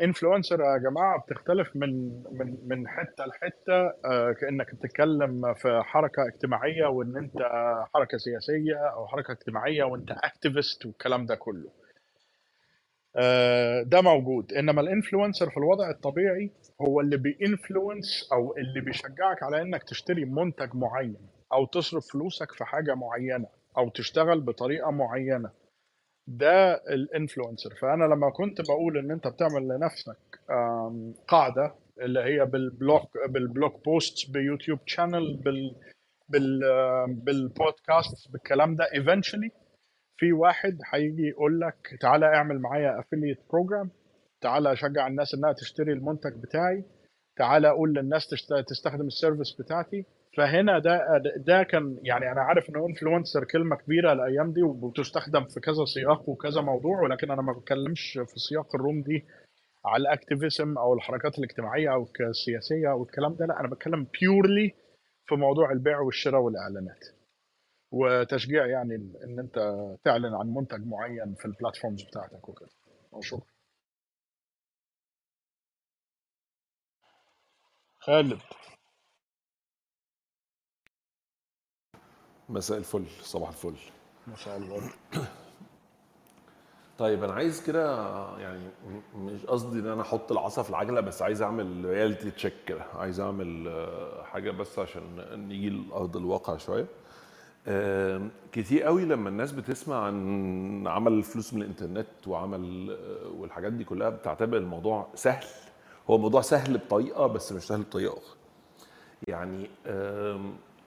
influencer 0.00 0.60
يا 0.60 0.78
جماعة 0.78 1.20
بتختلف 1.20 1.76
من 1.76 2.08
من 2.32 2.58
من 2.66 2.88
حتة 2.88 3.24
لحتة. 3.26 3.86
آه، 4.04 4.32
كأنك 4.32 4.74
بتتكلم 4.74 5.54
في 5.54 5.80
حركة 5.84 6.26
اجتماعية 6.26 6.86
وإن 6.86 7.16
أنت 7.16 7.38
حركة 7.94 8.18
سياسية 8.18 8.76
أو 8.94 9.06
حركة 9.06 9.32
اجتماعية 9.32 9.84
وأنت 9.84 10.10
activist 10.10 10.86
والكلام 10.86 11.26
ده 11.26 11.34
كله. 11.34 11.70
آه، 13.16 13.82
ده 13.82 14.00
موجود. 14.00 14.52
إنما 14.52 14.80
ال 14.80 14.86
influencer 14.86 15.50
في 15.50 15.56
الوضع 15.56 15.90
الطبيعي 15.90 16.50
هو 16.80 17.00
اللي 17.00 17.16
بي 17.16 17.36
influence 17.36 18.28
أو 18.32 18.56
اللي 18.56 18.80
بيشجعك 18.80 19.42
على 19.42 19.62
إنك 19.62 19.82
تشتري 19.82 20.24
منتج 20.24 20.74
معين 20.74 21.16
أو 21.52 21.66
تصرف 21.66 22.06
فلوسك 22.12 22.52
في 22.52 22.64
حاجة 22.64 22.94
معينة 22.94 23.46
أو 23.78 23.88
تشتغل 23.88 24.40
بطريقة 24.40 24.90
معينة. 24.90 25.50
ده 26.26 26.74
ال 26.74 26.82
influencer. 26.82 27.74
فأنا 27.74 28.04
لما 28.04 28.30
كنت 28.30 28.60
بقول 28.60 28.98
إن 28.98 29.10
أنت 29.10 29.26
بتعمل 29.28 29.68
لنفسك 29.68 30.40
قاعدة 31.28 31.74
اللي 32.00 32.20
هي 32.20 32.44
بال 32.46 32.70
blog 32.70 33.18
بال 33.28 33.47
blog 33.47 33.84
post 33.84 34.30
ب 34.30 34.36
YouTube 34.36 34.78
channel 34.86 35.36
بال 35.36 35.76
بال 36.28 36.60
بالبودكاست 37.08 38.32
بالكلام 38.32 38.76
ده 38.76 38.84
eventually 38.84 39.50
في 40.16 40.32
واحد 40.32 40.78
هيجي 40.92 41.28
يقول 41.28 41.60
لك 41.60 41.96
تعالى 42.00 42.26
اعمل 42.26 42.58
معايا 42.60 43.00
affiliate 43.00 43.38
program 43.52 43.90
تعالى 44.40 44.72
أشجع 44.72 45.06
الناس 45.06 45.34
إنها 45.34 45.52
تشتري 45.52 45.92
المنتج 45.92 46.32
بتاعي 46.42 46.84
تعالى 47.36 47.68
أقول 47.68 47.94
للناس 47.94 48.28
تستخدم 48.68 49.06
ال 49.06 49.12
service 49.12 49.52
بتاعتي. 49.60 50.04
فهنا 50.36 50.78
ده 50.78 50.98
ده 51.36 51.62
كان 51.62 51.98
يعني 52.02 52.32
أنا 52.32 52.40
عارف 52.40 52.70
إنه 52.70 52.86
influencer 52.86 53.44
كلمة 53.44 53.76
كبيرة 53.76 54.12
الأيام 54.12 54.52
دي 54.52 54.62
وبتستخدم 54.62 55.44
في 55.44 55.60
كذا 55.60 55.84
سياق 55.94 56.28
وكذا 56.28 56.60
موضوع 56.60 57.00
ولكن 57.02 57.30
أنا 57.30 57.42
ما 57.42 57.52
بتكلمش 57.52 58.12
في 58.26 58.38
سياق 58.48 58.74
ال 58.74 58.80
room 58.80 59.02
دي 59.02 59.26
على 59.84 60.00
ال 60.00 60.09
activism 60.09 60.78
أو 60.78 60.94
الحركات 60.94 61.38
الاجتماعية 61.38 61.92
أو 61.94 62.08
السياسيه 62.20 62.90
أو 62.90 63.02
الكلام 63.02 63.34
ده 63.34 63.46
لا 63.46 63.60
أنا 63.60 63.68
بتكلم 63.68 64.06
purely 64.20 64.74
في 65.26 65.34
موضوع 65.34 65.72
البيع 65.72 66.00
والشراء 66.00 66.40
والإعلانات 66.40 67.04
وتشجيع 67.90 68.66
يعني 68.66 68.94
إن 68.94 69.38
أنت 69.38 69.54
تعلن 70.04 70.34
عن 70.34 70.46
منتج 70.46 70.86
معين 70.86 71.34
في 71.34 71.44
ال 71.44 71.50
platforms 71.50 72.02
بتاعتك 72.02 72.48
وكده. 72.48 72.70
وشكرا 73.12 73.46
خالد. 77.98 78.40
مساء 82.48 82.78
الفل 82.78 83.04
صباح 83.22 83.48
الفل. 83.48 83.74
مساء 84.26 84.56
الورد 84.56 84.90
طيب 86.98 87.24
أنا 87.24 87.32
عايز 87.32 87.62
كده 87.66 87.96
يعني 88.38 88.68
مش 89.16 89.46
قصدي 89.46 89.78
إن 89.80 89.86
أنا 89.86 90.02
أحط 90.02 90.32
العصا 90.32 90.62
في 90.62 90.70
العجلة 90.70 91.00
بس 91.00 91.22
عايز 91.22 91.42
أعمل 91.42 91.84
رياليتي 91.84 92.30
تشيك 92.30 92.54
كده. 92.66 92.82
عايز 92.94 93.20
أعمل 93.20 93.68
آه، 93.68 94.22
حاجة 94.24 94.50
بس 94.50 94.78
عشان 94.78 95.02
نيجي 95.48 95.70
لأرض 95.70 96.16
الواقع 96.16 96.56
شوية. 96.56 96.86
كتير 98.52 98.82
قوي 98.82 99.04
لما 99.04 99.28
الناس 99.28 99.52
بتسمع 99.52 100.04
عن 100.04 100.86
عمل 100.86 101.22
فلوس 101.22 101.54
من 101.54 101.62
الإنترنت 101.62 102.06
وعمل 102.28 102.90
آه، 102.90 103.28
والحاجات 103.38 103.72
دي 103.72 103.84
كلها 103.84 104.08
بتعتبر 104.10 104.56
الموضوع 104.56 105.06
سهل. 105.14 105.44
هو 106.10 106.16
الموضوع 106.16 106.40
سهل 106.40 106.78
بطريقة 106.78 107.26
بس 107.26 107.52
مش 107.52 107.62
سهل 107.62 107.82
بطريقة 107.82 108.12
أخرى. 108.18 108.36
يعني 109.28 109.70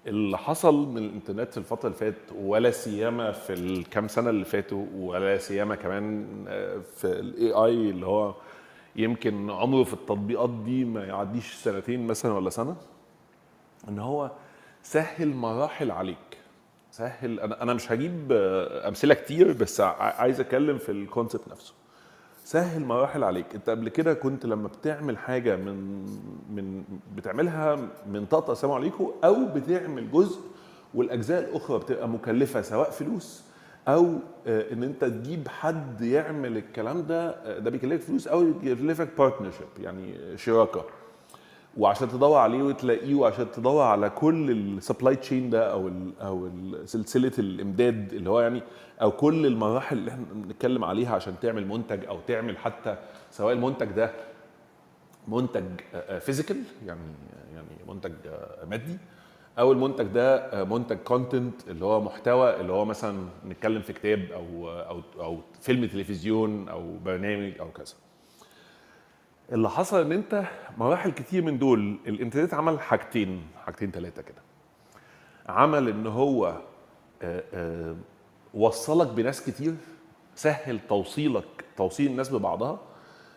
اللي 0.08 0.38
حصل 0.38 0.88
من 0.88 0.98
الإنترنت 0.98 1.52
في 1.52 1.58
الفترة 1.58 1.88
اللي 1.88 2.00
فاتت 2.00 2.32
ولا 2.40 2.72
سيما 2.72 3.32
في 3.32 3.54
الكام 3.54 4.08
سنة 4.08 4.30
اللي 4.30 4.46
فاتوا 4.46 4.86
ولا 4.96 5.38
سيما 5.38 5.76
كمان 5.76 6.28
آه، 6.48 6.78
في 6.98 7.06
ال 7.06 7.52
AI 7.52 7.90
اللي 7.90 8.06
هو 8.06 8.36
يمكن 8.96 9.50
عمره 9.50 9.84
في 9.84 9.94
التطبيقات 9.94 10.50
دي 10.50 10.86
ما 10.86 11.06
يعديش 11.06 11.54
سنتين 11.54 12.08
مثلا 12.08 12.34
ولا 12.34 12.50
سنة 12.50 12.76
إن 13.90 14.00
هو 14.00 14.32
سهل 14.84 15.28
مراحل 15.28 15.92
عليك. 15.92 16.18
سهل 16.92 17.40
أنا 17.40 17.64
أنا 17.64 17.74
مش 17.74 17.92
هجيب 17.92 18.32
آه، 18.32 18.88
أمثلة 18.88 19.14
كتير 19.14 19.54
بس 19.54 19.82
عايز 19.82 20.40
أتكلم 20.40 20.78
في 20.78 20.92
ال 20.92 20.99
concept 20.99 21.48
نفسه. 21.48 21.74
سهل 22.48 22.86
مراحل 22.86 23.24
عليك. 23.24 23.56
انت 23.56 23.70
قبل 23.70 23.90
كده 23.90 24.14
كنت 24.14 24.46
لما 24.46 24.68
بتعمل 24.68 25.18
حاجة 25.18 25.56
من 25.56 26.06
من 26.50 26.84
بتعملها 27.16 27.76
من 28.12 28.26
طاقة 28.26 28.52
السلام 28.54 28.74
عليكم 28.74 29.12
أو 29.24 29.46
بتعمل 29.56 30.12
جزء 30.12 30.40
والأجزاء 30.94 31.50
الأخرى 31.50 31.80
بتبقى 31.80 32.10
مكلفة 32.10 32.62
سواء 32.62 32.90
فلوس 32.90 33.44
أو 33.88 34.06
آه، 34.48 34.74
إن 34.74 34.84
أنت 34.84 35.06
تجيب 35.06 35.48
حد 35.48 36.02
يعمل 36.02 36.58
الكلام 36.58 37.02
ده 37.08 37.30
آه، 37.30 37.60
ده 37.60 37.70
بيكلفك 37.70 38.04
فلوس 38.04 38.28
أو 38.28 38.48
يكلفك 38.64 39.10
partnership 39.18 39.68
يعني 39.80 40.38
شراكة. 40.38 40.86
وعشان 41.78 42.10
تدور 42.10 42.38
عليه 42.38 42.64
وتلاقيه 42.64 43.16
وعشان 43.16 43.52
تدور 43.52 43.84
على 43.84 44.10
كل 44.10 44.52
ال 44.52 44.61
supply 44.61 45.16
chain 45.16 45.50
ده 45.50 45.72
أو 45.72 45.88
ال 45.88 46.20
أو 46.22 46.50
سلسلة 46.86 47.32
الإمداد 47.40 48.14
اللي 48.14 48.30
هو 48.30 48.42
يعني 48.42 48.62
أو 49.02 49.12
كل 49.12 49.46
المراحل 49.46 49.98
اللي 49.98 50.12
إحنا 50.12 50.26
بنتكلم 50.34 50.84
عليها 50.84 51.16
عشان 51.16 51.34
تعمل 51.42 51.68
منتج 51.68 52.06
أو 52.06 52.20
تعمل 52.28 52.58
حتى 52.58 52.98
سواء 53.32 53.54
المنتج 53.54 53.86
ده 53.92 54.12
منتج 55.28 55.64
physical 56.20 56.58
يعني 56.86 57.00
يعني 57.54 57.68
منتج 57.88 58.14
آه، 58.28 58.66
مادي 58.66 58.98
أو 59.60 59.72
المنتج 59.72 60.06
ده 60.06 60.36
آه، 60.38 60.64
منتج 60.64 60.98
content 60.98 61.68
اللي 61.68 61.86
هو 61.86 62.02
محتوى 62.02 62.60
اللي 62.60 62.72
هو 62.74 62.86
مثلا 62.86 63.26
نتكلم 63.48 63.82
في 63.82 63.94
كتاب 63.94 64.26
أو 64.34 64.70
أو 64.70 65.02
أو 65.20 65.40
فيلم 65.62 65.86
تلفزيون 65.86 66.70
أو 66.70 66.98
برنامج 67.06 67.52
أو 67.60 67.72
كذا. 67.72 67.94
اللي 69.52 69.70
حصل 69.70 70.02
إن 70.02 70.12
أنت 70.12 70.44
مراحل 70.78 71.12
كتير 71.12 71.44
من 71.44 71.60
دول 71.60 71.98
الإنترنت 72.08 72.54
عمل 72.54 72.80
حاجتين 72.80 73.42
حاجتين 73.66 73.92
ثلاثة 73.92 74.22
كده. 74.22 74.42
عمل 75.50 75.90
إن 75.90 76.08
هو 76.08 76.58
آه، 77.22 77.44
آه، 77.54 77.96
وصلك 78.54 79.08
بناس 79.08 79.42
كتير 79.50 79.76
سهل 80.36 80.80
توصيلك 80.90 81.44
توصيل 81.78 82.12
الناس 82.12 82.30
ببعضها 82.30 82.80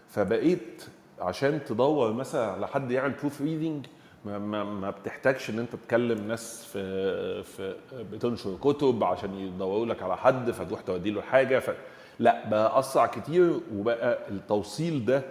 فبقيت 0.09 0.85
عشان 1.21 1.65
تدور 1.65 2.13
مثلا 2.13 2.53
على 2.53 2.69
حد 2.69 2.91
يعمل 2.91 3.11
proofreading 3.21 3.87
ما, 4.25 4.39
ما, 4.39 4.65
ما 4.65 4.91
بتحتاجش 4.91 5.51
إن 5.51 5.59
أنت 5.59 5.77
تكلم 5.77 6.29
ناس 6.29 6.65
في 6.65 7.43
في 7.43 7.77
بتنشر 8.13 8.57
كتب 8.61 9.05
عشان 9.05 9.35
يدوروا 9.35 9.87
لك 9.87 10.03
على 10.03 10.17
حد 10.17 10.51
فتروح 10.51 10.81
تودي 10.81 11.11
له 11.11 11.23
حاجة 11.23 11.59
ف 11.59 11.71
لا 12.19 12.49
بقى 12.49 12.79
أسرع 12.79 13.07
كتير 13.07 13.61
وبقى 13.75 14.29
التوصيل 14.31 15.05
ده 15.05 15.23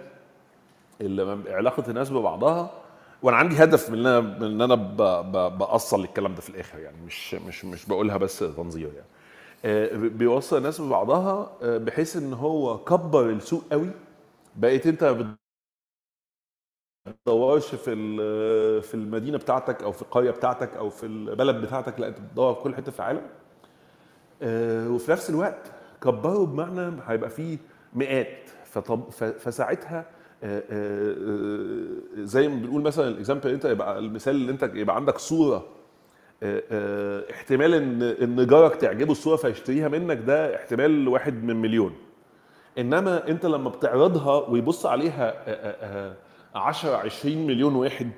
اللي 1.00 1.52
علاقة 1.52 1.84
الناس 1.90 2.10
ببعضها 2.10 2.70
وأنا 3.22 3.36
عندي 3.36 3.64
هدف 3.64 3.90
من 3.90 3.98
إن 3.98 4.06
أنا 4.06 4.46
إن 4.46 4.60
أنا 4.62 4.74
ب- 4.74 4.96
ب- 5.32 5.58
بأصل 5.58 6.00
الكلام 6.04 6.34
ده 6.34 6.40
في 6.40 6.50
الآخر 6.50 6.78
يعني 6.78 6.96
مش 7.06 7.34
مش 7.34 7.64
مش 7.64 7.86
بقولها 7.86 8.16
بس 8.16 8.38
تنظير 8.38 8.86
يعني. 8.94 9.06
آه، 9.64 9.96
بيوصل 9.96 10.56
الناس 10.58 10.80
ببعضها 10.80 11.52
آه، 11.62 11.78
بحيث 11.78 12.16
إن 12.16 12.32
هو 12.32 12.78
كبر 12.84 13.30
السوق 13.30 13.64
قوي. 13.72 13.90
بقيت 14.56 14.86
أنت 14.86 15.04
ما 15.04 15.36
بتدورش 17.06 17.74
في 17.74 17.94
في 18.82 18.94
المدينة 18.94 19.38
بتاعتك 19.38 19.82
أو 19.82 19.92
في 19.92 20.02
القرية 20.02 20.30
بتاعتك 20.30 20.76
أو 20.76 20.90
في 20.90 21.06
البلد 21.06 21.56
بتاعتك 21.56 22.00
لا 22.00 22.08
أنت 22.08 22.20
بتدور 22.20 22.54
في 22.54 22.60
كل 22.62 22.74
حتة 22.74 22.92
في 22.92 22.98
العالم. 23.00 23.22
آه، 24.42 24.88
وفي 24.90 25.12
نفس 25.12 25.30
الوقت 25.30 25.72
كبره 26.02 26.46
بمعنى 26.46 27.02
هيبقى 27.06 27.30
فيه 27.30 27.58
مئات 27.94 28.50
فساعتها 29.38 30.04
زي 32.24 32.48
ما 32.48 32.54
بنقول 32.54 32.82
مثلا 32.82 33.08
الاكزامبل 33.08 33.50
أنت 33.50 33.64
يبقى 33.64 33.98
المثال 33.98 34.34
اللي 34.36 34.52
أنت 34.52 34.70
يبقى 34.74 34.96
عندك 34.96 35.18
صورة 35.18 35.66
آه، 36.42 36.62
آه، 36.70 37.24
احتمال 37.30 37.74
إن 37.74 38.02
إن 38.02 38.46
جارك 38.46 38.76
تعجبه 38.76 39.12
الصورة 39.12 39.36
فيشتريها 39.36 39.88
منك 39.88 40.16
ده 40.26 40.56
احتمال 40.56 41.08
واحد 41.08 41.44
من 41.44 41.56
مليون. 41.56 41.92
إنما 42.78 43.28
أنت 43.28 43.46
لما 43.46 43.70
بتعرضها 43.70 44.48
ويبص 44.48 44.86
عليها 44.86 45.28
آه، 45.30 45.34
آه، 45.46 46.10
آه، 46.54 46.58
10 46.58 46.96
20 46.96 47.46
مليون 47.46 47.74
واحد 47.74 48.10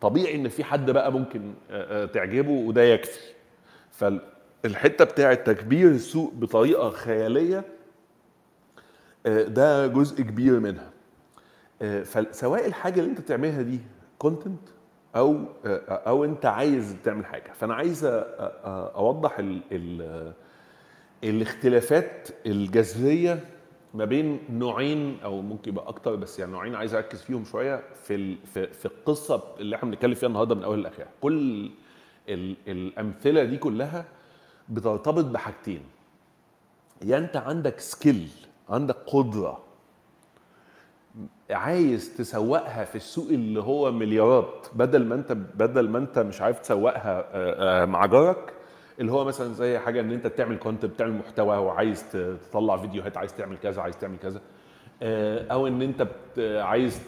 طبيعي 0.00 0.34
إن 0.34 0.48
في 0.48 0.64
حد 0.64 0.90
بقى 0.90 1.12
ممكن 1.12 1.54
آه، 1.70 2.02
آه، 2.02 2.06
تعجبه 2.06 2.50
وده 2.50 2.82
يكفي. 2.82 3.20
فالحتة 3.90 5.04
بتاعة 5.04 5.34
تكبير 5.34 5.88
السوق 5.90 6.32
بطريقة 6.34 6.90
خيالية 6.90 7.64
آه، 9.26 9.42
ده 9.42 9.86
جزء 9.86 10.22
كبير 10.22 10.60
منها. 10.60 10.90
آه، 10.90 10.93
فسواء 12.04 12.66
الحاجة 12.66 13.00
اللي 13.00 13.10
انت 13.10 13.20
بتعملها 13.20 13.62
دي 13.62 13.80
كونتنت 14.18 14.68
أو 15.16 15.36
آه، 15.66 15.78
أو 15.88 16.24
انت 16.24 16.46
عايز 16.46 16.96
تعمل 17.04 17.26
حاجة. 17.26 17.52
فأنا 17.52 17.74
عايز 17.74 18.04
أوضح 18.04 19.38
ال 19.38 19.60
ال 19.72 20.32
الاختلافات 21.24 22.28
الجذرية 22.46 23.44
ما 23.94 24.04
بين 24.04 24.38
نوعين 24.50 25.18
أو 25.24 25.42
ممكن 25.42 25.70
يبقى 25.70 25.88
أكتر 25.88 26.14
بس 26.16 26.38
يعني 26.38 26.52
نوعين 26.52 26.74
عايز 26.74 26.94
أركز 26.94 27.22
فيهم 27.22 27.44
شوية 27.44 27.82
في 28.04 28.36
في, 28.36 28.66
في 28.66 28.86
القصة 28.86 29.42
اللي 29.60 29.76
إحنا 29.76 29.90
بنتكلم 29.90 30.14
فيها 30.14 30.26
النهارده 30.28 30.54
من 30.54 30.64
أول 30.64 30.82
لآخرها. 30.82 31.08
كل 31.20 31.70
ال 32.28 32.56
الأمثلة 32.68 33.44
دي 33.44 33.56
كلها 33.58 34.04
بترتبط 34.68 35.24
بحاجتين. 35.24 35.82
يا 37.04 37.18
أنت 37.18 37.36
عندك 37.36 37.80
skill 37.80 38.28
عندك 38.68 38.96
قدرة 39.06 39.62
عايز 41.50 42.16
تسوقها 42.16 42.84
في 42.84 42.96
السوق 42.96 43.28
اللي 43.28 43.60
هو 43.62 43.92
مليارات. 43.92 44.66
بدل 44.74 45.04
ما 45.06 45.14
انت 45.14 45.32
بدل 45.32 45.88
ما 45.88 45.98
انت 45.98 46.18
مش 46.18 46.40
عارف 46.40 46.58
تسوقها 46.58 47.18
آه، 47.32 47.82
آه، 47.82 47.84
مع 47.84 48.06
جارك 48.06 48.52
اللي 49.00 49.12
هو 49.12 49.24
مثلا 49.24 49.52
زي 49.52 49.78
حاجة 49.78 50.00
إن 50.00 50.12
انت 50.12 50.26
بتعمل 50.26 50.56
content 50.56 50.90
بتعمل 50.92 51.12
محتوى 51.18 51.56
وعايز 51.56 52.04
تطلع 52.50 52.76
فيديوهات 52.76 53.16
عايز 53.16 53.34
تعمل 53.36 53.56
كذا 53.58 53.82
عايز 53.82 53.98
تعمل 53.98 54.16
كذا. 54.18 54.40
آه، 55.02 55.46
أو 55.52 55.66
إن 55.66 55.82
انت 55.82 56.06
عايز 56.38 57.00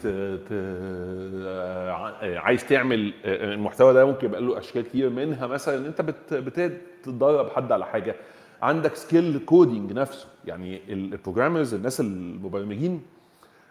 عايز 2.37 2.65
تعمل 2.67 3.13
المحتوى 3.25 3.93
ده 3.93 4.05
ممكن 4.05 4.27
يبقى 4.27 4.41
له 4.41 4.57
أشكال 4.57 4.81
كتير 4.83 5.09
منها 5.09 5.47
مثلا 5.47 5.77
إن 5.77 5.85
انت 5.85 6.01
بت- 6.01 6.33
بتدرب 6.33 7.49
حد 7.49 7.71
على 7.71 7.85
حاجة. 7.85 8.15
عندك 8.61 8.95
skill 8.95 9.39
coding 9.45 9.93
نفسه. 9.93 10.27
يعني 10.45 10.81
ال 10.93 11.00
programmers 11.00 11.73
الناس 11.73 11.99
المبرمجين 11.99 13.01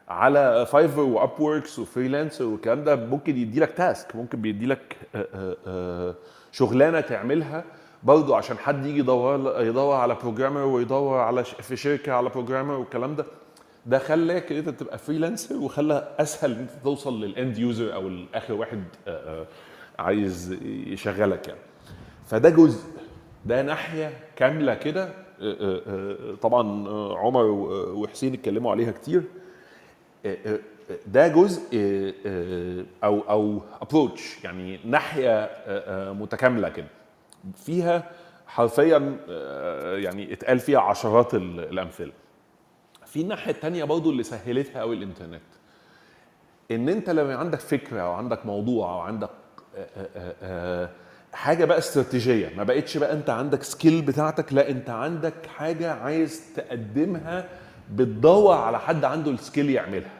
على 0.08 0.66
Fiverr 0.66 0.95
و 0.95 1.00
Upwork 1.00 1.78
و 1.78 1.84
Freelancer 1.84 2.44
والكلام 2.44 2.84
ده 2.84 2.96
ممكن 2.96 3.36
يدي 3.36 3.60
لك 3.60 3.72
task 3.72 4.16
ممكن 4.16 4.40
بيدي 4.40 4.66
لك 4.66 4.96
شغلانة 6.52 7.00
تعملها 7.00 7.64
برضه 8.02 8.36
عشان 8.36 8.58
حد 8.58 8.86
يجي 8.86 8.98
يدور 8.98 9.60
يدور 9.62 9.94
على 9.96 10.14
programmer 10.22 10.60
ويدور 10.60 11.18
على 11.18 11.44
في 11.44 11.76
شركة 11.76 12.12
على 12.12 12.28
programmer 12.28 12.74
والكلام 12.74 13.14
ده. 13.16 13.24
ده 13.86 13.98
خلاك 13.98 14.52
ان 14.52 14.58
انت 14.58 14.68
تبقى 14.68 14.98
freelancer 14.98 15.56
وخلى 15.56 16.08
أسهل 16.18 16.52
إن 16.52 16.58
أنت 16.58 16.70
توصل 16.84 17.20
لل 17.24 17.38
end 17.38 17.58
user 17.58 17.94
أو 17.94 18.06
الآخر 18.08 18.54
واحد 18.54 18.84
آه، 19.08 19.40
آه، 19.40 19.46
عايز 19.98 20.52
يشغلك 20.86 21.48
يعني. 21.48 21.60
فده 22.26 22.50
جزء 22.50 22.84
ده 23.44 23.62
ناحية 23.62 24.10
كاملة 24.36 24.74
كده 24.74 25.04
آه، 25.04 25.10
آه، 25.40 25.80
آه، 25.86 26.34
طبعا 26.34 26.88
آه، 26.88 27.18
عمر 27.18 27.44
وحسين 27.94 28.34
اتكلموا 28.34 28.70
عليها 28.70 28.90
كتير. 28.92 29.22
ده 31.06 31.28
جزء 31.28 31.62
آه، 31.74 32.12
آه، 32.26 32.84
أو 33.04 33.20
أو 33.20 33.60
ابروتش 33.82 34.44
يعني 34.44 34.80
ناحية 34.84 35.30
آه، 35.44 36.12
متكاملة 36.12 36.68
كده. 36.68 36.86
فيها 37.56 38.10
حرفيا 38.46 39.16
يعني 39.98 40.32
اتقال 40.32 40.58
فيها 40.58 40.78
عشرات 40.80 41.34
ال- 41.34 41.60
الأمثلة. 41.60 42.12
في 43.06 43.20
الناحية 43.20 43.50
التانية 43.52 43.84
برضو 43.84 44.10
اللي 44.10 44.22
سهلتها 44.22 44.80
قوي 44.80 44.96
الإنترنت. 44.96 45.40
إن 46.70 46.88
أنت 46.88 47.10
لما 47.10 47.34
عندك 47.36 47.60
فكرة 47.60 48.00
أو 48.00 48.12
عندك 48.12 48.46
موضوع 48.46 48.92
أو 48.94 48.98
عندك 49.00 49.30
حاجة 51.32 51.64
بقى 51.64 51.78
استراتيجية 51.78 52.50
ما 52.56 52.64
بقتش 52.64 52.96
بقى 52.96 53.12
أنت 53.12 53.30
عندك 53.30 53.62
skill 53.62 54.02
بتاعتك 54.02 54.52
لا 54.52 54.68
أنت 54.70 54.90
عندك 54.90 55.46
حاجة 55.46 55.92
عايز 55.92 56.42
تقدمها 56.56 57.48
بتدور 57.92 58.54
على 58.56 58.80
حد 58.80 59.04
عنده 59.04 59.30
ال 59.30 59.37
skill 59.37 59.70
يعملها. 59.70 60.15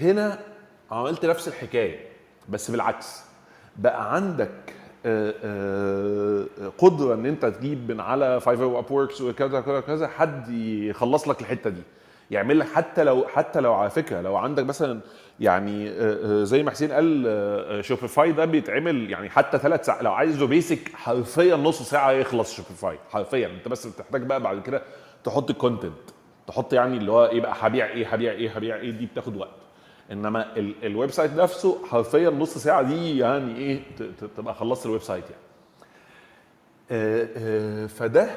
هنا 0.00 0.38
عملت 0.90 1.26
نفس 1.26 1.48
الحكاية 1.48 1.98
بس 2.48 2.70
بالعكس. 2.70 3.22
بقى 3.76 4.14
عندك 4.14 4.50
آه، 5.06 5.34
آه، 5.44 6.44
قدرة 6.78 7.14
إن 7.14 7.26
أنت 7.26 7.46
تجيب 7.46 7.90
من 7.92 8.00
على 8.00 8.40
Fiverr 8.40 8.64
و 8.64 8.90
Upwork 8.90 9.20
وكذا 9.20 9.60
كذا 9.60 9.80
كذا 9.80 10.08
حد 10.08 10.48
يخلص 10.88 11.28
لك 11.28 11.40
الحتة 11.40 11.70
دي. 11.70 11.82
يعمل 12.30 12.58
لك 12.58 12.66
حتى 12.66 13.04
لو 13.04 13.26
حتى 13.28 13.60
لو 13.60 13.74
على 13.74 13.90
فكرة 13.90 14.20
لو 14.20 14.36
عندك 14.36 14.64
مثلا 14.64 15.00
يعني 15.40 15.88
آه، 15.90 16.40
آه، 16.40 16.44
زي 16.44 16.62
ما 16.62 16.70
حسين 16.70 16.92
قال 16.92 17.84
Shopify 17.84 18.32
ده 18.32 18.44
بيتعمل 18.44 19.10
يعني 19.10 19.30
حتى 19.30 19.58
ثلاث 19.58 19.86
ساعات. 19.86 20.02
لو 20.02 20.12
عايزه 20.12 20.46
basic 20.46 20.92
حرفيا 20.94 21.56
نص 21.56 21.82
ساعة 21.82 22.10
يخلص 22.10 22.54
Shopify 22.56 22.98
حرفيا. 23.10 23.46
أنت 23.46 23.68
بس 23.68 23.86
بتحتاج 23.86 24.22
بقى 24.22 24.40
بعد 24.40 24.62
كده 24.62 24.82
تحط 25.24 25.50
ال 25.50 25.55
content 25.55 25.92
تحط 26.46 26.72
يعني 26.72 26.96
اللي 26.96 27.12
هو 27.12 27.26
إيه 27.26 27.40
بقى 27.40 27.54
هبيع 27.60 27.86
إيه 27.86 28.06
هبيع 28.08 28.32
إيه 28.32 28.50
هبيع 28.50 28.76
إيه 28.76 28.90
دي 28.90 29.06
بتاخد 29.06 29.36
وقت. 29.36 29.65
إنما 30.12 30.56
ال- 30.56 30.74
ال 30.84 31.10
website 31.10 31.32
نفسه 31.32 31.86
حرفيا 31.86 32.30
نص 32.30 32.58
ساعة 32.58 32.82
دي 32.82 33.18
يعني 33.18 33.56
إيه 33.56 33.80
تبقى 34.36 34.54
خلصت 34.54 34.86
ال 34.86 35.02
website 35.02 35.24
يعني. 35.30 35.42
آه، 36.90 37.28
آه، 37.36 37.86
فده 37.86 38.30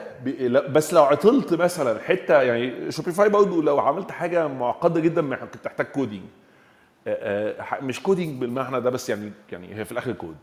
بس 0.69 0.93
لو 0.93 1.03
عطلت 1.03 1.53
مثلا 1.53 1.99
حتة 1.99 2.41
يعني 2.41 2.91
Shopify 2.91 3.29
برضه 3.29 3.63
لو 3.63 3.79
عملت 3.79 4.11
حاجة 4.11 4.47
معقدة 4.47 4.99
جدا 4.99 5.35
كنت 5.35 5.55
تحتاج 5.55 5.85
coding 5.85 6.23
مش 7.81 8.03
coding 8.03 8.41
بالمعنى 8.41 8.81
ده 8.81 8.89
بس 8.89 9.09
يعني 9.09 9.31
يعني 9.51 9.75
هي 9.75 9.85
في 9.85 9.91
الآخر 9.91 10.11
كود 10.11 10.35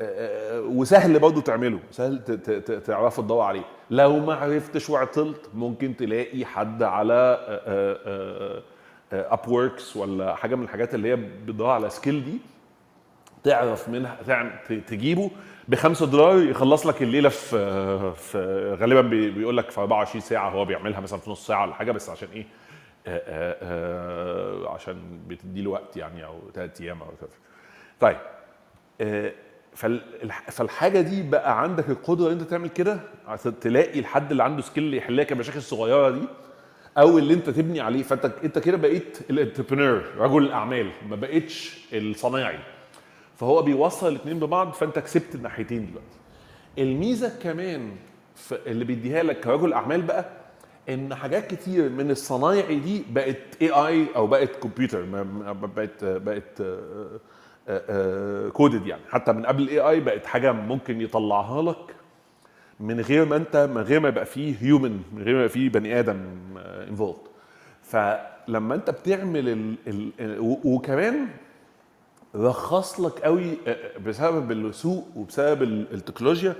آه، 0.00 0.60
وسهل 0.60 1.18
برضه 1.18 1.40
تعمله 1.40 1.78
سهل 1.90 2.24
ت- 2.24 2.30
ت- 2.30 2.50
ت- 2.50 2.86
تعرفوا 2.86 3.24
تدور 3.24 3.42
عليه. 3.42 3.62
لو 3.90 4.18
ما 4.18 4.34
عرفتش 4.34 4.90
وعطلت 4.90 5.40
ممكن 5.54 5.96
تلاقي 5.96 6.44
حد 6.44 6.82
على 6.82 7.38
Upwork 9.12 9.96
ولا 9.96 10.34
حاجة 10.34 10.54
من 10.54 10.62
الحاجات 10.64 10.94
اللي 10.94 11.08
هي 11.08 11.16
بتدور 11.16 11.70
على 11.70 11.90
skill 11.90 12.24
دي 12.24 12.38
تعرف 13.44 13.88
منها 13.88 14.16
تجيبه 14.86 15.30
ب 15.68 15.74
5 15.74 16.06
دولار 16.06 16.42
يخلص 16.42 16.86
لك 16.86 17.02
الليلة 17.02 17.28
في 17.28 18.12
في 18.16 18.38
غالبا 18.80 19.00
بي- 19.00 19.30
بيقول 19.30 19.56
لك 19.56 19.70
في 19.70 19.80
24 19.80 20.20
ساعة 20.20 20.50
هو 20.50 20.64
بيعملها 20.64 21.00
مثلا 21.00 21.18
في 21.18 21.30
نص 21.30 21.46
ساعة 21.46 21.62
ولا 21.64 21.74
حاجة 21.74 21.92
بس 21.92 22.10
عشان 22.10 22.28
إيه؟ 22.34 22.46
آه، 23.06 23.22
آه، 23.26 23.56
آه، 23.62 24.74
عشان 24.74 24.96
بتدي 25.28 25.62
له 25.62 25.70
وقت 25.70 25.96
يعني 25.96 26.24
أو 26.24 26.40
ثلاث 26.54 26.80
أيام 26.80 27.02
أو 27.02 27.08
كذا. 27.20 27.28
طيب 28.00 28.16
آه، 29.00 29.32
فال- 29.74 30.02
الح- 30.22 30.50
فالحاجة 30.50 31.00
دي 31.00 31.22
بقى 31.22 31.62
عندك 31.62 31.88
القدرة 31.90 32.26
إن 32.26 32.32
أنت 32.32 32.42
تعمل 32.42 32.68
كده 32.68 33.00
تلاقي 33.60 33.98
الحد 34.00 34.30
اللي 34.30 34.42
عنده 34.42 34.62
skill 34.62 34.94
يحل 34.94 35.16
لك 35.16 35.32
المشاكل 35.32 35.58
الصغيره 35.58 36.10
دي 36.10 36.22
أو 36.98 37.18
اللي 37.18 37.34
انت 37.34 37.50
تبني 37.50 37.80
عليه. 37.80 38.02
فانت 38.02 38.32
انت 38.44 38.58
كده 38.58 38.76
بقيت 38.76 39.18
ال 39.30 39.36
entrepreneur 39.36 40.02
رجل 40.18 40.42
الاعمال 40.42 40.90
ما 41.08 41.16
بقتش 41.16 41.78
الصنايعي. 41.92 42.58
فهو 43.36 43.62
بيوصل 43.62 44.08
الاثنين 44.08 44.38
ببعض 44.38 44.72
فانت 44.72 44.98
كسبت 44.98 45.34
الناحيتين 45.34 45.86
دلوقتي. 45.86 46.18
الميزة 46.78 47.32
كمان 47.42 47.90
اللي 48.66 48.84
بيديها 48.84 49.22
لك 49.22 49.40
كرجل 49.40 49.72
اعمال 49.72 50.02
بقى 50.02 50.26
ان 50.88 51.14
حاجات 51.14 51.54
كتير 51.54 51.88
من 51.88 52.10
الصنايعي 52.10 52.78
دي 52.78 53.02
بقت 53.10 53.36
AI 53.62 54.06
أو 54.16 54.26
بقت 54.26 54.56
كمبيوتر 54.56 55.02
بقت 55.52 56.04
بقت 56.04 56.62
coded 58.52 58.86
يعني. 58.86 59.02
حتى 59.10 59.32
من 59.32 59.46
قبل 59.46 59.62
ال 59.62 59.80
AI 59.80 60.00
بقت 60.00 60.26
حاجة 60.26 60.52
ممكن 60.52 61.00
يطلعها 61.00 61.62
لك 61.62 61.94
من 62.80 63.00
غير 63.00 63.24
ما 63.24 63.36
انت 63.36 63.56
من 63.74 63.82
غير 63.82 64.00
ما 64.00 64.08
يبقى 64.08 64.26
فيه 64.26 64.54
human 64.60 65.02
من 65.12 65.22
غير 65.22 65.34
ما 65.34 65.38
يبقى 65.40 65.48
فيه 65.48 65.68
بني 65.68 65.98
آدم 66.00 66.18
involved 66.88 67.16
فلما 67.82 68.74
انت 68.74 68.90
بتعمل 68.90 69.48
ال 69.48 69.74
ال 70.20 70.36
وكمان 70.64 71.28
رخص 72.34 73.00
لك 73.00 73.12
قوي 73.20 73.56
بسبب 74.06 74.52
السوق 74.52 75.08
وبسبب 75.16 75.62
ال- 75.62 75.94
التكنولوجيا 75.94 76.54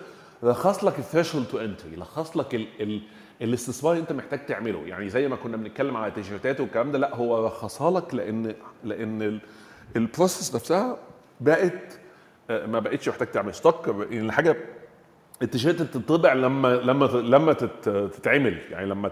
رخص 0.44 0.84
لك 0.84 0.98
ال 0.98 1.03
threshold 1.03 1.46
to 1.46 1.58
entry 1.58 1.94
رخص 1.96 2.36
لك 2.36 2.54
ال 2.54 2.66
ال 2.80 3.02
الاستثمار 3.42 3.92
اللي 3.92 4.02
انت 4.02 4.12
محتاج 4.12 4.46
تعمله. 4.46 4.86
يعني 4.86 5.08
زي 5.08 5.28
ما 5.28 5.36
كنا 5.36 5.56
بنتكلم 5.56 5.96
على 5.96 6.06
التيشيرتات 6.06 6.60
والكلام 6.60 6.92
ده 6.92 6.98
لا 6.98 7.14
هو 7.16 7.46
رخصها 7.46 7.90
لك 8.00 8.14
لأن 8.14 8.54
لأن 8.84 9.22
ال- 9.22 9.40
ال 9.96 10.03
process 10.04 10.54
نفسها 10.54 10.96
بقت 11.40 11.98
آه، 12.50 12.66
ما 12.66 12.78
بقتش 12.78 13.08
محتاج 13.08 13.28
تعمل 13.30 13.54
stock 13.54 13.88
يعني 13.88 14.20
الحاجة 14.26 14.56
التيشيرت 15.42 15.82
بتطبع 15.82 16.32
لما 16.32 16.68
لما 16.68 17.04
لما 17.06 17.52
تت- 17.52 17.88
تتعمل. 17.88 18.58
يعني 18.70 18.86
لما 18.86 19.10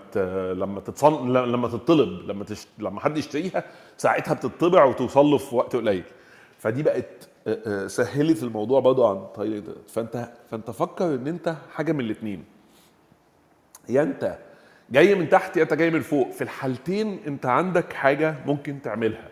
لما 0.54 0.80
تتصن 0.80 1.32
لما 1.32 1.68
تطلب 1.68 2.30
لما 2.30 2.44
تش... 2.44 2.66
لما 2.78 3.00
حد 3.00 3.18
يشتريها 3.18 3.64
ساعتها 3.96 4.34
بتطبع 4.34 4.84
وتوصل 4.84 5.26
له 5.26 5.38
في 5.38 5.54
وقت 5.56 5.76
قليل. 5.76 6.02
فدي 6.58 6.82
بقت 6.82 7.28
آه، 7.46 7.58
آه، 7.66 7.86
سهلت 7.86 8.42
الموضوع 8.42 8.80
برضه 8.80 9.10
عن 9.10 9.26
طريق 9.34 9.64
فانت 9.88 10.28
فانت 10.50 10.70
فكر 10.70 11.04
ان 11.14 11.26
انت 11.26 11.56
حاجة 11.74 11.92
من 11.92 12.00
الاثنين 12.00 12.44
يا 13.88 14.02
انت 14.02 14.38
جاي 14.90 15.14
من 15.14 15.28
تحت 15.28 15.56
يا 15.56 15.62
انت 15.62 15.74
جاي 15.74 15.90
من 15.90 16.00
فوق. 16.00 16.30
في 16.30 16.42
الحالتين 16.42 17.20
انت 17.26 17.46
عندك 17.46 17.92
حاجة 17.92 18.34
ممكن 18.46 18.82
تعملها. 18.82 19.28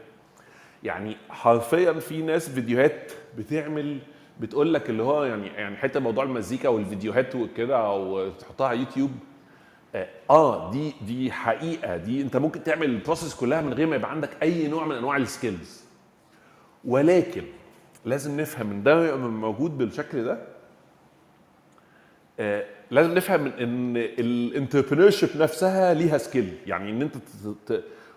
يعني 0.82 1.16
حرفيا 1.30 1.92
في 1.92 2.22
ناس 2.22 2.48
فيديوهات 2.50 3.12
بتعمل 3.38 3.98
بتقول 4.40 4.74
لك 4.74 4.90
اللي 4.90 5.02
هو 5.02 5.24
يعني 5.24 5.46
يعني 5.46 5.76
حتة 5.76 6.00
موضوع 6.00 6.24
المزيكا 6.24 6.68
والفيديوهات 6.68 7.34
وكده 7.34 7.76
أو 7.86 8.30
تحطها 8.30 8.66
على 8.66 8.78
يوتيوب 8.78 9.10
آه 9.94 10.08
آه، 10.30 10.70
دي 10.70 10.92
دي 11.06 11.32
حقيقة 11.32 11.96
دي 11.96 12.22
أنت 12.22 12.36
ممكن 12.36 12.62
تعمل 12.62 12.90
ال 12.90 12.96
process 12.96 13.34
كلها 13.34 13.60
من 13.60 13.72
غير 13.72 13.86
ما 13.86 13.96
يبقى 13.96 14.10
عندك 14.10 14.30
أي 14.42 14.68
نوع 14.68 14.86
من 14.86 14.96
أنواع 14.96 15.16
ال 15.16 15.26
skills 15.26 15.84
ولكن 16.84 17.42
لازم 18.04 18.40
نفهم 18.40 18.70
إن 18.70 18.82
ده 18.82 19.16
موجود 19.16 19.78
بالشكل 19.78 20.24
ده 20.24 20.38
آه، 22.40 22.64
لازم 22.90 23.14
نفهم 23.14 23.46
إن 23.46 23.96
ال 23.96 24.05
entrepreneur 24.05 25.10
نفسها 25.36 25.94
ليها 25.94 26.18
skill 26.18 26.54
يعني 26.66 26.90
إن 26.90 27.02
أنت 27.02 27.16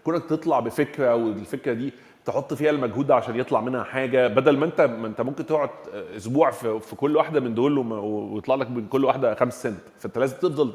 كونك 0.04 0.26
تطلع 0.26 0.60
بفكرة 0.60 1.16
والفكرة 1.16 1.74
دي 1.74 1.94
تحط 2.26 2.54
فيها 2.54 2.70
المجهود 2.72 3.12
عشان 3.12 3.36
يطلع 3.40 3.62
منها 3.62 3.84
حاجة 3.84 4.28
بدل 4.28 4.58
ما 4.58 4.66
انت 4.66 4.82
ما 4.82 5.08
انت 5.08 5.22
ممكن 5.22 5.46
تقعد 5.46 5.70
أسبوع 6.18 6.52
في, 6.52 6.80
في 6.80 6.96
كل 6.96 7.16
واحدة 7.18 7.40
من 7.40 7.54
دول 7.56 7.78
ويطلع 7.78 8.56
لك 8.56 8.70
من 8.70 8.88
كل 8.88 9.06
واحدة 9.06 9.36
5 9.36 9.62
سنت. 9.70 9.80
فانت 10.00 10.18
لازم 10.18 10.36
تفضل 10.38 10.74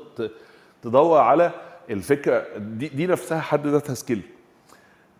تدور 0.82 1.18
على 1.18 1.50
الفكرة 1.90 2.46
دي, 2.58 2.88
دي 2.88 3.06
نفسها 3.06 3.40
حد 3.40 3.66
ذاتها 3.66 3.94
skill 3.94 4.20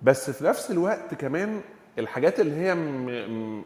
بس 0.02 0.30
في 0.30 0.44
نفس 0.44 0.70
الوقت 0.70 1.14
كمان 1.14 1.60
الحاجات 1.98 2.40
اللي 2.40 2.55
هي 2.55 2.72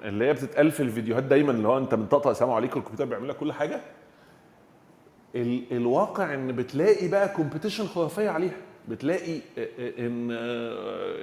اللي 0.09 0.25
هي 0.25 0.33
بتتقال 0.33 0.71
في 0.71 0.81
الفيديوهات 0.83 1.23
دايما 1.25 1.53
اللي 1.53 1.69
هو 1.69 1.79
انت 1.79 1.95
بنطقطق 1.95 2.27
السلام 2.31 2.51
عليكم 2.51 2.81
الكمبيوتر 2.81 3.05
بيعمل 3.05 3.29
لك 3.29 3.37
كل 3.37 3.53
حاجة 3.53 3.81
ال... 5.35 5.63
الواقع 5.73 6.35
إن 6.35 6.53
بتلاقي 6.53 7.09
بقى 7.09 7.29
competition 7.29 7.87
خرافية 7.87 8.31
عليها. 8.31 8.57
بتلاقي 8.89 9.41
ان 9.99 10.31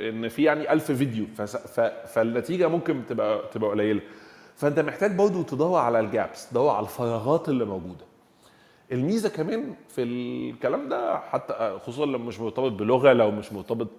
ان 0.10 0.30
في 0.30 0.44
يعني 0.44 0.74
ألف 0.74 0.92
فيديو 0.92 1.26
فس... 1.38 1.58
ف... 1.58 1.80
فالنتيجه 1.80 2.68
ممكن 2.68 3.02
تبقى 3.10 3.42
تبقى 3.54 3.70
قليله 3.70 4.02
فانت 4.56 4.80
محتاج 4.80 5.16
برضه 5.16 5.44
تدور 5.44 5.80
على 5.80 6.00
ال 6.00 6.10
gaps 6.10 6.50
تدور 6.50 6.70
على 6.76 6.84
الفراغات 6.84 7.50
اللي 7.50 7.66
موجوده 7.66 8.06
الميزه 8.92 9.30
كمان 9.30 9.74
في 9.90 10.04
الكلام 10.04 10.90
ده 10.90 11.18
حتى 11.20 11.78
خصوصا 11.84 12.06
لو 12.06 12.20
مش 12.20 12.40
مرتبط 12.40 12.72
بلغه 12.72 13.14
لو 13.14 13.32
مش 13.32 13.54
مرتبط 13.54 13.90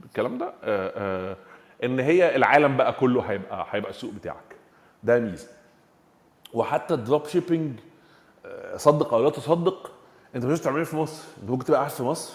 بالكلام 0.00 0.38
ده 0.38 0.52
ان 1.84 2.00
هي 2.00 2.36
العالم 2.36 2.76
بقى 2.76 2.92
كله 2.92 3.22
هيبقى 3.22 3.66
هيبقى 3.70 3.90
السوق 3.90 4.12
بتاعك 4.12 4.56
ده 5.02 5.18
ميزه 5.20 5.48
وحتى 6.54 6.94
ال 6.94 7.00
drop 7.00 7.26
shipping 7.26 7.78
صدق 8.76 9.14
أو 9.14 9.24
لا 9.24 9.30
تصدق 9.30 9.90
انت 10.36 10.44
مش 10.44 10.60
بتعمله 10.60 10.84
في 10.84 10.96
مصر 10.96 11.24
انت 11.42 11.50
ممكن 11.50 11.64
تبقى 11.64 11.78
قاعد 11.80 11.90
في 11.90 12.02
مصر 12.02 12.32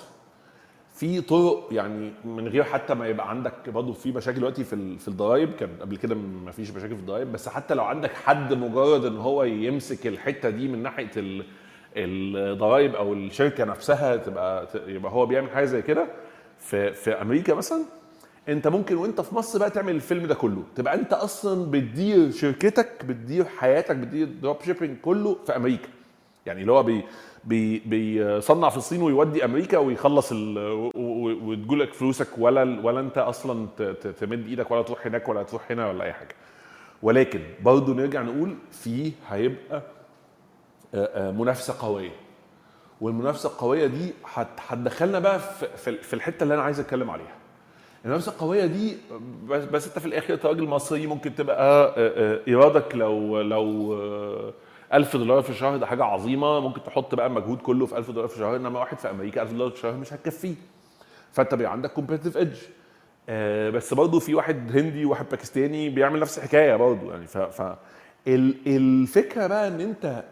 في 0.99 1.21
طرق 1.21 1.67
يعني 1.71 2.11
من 2.25 2.47
غير 2.47 2.63
حتى 2.63 2.93
ما 2.93 3.07
يبقى 3.07 3.29
عندك 3.29 3.69
برضه 3.69 3.93
في 3.93 4.11
مشاكل 4.11 4.37
دلوقتي 4.37 4.63
في 4.63 4.97
في 4.97 5.07
الضرايب. 5.07 5.51
كان 5.59 5.69
قبل 5.81 5.97
كده 5.97 6.15
ما 6.15 6.51
فيش 6.51 6.71
مشاكل 6.71 6.95
في 6.95 7.01
الضرايب. 7.01 7.31
بس 7.31 7.49
حتى 7.49 7.73
لو 7.73 7.83
عندك 7.83 8.11
حد 8.13 8.53
مجرد 8.53 9.05
إن 9.05 9.17
هو 9.17 9.43
يمسك 9.43 10.07
الحتة 10.07 10.49
دي 10.49 10.67
من 10.67 10.83
ناحية 10.83 11.11
ال- 11.17 11.43
الضرايب 11.97 12.95
أو 12.95 13.13
الشركة 13.13 13.63
نفسها 13.63 14.15
تبقى 14.15 14.67
يبقى 14.87 15.11
هو 15.11 15.25
بيعمل 15.25 15.49
حاجة 15.49 15.65
زي 15.65 15.81
كده. 15.81 16.07
في 16.59 16.93
في 16.93 17.11
أمريكا 17.21 17.53
مثلا 17.53 17.81
أنت 18.49 18.67
ممكن 18.67 18.95
وأنت 18.95 19.21
في 19.21 19.35
مصر 19.35 19.59
بقى 19.59 19.69
تعمل 19.69 19.95
الفيلم 19.95 20.25
ده 20.25 20.35
كله. 20.35 20.63
تبقى 20.75 20.95
أنت 20.95 21.13
أصلا 21.13 21.71
بتدير 21.71 22.31
شركتك 22.31 23.05
بتدير 23.05 23.45
حياتك 23.45 23.95
بتدير 23.95 24.27
drop 24.41 24.57
shipping 24.65 24.97
كله 25.01 25.37
في 25.45 25.55
أمريكا. 25.55 25.87
يعني 26.45 26.61
اللي 26.61 26.71
هو 26.71 26.83
بيصنع 27.45 28.69
في 28.69 28.77
الصين 28.77 29.01
ويودي 29.01 29.45
أمريكا 29.45 29.77
ويخلص 29.77 30.31
وتجولك 30.31 31.93
فلوسك 31.93 32.27
ولا 32.37 32.79
ولا 32.83 32.99
أنت 32.99 33.17
أصلا 33.17 33.67
تمد 34.19 34.47
إيدك 34.47 34.71
ولا 34.71 34.81
تروح 34.81 35.05
هناك 35.07 35.29
ولا 35.29 35.43
تروح 35.43 35.71
هنا 35.71 35.89
ولا 35.89 36.03
أي 36.03 36.13
حاجة. 36.13 36.35
ولكن 37.03 37.39
برضه 37.63 37.93
نرجع 37.93 38.21
نقول 38.21 38.55
في 38.71 39.11
هيبقى 39.29 39.81
منافسة 41.15 41.75
قوية. 41.79 42.11
والمنافسة 43.01 43.49
القوية 43.49 43.85
دي 43.87 44.13
هت- 44.33 44.59
هتدخلنا 44.67 45.19
بقى 45.19 45.39
في 46.01 46.13
الحتة 46.13 46.43
اللي 46.43 46.53
أنا 46.53 46.61
عايز 46.63 46.79
أتكلم 46.79 47.09
عليها. 47.09 47.35
المنافسة 48.05 48.31
القوية 48.31 48.65
دي 48.65 48.97
بس, 49.49 49.87
أنت 49.87 49.99
في 49.99 50.05
الآخر 50.05 50.33
انت 50.33 50.45
راجل 50.45 50.63
مصري 50.67 51.07
ممكن 51.07 51.35
تبقى 51.35 51.93
إيرادك 52.47 52.95
لو 52.95 53.41
لو 53.41 53.93
1000 54.93 55.17
دولار 55.17 55.41
في 55.41 55.49
الشهر 55.49 55.77
ده 55.77 55.85
حاجة 55.85 56.03
عظيمة. 56.03 56.59
ممكن 56.59 56.83
تحط 56.83 57.15
بقى 57.15 57.29
مجهود 57.29 57.57
كله 57.61 57.85
في 57.85 57.97
1000 57.97 58.11
دولار 58.11 58.27
في 58.27 58.35
الشهر 58.35 58.55
إنما 58.55 58.79
واحد 58.79 58.99
في 58.99 59.09
أمريكا 59.09 59.41
1000 59.41 59.51
دولار 59.51 59.69
في 59.69 59.75
الشهر 59.75 59.93
مش 59.93 60.13
هتكفيه. 60.13 60.55
فأنت 61.31 61.55
بيبقى 61.55 61.71
عندك 61.71 61.91
competitive 61.93 62.37
edge 62.37 62.57
بس 63.75 63.93
برضه 63.93 64.19
في 64.19 64.35
واحد 64.35 64.77
هندي 64.77 65.05
وواحد 65.05 65.25
باكستاني 65.29 65.89
بيعمل 65.89 66.19
نفس 66.19 66.37
الحكاية 66.37 66.75
برضه. 66.75 67.11
يعني 67.11 67.27
ف, 67.27 67.37
ف 67.37 67.75
ال- 68.27 68.55
الفكرة 68.67 69.47
بقى 69.47 69.67
إن 69.67 69.81
أنت 69.81 70.23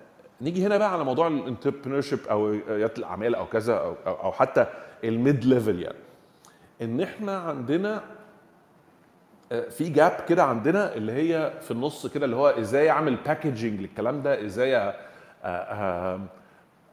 نيجي 0.41 0.65
هنا 0.67 0.77
بقى 0.77 0.93
على 0.93 1.03
موضوع 1.03 1.27
ال 1.27 2.01
entrepreneurship 2.01 2.19
أو 2.29 2.47
ريادة 2.49 2.93
الأعمال 2.97 3.35
أو 3.35 3.45
كذا 3.45 3.73
أو, 3.77 3.95
أو 4.07 4.31
حتى 4.31 4.65
ال 5.03 5.14
mid 5.14 5.45
level 5.45 5.79
يعني. 5.81 5.97
إن 6.81 7.01
إحنا 7.01 7.37
عندنا 7.37 7.95
آه، 7.97 8.01
في 9.69 9.89
gap 9.89 10.11
كده 10.29 10.43
عندنا 10.43 10.95
اللي 10.95 11.11
هي 11.11 11.53
في 11.61 11.71
النص 11.71 12.07
كده 12.07 12.25
اللي 12.25 12.35
هو 12.35 12.47
إزاي 12.47 12.89
أعمل 12.89 13.15
packaging 13.25 13.81
للكلام 13.81 14.21
ده 14.21 14.45
إزاي 14.45 14.77
آه، 14.77 14.93
آه، 15.43 16.19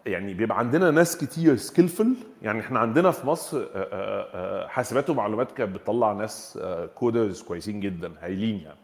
يعني 0.06 0.34
بيبقى 0.34 0.58
عندنا 0.58 0.90
ناس 0.90 1.16
كتير 1.16 1.56
skillful 1.56 2.06
يعني 2.42 2.60
إحنا 2.60 2.78
عندنا 2.78 3.10
في 3.10 3.26
مصر 3.26 3.58
آه، 3.58 3.66
آه، 3.74 4.28
آه، 4.34 4.66
حاسبات 4.68 5.10
ومعلومات 5.10 5.52
كانت 5.52 5.74
بتطلع 5.74 6.12
ناس 6.12 6.58
coders 6.94 7.42
كويسين 7.42 7.80
جدا 7.80 8.12
هايلين 8.20 8.60
يعني. 8.60 8.78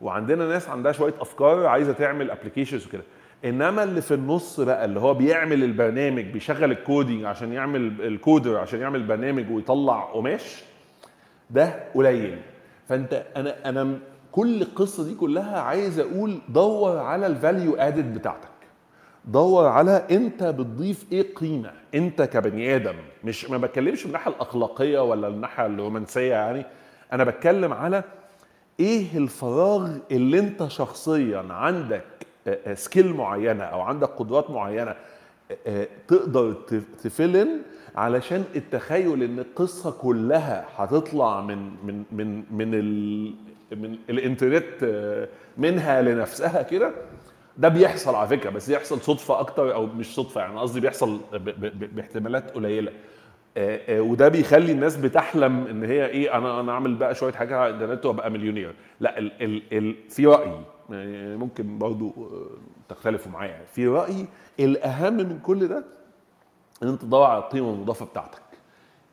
وعندنا 0.00 0.48
ناس 0.48 0.68
عندها 0.68 0.92
شوية 0.92 1.14
أفكار 1.20 1.66
عايزة 1.66 1.92
تعمل 1.92 2.30
applications 2.30 2.86
وكده. 2.86 3.02
إنما 3.44 3.82
اللي 3.84 4.00
في 4.02 4.14
النص 4.14 4.60
بقى 4.60 4.84
اللي 4.84 5.00
هو 5.00 5.14
بيعمل 5.14 5.64
البرنامج 5.64 6.24
بيشغل 6.24 6.70
ال 6.72 6.79
coding 6.79 7.24
عشان 7.24 7.52
يعمل 7.52 7.80
ال 8.00 8.09
coder 8.09 8.56
عشان 8.56 8.80
يعمل 8.80 9.02
برنامج 9.02 9.50
ويطلع 9.50 10.00
قماش 10.00 10.64
ده 11.50 11.74
قليل. 11.94 12.38
فانت 12.88 13.26
أنا 13.36 13.68
أنا 13.68 13.98
كل 14.32 14.62
القصة 14.62 15.04
دي 15.04 15.14
كلها 15.14 15.60
عايز 15.60 15.98
أقول 15.98 16.38
دور 16.48 16.98
على 16.98 17.26
ال 17.26 17.34
value 17.34 17.74
added 17.74 18.14
بتاعتك. 18.18 18.48
دور 19.24 19.66
على 19.66 20.04
انت 20.10 20.42
بتضيف 20.42 21.12
إيه 21.12 21.34
قيمة. 21.34 21.72
انت 21.94 22.22
كبني 22.22 22.76
آدم 22.76 22.94
مش 23.24 23.50
ما 23.50 23.56
بتكلمش 23.56 24.00
من 24.02 24.06
الناحية 24.06 24.30
الأخلاقية 24.30 24.98
ولا 25.02 25.28
الناحية 25.28 25.66
الرومانسية 25.66 26.32
يعني. 26.34 26.66
أنا 27.12 27.24
بتكلم 27.24 27.72
على 27.72 28.04
إيه 28.80 29.18
الفراغ 29.18 29.90
اللي 30.10 30.38
انت 30.38 30.68
شخصيا 30.68 31.46
عندك 31.50 32.04
سكيل 32.74 33.14
معينة 33.14 33.64
أو 33.64 33.80
عندك 33.80 34.08
قدرات 34.08 34.50
معينة 34.50 34.94
آه، 35.66 35.88
تقدر 36.08 36.52
تفلن 37.02 37.48
علشان 37.94 38.44
التخيل 38.56 39.22
إن 39.22 39.38
القصة 39.38 39.90
كلها 39.90 40.66
هتطلع 40.76 41.40
من 41.40 41.58
من 41.86 42.04
من 42.12 42.44
من 42.50 42.74
ال 42.74 43.34
من 43.76 43.98
الإنترنت 44.10 44.82
آه، 44.82 45.28
منها 45.58 46.02
لنفسها 46.02 46.62
كده 46.62 46.92
ده 47.56 47.68
بيحصل 47.68 48.14
على 48.14 48.28
فكرة 48.28 48.50
بس 48.50 48.68
يحصل 48.68 49.00
صدفة 49.00 49.40
أكتر 49.40 49.74
أو 49.74 49.86
مش 49.86 50.14
صدفة 50.14 50.40
يعني 50.40 50.58
قصدي 50.60 50.80
بيحصل 50.80 51.20
باحتمالات 51.94 52.50
قليلة 52.50 52.92
آه، 53.56 53.80
آه، 53.98 54.00
وده 54.00 54.28
بيخلي 54.28 54.72
الناس 54.72 54.96
بتحلم 54.96 55.66
إن 55.66 55.84
هي 55.84 56.06
إيه 56.06 56.36
أنا 56.38 56.60
أنا 56.60 56.72
أعمل 56.72 56.94
بقى 56.94 57.14
شوية 57.14 57.32
حاجات 57.32 57.52
على 57.58 57.70
الإنترنت 57.74 58.06
وأبقى 58.06 58.30
مليونير 58.30 58.74
لا 59.00 59.18
ال 59.18 59.42
ال 59.42 59.62
ال 59.72 59.94
في 60.10 60.26
رايي 60.26 60.60
يعني 60.90 61.36
ممكن 61.36 61.78
برضو 61.78 62.12
تختلفوا 62.88 63.32
معايا. 63.32 63.60
في 63.72 63.86
رايي 63.86 64.26
الأهم 64.60 65.14
من 65.16 65.38
كل 65.38 65.68
ده 65.68 65.84
ان 66.82 66.88
انت 66.88 67.02
تدور 67.02 67.22
على 67.26 67.38
القيمة 67.42 67.70
المضافة 67.70 68.06
بتاعتك. 68.06 68.42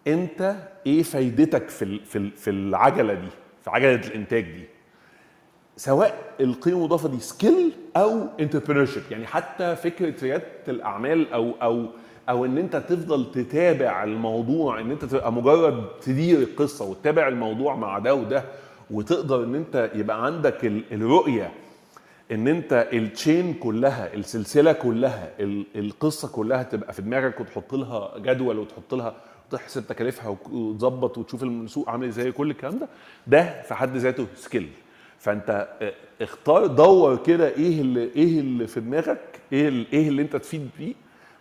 انت 0.08 0.56
إيه 0.86 1.04
فايدتك 1.04 1.70
في 1.70 2.00
في 2.06 2.30
في 2.32 2.50
العجلة 2.50 3.14
دي 3.14 3.28
في 3.64 3.70
عجلة 3.70 3.96
الإنتاج 4.08 4.44
دي؟ 4.44 4.66
سواء 5.78 6.34
القيمة 6.40 6.78
المضافة 6.78 7.10
دي 7.10 7.20
skill 7.20 7.72
أو 7.98 8.28
entrepreneurship 8.40 9.04
يعني 9.12 9.28
حتى 9.28 9.76
فكرة 9.76 10.24
ريادة 10.24 10.46
الأعمال 10.68 11.34
أو 11.34 11.52
أو 11.62 11.86
أو 12.30 12.46
إن 12.46 12.58
أنت 12.58 12.76
تفضل 12.76 13.32
تتابع 13.32 14.04
الموضوع 14.04 14.80
إن 14.80 14.92
أنت 14.92 15.06
تبقى 15.06 15.34
مجرد 15.34 15.86
تدير 16.02 16.40
القصة 16.40 16.86
وتتابع 16.86 17.28
الموضوع 17.28 17.76
مع 17.76 18.00
ده 18.00 18.16
وده 18.16 18.44
وتقدر 18.92 19.44
إن 19.44 19.56
أنت 19.56 19.92
يبقى 19.96 20.26
عندك 20.26 20.66
ال- 20.66 20.84
الرؤية 20.92 21.52
إن 22.32 22.48
أنت 22.48 22.88
ال 22.94 23.04
chain 23.04 23.54
كلها 23.54 24.14
السلسلة 24.14 24.72
كلها 24.74 25.30
ال- 25.40 25.66
القصة 25.76 26.28
كلها 26.28 26.64
تبقى 26.64 26.94
في 26.94 27.02
دماغك 27.02 27.40
وتحط 27.40 27.74
لها 27.76 28.18
جدول 28.18 28.60
وتحط 28.60 28.94
لها 28.94 29.16
تحسب 29.52 29.88
تكاليفها 29.88 30.38
وتظبط 30.52 31.18
وتشوف 31.18 31.44
السوق 31.44 31.90
عامل 31.90 32.08
إزاي 32.08 32.32
كل 32.32 32.52
الكلام 32.52 32.80
ده. 32.80 32.88
ده 33.28 33.62
في 33.62 33.74
حد 33.74 33.98
ذاته 33.98 34.28
skill 34.36 34.70
فأنت 35.20 35.68
آه، 35.82 35.94
اختار 36.22 36.68
دور 36.68 37.16
كده 37.18 37.48
إيه 37.50 37.82
اللي 37.82 38.04
إيه 38.16 38.40
اللي 38.40 38.68
في 38.68 38.80
دماغك 38.80 39.40
إيه 39.54 39.68
اللي 39.68 39.86
إيه 39.94 40.08
اللي 40.10 40.22
أنت 40.22 40.36
تفيد 40.36 40.70
بيه. 40.80 40.94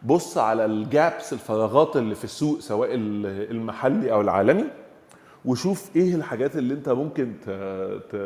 بص 0.03 0.39
على 0.39 0.65
ال 0.65 0.78
gaps 0.78 1.33
الفراغات 1.33 1.97
اللي 1.97 2.15
في 2.15 2.25
السوق 2.25 2.59
سواء 2.61 2.95
ال- 2.95 3.51
المحلي 3.51 4.13
أو 4.13 4.21
العالمي 4.21 4.65
وشوف 5.45 5.97
إيه 5.97 6.15
الحاجات 6.15 6.57
اللي 6.57 6.75
أنت 6.75 6.89
ممكن 6.89 7.33
ت... 7.47 7.51
ت... 8.13 8.17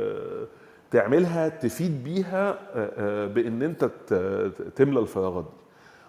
تعملها 0.95 1.49
تفيد 1.49 2.05
بيها 2.05 2.51
آه، 2.51 2.57
آه، 2.75 3.27
بإن 3.27 3.63
أنت. 3.63 3.85
تملى 4.77 5.01
الفراغات 5.01 5.45
دي 5.45 5.51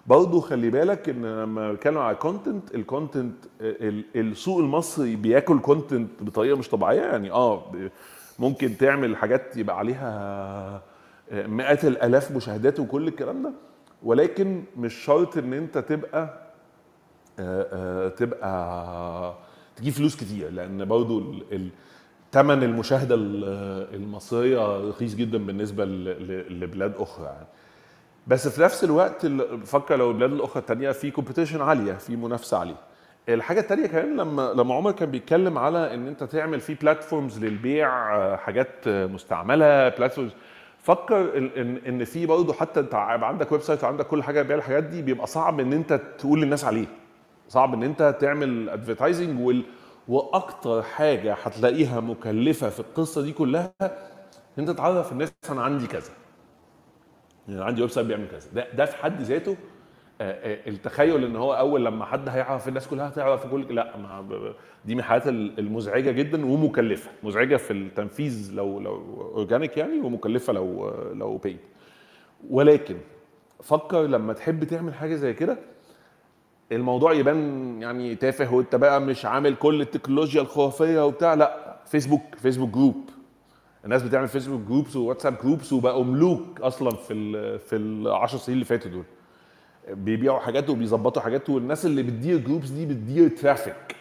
برضه 0.06 0.40
خلي 0.40 0.70
بالك 0.70 1.08
إن 1.08 1.26
لما 1.42 1.72
بتكلم 1.72 1.98
على 1.98 2.16
content 2.16 2.74
ال 2.74 2.81
content 2.81 3.34
السوق 4.16 4.58
المصري 4.58 5.16
بياكل 5.16 5.58
content 5.58 6.10
بطريقة 6.22 6.56
مش 6.56 6.68
طبيعية 6.68 7.00
يعني 7.00 7.30
آه 7.30 7.72
ممكن 8.38 8.76
تعمل 8.76 9.16
حاجات 9.16 9.56
يبقى 9.56 9.78
عليها 9.78 10.10
آه، 11.30 11.46
مئات 11.46 11.84
الآلاف 11.84 12.30
مشاهدات 12.30 12.80
وكل 12.80 13.08
الكلام 13.08 13.42
ده 13.42 13.52
ولكن 14.02 14.62
مش 14.76 14.94
شرط 14.94 15.38
إن 15.38 15.52
أنت 15.52 15.78
تبقى 15.78 16.46
آه، 17.38 17.66
آه، 17.72 18.08
تبقى 18.08 19.34
تجيب 19.76 19.92
فلوس 19.92 20.16
كتير 20.16 20.50
لأن 20.50 20.84
برضو 20.84 21.34
تمن 22.36 22.62
المشاهدة 22.62 23.14
ال- 23.14 23.94
المصرية 23.94 24.88
رخيص 24.88 25.14
جدا 25.14 25.38
بالنسبة 25.38 25.84
لبلاد 25.84 26.94
أخرى 26.98 27.24
يعني. 27.26 27.46
بس 28.26 28.48
في 28.48 28.62
نفس 28.62 28.84
الوقت 28.84 29.24
ال- 29.24 29.56
بفكر 29.56 29.96
لو 29.96 30.10
البلاد 30.10 30.32
الأخرى 30.32 30.60
التانية 30.60 30.90
في 30.90 31.10
competition 31.10 31.60
عالية 31.62 31.92
في 31.92 32.16
منافسة 32.16 32.58
عالية. 32.58 32.74
الحاجة 33.28 33.60
التانية 33.60 33.86
كمان 33.86 34.16
لما 34.16 34.52
لما 34.56 34.74
عمر 34.74 34.92
كان 34.92 35.10
بيتكلم 35.10 35.58
على 35.58 35.94
إن 35.94 36.06
أنت 36.06 36.24
تعمل 36.24 36.60
في 36.60 36.74
platforms 36.74 37.38
للبيع 37.44 38.36
حاجات 38.36 38.68
مستعملة 38.86 39.88
platforms 39.88 40.30
فكر 40.82 41.38
ان 41.38 41.76
ان 41.88 42.04
في 42.04 42.26
برضه 42.26 42.52
حتى 42.52 42.80
أنت 42.80 42.94
عندك 42.94 43.52
website 43.52 43.84
وعندك 43.84 44.06
كل 44.06 44.22
حاجة 44.22 44.42
بيع 44.42 44.56
الحاجات 44.56 44.84
دي 44.84 45.02
بيبقى 45.02 45.26
صعب 45.26 45.60
إن 45.60 45.72
أنت 45.72 46.00
تقول 46.18 46.40
للناس 46.40 46.64
عليه. 46.64 46.86
صعب 47.48 47.74
إن 47.74 47.82
أنت 47.82 48.16
تعمل 48.20 48.68
advertising 48.68 49.40
وال... 49.40 49.62
وأكتر 50.08 50.82
حاجة 50.82 51.34
هتلاقيها 51.42 52.00
مكلفة 52.00 52.68
في 52.70 52.80
القصة 52.80 53.22
دي 53.22 53.32
كلها 53.32 53.72
إن 53.82 53.88
أنت 54.58 54.70
تعرف 54.70 55.12
الناس 55.12 55.32
أنا 55.50 55.62
عندي 55.62 55.86
كذا. 55.86 56.10
يعني 57.48 57.64
عندي 57.64 57.80
website 57.82 58.06
بيعمل 58.06 58.28
كذا. 58.28 58.48
ده 58.54 58.72
ده 58.74 58.84
في 58.84 58.96
حد 58.96 59.20
ذاته 59.22 59.56
آه، 60.20 60.32
آه، 60.32 60.68
التخيل 60.68 61.24
إن 61.24 61.36
هو 61.36 61.54
أول 61.54 61.84
لما 61.84 62.04
حد 62.04 62.28
هيعرف 62.28 62.68
الناس 62.68 62.88
كلها 62.88 63.08
هتعرف 63.08 63.46
كل 63.46 63.74
لا 63.74 63.96
ما 63.96 64.52
دي 64.84 64.94
من 64.94 65.00
الحاجات 65.00 65.26
ال- 65.28 65.58
المزعجة 65.58 66.10
جدا 66.10 66.46
ومكلفة. 66.46 67.10
مزعجة 67.22 67.56
في 67.56 67.72
التنفيذ 67.72 68.52
لو 68.54 68.80
لو 68.80 68.94
organic 69.34 69.76
يعني 69.76 70.00
ومكلفة 70.00 70.52
لو 70.52 70.90
لو 71.12 71.36
paid 71.36 71.58
ولكن 72.50 72.96
فكر 73.62 74.02
لما 74.02 74.32
تحب 74.32 74.64
تعمل 74.64 74.94
حاجة 74.94 75.14
زي 75.14 75.32
كده 75.34 75.58
الموضوع 76.72 77.12
يبان 77.12 77.82
يعني 77.82 78.14
تافه 78.14 78.54
وانت 78.54 78.74
بقى 78.76 79.00
مش 79.00 79.24
عامل 79.26 79.54
كل 79.56 79.80
التكنولوجيا 79.80 80.40
الخرافية 80.42 81.06
وبتاع. 81.06 81.34
لا 81.34 81.76
فيسبوك 81.86 82.22
فيسبوك 82.42 82.70
group 82.70 83.10
الناس 83.84 84.02
بتعمل 84.02 84.28
فيسبوك 84.28 84.60
groups 84.60 84.96
وواتساب 84.96 85.36
groups 85.42 85.72
وبقوا 85.72 86.04
ملوك 86.04 86.60
أصلا 86.60 86.90
في 86.90 87.12
ال 87.14 87.58
في 87.58 87.76
ال 87.76 88.08
10 88.08 88.38
سنين 88.38 88.54
اللي 88.54 88.64
فاتوا 88.64 88.90
دول. 88.90 89.04
بيبيعوا 89.90 90.38
حاجات 90.38 90.70
وبيظبطوا 90.70 91.22
حاجات 91.22 91.50
والناس 91.50 91.86
اللي 91.86 92.02
بتدير 92.02 92.38
groups 92.38 92.68
دي 92.68 92.86
بتدير 92.86 93.28
traffic 93.28 93.96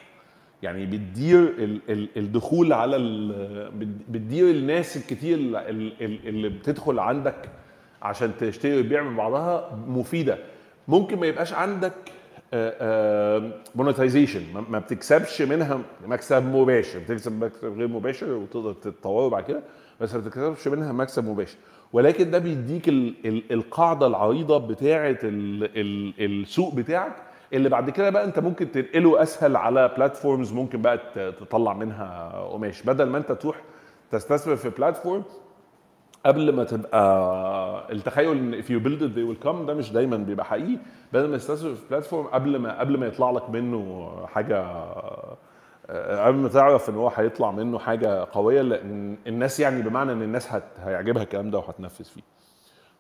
يعني 0.64 0.86
بتدير 0.86 1.40
ال 1.40 1.80
ال 1.90 2.10
الدخول 2.18 2.74
على 2.74 2.98
بتدير 4.10 4.50
الناس 4.50 4.98
الكتير 4.98 5.38
ال- 5.38 5.56
ال- 5.56 6.28
اللي 6.28 6.50
بتدخل 6.50 7.00
عندك 7.00 7.50
عشان 8.02 8.32
تشتري 8.40 8.80
وتبيع 8.80 9.04
من 9.04 9.16
بعضها 9.16 9.76
مفيدة. 9.88 10.38
ممكن 10.88 11.20
ما 11.20 11.28
يبقاش 11.28 11.54
عندك 11.54 11.94
monetization 13.78 14.70
ما 14.70 14.80
بتكسبش 14.80 15.42
منها 15.42 15.80
مكسب 16.08 16.44
مباشر. 16.46 17.00
بتكسب 17.00 17.44
مكسب 17.44 17.78
غير 17.78 17.88
مباشر 17.88 18.32
وتقدر 18.32 18.74
تتطوره 18.74 19.30
بعد 19.30 19.44
كده 19.44 19.62
بس 20.02 20.16
ما 20.16 20.22
بتكسبش 20.22 20.68
منها 20.68 20.92
مكسب 20.92 21.26
مباشر. 21.26 21.58
ولكن 21.94 22.32
ده 22.32 22.40
بيديك 22.40 22.90
ال 22.90 23.14
ال 23.26 23.52
القاعدة 23.54 24.08
العريضة 24.08 24.58
بتاعه 24.58 25.18
ال 25.24 25.64
ال 25.78 26.14
السوق 26.42 26.76
بتاعك 26.76 27.14
اللي 27.54 27.70
بعد 27.70 27.90
كده 27.90 28.10
بقى 28.10 28.26
انت 28.26 28.40
ممكن 28.40 28.72
تنقله 28.72 29.22
أسهل 29.24 29.56
على 29.56 29.88
بلاتفورمز 29.98 30.54
ممكن 30.54 30.82
بقى 30.82 31.00
تطلع 31.40 31.74
منها 31.74 32.32
قماش. 32.52 32.82
بدل 32.84 33.04
ما 33.06 33.18
انت 33.18 33.32
تروح 33.32 33.62
تستثمر 34.12 34.56
في 34.56 34.70
بلاتفورم 34.70 35.24
قبل 36.26 36.56
ما 36.56 36.64
تبقى 36.64 37.94
التخيل 37.94 38.38
إن 38.38 38.62
if 38.62 38.66
you 38.66 38.84
build 38.86 39.02
it 39.02 39.16
they 39.16 39.26
will 39.40 39.44
come 39.46 39.66
ده 39.68 39.74
مش 39.74 39.92
دايما 39.92 40.18
بيبقى 40.18 40.46
حقيقي. 40.46 40.80
بدل 41.14 41.30
ما 41.30 41.38
تستثمر 41.38 41.76
في 41.76 41.90
بلاتفورم 41.90 42.28
قبل 42.28 42.58
ما 42.60 42.80
قبل 42.80 42.98
ما 43.00 43.06
يطلع 43.06 43.32
لك 43.32 43.50
منه 43.50 44.12
حاجة 44.28 44.62
قبل 46.26 46.38
ما 46.38 46.50
تعرف 46.50 46.90
إن 46.90 46.96
هو 46.96 47.08
هيطلع 47.10 47.52
منه 47.52 47.80
حاجة 47.80 48.24
قوية 48.32 48.62
لأن 48.62 49.18
الناس 49.28 49.60
يعني 49.60 49.82
بمعنى 49.82 50.12
إن 50.12 50.22
الناس 50.22 50.52
هت... 50.52 50.80
هيعجبها 50.80 51.24
الكلام 51.24 51.52
ده 51.52 51.58
وهتنفذ 51.58 52.06
فيه. 52.06 52.22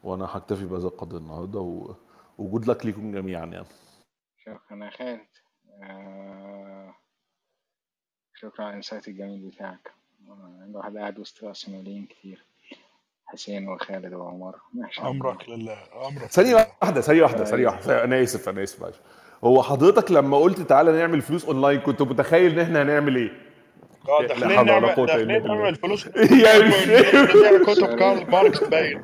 وأنا 0.04 0.28
هكتفي 0.32 0.66
بهذا 0.66 0.88
القدر 0.88 1.18
النهارده 1.18 1.60
و... 1.60 1.96
وجود 2.38 2.68
لك 2.70 2.86
ليكم 2.86 3.12
جميعا 3.12 3.46
يعني. 3.46 3.66
شكرا 4.46 4.86
يا 4.86 4.90
خالد. 4.90 5.28
آه... 5.84 6.96
شكرا 8.34 8.62
على 8.66 8.70
الإنسايت 8.70 9.08
الجميل 9.08 9.50
بتاعك. 9.50 9.92
الواحد 10.70 10.98
قاعد 10.98 11.20
وسط 11.20 11.44
راسماليين 11.44 12.06
كتير. 12.06 12.46
حسين 13.26 13.68
وخالد 13.70 14.14
وعمر. 14.14 14.56
أمرك 15.00 15.50
لله. 15.50 15.78
أمرك 16.08 16.26
ثانية 16.26 16.56
واحدة 16.56 17.02
ثانية 17.02 17.22
واحدة 17.24 17.44
ثانية 17.46 17.66
واحدة. 17.66 18.04
أنا 18.04 18.24
آسف 18.24 18.50
أنا 18.50 18.64
آسف 18.64 18.82
معلش. 18.82 18.96
هو 19.44 19.64
حضرتك 19.64 20.12
لما 20.12 20.38
قلت 20.38 20.62
تعالى 20.62 20.92
نعمل 20.92 21.22
فلوس 21.22 21.46
أونلاين 21.46 21.80
كنت 21.80 22.02
متخيل 22.02 22.52
إن 22.52 22.60
إحنا 22.60 22.82
هنعمل 22.82 23.16
إيه؟ 23.16 23.32
آه 24.10 24.28
داخلين 24.28 24.66
نعمل 24.66 24.96
داخلين 24.96 25.28
بالله. 25.40 25.56
نعمل 25.62 25.76
فلوس. 25.76 26.08
يعني 26.08 27.66
كتب 27.66 27.96
كارل 28.00 28.30
ماركس 28.32 28.64
باين. 28.64 29.04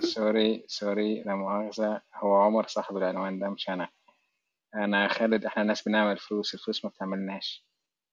sorry 0.00 0.64
sorry 0.66 1.22
لا 1.22 1.34
مؤاخذة. 1.34 2.00
هو 2.14 2.36
عمر 2.36 2.66
صاحب 2.66 2.96
العنوان 2.96 3.38
ده 3.38 3.48
مش 3.50 3.68
أنا. 3.70 3.88
أنا 4.74 5.08
خالد 5.08 5.44
إحنا 5.44 5.62
ناس 5.62 5.82
بنعمل 5.82 6.18
فلوس 6.18 6.54
الفلوس 6.54 6.84
ما 6.84 6.90
بتعملناش. 6.90 7.66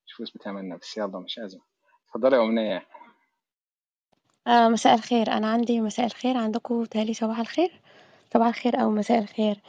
الفلوس 0.10 0.32
بتعملنا 0.32 0.76
بس 0.76 0.98
يلا 0.98 1.20
مش 1.20 1.40
أزمة. 1.40 1.62
اتفضلي 2.08 2.36
يا 2.38 2.42
أمنية. 2.42 2.86
آه 4.48 4.70
مساء 4.70 4.94
الخير. 4.96 5.32
أنا 5.32 5.48
عندي 5.48 5.82
مساء 5.82 6.06
الخير. 6.06 6.38
عندكم 6.38 6.86
تهيألي 6.86 7.14
صباح 7.14 7.40
الخير؟ 7.40 7.82
صباح 8.34 8.48
الخير 8.48 8.82
أو 8.82 8.90
مساء 8.90 9.20
الخير. 9.20 9.62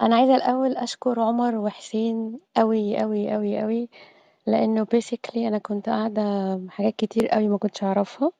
أنا 0.00 0.16
عايزة 0.16 0.36
الأول 0.36 0.76
أشكر 0.76 1.20
عمر 1.20 1.54
وحسين 1.56 2.38
أوي 2.58 3.02
أوي 3.02 3.34
أوي 3.34 3.62
أوي 3.62 3.88
لأنه 4.46 4.84
basically 4.96 5.36
أنا 5.36 5.58
كنت 5.58 5.88
قاعدة 5.88 6.60
حاجات 6.70 6.94
كتير 6.96 7.34
أوي 7.34 7.48
ما 7.48 7.58
كنتش 7.58 7.84
أعرفها. 7.84 8.32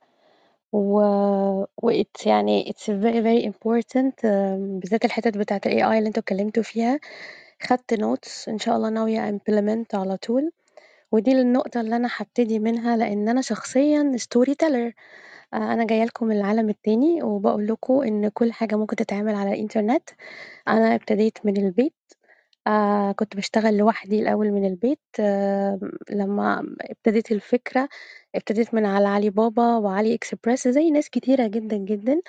و 0.72 1.00
و 1.82 2.02
it's 2.02 2.26
يعني 2.26 2.64
it's 2.72 2.86
very 2.86 3.20
very 3.22 3.52
important 3.52 4.26
بالذات 4.80 5.04
الحتت 5.04 5.38
بتاعة 5.38 5.60
ال 5.66 5.72
AI 5.80 5.84
اللي 5.98 6.08
أنتوا 6.08 6.22
اتكلمتوا 6.22 6.62
فيها. 6.62 7.00
خدت 7.62 7.94
notes. 7.94 8.48
إن 8.48 8.58
شاء 8.58 8.76
الله 8.76 8.88
ناوية 8.90 9.38
implement 9.38 9.94
على 9.94 10.16
طول. 10.16 10.50
ودي 11.12 11.32
النقطة 11.32 11.80
اللي 11.80 11.96
أنا 11.96 12.08
هبتدي 12.16 12.58
منها 12.58 12.96
لأن 12.96 13.28
أنا 13.28 13.40
شخصيا 13.40 14.16
story 14.18 14.52
teller 14.64 14.92
آه، 15.54 15.56
أنا 15.72 15.84
جاية 15.86 16.04
لكم 16.04 16.26
من 16.26 16.36
العالم 16.36 16.68
التاني 16.68 17.22
وبقول 17.22 17.66
لكم 17.66 18.00
إن 18.02 18.28
كل 18.28 18.52
حاجة 18.52 18.76
ممكن 18.76 18.96
تتعمل 18.96 19.34
على 19.34 19.52
الإنترنت. 19.54 20.10
أنا 20.68 20.94
ابتديت 20.94 21.38
من 21.46 21.56
البيت. 21.56 21.94
آه 22.66 23.12
كنت 23.12 23.36
بشتغل 23.36 23.76
لوحدي 23.78 24.20
الأول 24.22 24.50
من 24.52 24.66
البيت. 24.66 25.00
آه 25.20 25.80
لما 26.10 26.76
ابتديت 26.82 27.32
الفكرة 27.32 27.88
ابتديت 28.34 28.74
من 28.74 28.86
على 28.86 29.08
علي 29.08 29.30
بابا 29.30 29.76
وعلي 29.78 30.14
إكسبريس 30.14 30.68
زي 30.68 30.90
ناس 30.90 31.10
كتيرة 31.10 31.46
جدا 31.48 31.76
جدا. 31.76 32.20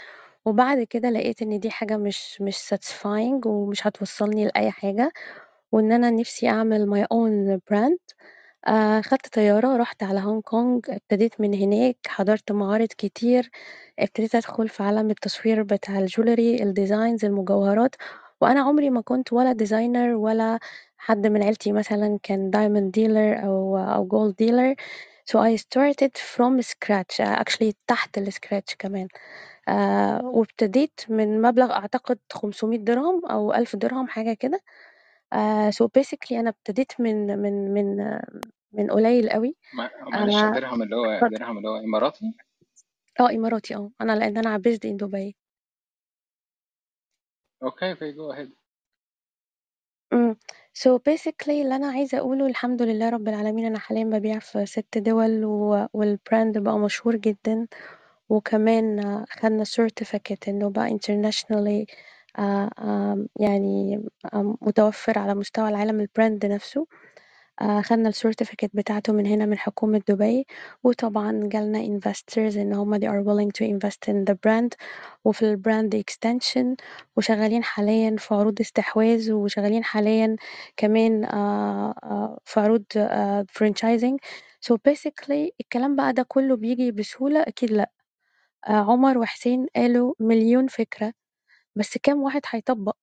وبعد 0.46 0.84
كده 0.84 1.10
لقيت 1.10 1.42
إن 1.42 1.60
دي 1.60 1.70
حاجة 1.72 1.98
مش 1.98 2.42
مش 2.42 2.58
satisfying 2.76 3.46
ومش 3.48 3.88
هتوصلني 3.88 4.46
لأي 4.46 4.72
حاجة 4.72 5.12
وإن 5.72 5.92
أنا 5.92 6.10
نفسي 6.12 6.50
أعمل 6.50 6.88
my 6.92 7.08
own 7.16 7.60
brand. 7.74 8.16
آه 8.66 9.02
خدت 9.02 9.28
طيارة 9.34 9.78
رحت 9.78 10.04
على 10.04 10.20
هونج 10.20 10.42
كونج 10.44 10.86
ابتديت 10.90 11.42
من 11.42 11.54
هناك 11.54 11.98
حضرت 12.08 12.52
معارض 12.52 12.88
كتير 12.98 13.50
ابتديت 14.00 14.36
أدخل 14.36 14.70
في 14.70 14.84
عالم 14.84 15.10
التصوير 15.10 15.64
بتاع 15.64 16.00
ال 16.00 16.08
jewelry 16.08 16.64
ال 16.64 16.71
designs 16.71 17.26
المجوهرات 17.26 17.96
وأنا 18.42 18.60
عمري 18.62 18.90
ما 18.90 19.02
كنت 19.02 19.34
ولا 19.34 19.52
designer 19.54 20.16
ولا 20.16 20.60
حد 20.98 21.28
من 21.28 21.44
عيلتي 21.44 21.72
مثلا 21.72 22.20
كان 22.24 22.50
diamond 22.50 22.92
dealer 22.92 23.44
أو 23.46 23.78
أو 23.78 24.06
gold 24.08 24.36
dealer 24.36 24.76
so 25.32 25.38
I 25.40 25.56
started 25.58 26.12
from 26.36 26.62
scratch 26.62 27.20
actually 27.22 27.74
تحت 27.88 28.18
ال 28.18 28.25
scratch 28.25 28.76
كمان. 28.76 29.08
آه 29.70 30.26
وابتديت 30.26 31.02
من 31.10 31.42
مبلغ 31.42 31.72
أعتقد 31.74 32.20
500 32.34 32.78
درهم 32.80 33.26
أو 33.26 33.54
1000 33.54 33.76
درهم 33.76 34.08
حاجة 34.08 34.34
كده. 34.34 34.62
آه 35.34 35.70
so 35.72 35.86
basically 36.00 36.32
أنا 36.34 36.50
ابتديت 36.50 37.02
من 37.02 37.40
من 37.40 37.74
من 37.74 38.00
آه، 38.02 38.28
من 38.74 38.92
قليل 38.92 39.30
قوي. 39.30 39.56
ما- 39.74 39.92
معلش 40.12 40.44
أنا 40.44 40.60
درهم 40.60 40.84
اللي 40.84 40.96
هو 40.96 41.06
اتفضل. 41.12 41.38
درهم 41.40 41.58
اللي 41.58 41.70
هو 41.70 41.78
إماراتي؟ 41.78 42.34
آه 43.20 43.30
إماراتي 43.32 43.76
آه. 43.76 43.92
أنا 44.02 44.14
لأن 44.14 44.38
أنا 44.38 44.58
based 44.58 44.90
in 44.90 44.96
دبي. 44.98 45.36
okay 47.64 47.96
في 47.96 48.12
جو 48.12 48.32
أهيد 48.32 48.56
امم 50.14 50.36
so 50.80 50.90
basically 51.10 51.50
اللي 51.50 51.76
أنا 51.76 51.88
عايزة 51.92 52.18
أقوله 52.18 52.48
الحمد 52.48 52.82
لله 52.82 53.10
رب 53.10 53.28
العالمين 53.28 53.66
أنا 53.66 53.80
حاليا 53.80 54.04
ببيع 54.04 54.40
في 54.40 54.66
ست 54.66 54.98
دول 54.98 55.46
و... 55.46 55.88
وال 55.94 56.12
brand 56.12 56.58
بقى 56.58 56.80
مشهور 56.80 57.16
جدا. 57.16 57.68
وكمان 58.30 59.00
آه، 59.00 59.26
خدنا 59.32 59.64
certificate 59.66 60.48
إنه 60.50 60.70
بقى 60.70 60.90
internationally 61.00 61.86
آه، 62.40 62.70
آم، 62.80 63.28
يعني 63.40 64.04
آم، 64.34 64.58
متوفر 64.62 65.20
على 65.20 65.36
مستوى 65.36 65.70
العالم 65.70 66.00
ال 66.02 66.09
brand 66.09 66.46
نفسه. 66.46 66.88
آه، 67.62 67.82
خدنا 67.82 68.10
ال 68.10 68.15
certificate 68.15 68.72
بتاعته 68.74 69.14
من 69.14 69.26
هنا 69.28 69.46
من 69.46 69.58
حكومة 69.58 70.02
دبي. 70.10 70.48
وطبعا 70.84 71.40
جالنا 71.44 71.80
investors 72.00 72.58
إن 72.58 72.74
هما 72.74 72.98
they 73.00 73.02
are 73.10 73.24
willing 73.28 73.52
to 73.62 73.66
invest 73.74 74.14
in 74.14 74.26
the 74.32 74.36
brand 74.36 74.70
وفي 75.26 75.42
ال 75.52 75.59
brand 75.59 75.96
extension. 76.12 76.76
وشغالين 77.18 77.64
حاليا 77.64 78.16
في 78.20 78.36
عروض 78.36 78.62
استحواذ 78.62 79.32
وشغالين 79.32 79.84
حاليا 79.84 80.36
كمان 80.78 81.26
آه، 81.26 81.96
آه، 82.04 82.40
في 82.46 82.60
عروض 82.60 82.84
آه، 82.98 83.46
franchising. 83.60 84.18
So 84.68 84.76
basically 84.90 85.50
الكلام 85.62 85.96
بقى 85.96 86.14
ده 86.14 86.24
كله 86.30 86.56
بيجي 86.56 86.92
بسهولة؟ 86.92 87.42
أكيد 87.44 87.72
لأ. 87.72 87.92
آه، 88.68 88.72
عمر 88.74 89.18
وحسين 89.18 89.68
قالوا 89.76 90.14
مليون 90.20 90.68
فكرة. 90.68 91.14
بس 91.78 91.98
كام 91.98 92.22
واحد 92.24 92.42
هيطبق 92.50 92.98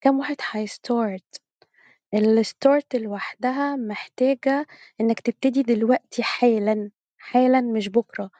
كام 0.00 0.18
واحد 0.18 0.36
هي 0.50 0.76
start 0.76 1.40
ال 2.14 2.28
start 2.28 2.96
لوحدها 2.96 3.76
محتاجة 3.76 4.66
إنك 5.00 5.20
تبتدي 5.20 5.62
دلوقتي 5.62 6.22
حالا 6.22 6.90
حالا 7.18 7.60
مش 7.60 7.88
بكرة 7.88 8.30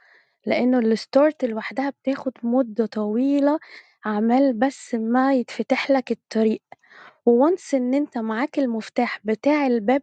لأنه 0.47 0.78
ال 0.78 0.90
start 0.90 1.44
لوحدها 1.45 1.91
بتاخد 1.91 2.32
مدة 2.43 2.86
طويلة 2.86 3.59
عمال 4.05 4.53
بس 4.53 4.95
ما 4.95 5.35
يتفتح 5.35 5.91
لك 5.91 6.11
الطريق. 6.12 6.62
و 7.27 7.36
once 7.36 7.74
إن 7.74 7.95
أنت 7.95 8.19
معاك 8.19 8.59
المفتاح 8.59 9.20
بتاع 9.24 9.66
الباب 9.66 10.03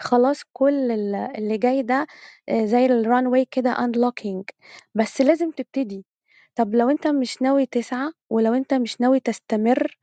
خلاص 0.00 0.42
كل 0.52 0.90
ال- 0.92 1.14
اللي 1.14 1.58
جاي 1.58 1.82
ده 1.82 2.06
آه، 2.48 2.64
زي 2.64 2.86
way 3.26 3.44
كده 3.44 3.74
unlocking. 3.76 4.44
بس 4.94 5.20
لازم 5.20 5.50
تبتدي. 5.50 6.04
طب 6.60 6.74
لو 6.74 6.90
أنت 6.90 7.06
مش 7.06 7.42
ناوي 7.42 7.66
تسعى 7.66 8.12
ولو 8.30 8.54
أنت 8.54 8.74
مش 8.74 9.00
ناوي 9.00 9.20
تستمر 9.20 9.98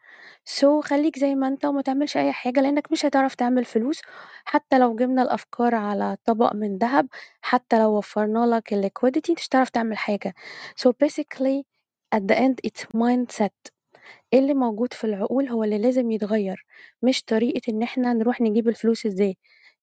so 0.46 0.82
خليك 0.82 1.20
زي 1.20 1.36
ما 1.36 1.48
أنت 1.48 1.66
وما 1.66 1.82
تعملش 1.82 2.18
أي 2.18 2.32
حاجة 2.32 2.60
لأنك 2.62 2.92
مش 2.92 3.06
هتعرف 3.06 3.36
تعمل 3.36 3.66
فلوس. 3.66 4.02
حتى 4.46 4.80
لو 4.80 4.96
جبنا 4.96 5.22
الأفكار 5.22 5.76
على 5.76 6.18
طبق 6.26 6.54
من 6.56 6.78
ذهب 6.78 7.08
حتى 7.42 7.80
لو 7.80 7.98
وفرنا 7.98 8.46
لك 8.46 8.74
ال 8.74 8.80
liquidity 8.80 9.34
مش 9.34 9.48
هتعرف 9.48 9.70
تعمل 9.70 9.98
حاجة. 9.98 10.34
So 10.82 10.90
basically 11.06 11.64
at 12.16 12.22
the 12.32 12.36
end 12.36 12.56
it's 12.68 12.84
mindset. 12.98 13.72
إيه 14.34 14.40
اللي 14.40 14.54
موجود 14.54 14.94
في 14.94 15.04
العقول؟ 15.04 15.48
هو 15.50 15.64
اللي 15.64 15.78
لازم 15.78 16.12
يتغير 16.12 16.66
مش 17.02 17.24
طريقة 17.24 17.62
إن 17.70 17.84
إحنا 17.84 18.14
نروح 18.14 18.42
نجيب 18.42 18.68
الفلوس 18.70 19.06
إزاي. 19.06 19.38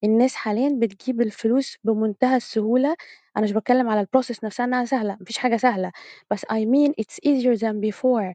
الناس 0.05 0.35
حاليا 0.35 0.69
بتجيب 0.79 1.21
الفلوس 1.21 1.77
بمنتهى 1.83 2.37
السهولة. 2.37 2.95
أنا 3.37 3.43
مش 3.45 3.51
بتكلم 3.51 3.89
على 3.89 4.01
ال 4.01 4.06
process 4.06 4.43
نفسها 4.43 4.65
إنها 4.65 4.85
سهلة 4.85 5.17
مفيش 5.21 5.37
حاجة 5.37 5.57
سهلة. 5.57 5.91
بس 6.31 6.45
I 6.45 6.65
mean 6.65 6.91
it's 7.01 7.15
easier 7.29 7.57
than 7.59 7.81
before. 7.91 8.33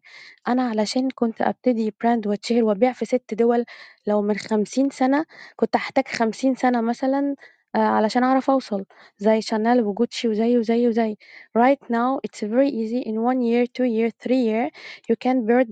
أنا 0.48 0.62
علشان 0.68 1.08
كنت 1.14 1.42
أبتدي 1.42 1.94
brand 2.00 2.26
واتشهر 2.26 2.64
وأبيع 2.64 2.92
في 2.92 3.04
ست 3.04 3.34
دول 3.34 3.64
لو 4.06 4.22
من 4.22 4.36
خمسين 4.36 4.90
سنة 4.90 5.24
كنت 5.56 5.76
هحتاج 5.76 6.08
خمسين 6.08 6.54
سنة 6.54 6.80
مثلا 6.80 7.34
آه، 7.74 7.78
علشان 7.78 8.22
أعرف 8.24 8.50
أوصل. 8.50 8.84
زي 9.18 9.40
شانيل 9.40 9.82
وجوتشي 9.82 10.28
وزي 10.28 10.58
وزي 10.58 10.88
وزي. 10.88 11.16
Right 11.58 11.90
now 11.90 12.18
it's 12.28 12.40
very 12.40 12.68
easy. 12.70 13.02
In 13.10 13.14
one 13.22 13.40
year 13.42 13.66
two 13.78 13.84
year 13.84 14.10
three 14.24 14.42
year 14.50 14.70
you 15.10 15.16
can 15.24 15.36
build 15.46 15.68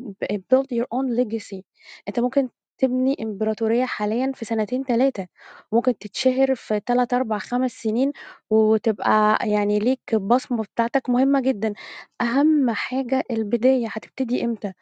build 0.51 0.67
your 0.73 0.87
own 0.95 1.17
legacy. 1.17 1.63
أنت 2.09 2.21
ممكن 2.21 2.49
تبني 2.79 3.17
إمبراطورية 3.23 3.85
حاليًا 3.85 4.33
في 4.35 4.45
سنتين 4.45 4.85
3 4.85 5.27
ممكن 5.73 5.99
تتشهر 5.99 6.55
في 6.55 6.81
3، 6.81 7.17
4، 7.17 7.39
5 7.39 7.73
سنين 7.73 8.13
وتبقى 8.51 9.39
يعني 9.51 9.79
ليك 9.79 10.15
بصمة 10.15 10.63
بتاعتك 10.65 11.11
مهمة 11.11 11.41
جدًا. 11.41 11.73
أهم 12.21 12.71
حاجة 12.71 13.23
البداية، 13.31 13.87
هتبتدي 13.93 14.45
إمتى؟ 14.45 14.73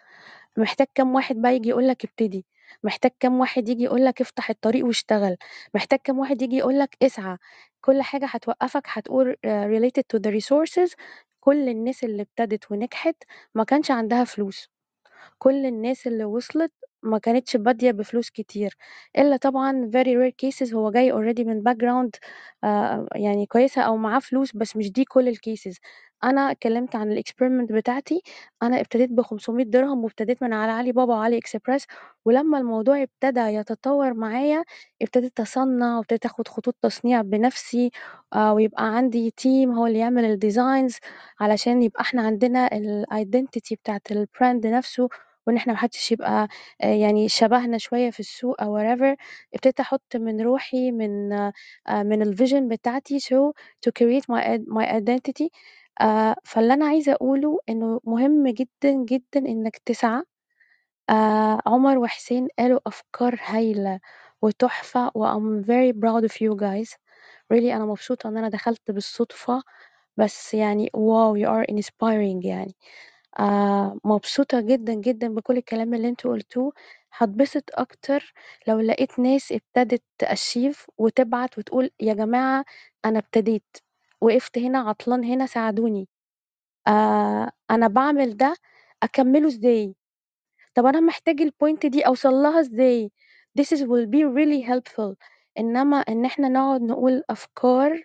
محتاج 0.59 0.87
كام 0.95 1.15
واحد 1.15 1.37
بقى 1.43 1.53
ييجي 1.53 1.69
يقول 1.69 1.89
لك 1.89 2.05
ابتدي، 2.05 2.47
محتاج 2.85 3.11
كام 3.21 3.41
واحد 3.41 3.69
ييجي 3.69 3.85
يقول 3.85 4.05
لك 4.05 4.21
افتح 4.21 4.51
الطريق 4.51 4.87
واشتغل، 4.87 5.37
محتاج 5.75 5.99
كام 6.05 6.19
واحد 6.19 6.43
ييجي 6.43 6.57
يقول 6.57 6.79
لك 6.79 6.97
اسعى. 7.03 7.37
كل 7.81 8.03
حاجة 8.03 8.27
هتوقّفك 8.27 8.83
هتقول 8.87 9.37
آآ 9.45 9.69
related 9.81 10.03
to 10.17 10.21
the 10.21 10.33
resources 10.35 10.95
كل 11.41 11.69
الناس 11.69 12.05
اللي 12.05 12.23
ابتدت 12.23 12.73
ونجحت 12.73 13.17
ما 13.55 13.65
كانش 13.65 13.91
عندها 13.91 14.25
فلوس. 14.25 14.69
كل 15.39 15.67
الناس 15.67 16.07
اللي 16.07 16.25
وصلت 16.25 16.73
ما 17.07 17.19
كانتش 17.19 17.57
بادية 17.57 17.91
بفلوس 17.93 18.31
كتير، 18.31 18.77
إلا 19.19 19.37
طبعًا 19.37 19.91
very 19.95 20.09
rare 20.09 20.35
cases 20.47 20.75
هو 20.75 20.91
جاي 20.91 21.13
already 21.13 21.41
من 21.47 21.63
background 21.71 22.11
آآ 22.65 23.09
يعني 23.15 23.47
كويسة 23.47 23.83
أو 23.83 23.97
معاه 23.97 24.19
فلوس 24.21 24.57
بس 24.57 24.77
مش 24.77 24.93
دي 24.93 25.05
كل 25.05 25.35
الcases. 25.37 25.77
أنا 26.25 26.51
اتكلمت 26.51 26.97
عن 26.97 27.17
الexperiment 27.21 27.73
بتاعتي، 27.73 28.23
أنا 28.63 28.81
ابتديت 28.81 29.11
ب500 29.11 29.63
درهم 29.67 30.05
وابتديت 30.05 30.43
من 30.43 30.53
على 30.53 30.73
علي 30.73 30.93
بابا 30.93 31.15
وعلي 31.15 31.39
إكسبرس، 31.39 31.85
ولمّا 32.25 32.59
الموضوع 32.59 33.03
ابتدى 33.03 33.41
يتطور 33.41 34.15
معايا 34.15 34.65
ابتديت 35.03 35.41
أصنّع 35.41 35.97
وابتديت 35.99 36.25
آخد 36.27 36.49
خطوط 36.49 36.77
تصنيع 36.83 37.23
بنفسي 37.23 37.91
آآ 38.35 38.51
ويبقى 38.53 38.97
عندي 38.97 39.35
team 39.43 39.69
هو 39.77 39.87
اللي 39.87 39.99
يعمل 39.99 40.39
الdesigns 40.41 40.99
علشان 41.41 41.83
يبقى 41.83 42.01
إحنا 42.03 42.23
عندنا 42.23 42.69
الidentity 42.69 43.73
بتاعة 43.83 44.01
الbrand 44.13 44.67
نفسه 44.67 45.09
وإن 45.47 45.57
إحنا 45.57 45.73
ما 45.73 45.79
حدش 45.79 46.13
يبقى 46.13 46.49
آآ 46.83 46.87
يعني 46.95 47.29
شبهنا 47.29 47.79
شوية 47.79 48.11
في 48.11 48.21
السوق 48.21 48.63
أو 48.63 48.79
whatever. 48.79 49.17
ابتديت 49.55 49.81
أحط 49.81 50.17
من 50.17 50.41
روحي 50.41 50.91
من 50.93 51.33
آآ 51.33 51.53
من 52.03 52.25
الvision 52.35 52.63
بتاعتي 52.73 53.21
so 53.21 53.53
to 53.87 53.93
create 54.01 54.25
my 54.33 54.59
my 54.69 54.87
identity 55.01 55.49
آآ 56.01 56.37
فاللي 56.45 56.75
أنا 56.75 56.87
عايزة 56.87 57.13
أقوله 57.13 57.59
إنه 57.69 58.01
مهم 58.05 58.49
جدًا، 58.49 58.93
جدًا 59.11 59.41
إنك 59.41 59.77
تسعى. 59.87 60.23
عمر 61.67 61.99
وحسين 61.99 62.49
قالوا 62.59 62.81
أفكار 62.87 63.41
هايلة 63.45 64.01
وتحفة 64.43 65.09
وI'm 65.19 65.65
very 65.67 65.93
proud 66.03 66.25
of 66.31 66.37
you 66.43 66.57
guys. 66.57 66.97
really 67.55 67.73
أنا 67.75 67.87
مبسوطة 67.87 68.29
إن 68.29 68.37
أنا 68.39 68.49
دخلت 68.49 68.91
بالصدفة، 68.91 69.63
بس 70.19 70.55
يعني 70.55 70.87
wow 70.97 71.37
you 71.39 71.49
are 71.51 71.67
inspiring 71.77 72.47
يعني. 72.47 72.77
آآ 73.41 73.99
مبسوطة 74.05 74.61
جدًا، 74.61 74.95
جدًا 74.95 75.29
بكل 75.29 75.57
الكلام 75.57 75.95
اللي 75.95 76.09
أنتم 76.09 76.29
قُلتوه، 76.31 76.73
هاتبسط 77.19 77.65
أكتر 77.75 78.33
لو 78.69 78.81
لقيت 78.81 79.19
ناس 79.19 79.53
ابتدت 79.53 80.03
تachieve 80.25 80.77
وتبعت 80.99 81.59
وتقول 81.59 81.91
يا 82.01 82.15
جماعة 82.15 82.65
أنا 83.05 83.19
ابتديت، 83.19 83.77
وقفت 84.21 84.59
هنا، 84.59 84.79
عطلان 84.79 85.25
هنا، 85.25 85.47
ساعدوني. 85.47 86.09
آآ 86.89 87.53
أنا 87.71 87.89
باعمل 87.89 88.37
ده، 88.37 88.57
أكمّله 89.03 89.49
إزاي؟ 89.49 89.95
طب 90.75 90.87
أنا 90.87 91.01
محتاج 91.01 91.43
الpoint 91.43 91.87
دي 91.89 92.03
أوصل 92.07 92.35
لها 92.35 92.61
إزاي؟ 92.61 93.13
this 93.61 93.67
is 93.79 93.81
will 93.83 94.07
be 94.07 94.25
really 94.39 94.63
helpful. 94.71 95.15
إنما 95.61 95.97
إن 95.99 96.25
إحنا 96.25 96.49
نقعد 96.49 96.83
نقول 96.83 97.25
أفكار 97.31 98.03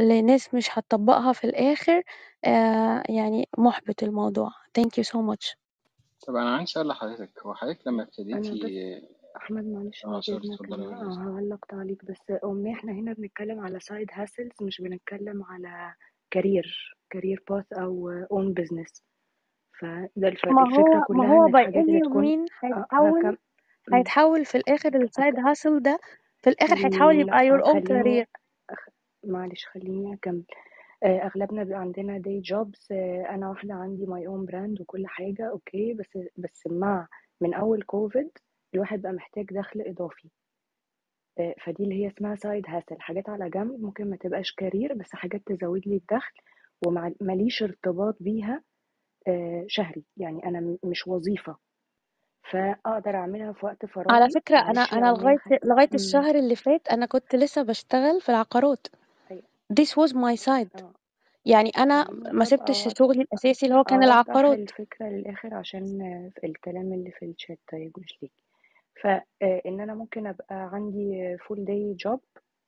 لناس 0.00 0.54
مش 0.54 0.68
هتطبّقها 0.78 1.32
في 1.32 1.44
الآخر 1.44 2.02
آآ 2.44 3.02
يعني 3.08 3.48
مُحبِط 3.58 4.02
الموضوع. 4.02 4.50
thank 4.78 4.90
you 5.00 5.04
so 5.04 5.18
much. 5.18 5.56
طب 6.26 6.36
أنا 6.36 6.54
عندي 6.54 6.66
سؤال 6.66 6.88
لحضرتك، 6.88 7.30
هو 7.46 7.54
حضرتك 7.54 7.86
لمّا 7.86 8.02
أنا 8.34 8.48
ابتديتِ 8.48 8.64
بس 8.64 8.72
أحمد 9.36 9.64
معلش 9.66 10.04
آه 10.04 10.18
اتفضلي 10.18 10.86
بعد 10.86 11.02
إذنك. 11.02 11.18
آه 11.18 11.32
هاعلّق 11.34 11.66
تعليق 11.66 12.04
بس 12.04 12.32
أمنية 12.44 12.74
إحنا 12.74 12.92
هنا 12.92 13.12
بنتكلم 13.12 13.60
على 13.60 13.80
side 13.80 14.14
hustles 14.16 14.62
مش 14.66 14.80
بنتكلم 14.80 15.44
على 15.44 15.94
career 16.38 16.66
career 17.16 17.38
path 17.52 17.78
أو 17.80 18.10
own 18.32 18.54
business. 18.62 19.02
فده 19.80 20.28
الفرق، 20.28 20.52
ما 20.52 20.62
الفكرة 20.62 21.00
هو 21.00 21.04
ما 21.10 21.24
كلها 21.24 21.28
هو 21.28 21.46
إن 21.46 21.48
by 21.48 21.52
الحاجات 21.52 21.88
اللي 21.88 22.00
any 22.00 22.00
تكون 22.00 22.24
mean 22.24 22.50
آه 22.72 22.86
هيتحول 22.92 23.20
إمم. 23.88 23.98
هيتحول 23.98 24.44
في 24.44 24.54
الآخر 24.58 24.90
الside 25.06 25.36
hustle 25.36 25.82
ده 25.82 25.98
في 26.42 26.50
الآخر 26.50 26.76
هيتحول 26.78 27.16
يبقى 27.16 27.38
لأ 27.50 27.58
your 27.58 27.62
own 27.64 27.72
خلّيني 27.72 28.24
career. 28.24 28.26
معلش 29.26 29.66
خلّيني 29.66 30.14
أكمّل. 30.14 30.44
آآ 31.04 31.18
أغلبنا 31.26 31.64
بيبقى 31.64 31.80
عندنا 31.80 32.18
day 32.22 32.42
jobs 32.54 32.86
أنا 33.30 33.48
واحدة 33.50 33.74
عندي 33.74 34.06
my 34.06 34.26
own 34.28 34.50
brand 34.52 34.80
وكل 34.80 35.06
حاجة 35.06 35.50
أوكي، 35.50 35.94
بس 35.94 36.18
بس 36.36 36.66
مع 36.66 37.08
من 37.40 37.54
أول 37.54 37.84
COVID 37.96 38.28
الواحد 38.74 39.02
بقى 39.02 39.12
محتاج 39.12 39.46
دخل 39.52 39.80
إضافي. 39.80 40.28
آآ 41.38 41.54
فدي 41.64 41.84
اللي 41.84 41.94
هي 42.04 42.08
اسمها 42.08 42.36
side 42.36 42.66
hustle 42.66 42.98
حاجات 42.98 43.28
على 43.28 43.50
جنب 43.50 43.80
ممكن 43.82 44.10
ما 44.10 44.16
تبقاش 44.16 44.54
career 44.62 44.92
بس 44.96 45.08
حاجات 45.12 45.42
تزوّد 45.46 45.82
لي 45.88 45.96
الدخل 45.96 46.32
ومع 46.86 47.12
ما 47.20 47.32
ليش 47.32 47.62
ارتباط 47.62 48.16
بيها 48.20 48.62
شهري، 49.66 50.04
يعني 50.16 50.44
أنا 50.44 50.60
م 50.60 50.78
مش 50.84 51.06
وظيفة. 51.08 51.56
فأقدر 52.50 53.14
أعملها 53.16 53.52
في 53.52 53.66
وقت 53.66 53.84
على 53.84 53.88
فراغي 53.88 54.32
أنا 54.70 54.80
أمنية 54.80 55.10
لغاية 55.10 55.36
خ 55.38 55.52
لغاية 55.64 55.88
إمم. 55.94 55.94
الشهر 55.94 56.34
اللي 56.34 56.56
فات 56.56 56.88
أنا 56.88 57.06
كنت 57.06 57.34
لسه 57.36 57.62
باشتغل 57.62 58.20
في 58.20 58.28
العقارات. 58.28 58.86
This 59.72 59.96
was 59.96 60.14
my 60.14 60.34
side. 60.36 60.82
آه. 60.82 60.92
يعني 61.44 61.70
أنا 61.70 62.04
خلّيني 62.04 62.32
ما 62.32 62.44
سِبتش 62.44 62.88
شغلي 62.98 63.22
الأساسي 63.22 63.66
اللي 63.66 63.78
هو 63.78 63.84
كان 63.84 64.02
أوضّح 64.02 64.12
العقارات. 64.12 64.58
الفكرة 64.58 65.06
للآخر 65.06 65.54
عشان 65.54 65.84
الكلام 66.44 66.92
اللي 66.92 67.10
في 67.10 67.32
الchat 67.34 67.56
طيب 67.72 67.92
مش 67.98 68.18
ليكِ. 68.22 68.32
ف 69.02 69.06
آآ 69.06 69.22
إن 69.66 69.80
أنا 69.80 69.94
ممكن 69.94 70.26
أبقى 70.26 70.70
عندي 70.72 71.36
full 71.38 71.58
day 71.58 72.08
job 72.08 72.18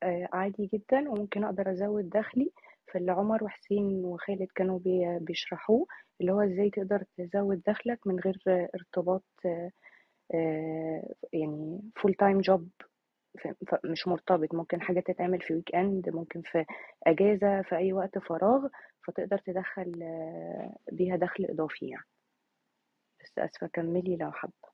آآ 0.03 0.29
عادي 0.33 0.71
جدًا 0.75 1.11
وممكن 1.11 1.45
أقدر 1.45 1.73
أزوّد 1.73 2.11
دخلي، 2.11 2.51
فاللي 2.93 3.13
عمر 3.13 3.45
وحسين 3.45 4.05
وخالد 4.05 4.49
كانوا 4.55 4.79
بي 4.79 5.19
بيشرحوه 5.21 5.87
اللي 6.21 6.33
هو 6.33 6.41
إزاي 6.41 6.71
تقدر 6.71 7.05
تزوّد 7.19 7.63
دخلك 7.67 8.07
من 8.07 8.21
غير 8.21 8.43
ارتباط 8.75 9.25
آآ 10.35 11.03
يعني 11.33 11.81
full 12.01 12.13
time 12.23 12.43
job 12.53 12.61
ف 13.39 13.49
فمش 13.71 14.09
مرتبط، 14.09 14.55
ممكن 14.55 14.81
حاجة 14.83 15.01
تتعمل 15.01 15.41
في 15.43 15.55
weekend 15.63 16.15
ممكن 16.15 16.43
في 16.43 16.65
أجازة، 17.07 17.63
في 17.63 17.77
أي 17.77 17.93
وقت 17.93 18.19
فراغ، 18.19 18.69
فتقدر 19.07 19.39
تدخّل 19.39 19.93
بيها 20.93 21.17
دخل 21.17 21.47
إضافي 21.51 21.87
يعني. 21.87 22.05
بس 23.25 23.39
آسفة 23.39 23.67
كمّلي 23.73 24.17
لو 24.17 24.33
حابة. 24.33 24.69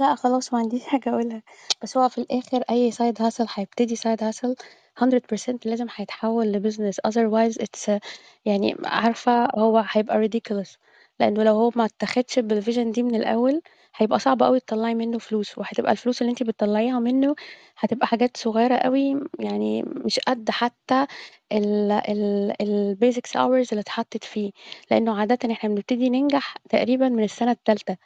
لأ 0.00 0.14
خلاص 0.14 0.52
ما 0.52 0.58
عنديش 0.58 0.84
حاجة 0.86 1.10
أقولها، 1.10 1.42
بس 1.82 1.96
هو 1.96 2.08
في 2.08 2.18
الآخر 2.18 2.62
أي 2.70 2.92
side 2.92 3.18
hustle 3.22 3.46
هيبتدي 3.54 3.96
side 3.96 4.20
hustle 4.20 4.54
100% 5.02 5.58
لازم 5.64 5.86
هيتحول 5.94 6.52
لbusiness 6.52 7.10
otherwise 7.10 7.54
it's 7.64 8.00
يعني 8.44 8.76
عارفة 8.84 9.44
هو 9.58 9.84
هيبقى 9.90 10.28
ridiculous 10.28 10.76
لإنه 11.20 11.42
لو 11.44 11.54
هو 11.56 11.70
ما 11.76 11.84
اتاخدش 11.84 12.38
بالvision 12.38 12.92
دي 12.94 13.02
من 13.02 13.14
الأول 13.14 13.62
هيبقى 13.96 14.18
صعب 14.18 14.42
أوي 14.42 14.60
تطلّعي 14.60 14.94
منه 14.94 15.18
فلوس، 15.18 15.58
وهتبقى 15.58 15.92
الفلوس 15.92 16.22
اللي 16.22 16.30
أنتِ 16.30 16.42
بتطلّعيها 16.42 16.98
منه 17.00 17.34
هتبقى 17.78 18.06
حاجات 18.06 18.36
صغيرة 18.36 18.74
أوي 18.74 19.20
يعني 19.38 19.82
مش 19.82 20.18
قد 20.20 20.50
حتى 20.50 21.06
ال 21.52 21.92
ال 21.92 22.52
الbasics 22.62 23.30
hours 23.34 23.68
اللي 23.72 23.80
اتحطت 23.80 24.24
فيه، 24.24 24.50
لإنه 24.90 25.20
عادةً 25.20 25.52
إحنا 25.52 25.70
بنبتدي 25.70 26.10
ننجح 26.10 26.54
تقريبًا 26.68 27.08
من 27.08 27.24
السنة 27.24 27.50
التالتة. 27.50 27.96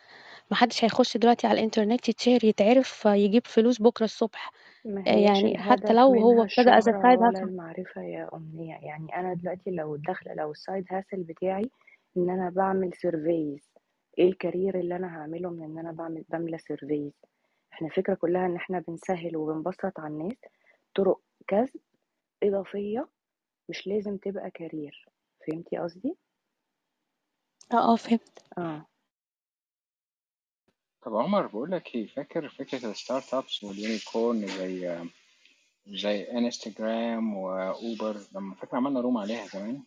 ما 0.50 0.56
حدش 0.56 0.84
هيخش 0.84 1.16
دلوقتي 1.16 1.46
على 1.46 1.58
الإنترنت 1.58 2.08
يتشهر، 2.08 2.44
يتعرف، 2.44 3.04
يجيب 3.06 3.46
فلوس 3.46 3.82
بكرة 3.82 4.04
الصبح. 4.04 4.52
ما 4.84 5.00
آآ 5.06 5.12
هياش 5.12 5.44
يعني 5.44 5.58
حتى 5.58 5.92
الهدف 5.92 5.94
لو 5.94 6.18
هو 6.20 6.42
منها 6.42 6.42
ابتدى 6.42 6.70
as 6.70 6.84
a 6.84 6.92
الشهرة 6.92 6.98
side 7.02 7.20
ولا 7.20 7.40
hustle. 7.40 7.44
المعرفة 7.44 8.02
يا 8.02 8.30
أمنية، 8.34 8.74
يعني 8.82 9.16
أنا 9.16 9.34
دلوقتي 9.34 9.70
لو 9.70 9.94
الدخل 9.94 10.36
لو 10.36 10.54
الside 10.54 10.84
hustle 10.84 11.18
بتاعي 11.18 11.70
إن 12.16 12.30
أنا 12.30 12.50
باعمل 12.50 12.90
surveys 12.94 13.73
إيه 14.18 14.32
الcareer 14.32 14.74
اللي 14.76 14.96
أنا 14.96 15.16
هاعمله 15.18 15.50
من 15.50 15.62
إن 15.64 15.78
أنا 15.78 15.92
باعمل 15.92 16.24
باملى 16.28 16.58
surveys 16.58 17.26
إحنا 17.72 17.88
الفكرة 17.88 18.14
كلها 18.14 18.46
إن 18.46 18.56
إحنا 18.56 18.78
بنسهّل 18.88 19.36
وبنبسّط 19.36 20.00
على 20.00 20.14
الناس 20.14 20.36
طرق 20.94 21.20
كسب 21.48 21.80
إضافية 22.42 23.08
مش 23.68 23.86
لازم 23.86 24.16
تبقى 24.16 24.50
career 24.62 25.10
فهمتِ 25.46 25.74
قصدي؟ 25.74 26.16
آه، 27.72 27.92
آه 27.92 27.96
فهمت. 27.96 28.38
آه. 28.58 28.86
طب 31.02 31.16
عمر 31.16 31.46
باقول 31.46 31.70
لك 31.70 31.94
إيه، 31.94 32.06
فاكر 32.06 32.48
فكرة 32.48 32.92
ال 32.92 33.00
startups 33.00 33.64
وال 33.64 33.82
unicorn 33.82 34.46
زي 34.58 34.98
زي 35.86 36.22
إنستجرام 36.22 37.36
وأوبر 37.36 38.16
لمّا 38.34 38.54
فاكر 38.54 38.76
عملنا 38.76 39.02
room 39.02 39.16
عليها 39.16 39.46
زمان؟ 39.46 39.82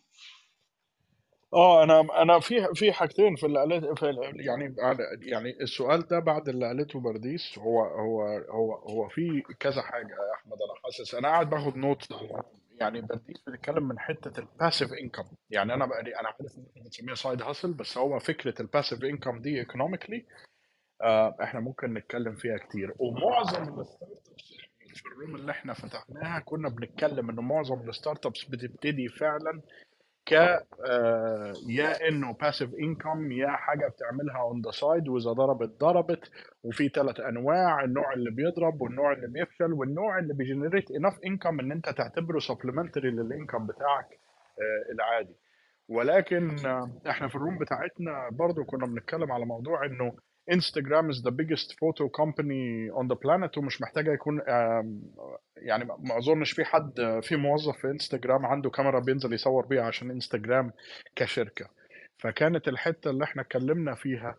آه 1.53 1.84
أنا 1.84 2.22
أنا 2.22 2.40
في 2.40 2.68
في 2.74 2.91
حاجتين 2.94 3.36
في 3.36 3.45
اللي 3.45 3.60
قالت 3.60 3.99
في 3.99 4.06
يعني 4.36 4.76
يعني 5.22 5.61
السؤال 5.61 6.07
ده 6.07 6.19
بعد 6.19 6.49
اللي 6.49 6.68
قالته 6.68 6.99
برديس 6.99 7.57
هو 7.60 7.84
هو 7.84 8.22
هو 8.49 8.76
هو 8.76 9.07
في 9.10 9.41
كذا 9.60 9.82
حاجة 9.82 10.07
يا 10.07 10.34
أحمد 10.36 10.53
أنا 10.53 10.82
حاسس. 10.84 11.15
أنا 11.15 11.28
قاعد 11.28 11.49
باخد 11.49 11.78
note 11.77 12.07
يعني 12.80 13.02
برديس 13.02 13.38
بتتكلم 13.48 13.88
من 13.88 13.99
حتة 13.99 14.40
ال 14.39 14.46
passive 14.46 14.93
income 14.93 15.23
يعني 15.49 15.74
أنا 15.74 15.86
بقى 15.86 16.02
أنا 16.02 16.28
عارف 16.28 16.57
إن 16.57 16.65
إحنا 16.72 16.84
بنسميها 16.84 17.15
side 17.15 17.41
hustle 17.41 17.73
بس 17.74 17.98
هو 17.98 18.19
فكرة 18.19 18.61
ال 18.61 18.67
passive 18.67 19.03
income 19.03 19.39
دي 19.41 19.60
economically 19.59 20.26
آه، 21.02 21.36
إحنا 21.44 21.60
ممكن 21.60 21.94
نتكلم 21.94 22.36
فيها 22.36 22.57
كتير. 22.57 22.94
ومعظم 22.99 23.80
ال 23.80 24.27
startups 24.31 24.57
في 24.99 25.06
ال 25.05 25.11
room 25.11 25.35
اللي 25.36 25.52
إحنا 25.52 25.74
فتحناها 25.74 26.40
كنا 26.40 26.69
بنتكلم 26.69 27.30
إن 27.30 27.36
معظم 27.36 27.90
ال 27.89 28.26
startups 28.26 28.43
بتبتدي 28.45 29.07
فعلا 29.10 29.61
ك 30.27 30.33
آه، 30.33 31.53
يا 31.67 32.07
انه 32.07 32.33
passive 32.34 32.69
income 32.73 33.31
يا 33.31 33.47
حاجة 33.47 33.87
بتعملها 33.87 34.41
on 34.41 34.61
the 34.61 34.72
side 34.72 35.07
وإذا 35.07 35.31
ضربت 35.31 35.79
ضربت. 35.79 36.31
وفي 36.63 36.89
ثلاث 36.89 37.19
أنواع 37.19 37.83
النوع 37.83 38.13
اللي 38.13 38.31
بيضرب 38.31 38.81
والنوع 38.81 39.13
اللي 39.13 39.27
بيفشل 39.27 39.73
والنوع 39.73 40.19
اللي 40.19 40.33
بي 40.34 40.45
generate 40.45 40.91
enough 40.91 41.19
income 41.26 41.59
إن 41.59 41.71
أنت 41.71 41.89
تعتبره 41.89 42.39
supplementary 42.39 43.09
لل 43.11 43.26
income 43.26 43.68
بتاعك 43.67 44.07
آه، 44.59 44.93
العادي. 44.93 45.35
ولكن 45.89 46.55
آه، 46.65 46.91
إحنا 47.09 47.27
في 47.27 47.35
ال 47.35 47.40
room 47.40 47.57
بتاعتنا 47.57 48.29
برضو 48.31 48.63
كنا 48.63 48.85
بنتكلم 48.85 49.31
على 49.31 49.45
موضوع 49.45 49.85
إنه 49.85 50.13
انستغرام 50.52 51.11
is 51.11 51.15
the 51.15 51.32
biggest 51.32 51.72
photo 51.72 52.07
company 52.22 52.90
on 52.99 53.07
the 53.07 53.15
planet 53.15 53.57
ومش 53.57 53.82
محتاجة 53.82 54.14
يكون 54.14 54.41
يعني 55.57 55.86
ما 55.86 56.18
أظنش 56.18 56.52
في 56.52 56.65
حد 56.65 57.19
في 57.24 57.36
موظف 57.36 57.78
في 57.78 57.88
انستغرام 57.88 58.45
عنده 58.45 58.69
كاميرا 58.69 58.99
بينزل 58.99 59.34
يصور 59.34 59.65
بيها 59.65 59.84
عشان 59.84 60.11
انستغرام 60.11 60.72
كشركة. 61.15 61.69
فكانت 62.18 62.68
الحتة 62.68 63.10
اللي 63.10 63.24
إحنا 63.24 63.41
اتكلمنا 63.41 63.95
فيها 63.95 64.38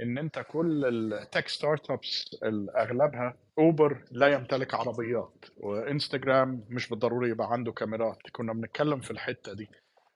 إن 0.00 0.18
أنت 0.18 0.38
كل 0.48 0.84
ال 0.84 1.48
tech 1.48 1.90
startups 1.90 2.36
أغلبها 2.76 3.36
اوبر 3.58 4.04
لا 4.10 4.26
يمتلك 4.26 4.74
عربيات. 4.74 5.44
وانستغرام 5.56 6.64
مش 6.70 6.88
بالضروري 6.88 7.30
يبقى 7.30 7.52
عنده 7.52 7.72
كاميرات. 7.72 8.18
كنا 8.32 8.52
بنتكلم 8.52 9.00
في 9.00 9.10
الحتة 9.10 9.52
دي. 9.54 9.68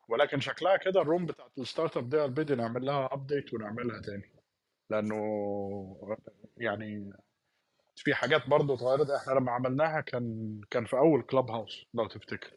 ولكن 0.09 0.41
شكلها 0.41 0.77
كده 0.77 1.01
ال 1.03 1.08
room 1.08 1.27
بتاعت 1.27 1.51
ال 1.59 1.97
startup 1.97 2.41
دي 2.41 2.55
نعمل 2.55 2.87
لها 2.87 3.09
update 3.13 3.55
ونعملها 3.55 4.01
تاني. 4.01 4.38
لأنه 4.91 5.17
يعني 6.57 7.13
في 7.97 8.15
حاجات 8.15 8.49
برضه 8.49 8.75
اتغيرت. 8.75 9.11
إحنا 9.11 9.33
لما 9.33 9.53
عملناها 9.53 10.01
كان 10.01 10.61
كان 10.71 10.85
في 10.85 10.97
أول 10.97 11.23
كلاب 11.23 11.51
هاوس 11.51 11.87
لو 11.95 12.07
تفتكر. 12.09 12.57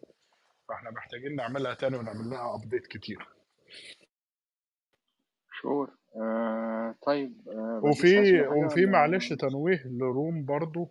فإحنا 0.69 0.91
محتاجين 0.91 1.35
نعملها 1.35 1.73
تاني 1.73 1.97
ونعمل 1.97 2.29
لها 2.29 2.55
update 2.55 2.87
كتير. 2.87 3.27
sure 5.61 5.89
آه 6.15 6.95
طيب 7.05 7.49
آه 7.49 7.81
وفي 7.83 8.41
وفي 8.41 8.85
معلش 8.85 9.33
تنويه 9.33 9.83
ل 9.85 9.97
room 9.97 10.45
برضو 10.45 10.89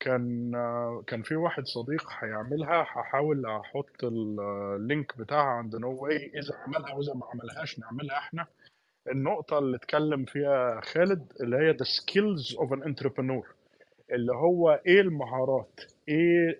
كان 0.00 0.54
آه، 0.54 1.04
كان 1.06 1.22
في 1.22 1.36
واحد 1.36 1.64
صديق 1.66 2.08
هيعملها. 2.10 2.82
هحاول 2.82 3.46
أحط 3.46 4.04
ال 4.04 4.27
link 4.27 5.18
بتاعها 5.18 5.50
عند 5.50 5.76
no 5.76 6.04
way 6.04 6.16
إذا 6.16 6.54
عملها 6.56 6.94
وإذا 6.94 7.14
ما 7.14 7.26
عملهاش 7.26 7.78
نعملها 7.78 8.18
إحنا. 8.18 8.46
النقطة 9.10 9.58
اللي 9.58 9.76
اتكلم 9.76 10.24
فيها 10.24 10.80
خالد 10.80 11.32
اللي 11.40 11.56
هي 11.56 11.72
the 11.74 11.86
skills 11.86 12.56
of 12.58 12.68
an 12.70 12.82
entrepreneur. 12.88 13.46
اللي 14.12 14.32
هو 14.32 14.80
إيه 14.86 15.00
المهارات 15.00 15.80
إيه 16.08 16.58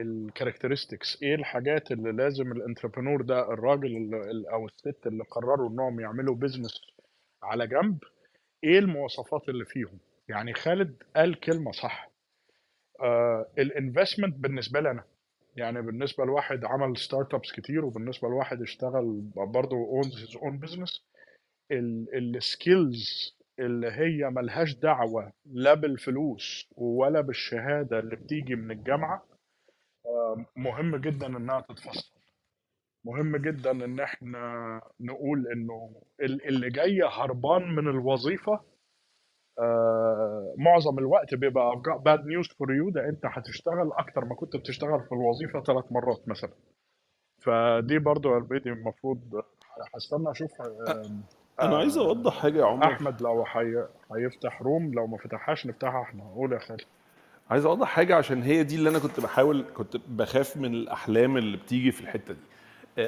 ال 0.00 0.08
characteristics 0.08 1.22
إيه 1.22 1.34
الحاجات 1.34 1.90
اللي 1.92 2.12
لازم 2.12 2.52
ال 2.52 2.57
entrepreneur 2.57 3.22
ده 3.22 3.52
الراجل 3.52 4.10
أو 4.52 4.66
الست 4.66 5.06
اللي 5.06 5.24
قرروا 5.24 5.70
إنهم 5.70 6.00
يعملوا 6.00 6.34
business 6.34 6.80
على 7.42 7.66
جنب 7.66 7.98
إيه 8.64 8.78
المواصفات 8.78 9.48
اللي 9.48 9.64
فيهم؟ 9.64 9.98
يعني 10.28 10.54
خالد 10.54 11.02
قال 11.16 11.40
كلمة 11.40 11.72
صح. 11.72 12.10
آه 13.00 13.46
ال 13.58 13.65
investment 13.65 14.36
بالنسبة 14.36 14.80
لنا 14.80 15.04
يعني 15.58 15.82
بالنسبة 15.82 16.24
لواحد 16.24 16.64
عمل 16.64 16.96
startups 16.96 17.52
كتير 17.52 17.84
وبالنسبة 17.84 18.28
لواحد 18.28 18.62
اشتغل 18.62 19.20
برضه 19.36 19.76
owns 19.76 20.18
his 20.20 20.36
own 20.36 20.58
business 20.58 21.04
السكيلز 22.14 23.36
اللي 23.58 23.90
هي 23.90 24.30
ملهاش 24.30 24.74
دعوة 24.74 25.32
لا 25.46 25.74
بالفلوس 25.74 26.68
ولا 26.76 27.20
بالشهادة 27.20 27.98
اللي 27.98 28.16
بتيجي 28.16 28.54
من 28.54 28.70
الجامعة 28.70 29.24
آه، 30.06 30.46
مهم 30.56 30.96
جدا 30.96 31.26
إنها 31.26 31.60
تتفصل. 31.60 32.12
مهم 33.04 33.36
جدا 33.36 33.70
إن 33.70 34.00
إحنا 34.00 34.80
نقول 35.00 35.46
إنه 35.52 36.00
ال- 36.20 36.46
اللي 36.48 36.68
جاي 36.70 37.02
هربان 37.02 37.74
من 37.74 37.88
الوظيفة 37.88 38.60
آه، 39.60 40.54
معظم 40.56 40.98
الوقت 40.98 41.34
بيبقى 41.34 41.72
I've 41.72 41.80
got 41.90 41.98
bad 42.02 42.20
news 42.22 42.48
for 42.48 42.66
you 42.66 42.92
ده 42.94 43.08
أنت 43.08 43.20
هتشتغل 43.26 43.90
أكتر 43.92 44.24
ما 44.24 44.34
كنت 44.34 44.56
بتشتغل 44.56 45.00
في 45.00 45.12
الوظيفة 45.12 45.62
ثلاث 45.62 45.84
مرات 45.92 46.28
مثلا. 46.28 46.50
فدي 47.38 47.98
برضو 47.98 48.36
البيدي 48.36 48.68
المفروض 48.70 49.20
هستنى 49.94 50.30
أشوف 50.30 50.50
آم، 50.62 51.20
أنا 51.62 51.76
عايز 51.78 51.98
آه، 51.98 52.06
أوضح 52.08 52.32
حاجة 52.42 52.58
يا 52.58 52.64
عمر. 52.64 52.84
أحمد 52.92 53.22
لو 53.22 53.44
حي... 53.44 53.74
هيفتح 54.16 54.62
room 54.62 54.94
لو 54.94 55.06
ما 55.06 55.16
فتحهاش 55.18 55.66
نفتحها 55.66 56.02
إحنا. 56.02 56.24
قول 56.24 56.52
يا 56.52 56.58
خالد. 56.58 56.80
عايز 57.50 57.66
أوضح 57.66 57.88
حاجة 57.88 58.16
عشان 58.16 58.42
هي 58.42 58.62
دي 58.64 58.74
اللي 58.76 58.90
أنا 58.90 58.98
كنت 58.98 59.20
بحاول 59.20 59.64
كنت 59.76 59.96
بخاف 60.08 60.56
من 60.56 60.74
الأحلام 60.74 61.36
اللي 61.36 61.56
بتيجي 61.56 61.92
في 61.92 62.00
الحتة 62.00 62.34
دي. 62.34 62.40
آه، 62.40 62.57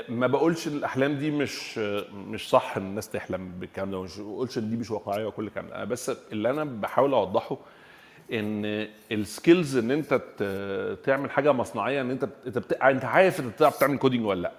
ما 0.08 0.26
بقولش 0.26 0.68
ان 0.68 0.72
الأحلام 0.76 1.14
دي 1.14 1.30
مش 1.30 1.78
مش 2.14 2.48
صح 2.48 2.76
إن 2.76 2.82
الناس 2.82 3.08
تحلم 3.08 3.52
بالكلام 3.58 3.90
ده 3.90 3.98
ومش 3.98 4.18
بقولش 4.18 4.58
إن 4.58 4.70
دي 4.70 4.76
مش 4.76 4.90
واقعية 4.90 5.24
وكل 5.24 5.46
الكلام 5.46 5.68
ده. 5.68 5.84
بس 5.84 6.12
اللي 6.32 6.50
أنا 6.50 6.64
بحاول 6.64 7.12
أوضحه 7.12 7.58
إن 8.32 8.88
ال 9.12 9.22
skills 9.22 9.76
إن 9.76 9.90
أنت 9.90 10.20
تعمل 11.04 11.30
حاجة 11.30 11.52
صنايعية 11.52 12.00
إن 12.00 12.10
أنت 12.10 12.28
أنت 12.46 12.58
بت... 12.58 12.72
أنت 12.72 13.04
عارف 13.04 13.40
أنت 13.40 13.48
بتعرف 13.54 13.78
تعمل 13.78 13.98
coding 13.98 14.26
ولا 14.26 14.40
لأ. 14.40 14.52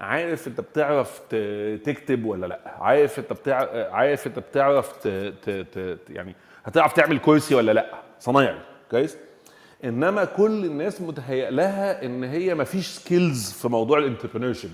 عارف 0.00 0.48
أنت 0.48 0.60
بتعرف 0.60 1.18
تكتب 1.84 2.24
ولا 2.24 2.46
لأ. 2.46 2.60
عارف 2.78 3.18
أنت 3.18 3.32
بتع... 3.32 3.90
عارف 3.94 4.26
أنت 4.26 4.38
بتعرف 4.38 4.92
ت... 4.92 5.08
ت... 5.08 5.50
ت... 5.50 5.98
يعني 6.10 6.34
هتعرف 6.64 6.92
تعمل 6.92 7.18
كرسي 7.18 7.54
ولا 7.54 7.72
لأ. 7.72 7.94
صنايعي. 8.20 8.58
كويس؟ 8.90 9.16
إنما 9.84 10.24
كل 10.24 10.64
الناس 10.64 11.00
متهيأ 11.00 11.50
لها 11.50 12.04
إن 12.04 12.24
هي 12.24 12.54
مفيش 12.54 12.86
skills 12.86 13.52
في 13.52 13.68
موضوع 13.68 13.98
ال 13.98 14.02
entrepreneur 14.02 14.52
دي. 14.52 14.68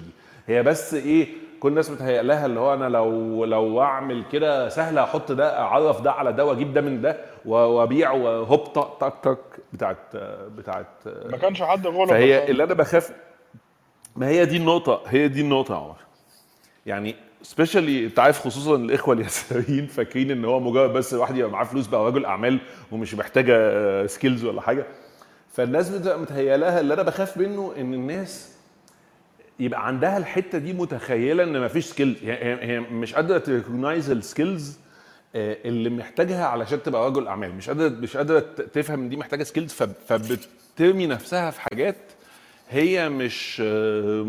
هي 0.46 0.62
بس 0.62 0.94
إيه 0.94 1.28
كل 1.60 1.68
الناس 1.68 1.90
متهيأ 1.90 2.22
لها 2.22 2.46
اللي 2.46 2.60
هو 2.60 2.74
أنا 2.74 2.88
لو 2.88 3.44
لو 3.44 3.82
أعمل 3.82 4.24
كده 4.32 4.68
سهل 4.68 4.98
أحط 4.98 5.32
ده 5.32 5.58
أعرف 5.58 6.00
ده 6.00 6.12
على 6.12 6.32
ده 6.32 6.44
وأجيب 6.44 6.72
ده 6.72 6.80
من 6.80 7.00
ده 7.00 7.16
وأبيع 7.44 8.12
وهوب 8.12 8.58
طق 8.58 8.98
طق 8.98 9.20
طق 9.22 9.38
بتاعت 9.72 10.16
بتاعت. 10.56 10.86
ما 11.06 11.36
كانش 11.36 11.62
حد 11.62 11.86
غلط 11.86 12.10
فهي 12.10 12.50
اللي 12.50 12.64
أنا 12.64 12.74
بخاف 12.74 13.12
ما 14.16 14.28
هي 14.28 14.44
دي 14.46 14.56
النقطة 14.56 15.02
هي 15.06 15.28
دي 15.28 15.40
النقطة 15.40 15.72
يا 15.74 15.78
عمر. 15.78 15.96
يعني 16.86 17.16
specially 17.42 18.04
انت 18.06 18.18
عارف 18.18 18.38
خصوصا 18.40 18.76
الإخوة 18.76 19.14
اليساريين 19.14 19.86
فاكرين 19.86 20.30
إن 20.30 20.44
هو 20.44 20.60
مجرد 20.60 20.92
بس 20.92 21.14
الواحد 21.14 21.36
يبقى 21.36 21.50
معاه 21.50 21.64
فلوس 21.64 21.86
بقى 21.86 22.06
رجل 22.06 22.24
أعمال 22.24 22.58
ومش 22.92 23.14
محتاجة 23.14 24.06
skills 24.06 24.44
ولا 24.44 24.60
حاجة. 24.60 24.86
فالناس 25.52 25.88
بتبقى 25.88 26.18
متهيألها 26.20 26.80
اللي 26.80 26.94
أنا 26.94 27.02
بخاف 27.02 27.36
منه 27.36 27.74
إن 27.78 27.94
الناس 27.94 28.54
يبقى 29.60 29.86
عندها 29.86 30.18
الحتة 30.18 30.58
دي 30.58 30.72
متخيلة 30.72 31.42
إن 31.42 31.60
مفيش 31.64 31.84
skills 31.86 32.16
هي 32.24 32.80
مش 32.80 33.14
قادرة 33.14 33.38
to 33.38 33.51
recognize 33.51 34.10
ال 34.10 34.20
skills 34.20 34.78
اللي 35.34 35.90
محتاجها 35.90 36.46
علشان 36.46 36.82
تبقى 36.82 37.06
رجل 37.06 37.26
أعمال. 37.28 37.54
مش 37.54 37.68
قادرة 37.68 37.88
مش 37.88 38.16
قادرة 38.16 38.40
تفهم 38.74 39.00
إن 39.00 39.08
دي 39.08 39.16
محتاجة 39.16 39.42
skills 39.42 39.72
فبترمي 40.06 41.06
نفسها 41.06 41.50
في 41.50 41.60
حاجات 41.60 41.96
هي 42.70 43.08
مش 43.08 43.62
آه، 43.64 44.26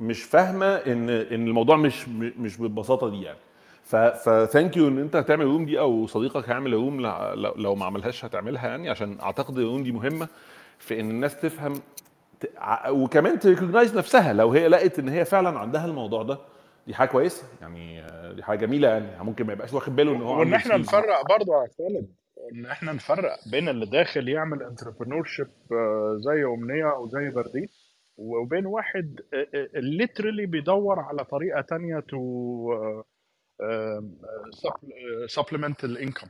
مش 0.00 0.22
فاهمة 0.22 0.66
إن 0.66 1.10
إن 1.10 1.46
الموضوع 1.48 1.76
مش 1.76 2.08
مش 2.38 2.56
بالبساطة 2.56 3.08
دي 3.10 3.22
يعني. 3.22 3.38
ف 3.84 3.99
thank 3.99 4.76
you 4.76 4.88
إن 4.88 4.98
أنت 4.98 5.16
هتعمل 5.16 5.44
room 5.44 5.64
دي 5.64 5.78
أو 5.80 6.06
صديقك 6.06 6.48
هيعمل 6.48 6.72
room 6.72 7.00
لو 7.56 7.74
ما 7.74 7.84
عملهاش 7.86 8.24
هتعملها 8.24 8.68
يعني 8.68 8.90
عشان 8.90 9.18
أعتقد 9.20 9.58
ال 9.58 9.63
room 9.63 9.82
دي 9.82 9.92
مهمة 9.92 10.28
في 10.78 11.00
إن 11.00 11.10
الناس 11.10 11.40
تفهم 11.40 11.80
وكمان 12.88 13.38
to 13.38 13.49
recognize 13.49 13.96
نفسها 13.98 14.32
لو 14.32 14.50
هي 14.52 14.68
لقت 14.68 14.98
إن 14.98 15.08
هي 15.08 15.24
فعلا 15.24 15.58
عندها 15.58 15.86
الموضوع 15.86 16.22
ده. 16.22 16.38
دي 16.86 16.94
حاجة 16.94 17.08
كويسة 17.08 17.42
يعني 17.60 18.00
آه، 18.00 18.32
دي 18.32 18.42
حاجة 18.42 18.58
جميلة 18.66 18.88
يعني. 18.88 19.24
ممكن 19.24 19.46
ما 19.46 19.52
يبقاش 19.52 19.72
واخد 19.72 19.96
باله 19.96 20.12
إن 20.12 20.22
هو 20.22 20.38
وإن 20.40 20.54
إحنا. 20.54 20.76
نفرق 20.76 21.28
برضه 21.28 21.52
يا 21.62 21.68
خالد. 21.78 22.21
إن 22.52 22.66
إحنا 22.66 22.92
نفرق 22.92 23.48
بين 23.50 23.68
اللي 23.68 23.86
داخل 23.86 24.28
يعمل 24.28 24.62
entrepreneurship 24.62 25.46
زي 26.16 26.44
أمنية 26.44 26.92
أو 26.92 27.08
زي 27.08 27.30
برديس 27.30 27.92
وبين 28.16 28.66
واحد 28.66 29.20
literally 29.74 30.46
بيدور 30.46 31.00
على 31.00 31.24
طريقة 31.24 31.60
تانية 31.60 32.00
to 32.00 33.02
supplement 35.26 35.84
ال 35.84 35.90
income 35.90 36.26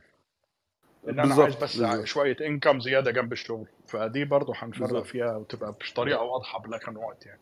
إن 1.09 1.19
أنا 1.19 1.35
عايز 1.35 1.55
بس 1.55 1.77
بالظبط. 1.77 2.03
شوية 2.05 2.37
income 2.41 2.79
زيادة 2.79 3.11
جنب 3.11 3.31
الشغل 3.31 3.67
فدي 3.87 4.25
برضه 4.25 4.53
هنفرق 4.55 5.03
فيها 5.03 5.35
وتبقى 5.35 5.71
بطريقة 5.91 6.21
واضحة 6.21 6.59
black 6.59 6.87
and 6.87 6.97
white 6.97 7.25
يعني. 7.25 7.39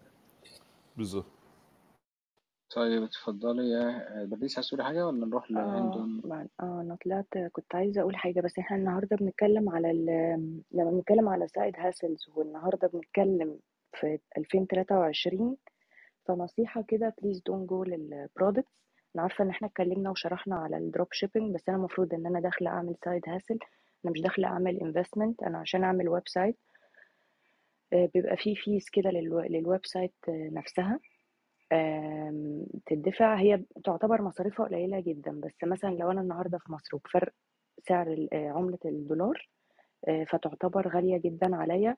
بالظبط. 0.98 1.26
طيب 2.76 3.04
اتفضلي. 3.04 3.70
يا 3.70 4.26
برديس 4.26 4.56
عايز 4.58 4.68
تقولي 4.68 4.84
حاجة 4.84 5.08
ولا 5.08 5.26
نروح 5.26 5.52
آه 5.52 5.92
آه 6.60 6.82
أنا 6.82 6.98
طلعت 7.06 7.38
كنت 7.52 7.76
عايزة 7.76 8.02
أقول 8.02 8.16
حاجة 8.16 8.42
بس 8.42 8.60
إحنا 8.60 8.78
النهارده 8.78 9.16
بنتكلم 9.16 9.70
على 9.70 9.92
ال... 9.92 10.06
لما 10.72 10.92
بنتكلم 10.92 11.30
على 11.30 11.48
side 11.48 11.74
hustles 11.78 12.26
والنهاردة 12.36 12.88
بنتكلم 12.88 13.60
في 13.94 14.20
2023 14.38 15.58
فنصيحة 16.26 16.82
كده 16.88 17.14
please 17.22 17.42
don't 17.46 17.70
go 17.70 17.84
لل 17.84 18.01
products 18.01 18.72
أنا 19.16 19.24
عارفة 19.24 19.44
إن 19.44 19.50
إحنا 19.50 19.68
اتكلمنا 19.68 20.10
وشرحنا 20.10 20.56
على 20.56 20.78
ال 20.78 20.84
drop 20.84 21.08
shipping 21.14 21.56
بس 21.56 21.70
أنا 21.70 21.78
المفروض 21.78 22.14
إن 22.14 22.26
أنا 22.26 22.40
داخلة 22.40 22.70
أعمل 22.70 22.96
side 23.06 23.22
hustle 23.30 23.60
أنا 24.06 24.12
مش 24.14 24.22
داخلة 24.22 24.48
أعمل 24.48 24.80
investment 24.80 25.44
أنا 25.44 25.58
عشان 25.58 25.84
أعمل 25.84 26.10
website 26.10 26.58
آه، 27.94 28.10
بيبقى 28.14 28.38
فيه 28.38 28.56
fees 28.56 28.86
كده 28.94 29.10
للو- 29.10 29.50
لل 29.52 29.86
website 29.86 30.14
آه، 30.30 30.50
نفسها. 30.54 31.00
تدفع 32.86 33.36
هي 33.36 33.64
تعتبر 33.84 34.22
مصاريفها 34.22 34.66
قليلة 34.66 35.00
جدا 35.00 35.32
بس 35.42 35.64
مثلا 35.64 35.90
لو 35.90 36.12
أنا 36.12 36.22
النهاردة 36.22 36.58
في 36.58 36.72
مصر 36.72 36.96
وبفرق 36.96 37.34
سعر 37.88 38.28
آه، 38.34 38.50
عملة 38.50 38.80
الدولار 38.86 39.50
آه، 40.08 40.24
فتعتبر 40.24 40.88
غالية 40.88 41.18
جدا 41.18 41.56
عليا. 41.56 41.96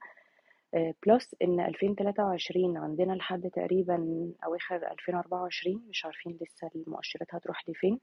plus 1.07 1.35
إن 1.41 1.59
2023 1.59 2.77
عندنا 2.77 3.13
لحد 3.13 3.49
تقريبا 3.49 3.97
أواخر 4.45 4.75
2024 4.91 5.85
مش 5.89 6.05
عارفين 6.05 6.37
لسه 6.41 6.69
المؤشرات 6.75 7.35
هتروح 7.35 7.69
لفين. 7.69 7.99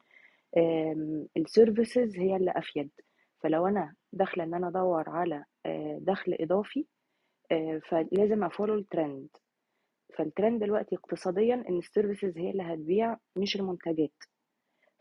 ال 1.37 1.45
services 1.45 2.17
هي 2.19 2.37
اللي 2.37 2.51
أفيد. 2.57 2.91
فلو 3.41 3.67
أنا 3.67 3.95
داخلة 4.13 4.45
إن 4.45 4.55
أنا 4.55 4.69
أدور 4.69 5.11
على 5.11 5.45
آه، 5.67 5.99
دخل 6.03 6.37
إضافي 6.41 6.87
آه، 7.53 7.81
فلازم 7.89 8.45
أ 8.45 8.49
follow 8.49 8.75
ال 8.75 8.84
trend 8.84 9.29
فال 10.21 10.32
trend 10.32 10.61
دلوقتي 10.65 10.97
اقتصاديا 10.97 11.55
إن 11.69 11.79
ال 11.79 11.85
services 11.85 12.39
هي 12.39 12.51
اللي 12.51 12.63
هتبيع 12.63 13.17
مش 13.37 13.57
المنتجات. 13.57 14.13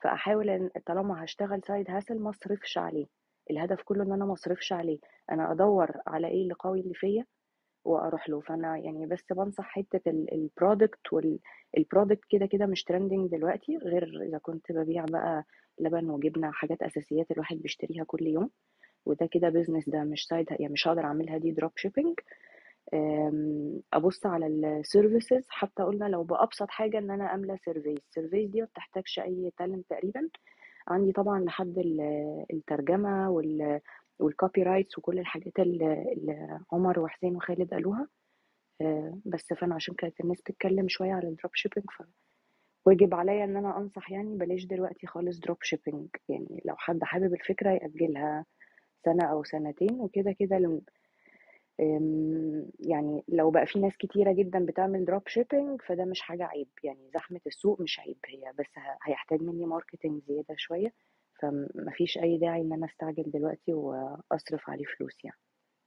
فأحاول 0.03 0.49
إن 0.49 0.69
طالما 0.85 1.23
هشتغل 1.23 1.61
side 1.67 1.91
hustle 1.91 2.19
ما 2.19 2.29
أصرفش 2.29 2.77
عليه. 2.77 3.05
الهدف 3.51 3.81
كله 3.83 4.03
إن 4.03 4.11
أنا 4.11 4.25
ما 4.25 4.33
أصرفش 4.33 4.73
عليه. 4.73 4.99
أنا 5.31 5.51
أدور 5.51 5.91
على 6.07 6.27
إيه 6.27 6.41
اللي 6.43 6.53
قوي 6.53 6.79
اللي 6.79 6.93
فيا 6.93 7.25
وأروح 7.85 8.29
له. 8.29 8.39
فأنا 8.39 8.77
يعني 8.77 9.05
بس 9.05 9.33
بنصح 9.33 9.63
حتة 9.69 10.09
ال 10.09 10.22
product 10.22 11.13
وال 11.13 11.38
product 11.38 12.25
كده 12.29 12.45
كده 12.45 12.65
مش 12.65 12.83
trending 12.83 13.31
دلوقتي 13.31 13.77
غير 13.77 14.21
إذا 14.23 14.37
كنت 14.37 14.71
ببيع 14.71 15.05
بقى 15.11 15.43
لبن 15.79 16.09
وجبنة 16.09 16.51
حاجات 16.51 16.81
أساسيات 16.81 17.31
الواحد 17.31 17.57
بيشتريها 17.57 18.03
كل 18.03 18.27
يوم. 18.27 18.49
وده 19.05 19.25
كده 19.25 19.49
business 19.49 19.89
ده 19.89 20.03
مش 20.03 20.25
side 20.27 20.45
يعني 20.51 20.73
مش 20.73 20.87
هقدر 20.87 21.03
أعملها 21.03 21.37
دي 21.37 21.51
drop 21.51 21.71
shipping 21.75 22.07
أم، 22.07 22.19
أبص 23.93 24.25
على 24.25 24.47
ال 24.47 24.58
services 24.58 25.45
حتى 25.49 25.83
قلنا 25.83 26.05
لو 26.05 26.23
بأبسط 26.23 26.69
حاجة 26.69 26.97
إن 26.97 27.11
أنا 27.11 27.33
أملى 27.33 27.57
service 27.57 27.97
ال 27.97 28.04
service 28.04 28.49
دي 28.49 28.61
ما 28.61 28.65
بتحتاجش 28.67 29.19
أي 29.19 29.51
talent 29.57 29.89
تقريبا. 29.89 30.29
عندي 30.87 31.11
طبعا 31.11 31.39
لحد 31.39 31.77
ال- 31.77 32.45
الترجمة 32.53 33.29
وال 33.29 33.81
وال 34.19 34.34
copy 34.34 34.63
rights 34.63 34.97
وكل 34.97 35.19
الحاجات 35.19 35.59
اللي 35.59 36.59
عمر 36.71 36.99
وحسين 36.99 37.35
وخالد 37.35 37.73
قالوها. 37.73 38.07
أه، 38.81 39.17
بس 39.25 39.53
فأنا 39.53 39.75
عشان 39.75 39.95
كانت 39.95 40.19
الناس 40.21 40.41
بتتكلم 40.41 40.87
شوية 40.87 41.13
على 41.13 41.27
ال 41.27 41.33
drop 41.33 41.55
shipping 41.55 41.85
فواجب 42.85 43.13
عليا 43.15 43.43
إن 43.43 43.57
أنا 43.57 43.77
أنصح 43.77 44.11
يعني 44.11 44.37
بلاش 44.37 44.65
دلوقتي 44.65 45.07
خالص 45.07 45.39
drop 45.39 45.57
shipping 45.63 46.07
يعني 46.29 46.61
لو 46.65 46.75
حد 46.77 47.03
حابب 47.03 47.33
الفكرة 47.33 47.69
يأجلها 47.71 48.45
سنة 49.05 49.25
أو 49.25 49.43
سنتين 49.43 50.01
وكده 50.01 50.31
كده 50.39 50.57
يعني 52.79 53.23
لو 53.27 53.51
بقى 53.51 53.65
في 53.65 53.79
ناس 53.79 53.97
كتيرة 53.97 54.33
جدا 54.33 54.65
بتعمل 54.65 55.05
drop 55.05 55.27
shipping 55.27 55.81
فده 55.81 56.05
مش 56.05 56.21
حاجة 56.21 56.43
عيب 56.43 56.67
يعني 56.83 57.09
زحمة 57.13 57.41
السوق 57.47 57.81
مش 57.81 57.99
عيب 57.99 58.17
هي 58.25 58.53
بس 58.59 58.71
هيحتاج 59.03 59.41
مني 59.41 59.65
marketing 59.65 60.21
زيادة 60.27 60.55
شوية 60.57 60.93
فمفيش 61.41 62.17
أي 62.17 62.37
داعي 62.37 62.61
إن 62.61 62.73
أنا 62.73 62.85
أستعجل 62.85 63.31
دلوقتي 63.31 63.73
وأصرف 63.73 64.69
عليه 64.69 64.85
فلوس 64.97 65.25
يعني. 65.25 65.37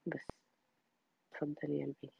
بس. 0.07 0.27
اتفضلي 1.33 1.79
يا 1.79 1.85
البيت 1.85 2.13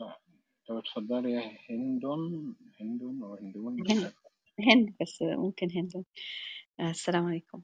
طب 0.69 0.77
اتفضلي 0.77 1.33
يا 1.33 1.59
هندون 1.71 2.57
هندون 2.81 3.23
أو 3.23 3.35
هندون. 3.35 3.91
هند 3.91 4.13
هند 4.61 4.95
بس 5.01 5.23
ممكن 5.23 5.69
هند 5.71 6.05
آه، 6.81 6.91
السلام 6.91 7.25
عليكم. 7.25 7.63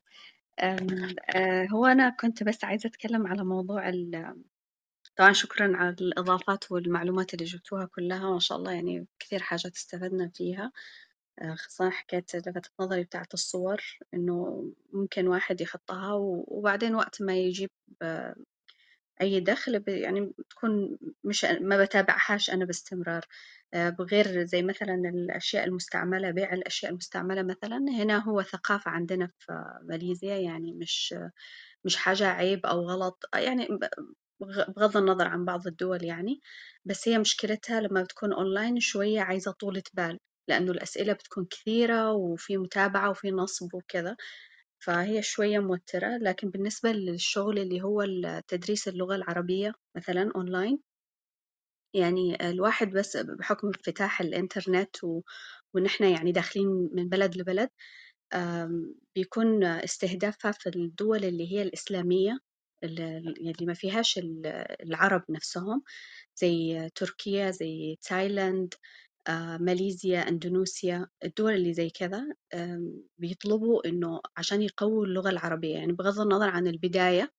آه، 0.60 1.66
هو 1.72 1.86
أنا 1.86 2.10
كنت 2.10 2.42
بس 2.42 2.64
عايزة 2.64 2.86
أتكلم 2.86 3.26
على 3.26 3.44
موضوع 3.44 3.88
ال... 3.88 4.34
طبعا 5.18 5.32
شكرا 5.32 5.76
على 5.76 5.96
الإضافات 6.00 6.72
والمعلومات 6.72 7.34
اللي 7.34 7.44
جبتوها 7.44 7.84
كلها. 7.86 8.30
ما 8.32 8.38
شاء 8.38 8.58
الله 8.58 8.72
يعني 8.72 9.06
كثير 9.18 9.42
حاجات 9.42 9.74
استفدنا 9.76 10.28
فيها. 10.34 10.72
آه، 11.42 11.54
خاصة 11.54 11.90
حكاية 11.90 12.24
لفتت 12.34 12.72
نظري 12.80 13.04
بتاعت 13.04 13.34
الصور 13.34 13.82
إنه 14.14 14.64
ممكن 14.92 15.28
واحد 15.28 15.60
يحطها 15.60 16.12
وبعدين 16.48 16.94
وقت 16.94 17.22
ما 17.22 17.36
يجيب 17.36 17.70
آه، 18.02 18.34
أي 19.22 19.40
دخل 19.40 19.84
يعني 19.88 20.20
بتكون 20.38 20.98
مش 21.24 21.44
ما 21.44 21.84
بتابعهاش 21.84 22.50
أنا 22.50 22.64
باستمرار. 22.64 23.26
آه، 23.74 23.90
بغير 23.90 24.44
زي 24.44 24.62
مثلا 24.62 24.94
الأشياء 24.94 25.64
المستعملة 25.64 26.30
بيع 26.30 26.52
الأشياء 26.52 26.92
المستعملة 26.92 27.42
مثلا 27.42 27.78
هنا 27.78 28.18
هو 28.18 28.42
ثقافة 28.42 28.90
عندنا 28.90 29.30
في 29.38 29.64
ماليزيا 29.84 30.36
يعني 30.38 30.72
مش 30.72 31.14
مش 31.84 31.96
حاجة 31.96 32.26
عيب 32.28 32.66
أو 32.66 32.80
غلط. 32.90 33.24
يعني 33.34 33.68
بغض 34.40 34.96
النظر 34.96 35.28
عن 35.28 35.44
بعض 35.44 35.66
الدول 35.66 36.04
يعني 36.04 36.40
بس 36.84 37.08
هي 37.08 37.18
مشكلتها 37.18 37.80
لما 37.80 38.02
بتكون 38.02 38.32
أونلاين 38.32 38.80
شوية 38.80 39.20
عايزة 39.20 39.52
طولة 39.52 39.82
بال 39.94 40.18
لأنه 40.48 40.72
الأسئلة 40.72 41.12
بتكون 41.12 41.44
كثيرة 41.50 42.12
وفي 42.12 42.56
متابعة 42.56 43.10
وفي 43.10 43.30
نصب 43.30 43.74
وكذا 43.74 44.16
فهي 44.78 45.22
شوية 45.22 45.58
موترة. 45.58 46.18
لكن 46.18 46.50
بالنسبة 46.50 46.92
للشغل 46.92 47.58
اللي 47.58 47.82
هو 47.82 48.04
تدريس 48.48 48.88
اللغة 48.88 49.16
العربية 49.16 49.72
مثلا 49.96 50.32
أونلاين 50.36 50.78
يعني 51.94 52.50
الواحد 52.50 52.90
بس 52.90 53.16
بحكم 53.16 53.66
انفتاح 53.66 54.20
الإنترنت 54.20 55.04
و... 55.04 55.22
وإن 55.74 55.86
إحنا 55.86 56.08
يعني 56.08 56.32
داخلين 56.32 56.90
من 56.92 57.08
بلد 57.08 57.36
لبلد 57.36 57.68
بيكون 59.14 59.64
استهدافها 59.64 60.52
في 60.52 60.68
الدول 60.68 61.24
اللي 61.24 61.52
هي 61.52 61.62
الإسلامية 61.62 62.38
اللي 62.84 63.18
اللي 63.18 63.66
ما 63.66 63.74
فيهاش 63.74 64.18
ال- 64.18 64.46
العرب 64.82 65.22
نفسهم 65.30 65.82
زي 66.36 66.88
تركيا 66.94 67.50
زي 67.50 67.98
تايلاند 68.02 68.74
آه، 69.28 69.56
ماليزيا 69.58 70.28
إندونيسيا 70.28 71.08
الدول 71.24 71.54
اللي 71.54 71.74
زي 71.74 71.90
كذا 71.90 72.24
بيطلبوا 73.18 73.86
إنه 73.88 74.20
عشان 74.36 74.62
يقووا 74.62 75.06
اللغة 75.06 75.30
العربية. 75.30 75.74
يعني 75.74 75.92
بغض 75.92 76.20
النظر 76.20 76.48
عن 76.48 76.66
البداية 76.66 77.32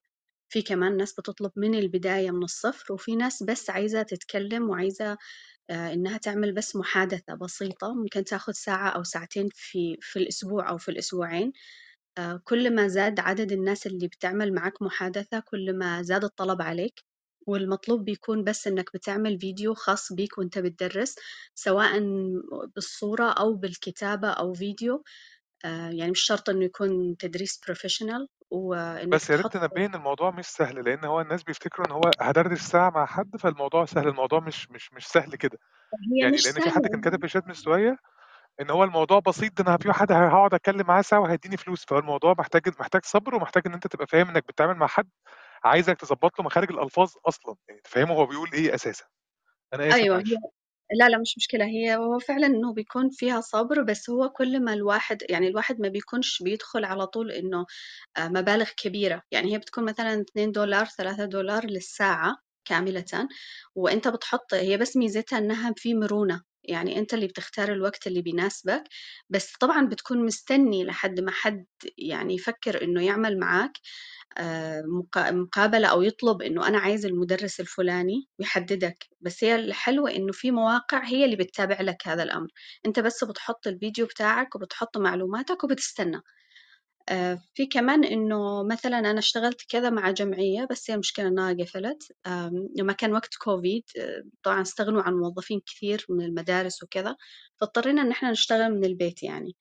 في 0.50 0.62
كمان 0.62 0.98
ناس 0.98 1.14
بتطلب 1.20 1.52
من 1.58 1.76
البداية 1.76 2.32
من 2.32 2.44
الصفر 2.44 2.94
وفي 2.94 3.16
ناس 3.16 3.44
بس 3.44 3.70
عايزة 3.70 4.04
تتكلم 4.04 4.70
وعايزة 4.70 5.18
آه، 5.70 5.94
إنها 5.94 6.18
تعمل 6.18 6.54
بس 6.54 6.76
محادثة 6.76 7.36
بسيطة. 7.36 7.94
ممكن 7.96 8.24
تاخد 8.24 8.54
ساعة 8.54 8.90
أو 8.90 9.04
ساعتين 9.04 9.50
في 9.56 9.98
في 10.02 10.20
الأسبوع 10.20 10.70
أو 10.70 10.78
في 10.78 10.90
الأسبوعين. 10.92 11.54
آه، 12.20 12.42
كل 12.46 12.76
ما 12.76 12.88
زاد 12.88 13.20
عدد 13.20 13.52
الناس 13.52 13.88
اللي 13.88 14.08
بتعمل 14.08 14.54
معك 14.54 14.82
محادثة 14.82 15.40
كل 15.40 15.78
ما 15.78 16.02
زاد 16.02 16.24
الطلب 16.24 16.62
عليك 16.62 17.04
والمطلوب 17.48 18.06
بيكون 18.06 18.44
بس 18.44 18.68
إنك 18.68 18.94
بتعمل 18.94 19.40
فيديو 19.40 19.74
خاص 19.74 20.14
بيك 20.14 20.38
وإنت 20.38 20.60
بتدرس 20.60 21.16
سواء 21.56 22.00
بالصورة 22.76 23.32
أو 23.32 23.54
بالكتابة 23.54 24.30
أو 24.30 24.54
فيديو. 24.54 25.04
آه، 25.66 25.90
يعني 25.90 26.12
مش 26.12 26.22
شرط 26.22 26.50
إنه 26.50 26.66
يكون 26.66 27.18
تدريس 27.18 27.62
professional 27.66 28.28
وإنك 28.52 29.10
بس 29.14 29.30
يا 29.30 29.36
ريت 29.36 29.44
تحط 29.46 29.54
تنبهي 29.54 29.86
ان 29.86 29.96
الموضوع 29.96 30.32
مش 30.32 30.46
سهل 30.46 30.86
لأن 30.86 31.06
هو 31.06 31.22
الناس 31.22 31.44
بيفتكروا 31.44 31.88
إن 31.88 31.92
هو 31.92 32.02
هدردش 32.22 32.62
ساعة 32.62 32.90
مع 32.90 33.06
حد 33.06 33.38
فالموضوع 33.38 33.86
سهل 33.86 34.08
الموضوع 34.08 34.40
مش 34.40 34.72
مش 34.72 34.94
مش 34.94 35.08
سهل 35.08 35.36
كده. 35.36 35.60
هي 35.94 36.24
يعني 36.24 36.34
مش 36.34 36.44
لأن 36.46 36.60
في 36.60 36.72
حد 36.72 36.88
كان 36.88 37.02
سهلة 37.02 37.02
كاتب 37.02 37.20
في 37.20 37.26
الشات 37.26 37.48
من 37.48 37.54
شوية 37.54 37.98
إن 38.62 38.70
هو 38.70 38.84
الموضوع 38.84 39.20
بسيط 39.20 39.62
ده 39.62 39.70
أنا 39.70 39.78
في 39.78 39.88
واحد 39.88 40.12
هقعد 40.12 40.54
أتكلم 40.54 40.86
معاه 40.88 41.02
ساعه 41.02 41.20
وهيديني 41.20 41.58
فلوس. 41.58 41.86
فهو 41.86 42.00
الموضوع 42.00 42.36
محتاج 42.40 42.62
محتاج 42.80 43.06
صبر 43.06 43.36
ومحتاج 43.36 43.64
إن 43.68 43.74
أنت 43.74 43.88
تبقى 43.88 44.08
فاهم 44.08 44.30
إنك 44.30 44.44
بتتعامل 44.48 44.74
مع 44.76 44.88
حد 44.88 45.10
عايزك 45.64 45.98
تظبط 45.98 46.40
له 46.40 46.46
مخارج 46.46 46.72
الألفاظ 46.72 47.12
أصلا. 47.26 47.56
يعني 47.70 47.82
تفهمه 47.82 48.14
هو 48.14 48.26
بيقول 48.26 48.50
إيه 48.54 48.76
أساسا. 48.76 49.06
أنا 49.74 49.90
آسف 49.90 49.96
هي 49.96 50.10
معلش. 50.10 50.30
لا 51.00 51.10
لا 51.10 51.18
مش 51.18 51.34
مشكلة. 51.38 51.66
هي 51.66 51.96
هو 51.96 52.20
فعلا 52.20 52.48
إنه 52.48 52.74
بيكون 52.74 53.10
فيها 53.10 53.42
صبر 53.42 53.82
بس 53.84 54.10
هو 54.10 54.30
كل 54.30 54.64
ما 54.64 54.74
الواحد 54.74 55.18
يعني 55.30 55.48
الواحد 55.48 55.80
ما 55.82 55.88
بيكونش 55.88 56.44
بيدخل 56.44 56.86
على 56.86 57.08
طول 57.08 57.32
إنه 57.32 57.66
آه، 58.18 58.28
مبالغ 58.28 58.70
كبيرة. 58.78 59.22
يعني 59.32 59.54
هي 59.54 59.58
بتكون 59.58 59.86
مثلا 59.86 60.22
2 60.22 60.52
دولار 60.52 60.86
3 60.86 61.26
دولار 61.26 61.66
للساعة 61.66 62.38
كاملة. 62.66 63.06
وأنت 63.76 64.08
بتحط 64.08 64.54
هي 64.54 64.78
بس 64.78 64.98
ميزتها 64.98 65.40
إنها 65.40 65.74
في 65.78 65.94
مرونة. 65.94 66.49
يعني 66.70 67.00
أنت 67.00 67.14
اللي 67.14 67.28
بتختار 67.28 67.72
الوقت 67.74 68.08
اللي 68.08 68.22
بيناسبك 68.22 68.84
بس 69.30 69.54
طبعا 69.60 69.88
بتكون 69.88 70.26
مستني 70.26 70.84
لحد 70.86 71.20
ما 71.20 71.32
حد 71.32 71.66
يعني 71.98 72.36
يفكر 72.36 72.84
إنه 72.84 73.06
يعمل 73.06 73.40
معاك 73.40 73.72
آه، 74.38 74.82
مقا- 74.82 75.32
مقابلة 75.32 75.88
أو 75.88 76.02
يطلب 76.02 76.42
إنه 76.42 76.68
أنا 76.68 76.78
عايز 76.80 77.06
المدرس 77.06 77.60
الفلاني 77.60 78.28
ويحددك 78.40 79.06
بس 79.22 79.44
هي 79.44 79.56
الحلوة 79.56 80.12
إنه 80.12 80.32
في 80.34 80.52
مواقع 80.52 81.06
هي 81.06 81.26
اللي 81.26 81.36
بتتابع 81.36 81.82
لك 81.82 82.08
هذا 82.08 82.24
الأمر. 82.24 82.48
أنت 82.86 83.00
بس 83.00 83.24
بتحط 83.24 83.68
الفيديو 83.68 84.06
بتاعك 84.06 84.56
وبتحط 84.56 84.98
معلوماتك 84.98 85.64
وبتستنى. 85.64 86.22
في 87.54 87.66
كمان 87.66 88.04
إنه 88.06 88.64
مثلا 88.64 89.00
أنا 89.00 89.20
اشتغلت 89.20 89.62
كذا 89.70 89.90
مع 89.90 90.12
جمعية 90.12 90.68
بس 90.72 90.90
هي 90.92 90.94
المشكلة 90.96 91.28
إنها 91.28 91.54
قفلت. 91.54 92.04
لما 92.78 92.94
كان 92.94 93.14
وقت 93.14 93.36
كوفيد 93.36 93.84
آه، 94.00 94.24
طبعا 94.44 94.62
استغنوا 94.62 95.02
عن 95.02 95.14
موظفين 95.14 95.62
كثير 95.66 96.06
من 96.10 96.26
المدارس 96.26 96.84
وكذا 96.84 97.16
فاضطرينا 97.62 98.02
إن 98.02 98.12
إحنا 98.12 98.32
نشتغل 98.32 98.74
من 98.76 98.86
البيت 98.86 99.24
يعني. 99.24 99.56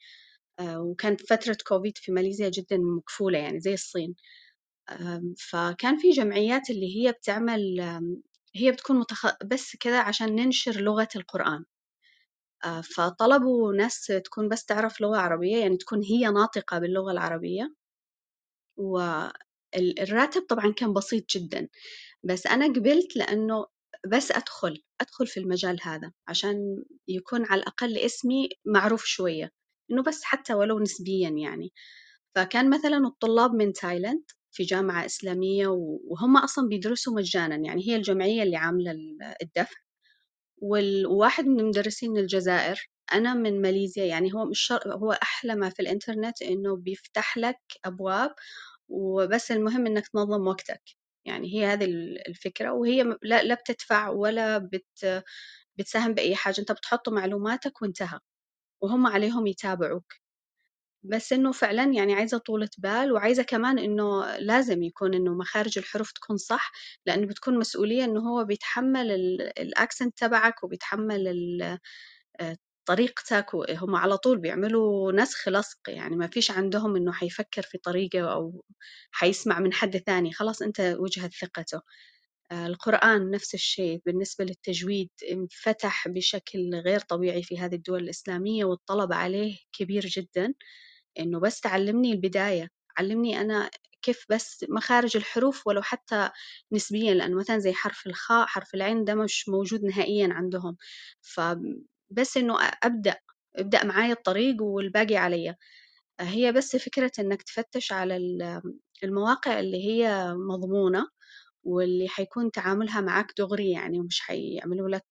آه، 0.61 0.81
وكانت 0.83 1.23
فترة 1.27 1.57
كوفيد 1.67 1.99
في 1.99 2.13
ماليزيا 2.13 2.49
جدا 2.49 2.79
مكفولة 2.79 3.39
يعني 3.39 3.61
زي 3.61 3.75
الصين. 3.75 4.15
فكان 5.51 5.99
في 5.99 6.11
جمعيات 6.11 6.71
اللي 6.71 6.97
هي 6.97 7.13
بتعمل 7.13 7.81
هي 8.57 8.73
بتكون 8.73 8.99
متخ... 8.99 9.27
بس 9.45 9.77
كذا 9.77 10.01
عشان 10.01 10.35
ننشر 10.35 10.81
لغة 10.81 11.09
القرآن. 11.17 11.65
آه، 11.65 11.78
فطلبوا 12.97 13.75
ناس 13.75 14.07
تكون 14.07 14.49
بس 14.49 14.65
تعرف 14.65 15.01
لغة 15.01 15.17
عربية 15.19 15.57
يعني 15.57 15.77
تكون 15.77 16.03
هي 16.03 16.31
ناطقة 16.31 16.79
باللغة 16.79 17.13
العربية. 17.13 17.75
والراتب 18.77 20.43
طبعا 20.49 20.73
كان 20.77 20.93
بسيط 20.93 21.25
جدا. 21.37 21.69
بس 22.25 22.47
أنا 22.47 22.67
قبلت 22.67 23.17
لأنه 23.17 23.67
بس 24.09 24.33
أدخل 24.33 24.83
أدخل 25.01 25.27
في 25.27 25.41
المجال 25.41 25.79
هذا 25.83 26.13
عشان 26.29 26.85
يكون 27.09 27.47
على 27.47 27.61
الأقل 27.63 27.99
اسمي 27.99 28.49
معروف 28.67 29.05
شوية. 29.05 29.51
إنه 29.91 30.03
بس 30.03 30.25
حتى 30.25 30.55
ولو 30.55 30.79
نسبيا 30.81 31.29
يعني. 31.31 31.73
فكان 32.37 32.71
مثلا 32.71 32.99
الطلاب 33.07 33.55
من 33.55 33.73
تايلاند 33.73 34.25
في 34.53 34.63
جامعة 34.65 35.07
إسلامية 35.07 35.67
وهم 36.11 36.37
أصلا 36.37 36.69
بيدرسوا 36.69 37.15
مجانا 37.15 37.57
يعني 37.57 37.89
هي 37.89 37.97
الجمعية 37.97 38.43
اللي 38.43 38.57
عاملة 38.57 38.93
الدفع. 39.43 39.77
وواحد 40.63 41.47
من 41.47 41.61
المدرسين 41.61 42.11
من 42.13 42.19
الجزائر 42.21 42.91
أنا 43.15 43.35
من 43.35 43.63
ماليزيا 43.63 44.05
يعني 44.07 44.35
هو 44.35 44.45
مش 44.45 44.61
شر... 44.61 44.95
هو 44.95 45.13
أحلى 45.13 45.55
ما 45.55 45.71
في 45.71 45.81
الإنترنت 45.83 46.43
إنه 46.43 46.77
بيفتح 46.77 47.39
لك 47.39 47.59
أبواب 47.85 48.35
وبس 48.89 49.53
المهم 49.53 49.87
إنك 49.87 50.09
تنظم 50.09 50.47
وقتك. 50.47 50.83
يعني 51.27 51.55
هي 51.55 51.67
هذه 51.67 51.85
الفكرة 52.29 52.73
وهي 52.73 53.03
لا, 53.23 53.43
لا 53.43 53.55
بتدفع 53.55 54.09
ولا 54.11 54.59
بت... 54.59 55.25
بتساهم 55.79 56.15
بأي 56.15 56.37
حاجة 56.37 56.61
أنت 56.61 56.73
بتحط 56.73 57.09
معلوماتك 57.09 57.83
وانتهى 57.83 58.21
وهم 58.83 59.07
عليهم 59.07 59.47
يتابعوك. 59.47 60.15
بس 61.03 61.33
إنه 61.33 61.53
فعلا 61.53 61.85
يعني 61.95 62.15
عايزة 62.15 62.39
طولة 62.39 62.69
بال 62.79 63.13
وعايزة 63.13 63.43
كمان 63.43 63.79
إنه 63.79 64.37
لازم 64.39 64.83
يكون 64.83 65.15
إنه 65.15 65.35
مخارج 65.35 65.79
الحروف 65.79 66.13
تكون 66.13 66.37
صح 66.37 66.73
لأنه 67.07 67.27
بتكون 67.27 67.59
مسؤولية 67.59 68.05
إنه 68.05 68.21
هو 68.21 68.45
بيتحمل 68.45 69.11
الأكسنت 69.59 70.19
تبعك 70.19 70.65
وبيتحمل 70.65 71.79
آه، 72.41 72.57
طريقتك 72.87 73.55
وهم 73.55 73.97
على 73.97 74.17
طول 74.19 74.39
بيعملوا 74.39 75.13
نسخ 75.13 75.49
لصق. 75.49 75.79
يعني 75.89 76.17
ما 76.17 76.27
فيش 76.27 76.51
عندهم 76.51 76.97
إنه 76.97 77.13
حيفكر 77.13 77.63
في 77.63 77.79
طريقة 77.79 78.33
أو 78.33 78.65
حيسمع 79.13 79.59
من 79.61 79.73
حد 79.73 79.97
ثاني. 79.97 80.33
خلاص 80.33 80.63
أنت 80.63 80.81
وجهة 80.99 81.29
ثقته. 81.41 81.81
القرآن 82.53 83.31
نفس 83.31 83.55
الشيء 83.55 84.03
بالنسبة 84.07 84.45
للتجويد 84.45 85.11
انفتح 85.33 86.09
بشكل 86.09 86.75
غير 86.75 87.01
طبيعي 87.01 87.43
في 87.43 87.59
هذه 87.59 87.75
الدول 87.75 88.03
الإسلامية 88.05 88.65
والطلب 88.65 89.13
عليه 89.13 89.57
كبير 89.73 90.07
جدا 90.07 90.55
إنه 91.19 91.41
بس 91.41 91.61
تعلمني 91.61 92.13
البداية 92.13 92.69
علمني 92.99 93.41
أنا 93.41 93.71
كيف 94.03 94.25
بس 94.31 94.65
مخارج 94.69 95.17
الحروف 95.17 95.67
ولو 95.67 95.83
حتى 95.83 96.31
نسبيا 96.73 97.15
لأنه 97.15 97.37
مثلا 97.37 97.59
زي 97.59 97.73
حرف 97.73 98.07
الخاء 98.07 98.47
حرف 98.47 98.75
العين 98.75 99.05
ده 99.05 99.15
مش 99.15 99.49
موجود 99.49 99.85
نهائيا 99.85 100.29
عندهم. 100.33 100.77
فبس 101.23 102.37
إنه 102.37 102.57
أبدأ 102.85 103.17
ابدأ 103.57 103.85
معايا 103.85 104.13
الطريق 104.13 104.63
والباقي 104.63 105.17
عليا. 105.17 105.57
هي 106.21 106.53
بس 106.53 106.77
فكرة 106.77 107.13
إنك 107.21 107.43
تفتش 107.43 107.93
على 107.93 108.17
المواقع 109.05 109.61
اللي 109.61 109.85
هي 109.89 110.35
مضمونة 110.37 111.09
واللي 111.69 112.09
حيكون 112.09 112.51
تعاملها 112.51 113.01
معك 113.01 113.33
دغري 113.39 113.71
يعني 113.73 114.01
ومش 114.01 114.21
حيعملوا 114.21 114.89
لك 114.89 115.07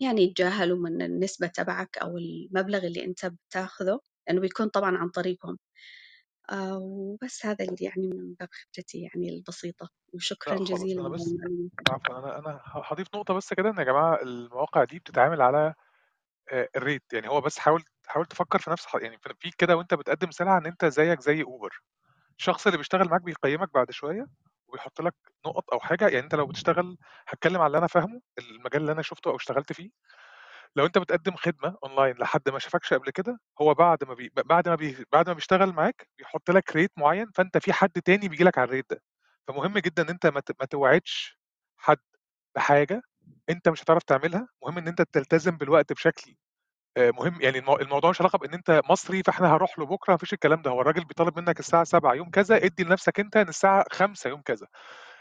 يعني 0.00 0.22
يتجاهلوا 0.22 0.78
من 0.78 1.02
النسبة 1.02 1.46
تبعك 1.46 1.98
أو 1.98 2.18
المبلغ 2.18 2.86
اللي 2.86 3.04
أنت 3.04 3.26
بتاخذه 3.26 4.00
لأنه 4.28 4.40
بيكون 4.40 4.68
طبعا 4.68 4.96
عن 4.98 5.08
طريقهم. 5.10 5.58
آه 6.50 6.78
وبس 6.78 7.46
هذا 7.46 7.64
اللي 7.64 7.76
يعني 7.80 8.08
من 8.08 8.34
باب 8.40 8.48
خبرتي 8.52 9.00
يعني 9.02 9.28
البسيطة. 9.28 9.88
وشكرا 10.14 10.56
لا 10.58 10.64
جزيلا 10.64 11.00
أنا 11.00 11.08
بس 11.08 11.34
عفوا. 11.90 12.18
أنا 12.18 12.38
أنا 12.38 12.60
هضيف 12.66 13.08
نقطة 13.14 13.34
بس 13.34 13.54
كده 13.54 13.70
إن 13.70 13.78
يا 13.78 13.84
جماعة 13.84 14.22
المواقع 14.22 14.84
دي 14.84 14.98
بتتعامل 14.98 15.42
على 15.42 15.74
آه، 16.52 16.68
الريت. 16.76 17.02
يعني 17.12 17.28
هو 17.28 17.40
بس 17.40 17.58
حاول 17.58 17.84
حاول 18.06 18.26
تفكر 18.26 18.58
في 18.58 18.70
نفس 18.70 18.86
يعني 19.02 19.18
في 19.18 19.50
كده 19.58 19.76
وأنت 19.76 19.94
بتقدم 19.94 20.30
سلعة 20.30 20.58
إن 20.58 20.66
أنت 20.66 20.84
زيك 20.84 21.20
زي 21.20 21.42
أوبر. 21.42 21.80
الشخص 22.38 22.66
اللي 22.66 22.78
بيشتغل 22.78 23.08
معاك 23.08 23.22
بيقيمك 23.22 23.74
بعد 23.74 23.90
شوية. 23.90 24.26
وبيحط 24.74 25.00
لك 25.00 25.14
نقط 25.46 25.64
أو 25.72 25.80
حاجة 25.80 26.08
يعني 26.08 26.20
أنت 26.24 26.34
لو 26.34 26.46
بتشتغل 26.46 26.98
هتكلم 27.28 27.56
على 27.60 27.66
اللي 27.66 27.78
أنا 27.78 27.86
فاهمه 27.86 28.20
المجال 28.38 28.82
اللي 28.82 28.92
أنا 28.92 29.02
شفته 29.02 29.28
أو 29.30 29.36
اشتغلت 29.36 29.72
فيه. 29.72 29.90
لو 30.76 30.86
أنت 30.86 30.98
بتقدم 30.98 31.36
خدمة 31.36 31.76
أونلاين 31.84 32.16
لحد 32.16 32.48
ما 32.50 32.58
شافكش 32.58 32.94
قبل 32.94 33.10
كده 33.10 33.38
هو 33.62 33.74
بعد 33.74 34.04
ما 34.04 34.14
بي... 34.14 34.32
بعد 34.46 34.68
ما 34.68 34.74
بي... 34.74 35.04
بعد 35.12 35.28
ما 35.28 35.34
بيشتغل 35.34 35.72
معاك 35.72 36.08
بيحط 36.18 36.50
لك 36.50 36.76
rate 36.76 36.92
معين 36.98 37.30
فأنت 37.34 37.58
في 37.58 37.72
حد 37.72 37.90
تاني 37.92 38.28
بيجي 38.28 38.44
لك 38.44 38.58
على 38.58 38.66
ال 38.68 38.72
rate 38.72 38.86
ده. 38.90 39.02
فمهم 39.48 39.78
جدا 39.78 40.02
إن 40.02 40.08
أنت 40.10 40.26
ما, 40.26 40.40
ت... 40.40 40.50
ما 40.60 40.66
توعدش 40.66 41.38
حد 41.78 41.98
بحاجة 42.56 43.02
أنت 43.50 43.68
مش 43.68 43.82
هتعرف 43.82 44.02
تعملها 44.02 44.48
مهم 44.64 44.78
إن 44.78 44.88
أنت 44.88 45.02
تلتزم 45.02 45.56
بالوقت 45.58 45.92
بشكل 45.92 46.36
مهم. 46.98 47.38
يعني 47.40 47.58
المو... 47.58 47.76
الموضوع 47.76 48.10
مش 48.10 48.20
علاقة 48.20 48.38
بإن 48.38 48.54
أنت 48.54 48.80
مصري 48.90 49.22
فإحنا 49.22 49.54
هروح 49.54 49.78
له 49.78 49.86
بكرة 49.86 50.14
مفيش 50.14 50.32
الكلام 50.32 50.62
ده. 50.62 50.70
هو 50.70 50.80
الراجل 50.80 51.04
بيطالب 51.04 51.38
منك 51.38 51.60
الساعة 51.60 51.84
7 51.84 52.14
يوم 52.14 52.30
كذا 52.30 52.56
ادي 52.64 52.84
لنفسك 52.84 53.20
أنت 53.20 53.36
إن 53.36 53.48
الساعة 53.48 53.84
5 53.92 54.30
يوم 54.30 54.40
كذا. 54.42 54.66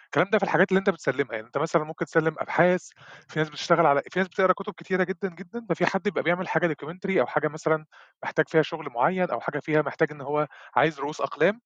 الكلام 0.05 0.29
ده 0.31 0.37
في 0.37 0.43
الحاجات 0.43 0.69
اللي 0.71 0.79
أنت 0.79 0.89
بتسلمها. 0.89 1.33
يعني 1.35 1.47
أنت 1.47 1.57
مثلا 1.57 1.83
ممكن 1.83 2.05
تسلم 2.05 2.35
أبحاث 2.39 2.89
في 3.29 3.39
ناس 3.39 3.49
بتشتغل 3.49 3.85
على 3.85 4.01
في 4.11 4.19
ناس 4.19 4.27
بتقرأ 4.27 4.53
كتب 4.53 4.73
كتيرة 4.73 5.03
جدا 5.03 5.29
جدا 5.29 5.65
ففي 5.69 5.85
حد 5.85 6.03
بيبقى 6.03 6.23
بيعمل 6.23 6.47
حاجة 6.47 6.67
documentary 6.67 7.21
أو 7.21 7.27
حاجة 7.27 7.47
مثلا 7.47 7.85
محتاج 8.23 8.47
فيها 8.49 8.61
شغل 8.61 8.89
معين 8.89 9.29
أو 9.31 9.39
حاجة 9.41 9.59
فيها 9.59 9.81
محتاج 9.81 10.11
إن 10.11 10.21
هو 10.21 10.47
عايز 10.75 10.99
رؤوس 10.99 11.21
أقلام 11.21 11.61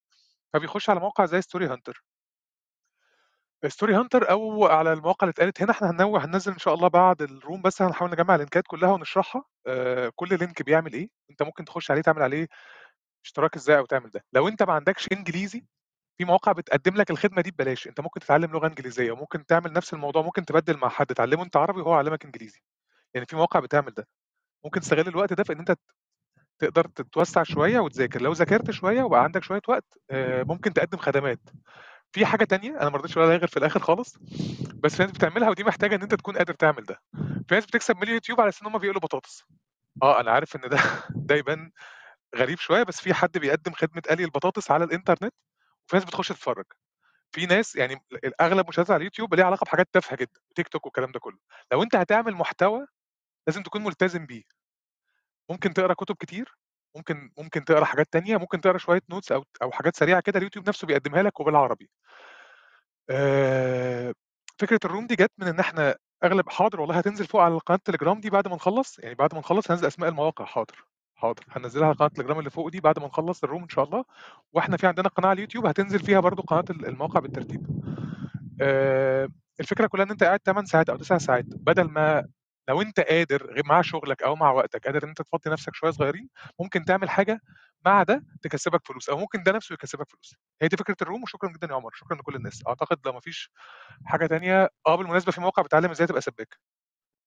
فبيخش 0.54 0.90
على 0.90 1.00
موقع 1.00 1.26
زي 1.26 1.42
Storyhunter. 1.42 2.04
Storyhunter 3.66 4.30
أو 4.30 4.66
على 4.66 4.92
المواقع 4.92 5.24
اللي 5.24 5.30
اتقالت 5.30 5.62
هنا 5.62 5.70
إحنا 5.70 5.90
هننوع 5.90 6.24
هننزل 6.24 6.52
إن 6.52 6.58
شاء 6.58 6.74
الله 6.74 6.88
بعد 6.88 7.22
ال 7.22 7.30
room 7.30 7.62
بس 7.62 7.82
هنحاول 7.82 8.10
نجمع 8.10 8.34
اللينكات 8.34 8.64
كلها 8.66 8.92
ونشرحها. 8.92 9.44
آه 9.66 10.12
كل 10.16 10.28
link 10.38 10.62
بيعمل 10.62 10.92
إيه 10.92 11.08
أنت 11.30 11.42
ممكن 11.42 11.64
تخش 11.64 11.90
عليه 11.90 12.02
تعمل 12.02 12.22
عليه 12.22 12.48
اشتراك 13.24 13.56
إزاي 13.56 13.78
أو 13.78 13.86
تعمل 13.86 14.10
ده. 14.10 14.24
لو 14.32 14.48
أنت 14.48 14.62
ما 14.62 14.72
عندكش 14.72 15.08
إنجليزي 15.12 15.64
في 16.18 16.24
مواقع 16.24 16.52
بتقدم 16.52 16.94
لك 16.96 17.10
الخدمة 17.10 17.42
دي 17.42 17.50
ببلاش 17.50 17.88
أنت 17.88 18.00
ممكن 18.00 18.20
تتعلم 18.20 18.52
لغة 18.52 18.66
إنجليزية 18.66 19.12
وممكن 19.12 19.46
تعمل 19.46 19.72
نفس 19.72 19.94
الموضوع 19.94 20.22
ممكن 20.22 20.44
تبدل 20.44 20.76
مع 20.78 20.88
حد 20.88 21.06
تعلمه 21.06 21.42
أنت 21.44 21.56
عربي 21.56 21.80
وهو 21.80 21.94
يعلمك 21.94 22.24
إنجليزي. 22.24 22.60
يعني 23.14 23.26
في 23.26 23.36
مواقع 23.36 23.60
بتعمل 23.60 23.92
ده. 23.94 24.08
ممكن 24.64 24.80
تستغل 24.80 25.08
الوقت 25.08 25.32
ده 25.32 25.44
في 25.44 25.52
إن 25.52 25.58
أنت 25.58 25.76
تقدر 26.58 26.84
تتوسع 26.88 27.42
شوية 27.42 27.80
وتذاكر. 27.80 28.22
لو 28.22 28.32
ذاكرت 28.32 28.70
شوية 28.70 29.02
وبقى 29.02 29.24
عندك 29.24 29.42
شوية 29.44 29.62
وقت 29.68 29.84
آه، 30.10 30.42
ممكن 30.42 30.72
تقدم 30.72 30.98
خدمات. 30.98 31.40
في 32.12 32.26
حاجة 32.26 32.44
تانية 32.44 32.70
أنا 32.80 32.90
ما 32.90 32.96
رضيتش 32.96 33.18
أقولها 33.18 33.36
غير 33.36 33.46
في 33.48 33.56
الآخر 33.56 33.80
خالص 33.80 34.16
بس 34.74 34.96
في 34.96 35.02
ناس 35.02 35.12
بتعملها 35.12 35.50
ودي 35.50 35.64
محتاجة 35.64 35.94
إن 35.94 36.02
أنت 36.02 36.14
تكون 36.14 36.36
قادر 36.36 36.54
تعمل 36.54 36.84
ده. 36.84 37.00
في 37.48 37.54
ناس 37.54 37.66
بتكسب 37.66 37.96
مليون 37.96 38.14
يوتيوب 38.14 38.40
على 38.40 38.52
إن 38.62 38.66
هم 38.66 38.78
بيقلوا 38.78 39.00
بطاطس. 39.00 39.44
آه 40.02 40.20
أنا 40.20 40.30
عارف 40.30 40.56
إن 40.56 40.60
ده 40.70 40.78
ده 41.28 41.34
يبان 41.34 41.70
غريب 42.36 42.58
شوية 42.58 42.82
بس 42.82 43.00
في 43.00 43.14
حد 43.14 43.38
بيقدم 43.38 43.72
خدمة 43.72 44.02
قلي 44.10 44.24
البطاطس 44.24 44.70
على 44.70 44.84
الإنترنت 44.84 45.34
وفي 45.88 45.96
ناس 45.96 46.04
بتخش 46.04 46.28
تتفرج. 46.28 46.64
في 47.32 47.46
ناس 47.46 47.76
يعني 47.76 47.96
أغلب 48.40 48.68
مشاهدات 48.68 48.90
على 48.90 48.98
اليوتيوب 48.98 49.34
ليها 49.34 49.44
علاقة 49.44 49.64
بحاجات 49.64 49.88
تافهة 49.92 50.16
جدا 50.16 50.40
تيك 50.54 50.68
توك 50.68 50.86
والكلام 50.86 51.12
ده 51.12 51.20
كله. 51.20 51.38
لو 51.72 51.82
أنت 51.82 51.96
هتعمل 51.96 52.34
محتوى 52.34 52.86
لازم 53.48 53.62
تكون 53.62 53.84
ملتزم 53.84 54.26
بيه. 54.26 54.42
ممكن 55.50 55.74
تقرأ 55.74 55.94
كتب 55.94 56.16
كتير 56.20 56.58
ممكن 56.96 57.30
ممكن 57.38 57.64
تقرا 57.64 57.84
حاجات 57.84 58.08
تانية 58.12 58.36
ممكن 58.36 58.60
تقرا 58.60 58.78
شوية 58.78 59.02
notes 59.10 59.32
أو 59.32 59.44
أو 59.62 59.70
حاجات 59.72 59.96
سريعة 59.96 60.20
كده 60.20 60.38
اليوتيوب 60.38 60.68
نفسه 60.68 60.86
بيقدمها 60.86 61.22
لك 61.22 61.40
وبالعربي. 61.40 61.90
فكرة 64.58 64.80
ال 64.84 64.88
room 64.88 65.06
دي 65.06 65.14
جت 65.16 65.30
من 65.38 65.46
إن 65.48 65.60
إحنا 65.60 65.96
أغلب 66.24 66.48
حاضر 66.50 66.80
والله 66.80 66.98
هتنزل 66.98 67.26
فوق 67.26 67.40
على 67.42 67.58
قناة 67.58 67.76
التليجرام 67.78 68.20
دي 68.20 68.30
بعد 68.30 68.48
ما 68.48 68.54
نخلص 68.54 68.98
يعني 68.98 69.14
بعد 69.14 69.34
ما 69.34 69.40
نخلص 69.40 69.70
هنزل 69.70 69.86
أسماء 69.86 70.08
المواقع 70.10 70.44
حاضر 70.44 70.84
حاضر 71.14 71.44
هنزلها 71.50 71.86
على 71.86 71.94
قناه 71.96 72.06
التليجرام 72.08 72.38
اللي 72.38 72.50
فوق 72.50 72.68
دي 72.68 72.80
بعد 72.80 72.98
ما 72.98 73.06
نخلص 73.06 73.44
الروم 73.44 73.62
إن 73.62 73.68
شاء 73.68 73.84
الله 73.84 74.04
وإحنا 74.52 74.76
في 74.76 74.86
عندنا 74.86 75.08
قناة 75.08 75.28
على 75.28 75.36
اليوتيوب 75.36 75.66
هتنزل 75.66 75.98
فيها 75.98 76.20
برضو 76.20 76.42
قناة 76.42 76.64
المواقع 76.70 77.20
بالترتيب. 77.20 77.66
الفكرة 79.60 79.86
كلها 79.86 80.04
إن 80.04 80.10
أنت 80.10 80.24
قاعد 80.24 80.40
8 80.46 80.66
ساعات 80.66 80.88
أو 80.90 80.96
9 80.96 81.18
ساعات 81.18 81.44
بدل 81.46 81.84
ما 81.90 82.26
لو 82.68 82.82
أنت 82.82 83.00
قادر 83.00 83.62
مع 83.66 83.82
شغلك 83.82 84.22
أو 84.22 84.36
مع 84.36 84.50
وقتك 84.52 84.86
قادر 84.86 85.04
إن 85.04 85.08
أنت 85.08 85.22
تفضي 85.22 85.50
نفسك 85.50 85.74
شوية 85.74 85.90
صغيرين 85.90 86.28
ممكن 86.60 86.84
تعمل 86.84 87.10
حاجة 87.10 87.40
مع 87.86 88.02
ده 88.02 88.24
تكسبك 88.42 88.86
فلوس 88.86 89.08
أو 89.08 89.18
ممكن 89.18 89.42
ده 89.42 89.52
نفسه 89.52 89.72
يكسبك 89.72 90.10
فلوس. 90.10 90.34
هي 90.62 90.68
دي 90.68 90.76
فكرة 90.76 90.96
الروم 91.02 91.22
وشكرا 91.22 91.50
جدا 91.52 91.66
يا 91.70 91.74
عمر 91.74 91.90
شكرا 91.94 92.16
لكل 92.16 92.34
الناس. 92.36 92.62
أعتقد 92.68 92.98
لو 93.06 93.12
ما 93.12 93.20
فيش 93.20 93.50
حاجة 94.04 94.26
تانية 94.26 94.68
آه 94.86 94.96
بالمناسبة 94.96 95.32
في 95.32 95.40
مواقع 95.40 95.62
بتعلم 95.62 95.90
إزاي 95.90 96.06
تبقى 96.06 96.20
سباك. 96.20 96.58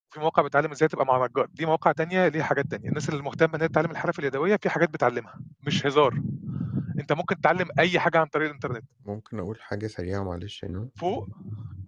في 0.10 0.20
مواقع 0.20 0.44
بتعلم 0.44 0.72
إزاي 0.72 0.88
تبقى 0.90 1.06
مع 1.06 1.26
نجار. 1.28 1.46
دي 1.46 1.66
مواقع 1.66 1.92
تانية 1.92 2.28
ليها 2.28 2.44
حاجات 2.44 2.66
تانية. 2.66 2.90
الناس 2.90 3.10
اللي 3.10 3.24
مهتمة 3.24 3.56
إن 3.56 3.62
هي 3.62 3.68
تتعلم 3.68 3.92
الحرف 3.92 4.20
اليدوية 4.20 4.58
في 4.58 4.70
حاجات 4.70 4.90
بتعلمها 4.90 5.40
مش 5.68 5.86
هزار. 5.86 6.22
أنت 7.02 7.14
ممكن 7.14 7.36
تتعلم 7.42 7.68
أي 7.80 8.00
حاجة 8.00 8.20
عن 8.20 8.26
طريق 8.26 8.48
الإنترنت. 8.48 8.84
ممكن 9.06 9.40
أقول 9.40 9.62
حاجة 9.62 9.88
سريعة 9.88 10.24
معلش 10.24 10.66
هنا 10.66 10.90
فوق 10.96 11.28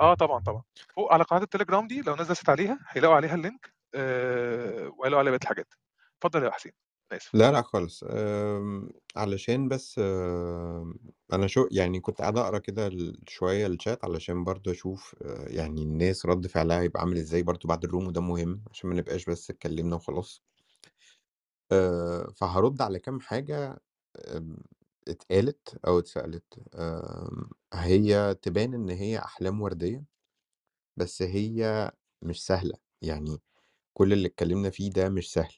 آه 0.02 0.14
طبعا 0.14 0.40
طبعا. 0.40 0.62
فوق 0.96 1.14
على 1.14 1.24
قناة 1.24 1.44
التليجرام 1.44 1.88
دي 1.88 2.02
لو 2.02 2.14
الناس 2.14 2.28
دست 2.28 2.50
عليها 2.50 2.80
هيلاقوا 2.90 3.16
عليها 3.16 3.36
اللينك 3.36 3.74
آه 3.96 4.88
وهيلاقوا 4.98 5.20
عليها 5.20 5.32
بقية 5.32 5.40
الحاجات. 5.44 5.74
اتفضل 6.18 6.44
يا 6.44 6.52
حسين 6.52 6.72
أنا 7.12 7.18
آسف. 7.18 7.36
لا، 7.36 7.52
لأ 7.52 7.62
خالص، 7.62 8.04
علشان 9.16 9.68
بس 9.68 10.00
أنا 11.34 11.48
شو 11.48 11.68
يعني 11.72 12.00
كنت 12.00 12.22
قاعد 12.22 12.38
أقرأ 12.38 12.58
كده 12.60 12.88
ال 12.88 13.20
شوية 13.28 13.68
الchat 13.68 13.98
علشان 14.04 14.44
برضه 14.44 14.72
أشوف 14.72 15.16
آآ، 15.22 15.50
يعني 15.50 15.84
الناس 15.84 16.26
رَد 16.26 16.48
فعلها 16.48 16.82
هيبقى 16.82 17.00
عامل 17.02 17.18
إزاي 17.18 17.44
برضه 17.44 17.70
بعد 17.70 17.86
الroom 17.86 17.94
وده 18.08 18.22
مهم 18.22 18.64
عشان 18.72 18.90
ما 18.90 18.96
نبقاش 18.96 19.26
بس 19.26 19.50
اتكلمنا 19.50 19.96
وخلاص. 19.96 20.42
آآ، 21.72 22.32
فهارُد 22.36 22.82
على 22.82 23.00
كام 23.00 23.20
آمم، 24.28 24.58
اتقالت 25.10 25.80
أو 25.88 26.00
اتسألت، 26.00 26.44
آمم، 26.76 27.50
هي 27.74 28.36
تبان 28.42 28.74
إن 28.74 28.90
هي 28.90 29.20
أحلام 29.20 29.62
وردية، 29.62 30.04
بس 30.98 31.22
هي 31.22 31.92
مش 32.22 32.46
سهلة، 32.46 32.76
يعني 33.02 33.38
كل 33.94 34.14
اللي 34.14 34.28
اتكلمنا 34.28 34.70
فيه 34.70 34.92
ده 34.92 35.10
مش 35.10 35.34
سهل، 35.34 35.54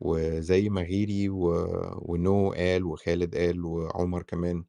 وزي 0.00 0.68
ما 0.68 0.82
غيري 0.82 1.28
و 1.30 1.52
وNo 1.96 2.54
قال 2.56 2.84
وخالد 2.84 3.36
قال 3.36 3.64
وعمر 3.66 4.22
كمان، 4.22 4.64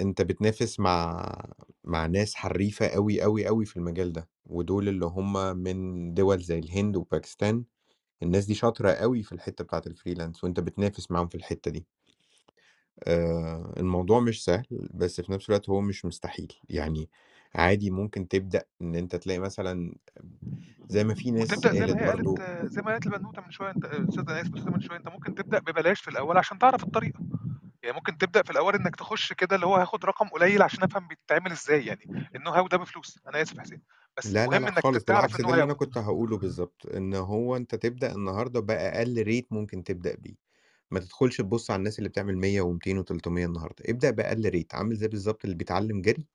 أنت 0.00 0.22
بتنافس 0.22 0.80
مع 0.80 1.26
مع 1.84 2.06
ناس 2.06 2.34
حريفة 2.34 2.86
أوي، 2.86 3.24
أوي، 3.24 3.48
أوي 3.48 3.64
في 3.66 3.76
المجال 3.76 4.12
ده، 4.12 4.28
ودول 4.46 4.88
اللي 4.88 5.06
هم 5.06 5.56
من 5.56 6.14
دول 6.14 6.40
زي 6.42 6.58
الهند 6.58 6.96
وباكستان، 6.96 7.64
الناس 8.22 8.46
دي 8.46 8.54
شاطرة 8.54 8.90
أوي 8.92 9.22
في 9.22 9.32
الحتة 9.32 9.64
بتاعة 9.64 9.82
الfreelance 9.90 10.44
وأنت 10.44 10.60
بتنافس 10.60 11.10
معاهم 11.12 11.28
في 11.28 11.34
الحتة 11.36 11.70
دي. 11.70 11.86
آآ، 13.04 13.74
الموضوع 13.76 14.20
مش 14.20 14.44
سهل، 14.44 14.66
بس 14.94 15.20
في 15.20 15.32
نفس 15.32 15.48
الوقت 15.50 15.68
هو 15.70 15.80
مش 15.80 16.04
مستحيل، 16.04 16.52
يعني 16.70 17.10
عادي 17.54 17.90
ممكن 17.90 18.28
تبدأ 18.28 18.64
إن 18.82 18.94
أنت 18.94 19.16
تلاقي 19.16 19.38
مثلًا 19.38 19.94
زي 20.88 21.04
ما 21.04 21.14
في 21.14 21.30
ناس 21.30 21.52
وتبدأ 21.52 21.72
زي 21.72 21.80
قالت 21.80 21.96
ما 21.96 22.00
هي 22.00 22.06
برضه 22.06 22.42
قالت 22.42 22.66
زي 22.72 22.82
ما 22.82 22.90
قالت 22.90 23.06
البنوتة 23.06 23.42
من 23.42 23.50
شوية 23.50 23.70
أنت 23.70 23.84
أستاذة 23.84 24.24
أنا 24.30 24.40
آسف 24.40 24.68
من 24.68 24.80
شوية، 24.80 24.96
أنت 24.98 25.08
ممكن 25.08 25.34
تبدأ 25.34 25.58
ببلاش 25.58 26.00
في 26.00 26.08
الأول 26.10 26.38
عشان 26.38 26.58
تعرف 26.58 26.82
الطريقة، 26.84 27.20
يعني 27.82 27.96
ممكن 27.96 28.18
تبدأ 28.18 28.42
في 28.42 28.50
الأول 28.50 28.74
إنك 28.74 28.96
تخش 28.96 29.32
كده 29.32 29.56
اللي 29.56 29.66
هو 29.66 29.76
هاخد 29.76 30.04
رقم 30.04 30.28
قليل 30.28 30.62
عشان 30.62 30.84
أفهم 30.84 31.08
بيتعمل 31.08 31.52
إزاي 31.52 31.86
يعني. 31.86 32.30
النو 32.36 32.50
هاو 32.50 32.68
ده 32.68 32.78
بفلوس، 32.78 33.20
أنا 33.28 33.42
آسف 33.42 33.56
يا 33.58 33.62
حسين، 33.62 33.82
بس 34.18 34.34
لا، 34.34 34.46
لا، 34.46 34.56
المهم 34.56 34.60
لأ 34.60 34.70
إنك 34.70 34.84
خالص، 34.84 35.04
تعرف 35.04 35.34
بالعكس 35.34 35.40
ده 35.40 35.54
اللي. 35.54 35.62
أنا 35.62 35.74
كنت 35.74 35.98
هاقوله 35.98 36.38
بالضبط، 36.38 36.86
إن 36.86 37.14
هو 37.14 37.56
أنت 37.56 37.74
تبدأ 37.74 38.12
النهارده 38.14 38.60
بأقل 38.60 39.24
rate 39.24 39.46
ممكن 39.50 39.84
تبدأ 39.84 40.14
بيه، 40.16 40.34
ما 40.90 41.00
تدخلش 41.00 41.36
تبُص 41.38 41.70
على 41.70 41.78
الناس 41.78 41.98
اللي 41.98 42.08
بتعمل 42.08 42.38
100 42.38 42.62
و200 42.62 43.04
و300 43.04 43.28
النهارده، 43.28 43.84
ابدأ 43.88 44.10
بأقل 44.10 44.50
rate. 44.52 44.74
عامل 44.74 44.96
زي 44.96 45.08
بالضبط 45.08 45.44
اللي 45.44 45.56
بيتعلم 45.56 46.02
جري، 46.02 46.26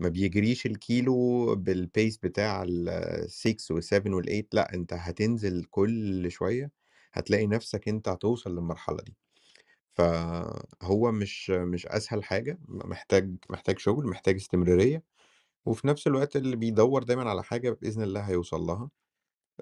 ما 0.00 0.08
بيجريش 0.08 0.66
الكيلو 0.66 1.56
بالpace 1.56 2.18
بتاع 2.22 2.64
ال6 2.68 3.72
وال7 3.72 4.14
وال8 4.14 4.44
لأ، 4.54 4.74
أنت 4.74 4.92
هتنزل 4.94 5.64
كل 5.70 6.30
شوية 6.30 6.72
هتلاقي 7.12 7.46
نفسك 7.46 7.88
أنت 7.88 8.08
هتوصل 8.08 8.52
للمرحلة 8.56 8.98
دي، 9.02 9.16
فهو 9.94 11.12
مش 11.12 11.50
مش 11.50 11.86
أسهل 11.86 12.24
حاجة، 12.24 12.58
محتاج 12.68 13.36
محتاج 13.50 13.78
شغل، 13.78 14.06
محتاج 14.06 14.34
استمرارية، 14.36 15.04
وفي 15.66 15.88
نفس 15.88 16.06
الوقت 16.06 16.36
اللي 16.36 16.56
بيدوّر 16.56 17.02
دايمًا 17.02 17.30
على 17.30 17.44
حاجة 17.44 17.70
بإذن 17.70 18.02
الله 18.02 18.20
هيوصل 18.20 18.60
لها، 18.62 18.90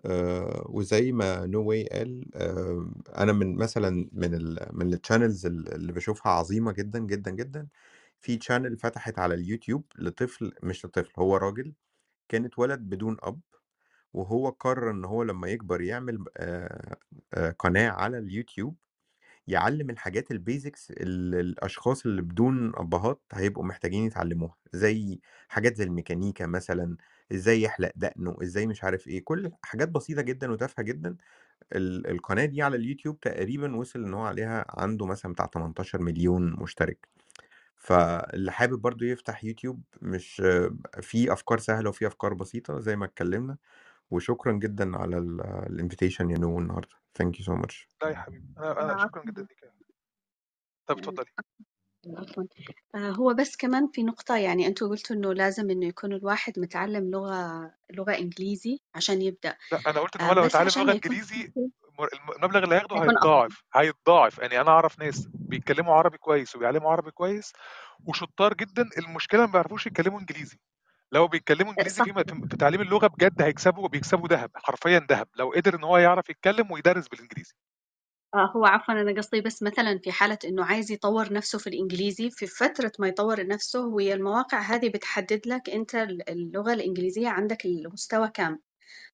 آآ، 0.06 0.64
وزي 0.68 1.12
ما 1.12 1.46
No 1.46 1.56
Way 1.68 1.92
قال 1.98 2.24
آآ، 2.34 2.90
أنا 3.22 3.32
من 3.32 3.56
مثلًا 3.56 4.08
من 4.12 4.34
ال 4.34 4.68
من 4.72 4.96
الchannels 4.96 5.46
ال 5.46 5.74
اللي 5.74 5.92
باشوفها 5.92 6.32
عظيمة 6.32 6.72
جدًا، 6.72 6.98
جدًا، 6.98 7.30
جدًا، 7.30 7.68
في 8.20 8.38
channel 8.38 8.78
فتحت 8.80 9.18
على 9.18 9.34
اليوتيوب 9.34 9.84
لطفل 9.98 10.52
مش 10.62 10.86
لطفل 10.86 11.12
هو 11.18 11.36
راجل 11.36 11.74
كان 12.28 12.44
اتولد 12.44 12.80
بدون 12.80 13.16
أب، 13.22 13.40
وهو 14.14 14.50
قرر 14.50 14.90
إن 14.90 15.04
هو 15.06 15.22
لمّا 15.22 15.48
يكبر 15.48 15.82
يعمل 15.82 16.24
آآ، 16.38 16.96
آآ، 17.34 17.50
قناة 17.60 17.90
على 17.90 18.18
اليوتيوب 18.18 18.76
يعلّم 19.48 19.90
الحاجات 19.90 20.32
الbasics 20.32 20.90
اللي 20.90 21.40
الأشخاص 21.40 22.06
اللي 22.06 22.22
بدون 22.22 22.72
أبهات 22.76 23.22
هيبقوا 23.32 23.64
محتاجين 23.64 24.04
يتعلموها، 24.04 24.56
زي 24.72 25.20
حاجات 25.48 25.76
زي 25.76 25.84
الميكانيكا 25.84 26.46
مثلًا، 26.46 26.96
إزاي 27.32 27.62
يحلق 27.62 27.92
دقنه، 27.96 28.36
إزاي 28.42 28.66
مش 28.66 28.84
عارف 28.84 29.08
إيه، 29.08 29.24
كل 29.24 29.50
حاجات 29.62 29.88
بسيطة 29.88 30.22
جدًا 30.22 30.52
وتافهة 30.52 30.84
جدًا، 30.84 31.16
ال 31.74 32.08
القناة 32.10 32.44
دي 32.46 32.62
على 32.62 32.76
اليوتيوب 32.76 33.20
تقريبًا 33.20 33.76
وصل 33.76 34.04
إن 34.04 34.14
هو 34.14 34.26
عليها 34.26 34.66
عنده 34.70 35.06
مثلًا 35.06 35.32
بتاع 35.32 35.46
18.000.000 35.46 36.42
مشترك، 36.62 37.08
فاللي 37.76 38.52
حابب 38.52 38.80
برضه 38.82 39.06
يفتح 39.06 39.44
يوتيوب 39.44 39.82
مش 40.02 40.36
في 41.02 41.32
أفكار 41.32 41.58
سهلة 41.58 41.90
وفي 41.90 42.06
أفكار 42.06 42.34
بسيطة 42.34 42.80
زي 42.80 42.96
ما 42.96 43.04
اتكلمنا، 43.06 43.58
وشكرًا 44.10 44.52
جدًا 44.52 44.96
على 44.98 45.18
ال 45.18 45.40
ال 45.70 45.75
invitation 45.75 46.20
يا 46.32 46.38
نو 46.38 46.58
النهارده، 46.60 46.96
thank 47.22 47.32
you 47.40 47.44
so 47.44 47.52
much. 47.64 47.88
لا 48.02 48.08
يا 48.10 48.14
حبيبي، 48.16 48.46
أنا 48.58 48.82
أنا 48.82 48.96
شكرًا 48.96 49.24
جدًا 49.24 49.42
ليك 49.42 49.72
طب 50.86 50.96
اتفضلي. 50.98 51.30
عفوًا، 52.06 52.44
آآ، 52.94 53.10
هو 53.10 53.34
بس 53.34 53.56
كمان 53.56 53.88
في 53.92 54.02
نقطة 54.02 54.36
يعني 54.36 54.66
أنتم 54.66 54.88
قلتوا 54.88 55.16
إنه 55.16 55.32
لازم 55.34 55.70
إنه 55.70 55.86
يكون 55.86 56.12
الواحد 56.12 56.58
متعلم 56.58 57.10
لغة 57.10 57.74
لغة 57.92 58.18
إنجليزي 58.18 58.78
عشان 58.94 59.22
يبدأ، 59.22 59.56
لأ، 59.72 59.80
أنا 59.86 60.00
قُلت 60.00 60.16
آآ، 60.20 60.22
هو 60.22 60.34
لو 60.34 60.46
بس 60.46 60.60
اتعلم 60.64 60.68
عشان 60.68 60.90
يكون 60.90 61.16
م 61.98 62.02
الم 62.04 62.32
المبلغ 62.38 62.64
اللي 62.64 62.74
هياخده 62.74 62.96
هيكون 62.96 63.14
أفضل. 63.24 63.28
هيتضاعف، 63.28 63.62
هيتضاعف، 63.74 64.38
يعني 64.38 64.60
أنا 64.60 64.70
أعرف 64.70 64.98
ناس 64.98 65.28
بيتكلموا 65.50 65.94
عربي 65.94 66.18
كويس 66.18 66.56
وبيعلموا 66.56 66.90
عربي 66.92 67.10
كويس 67.10 67.52
وشطار 68.06 68.54
جدًا، 68.54 68.90
المشكلة 68.98 69.46
ما 69.46 69.52
بيعرفوش 69.52 69.86
يتكلموا 69.86 70.20
إنجليزي، 70.20 70.58
لو 71.12 71.28
بيتكلموا 71.28 71.74
صح. 71.88 72.08
في 72.14 72.36
في 72.50 72.56
تعليم 72.58 72.80
اللغة 72.80 73.06
بجد 73.06 73.42
هيكسبوا 73.42 73.88
بيكسبوا 73.88 74.28
دهب، 74.28 74.50
حرفيًا 74.56 74.98
دهب، 75.10 75.28
لو 75.36 75.50
قدر 75.56 75.76
إن 75.76 75.84
هو 75.84 75.98
يعرف 75.98 76.30
يتكلم 76.30 76.72
ويدرس 76.72 77.08
بالإنجليزي. 77.08 77.54
آه، 78.34 78.52
هو 78.56 78.64
عفوًا 78.66 78.94
أنا 78.94 79.12
قصدي 79.20 79.40
بس 79.40 79.62
مثلًا 79.62 79.98
في 79.98 80.12
حالة 80.12 80.38
إنه 80.44 80.64
عايز 80.64 80.90
يطوّر 80.92 81.32
نفسه 81.32 81.58
في 81.58 81.66
الإنجليزي، 81.66 82.30
في 82.30 82.46
فترة 82.46 82.92
ما 82.98 83.08
يطوّر 83.08 83.46
نفسه 83.46 84.00
هي 84.00 84.14
المواقع 84.14 84.60
هذه 84.60 84.88
بتحدد 84.88 85.40
لك 85.46 85.70
أنت 85.70 85.94
ال 85.94 86.30
اللغة 86.30 86.72
الإنجليزية 86.72 87.28
عندك 87.28 87.64
المستوى 87.66 88.28
كام، 88.28 88.60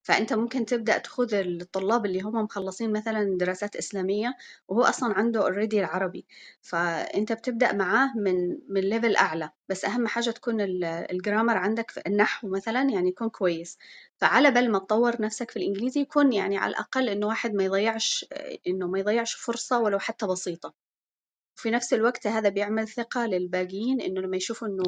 فأنت 0.02 0.32
ممكن 0.32 0.64
تبدأ 0.66 0.98
تخوض 0.98 1.34
الطلاب 1.34 2.06
اللي 2.06 2.20
هم 2.20 2.34
مخلصين 2.44 2.92
مثلًا 2.92 3.36
دراسات 3.38 3.76
إسلامية 3.76 4.34
وهو 4.68 4.82
أصلًا 4.82 5.14
عنده 5.18 5.42
already 5.48 5.74
العربي، 5.74 6.26
فأنت 6.62 7.32
بتبدأ 7.32 7.72
معاه 7.72 8.12
من 8.16 8.58
من 8.68 8.82
level 9.00 9.18
أعلى، 9.20 9.50
بس 9.68 9.84
أهم 9.84 10.06
حاجة 10.06 10.30
تكون 10.30 10.60
ال 10.60 11.06
الgrammar 11.12 11.56
عندك 11.56 11.90
في 11.90 12.00
النحو 12.06 12.48
مثلًا 12.48 12.82
يعني 12.82 13.08
يكون 13.08 13.28
كويس، 13.28 13.78
فعلى 14.16 14.50
بال 14.50 14.72
ما 14.72 14.78
تطوّر 14.78 15.22
نفسك 15.22 15.50
في 15.50 15.56
الإنجليزي 15.58 16.00
يكون 16.00 16.32
يعني 16.32 16.58
على 16.58 16.70
الأقل 16.70 17.08
إنه 17.08 17.26
واحد 17.26 17.54
ما 17.54 17.64
يضيّعش 17.64 18.26
إنه 18.66 18.86
ما 18.88 18.98
يضيّعش 18.98 19.34
فرصة 19.34 19.80
ولو 19.80 19.98
حتى 19.98 20.26
بسيطة. 20.26 20.74
وفي 21.58 21.70
نفس 21.70 21.94
الوقت 21.94 22.26
هذا 22.26 22.48
بيعمل 22.48 22.88
ثقة 22.88 23.26
للباقيين 23.26 24.00
إنه 24.00 24.20
لما 24.20 24.36
يشوفوا 24.36 24.68
إنه 24.68 24.82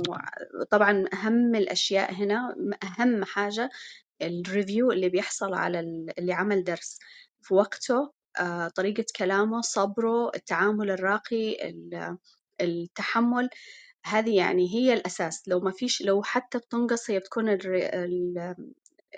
طبعًا 0.70 1.04
أهم 1.14 1.54
الأشياء 1.54 2.12
هنا 2.14 2.56
أهم 2.84 3.24
حاجة 3.24 3.70
الreview 4.24 4.93
اللي 4.93 5.09
بيحصل 5.09 5.55
على 5.55 5.80
ال 5.80 6.18
اللي 6.18 6.32
عمل 6.32 6.64
درس. 6.64 6.98
في 7.43 7.55
وقته، 7.55 8.12
آآ، 8.40 8.68
طريقة 8.76 9.05
كلامه، 9.18 9.60
صبره، 9.60 10.30
التعامل 10.36 10.90
الراقي، 10.90 11.68
ال 11.70 12.18
التحمل، 12.60 13.48
هذه 14.06 14.36
يعني 14.38 14.74
هي 14.74 14.94
الأساس، 14.94 15.48
لو 15.48 15.60
ما 15.60 15.70
فيش 15.72 16.02
لو 16.02 16.22
حتى 16.22 16.59
بتنقص 16.59 17.10
هي 17.10 17.18
بتكون 17.18 17.48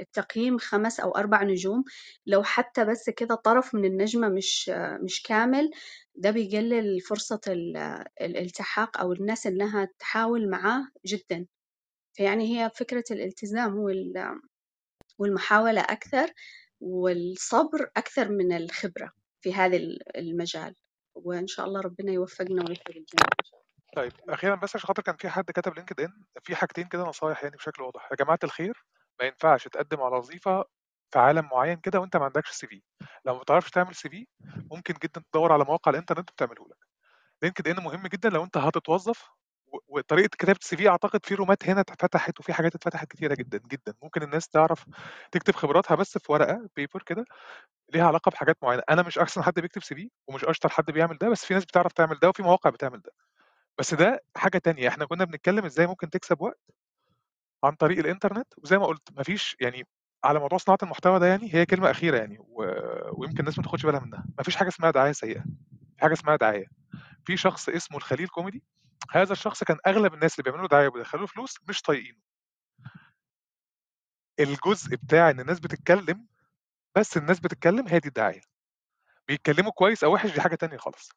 التقييم 0.01 0.59
5 0.59 1.05
أو 1.05 1.12
4 1.12 1.45
نجوم، 1.45 1.85
لو 2.27 2.43
حتى 2.43 2.85
بس 2.85 3.11
كده 3.11 3.35
طرف 3.35 3.75
من 3.75 3.85
النجمة 3.85 4.29
مش 4.29 4.70
مش 5.05 5.23
كامل، 5.23 5.70
ده 6.16 6.31
بيقلل 6.31 7.01
فرصة 7.01 7.41
ال 7.49 7.77
الالتحاق 8.23 8.99
أو 9.01 9.12
الناس 9.12 9.47
إنها 9.47 9.89
تحاول 9.99 10.51
معاه 10.51 10.89
جدًا، 11.07 11.47
فيعني 12.15 12.61
هي 12.65 12.70
فكرة 12.77 13.05
الالتزام 13.12 13.79
وال 13.79 14.39
والمحاولة 15.19 15.81
أكثر، 15.81 16.32
والصبر 16.81 17.90
أكثر 17.97 18.28
من 18.28 18.53
الخبرة 18.53 19.12
في 19.40 19.55
هذا 19.55 19.77
ال 19.77 20.16
المجال، 20.19 20.74
وإن 21.15 21.47
شاء 21.47 21.66
الله 21.66 21.81
ربنا 21.81 22.12
يوفقنا 22.12 22.62
ويوفق 22.65 22.89
الجميع. 22.89 23.28
طيب 23.97 24.12
أخيرًا 24.28 24.55
بس 24.55 24.77
عشان 24.77 24.86
خاطر 24.89 25.03
كان 25.03 25.16
في 25.16 25.28
حد 25.28 25.45
كتب 25.51 25.73
LinkedIn 25.81 26.11
في 26.45 26.57
حاجتين 26.57 26.89
كده 26.89 27.03
نصايح 27.03 27.45
يعني 27.45 27.57
بشكل 27.57 27.82
واضح، 27.82 28.09
يا 28.11 28.16
جماعة 28.16 28.39
الخير 28.45 28.85
ما 29.20 29.27
ينفعش 29.27 29.69
تقدم 29.69 30.01
على 30.01 30.16
وظيفة 30.16 30.65
في 31.12 31.19
عالم 31.19 31.49
معين 31.53 31.77
كده 31.81 32.01
وأنت 32.01 32.16
ما 32.16 32.24
عندكش 32.24 32.65
CV، 32.65 32.81
لو 33.24 33.35
ما 33.35 33.40
بتعرفش 33.40 33.70
تعمل 33.70 33.95
CV 33.95 34.27
ممكن 34.73 34.95
جدًا 35.05 35.23
تدوّر 35.32 35.53
على 35.53 35.65
مواقع 35.65 35.90
الإنترنت 35.90 36.31
وبتعمله 36.31 36.66
لك. 36.69 36.77
LinkedIn 37.47 37.81
مهم 37.85 38.07
جدًا 38.07 38.28
لو 38.31 38.45
أنت 38.45 38.57
هتتوظف 38.59 39.31
و 39.73 39.78
وطريقة 39.99 40.28
كتابة 40.39 40.59
الCV 40.65 40.86
أعتقد 40.86 41.27
في 41.27 41.35
رومات 41.35 41.69
هنا 41.69 41.81
اتفتحت 41.81 42.40
وفي 42.40 42.53
حاجات 42.53 42.74
اتفتحت 42.74 43.09
كتيرة 43.11 43.35
جدًا، 43.35 43.59
جدًا، 43.59 43.95
ممكن 44.03 44.23
الناس 44.23 44.49
تعرف 44.49 44.85
تكتب 45.32 45.55
خبراتها 45.55 45.95
بس 45.95 46.19
في 46.19 46.32
ورقة 46.32 46.69
paper 46.81 47.03
كده 47.07 47.24
ليها 47.95 48.07
علاقة 48.07 48.31
بحاجات 48.31 48.59
معينة، 48.62 48.82
أنا 48.90 49.03
مش 49.03 49.19
أحسن 49.19 49.43
حد 49.43 49.61
بيكتب 49.61 49.82
CV 49.82 50.09
ومش 50.28 50.45
أشطر 50.45 50.69
حد 50.69 50.86
بيعمل 50.93 51.19
ده، 51.19 51.28
بس 51.31 51.45
في 51.45 51.55
ناس 51.55 51.65
بتعرف 51.65 51.93
تعمل 51.93 52.19
ده 52.23 52.28
وفي 52.28 52.43
مواقع 52.43 52.70
بتعمل 52.70 53.03
ده، 53.03 53.12
بس 53.78 53.95
ده 53.95 54.24
حاجة 54.36 54.59
تانية، 54.59 54.89
إحنا 54.89 55.07
كنا 55.07 55.24
بنتكلم 55.27 55.65
إزاي 55.65 55.86
ممكن 55.86 56.11
تكسب 56.11 56.43
وقت 56.43 56.61
عن 57.65 57.73
طريق 57.74 57.99
الإنترنت، 57.99 58.47
وزي 58.59 58.78
ما 58.78 58.86
قُلت 58.86 59.03
ما 59.16 59.23
فيش 59.23 59.57
يعني 59.61 59.86
على 60.24 60.39
موضوع 60.40 60.59
صناعة 60.59 60.78
المحتوى 60.82 61.19
ده 61.20 61.27
يعني 61.27 61.55
هي 61.55 61.66
كلمة 61.66 61.90
أخيرة 61.90 62.16
يعني 62.19 62.39
و... 62.40 62.65
ويمكن 63.12 63.40
الناس 63.40 63.59
ما 63.59 63.65
تاخدش 63.65 63.86
بالها 63.86 64.01
منها. 64.01 64.24
مفيش 64.39 64.57
حاجة 64.57 64.69
اسمها 64.69 64.90
دعاية 64.90 65.12
سيئة. 65.12 65.40
في 65.97 66.03
حاجة 66.03 66.12
اسمها 66.12 66.36
دعاية. 66.36 66.66
في 67.27 67.36
شخص 67.36 67.69
اسمه 67.69 67.99
الخليل 67.99 68.28
كوميدي 68.28 68.62
هذا 69.11 69.33
الشخص 69.33 69.65
كان 69.65 69.79
أغلب 69.87 70.15
الناس 70.15 70.39
اللي 70.39 70.51
بيعملوا 70.51 70.69
دعاية 70.69 70.89
وبيدخلوا 70.89 71.27
فلوس 71.27 71.57
مش 71.69 71.83
طايقينه. 71.83 72.19
الجزء 74.41 74.97
بتاع 74.97 75.31
إن 75.31 75.41
الناس 75.41 75.61
بتتكلم 75.61 76.27
بس 76.97 77.16
الناس 77.16 77.41
بتتكلم 77.41 77.89
هي 77.89 77.99
دي 77.99 78.09
الدعاية. 78.09 78.41
بيتكلموا 79.29 79.73
كويس 79.73 80.05
أو 80.05 80.15
وحش 80.15 80.31
دي 80.31 80.41
حاجة 80.41 80.55
تانية 80.55 80.77
خالص. 80.77 81.11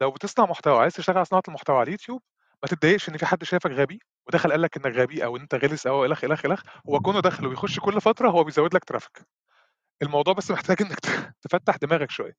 لو 0.00 0.10
بتصنع 0.10 0.46
محتوى 0.46 0.78
عايز 0.78 0.94
تشتغل 0.94 1.16
على 1.16 1.24
صناعة 1.24 1.42
المحتوى 1.48 1.76
على 1.76 1.84
اليوتيوب 1.84 2.22
ما 2.62 2.68
تتضايقش 2.68 3.08
إن 3.08 3.16
في 3.16 3.26
حد 3.26 3.44
شايفك 3.44 3.70
غبي 3.70 4.00
ودخل 4.26 4.50
قال 4.50 4.62
لك 4.62 4.76
إنك 4.76 4.96
غبي 4.96 5.24
أو 5.24 5.36
أنت 5.36 5.54
غلس 5.54 5.86
أو 5.86 6.04
الخ 6.04 6.24
الخ 6.24 6.44
الخ 6.44 6.62
هو 6.88 7.00
كونه 7.00 7.20
دخل 7.20 7.46
وبيخش 7.46 7.80
كل 7.80 8.00
فترة 8.00 8.30
هو 8.30 8.44
بيزود 8.44 8.74
لك 8.74 8.84
ترافيك. 8.84 9.26
الموضوع 10.02 10.34
بس 10.34 10.50
محتاج 10.50 10.76
إنك 10.82 11.00
تفتح 11.42 11.76
دماغك 11.76 12.10
شوية. 12.10 12.36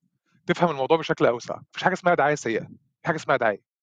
تفهم 0.47 0.69
الموضوع 0.69 0.97
بشكل 0.97 1.26
أوسع. 1.26 1.60
مفيش 1.72 1.84
حاجة 1.84 1.93
اسمها 1.93 2.15
دعاية 2.15 2.35
سيئة. 2.35 2.68
في 3.02 3.07
حاجة 3.07 3.15
اسمها 3.15 3.38
دعاية. 3.38 3.74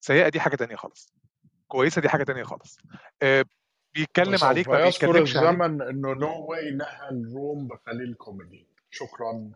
سيئة 0.00 0.28
دي 0.28 0.40
حاجة 0.40 0.56
تانية 0.56 0.76
خالص. 0.76 1.14
كويسة 1.68 2.00
دي 2.00 2.08
حاجة 2.08 2.24
تانية 2.24 2.42
خالص. 2.42 2.78
آه، 3.22 3.44
بيتكلم 3.94 4.44
عليك 4.44 4.68
ما 4.68 4.84
بيتكلمش 4.84 5.36
عليك 5.36 5.48
الزمن 5.48 5.82
إنه 5.82 6.14
نو 6.14 6.46
واي 6.46 6.70
نهى 6.70 7.08
الروم 7.10 7.68
بخليل 7.68 8.14
كوميدي. 8.14 8.66
شكرا. 8.90 9.50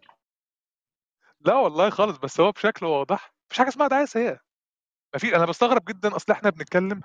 لا 1.41 1.55
والله 1.55 1.91
خالص 1.91 2.19
بس 2.19 2.41
هو 2.41 2.53
بشكل 2.53 2.87
واضح. 2.87 3.35
مفيش 3.47 3.59
حاجة 3.59 3.69
اسمها 3.69 3.89
دعاية 3.89 4.05
سيئة. 4.05 4.41
ما 5.15 5.19
في 5.19 5.37
أنا 5.37 5.47
بستغرب 5.47 5.85
جدا. 5.85 6.17
أصل 6.17 6.33
إحنا 6.33 6.51
بنتكلم 6.51 7.01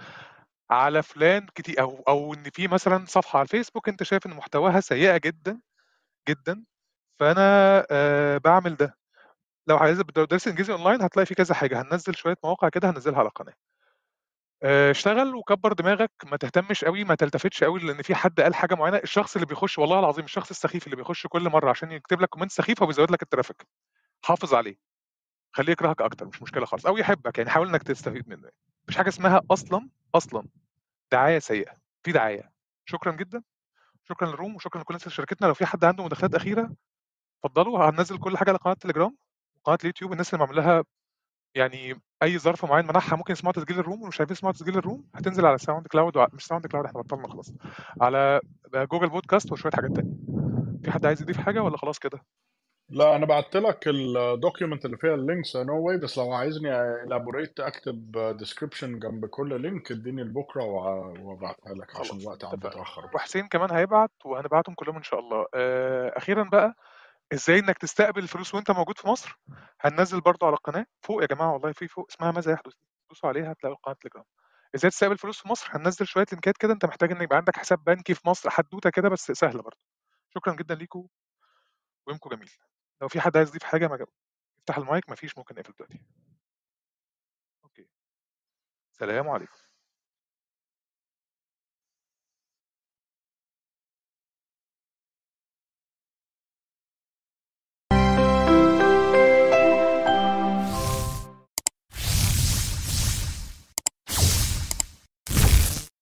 على 0.70 1.04
فلان 1.04 1.48
كتير 1.56 1.82
أو 1.82 2.04
أو 2.08 2.34
إن 2.34 2.44
في 2.54 2.68
مثلا 2.68 3.06
صفحة 3.06 3.38
على 3.40 3.44
الفيسبوك 3.44 3.90
أنت 3.90 4.04
شايف 4.04 4.26
إن 4.26 4.34
محتواها 4.34 4.80
سيئة 4.80 5.18
جدا 5.18 5.62
جدا. 6.30 6.64
فأنا 7.20 7.86
آه 7.92 8.38
بعمل 8.38 8.76
ده. 8.76 8.98
لو 9.68 9.78
عايز 9.78 10.02
درس 10.02 10.48
إنجليزي 10.48 10.74
أونلاين 10.74 11.02
هتلاقي 11.02 11.26
في 11.26 11.36
كذا 11.36 11.56
حاجة 11.56 11.82
هننزل 11.82 12.16
شوية 12.16 12.38
مواقع 12.44 12.70
كده 12.70 12.90
هنزلها 12.90 13.20
على 13.20 13.28
القناه 13.28 13.54
آه، 14.64 14.92
اشتغل 14.92 15.36
وكبر 15.36 15.74
دماغك 15.74 16.12
ما 16.26 16.38
تهتمش 16.38 16.86
قوي 16.86 17.04
ما 17.04 17.16
تلتفتش 17.16 17.64
قوي 17.64 17.80
لأن 17.80 18.02
في 18.02 18.16
حد 18.16 18.42
قال 18.42 18.56
حاجة 18.56 18.76
معينة 18.76 18.98
الشخص 18.98 19.36
اللي 19.36 19.46
بيخش 19.46 19.80
والله 19.80 20.00
العظيم 20.00 20.26
الشخص 20.26 20.50
السخيف 20.50 20.86
اللي 20.86 20.96
بيخش 20.96 21.28
كل 21.28 21.50
مرة 21.50 21.70
عشان 21.70 21.92
يكتب 21.92 22.22
لك 22.22 22.30
comment 22.30 22.52
سخيف 22.52 22.82
هو 22.82 22.88
بيزود 22.88 23.12
لك 23.12 23.22
ال 23.24 23.29
traffic. 23.29 23.68
حافظ 24.26 24.54
عليه. 24.54 24.78
خليه 25.54 25.72
يكرهك 25.74 26.02
أكتر 26.02 26.26
مش 26.28 26.42
مشكلة 26.42 26.66
خالص. 26.66 26.86
أو 26.86 26.98
يحبك 26.98 27.38
يعني 27.38 27.50
حاول 27.50 27.70
إنك 27.70 27.84
تستفيد 27.84 28.30
منه. 28.30 28.50
مفيش 28.84 28.98
حاجة 28.98 29.10
اسمها 29.10 29.42
أصلا 29.52 29.90
أصلا. 30.16 30.48
دعاية 31.12 31.40
سيئة. 31.40 31.78
في 32.04 32.12
دعاية. 32.12 32.52
شكرا 32.86 33.12
جدا. 33.12 33.44
شكرا 34.10 34.28
لل 34.30 34.39
room 34.39 34.56
وشكرا 34.56 34.82
لكل 34.82 34.94
الناس 34.94 35.04
اللي 35.04 35.16
شاركتنا 35.16 35.48
لو 35.48 35.54
في 35.54 35.66
حد 35.66 35.86
عنده 35.86 36.04
مداخلات 36.06 36.36
أخيرة 36.36 36.76
اتفضلوا. 37.46 37.90
هننزل 37.90 38.18
كل 38.20 38.38
حاجة 38.38 38.50
على 38.50 38.58
قناة 38.60 38.74
التليجرام 38.74 39.18
وقناه 39.68 39.78
اليوتيوب 39.82 40.12
الناس 40.12 40.34
اللي 40.34 40.40
معمول 40.46 40.58
لها 40.58 40.84
يعني 41.56 42.02
أي 42.24 42.40
ظرف 42.40 42.66
معين 42.66 42.86
منعها 42.88 43.16
ممكن 43.16 43.34
يسمعوا 43.34 43.54
تسجيل 43.54 43.80
ال 43.80 43.84
room 43.84 44.02
ومش 44.02 44.20
عايزين 44.20 44.34
يسمعوا 44.34 44.54
تسجيل 44.54 44.78
ال 44.78 44.84
room 44.84 45.08
هتنزل 45.16 45.46
على 45.46 45.58
SoundCloud 45.58 46.18
وع... 46.18 46.28
مش 46.34 46.46
SoundCloud 46.46 46.86
إحنا 46.86 47.02
بطلنا 47.02 47.28
خلاص. 47.28 47.54
على 48.02 48.40
Google 48.76 49.10
Podcast 49.10 49.52
وشوية 49.52 49.72
حاجات 49.76 49.92
تانية. 49.92 50.14
في 50.84 50.92
حد 50.92 51.06
عايز 51.06 51.22
يضيف 51.22 51.38
حاجة 51.38 51.64
ولا 51.64 51.78
خلاص 51.78 52.00
كده؟ 52.00 52.22
لا 52.90 53.16
أنا 53.16 53.26
بعت 53.26 53.56
لك 53.56 53.88
ال 53.88 53.99
document 53.99 54.86
اللي 54.86 54.98
فيها 54.98 55.14
ال 55.16 55.23
links 55.23 55.56
نو 55.56 55.88
واي 55.88 55.98
بس 55.98 56.18
لو 56.18 56.32
عايزني 56.32 56.82
elaborate 56.82 57.60
أكتب 57.60 58.12
description 58.38 59.00
جنب 59.00 59.26
كل 59.26 59.62
link 59.62 59.92
اديني 59.92 60.24
لبكرة 60.24 60.64
وأبعتها 60.64 61.74
لك 61.74 62.00
عشان 62.00 62.18
الوقت 62.22 62.46
عم 62.46 62.52
بيتأخر 62.52 63.10
وحسين 63.16 63.48
كمان 63.48 63.72
هيبعت 63.72 64.12
وهنبعتهم 64.26 64.76
كلهم 64.76 64.96
إن 64.96 65.04
شاء 65.04 65.20
الله. 65.20 65.46
آه، 65.54 66.18
أخيرا 66.18 66.44
بقى 66.44 66.76
إزاي 67.34 67.60
إنك 67.60 67.78
تستقبل 67.78 68.24
الفلوس 68.24 68.56
وأنت 68.56 68.72
موجود 68.72 68.98
في 68.98 69.08
مصر؟ 69.08 69.40
هننزل 69.82 70.22
برضو 70.22 70.46
على 70.46 70.54
القناة. 70.54 70.86
فوق 71.02 71.22
يا 71.22 71.28
جماعة 71.28 71.54
والله 71.54 71.72
في 71.72 71.88
فوق 71.88 72.08
اسمها 72.10 72.32
ماذا 72.32 72.52
يحدث؟ 72.52 72.74
دوسوا 73.10 73.30
عليها 73.30 73.52
هتلاقوا 73.52 73.78
قناة 73.84 73.96
تليجرام. 74.02 74.26
إزاي 74.76 74.92
تستقبل 74.92 75.18
فلوس 75.18 75.42
في 75.42 75.48
مصر؟ 75.48 75.68
هننزل 75.72 76.08
شوية 76.08 76.26
لينكات 76.32 76.58
كده 76.58 76.74
أنت 76.74 76.86
محتاج 76.86 77.12
إن 77.12 77.22
يبقى 77.22 77.38
عندك 77.38 77.58
حساب 77.58 77.84
بنكي 77.84 78.14
في 78.14 78.28
مصر 78.30 78.50
حدوتة 78.50 78.90
كده 78.90 79.10
بس 79.10 79.32
سهلة 79.32 79.62
برضو. 79.62 79.78
شكرا 80.36 80.56
جدا 80.56 80.76
ليكم 80.76 81.08
ويومكم 82.08 82.30
جميل. 82.30 82.52
لو 83.02 83.08
في 83.08 83.22
حد 83.22 83.38
عايز 83.38 83.50
يضيف 83.50 83.64
حاجة 83.64 83.88
ما. 83.88 84.06
افتح 84.60 84.78
المايك 84.78 85.10
مفيش 85.10 85.38
ممكن 85.38 85.56
نقفل 85.56 85.74
دلوقتي. 85.80 86.02
Okay. 87.64 87.88
سلام 88.92 89.30
عليكم. 89.30 89.67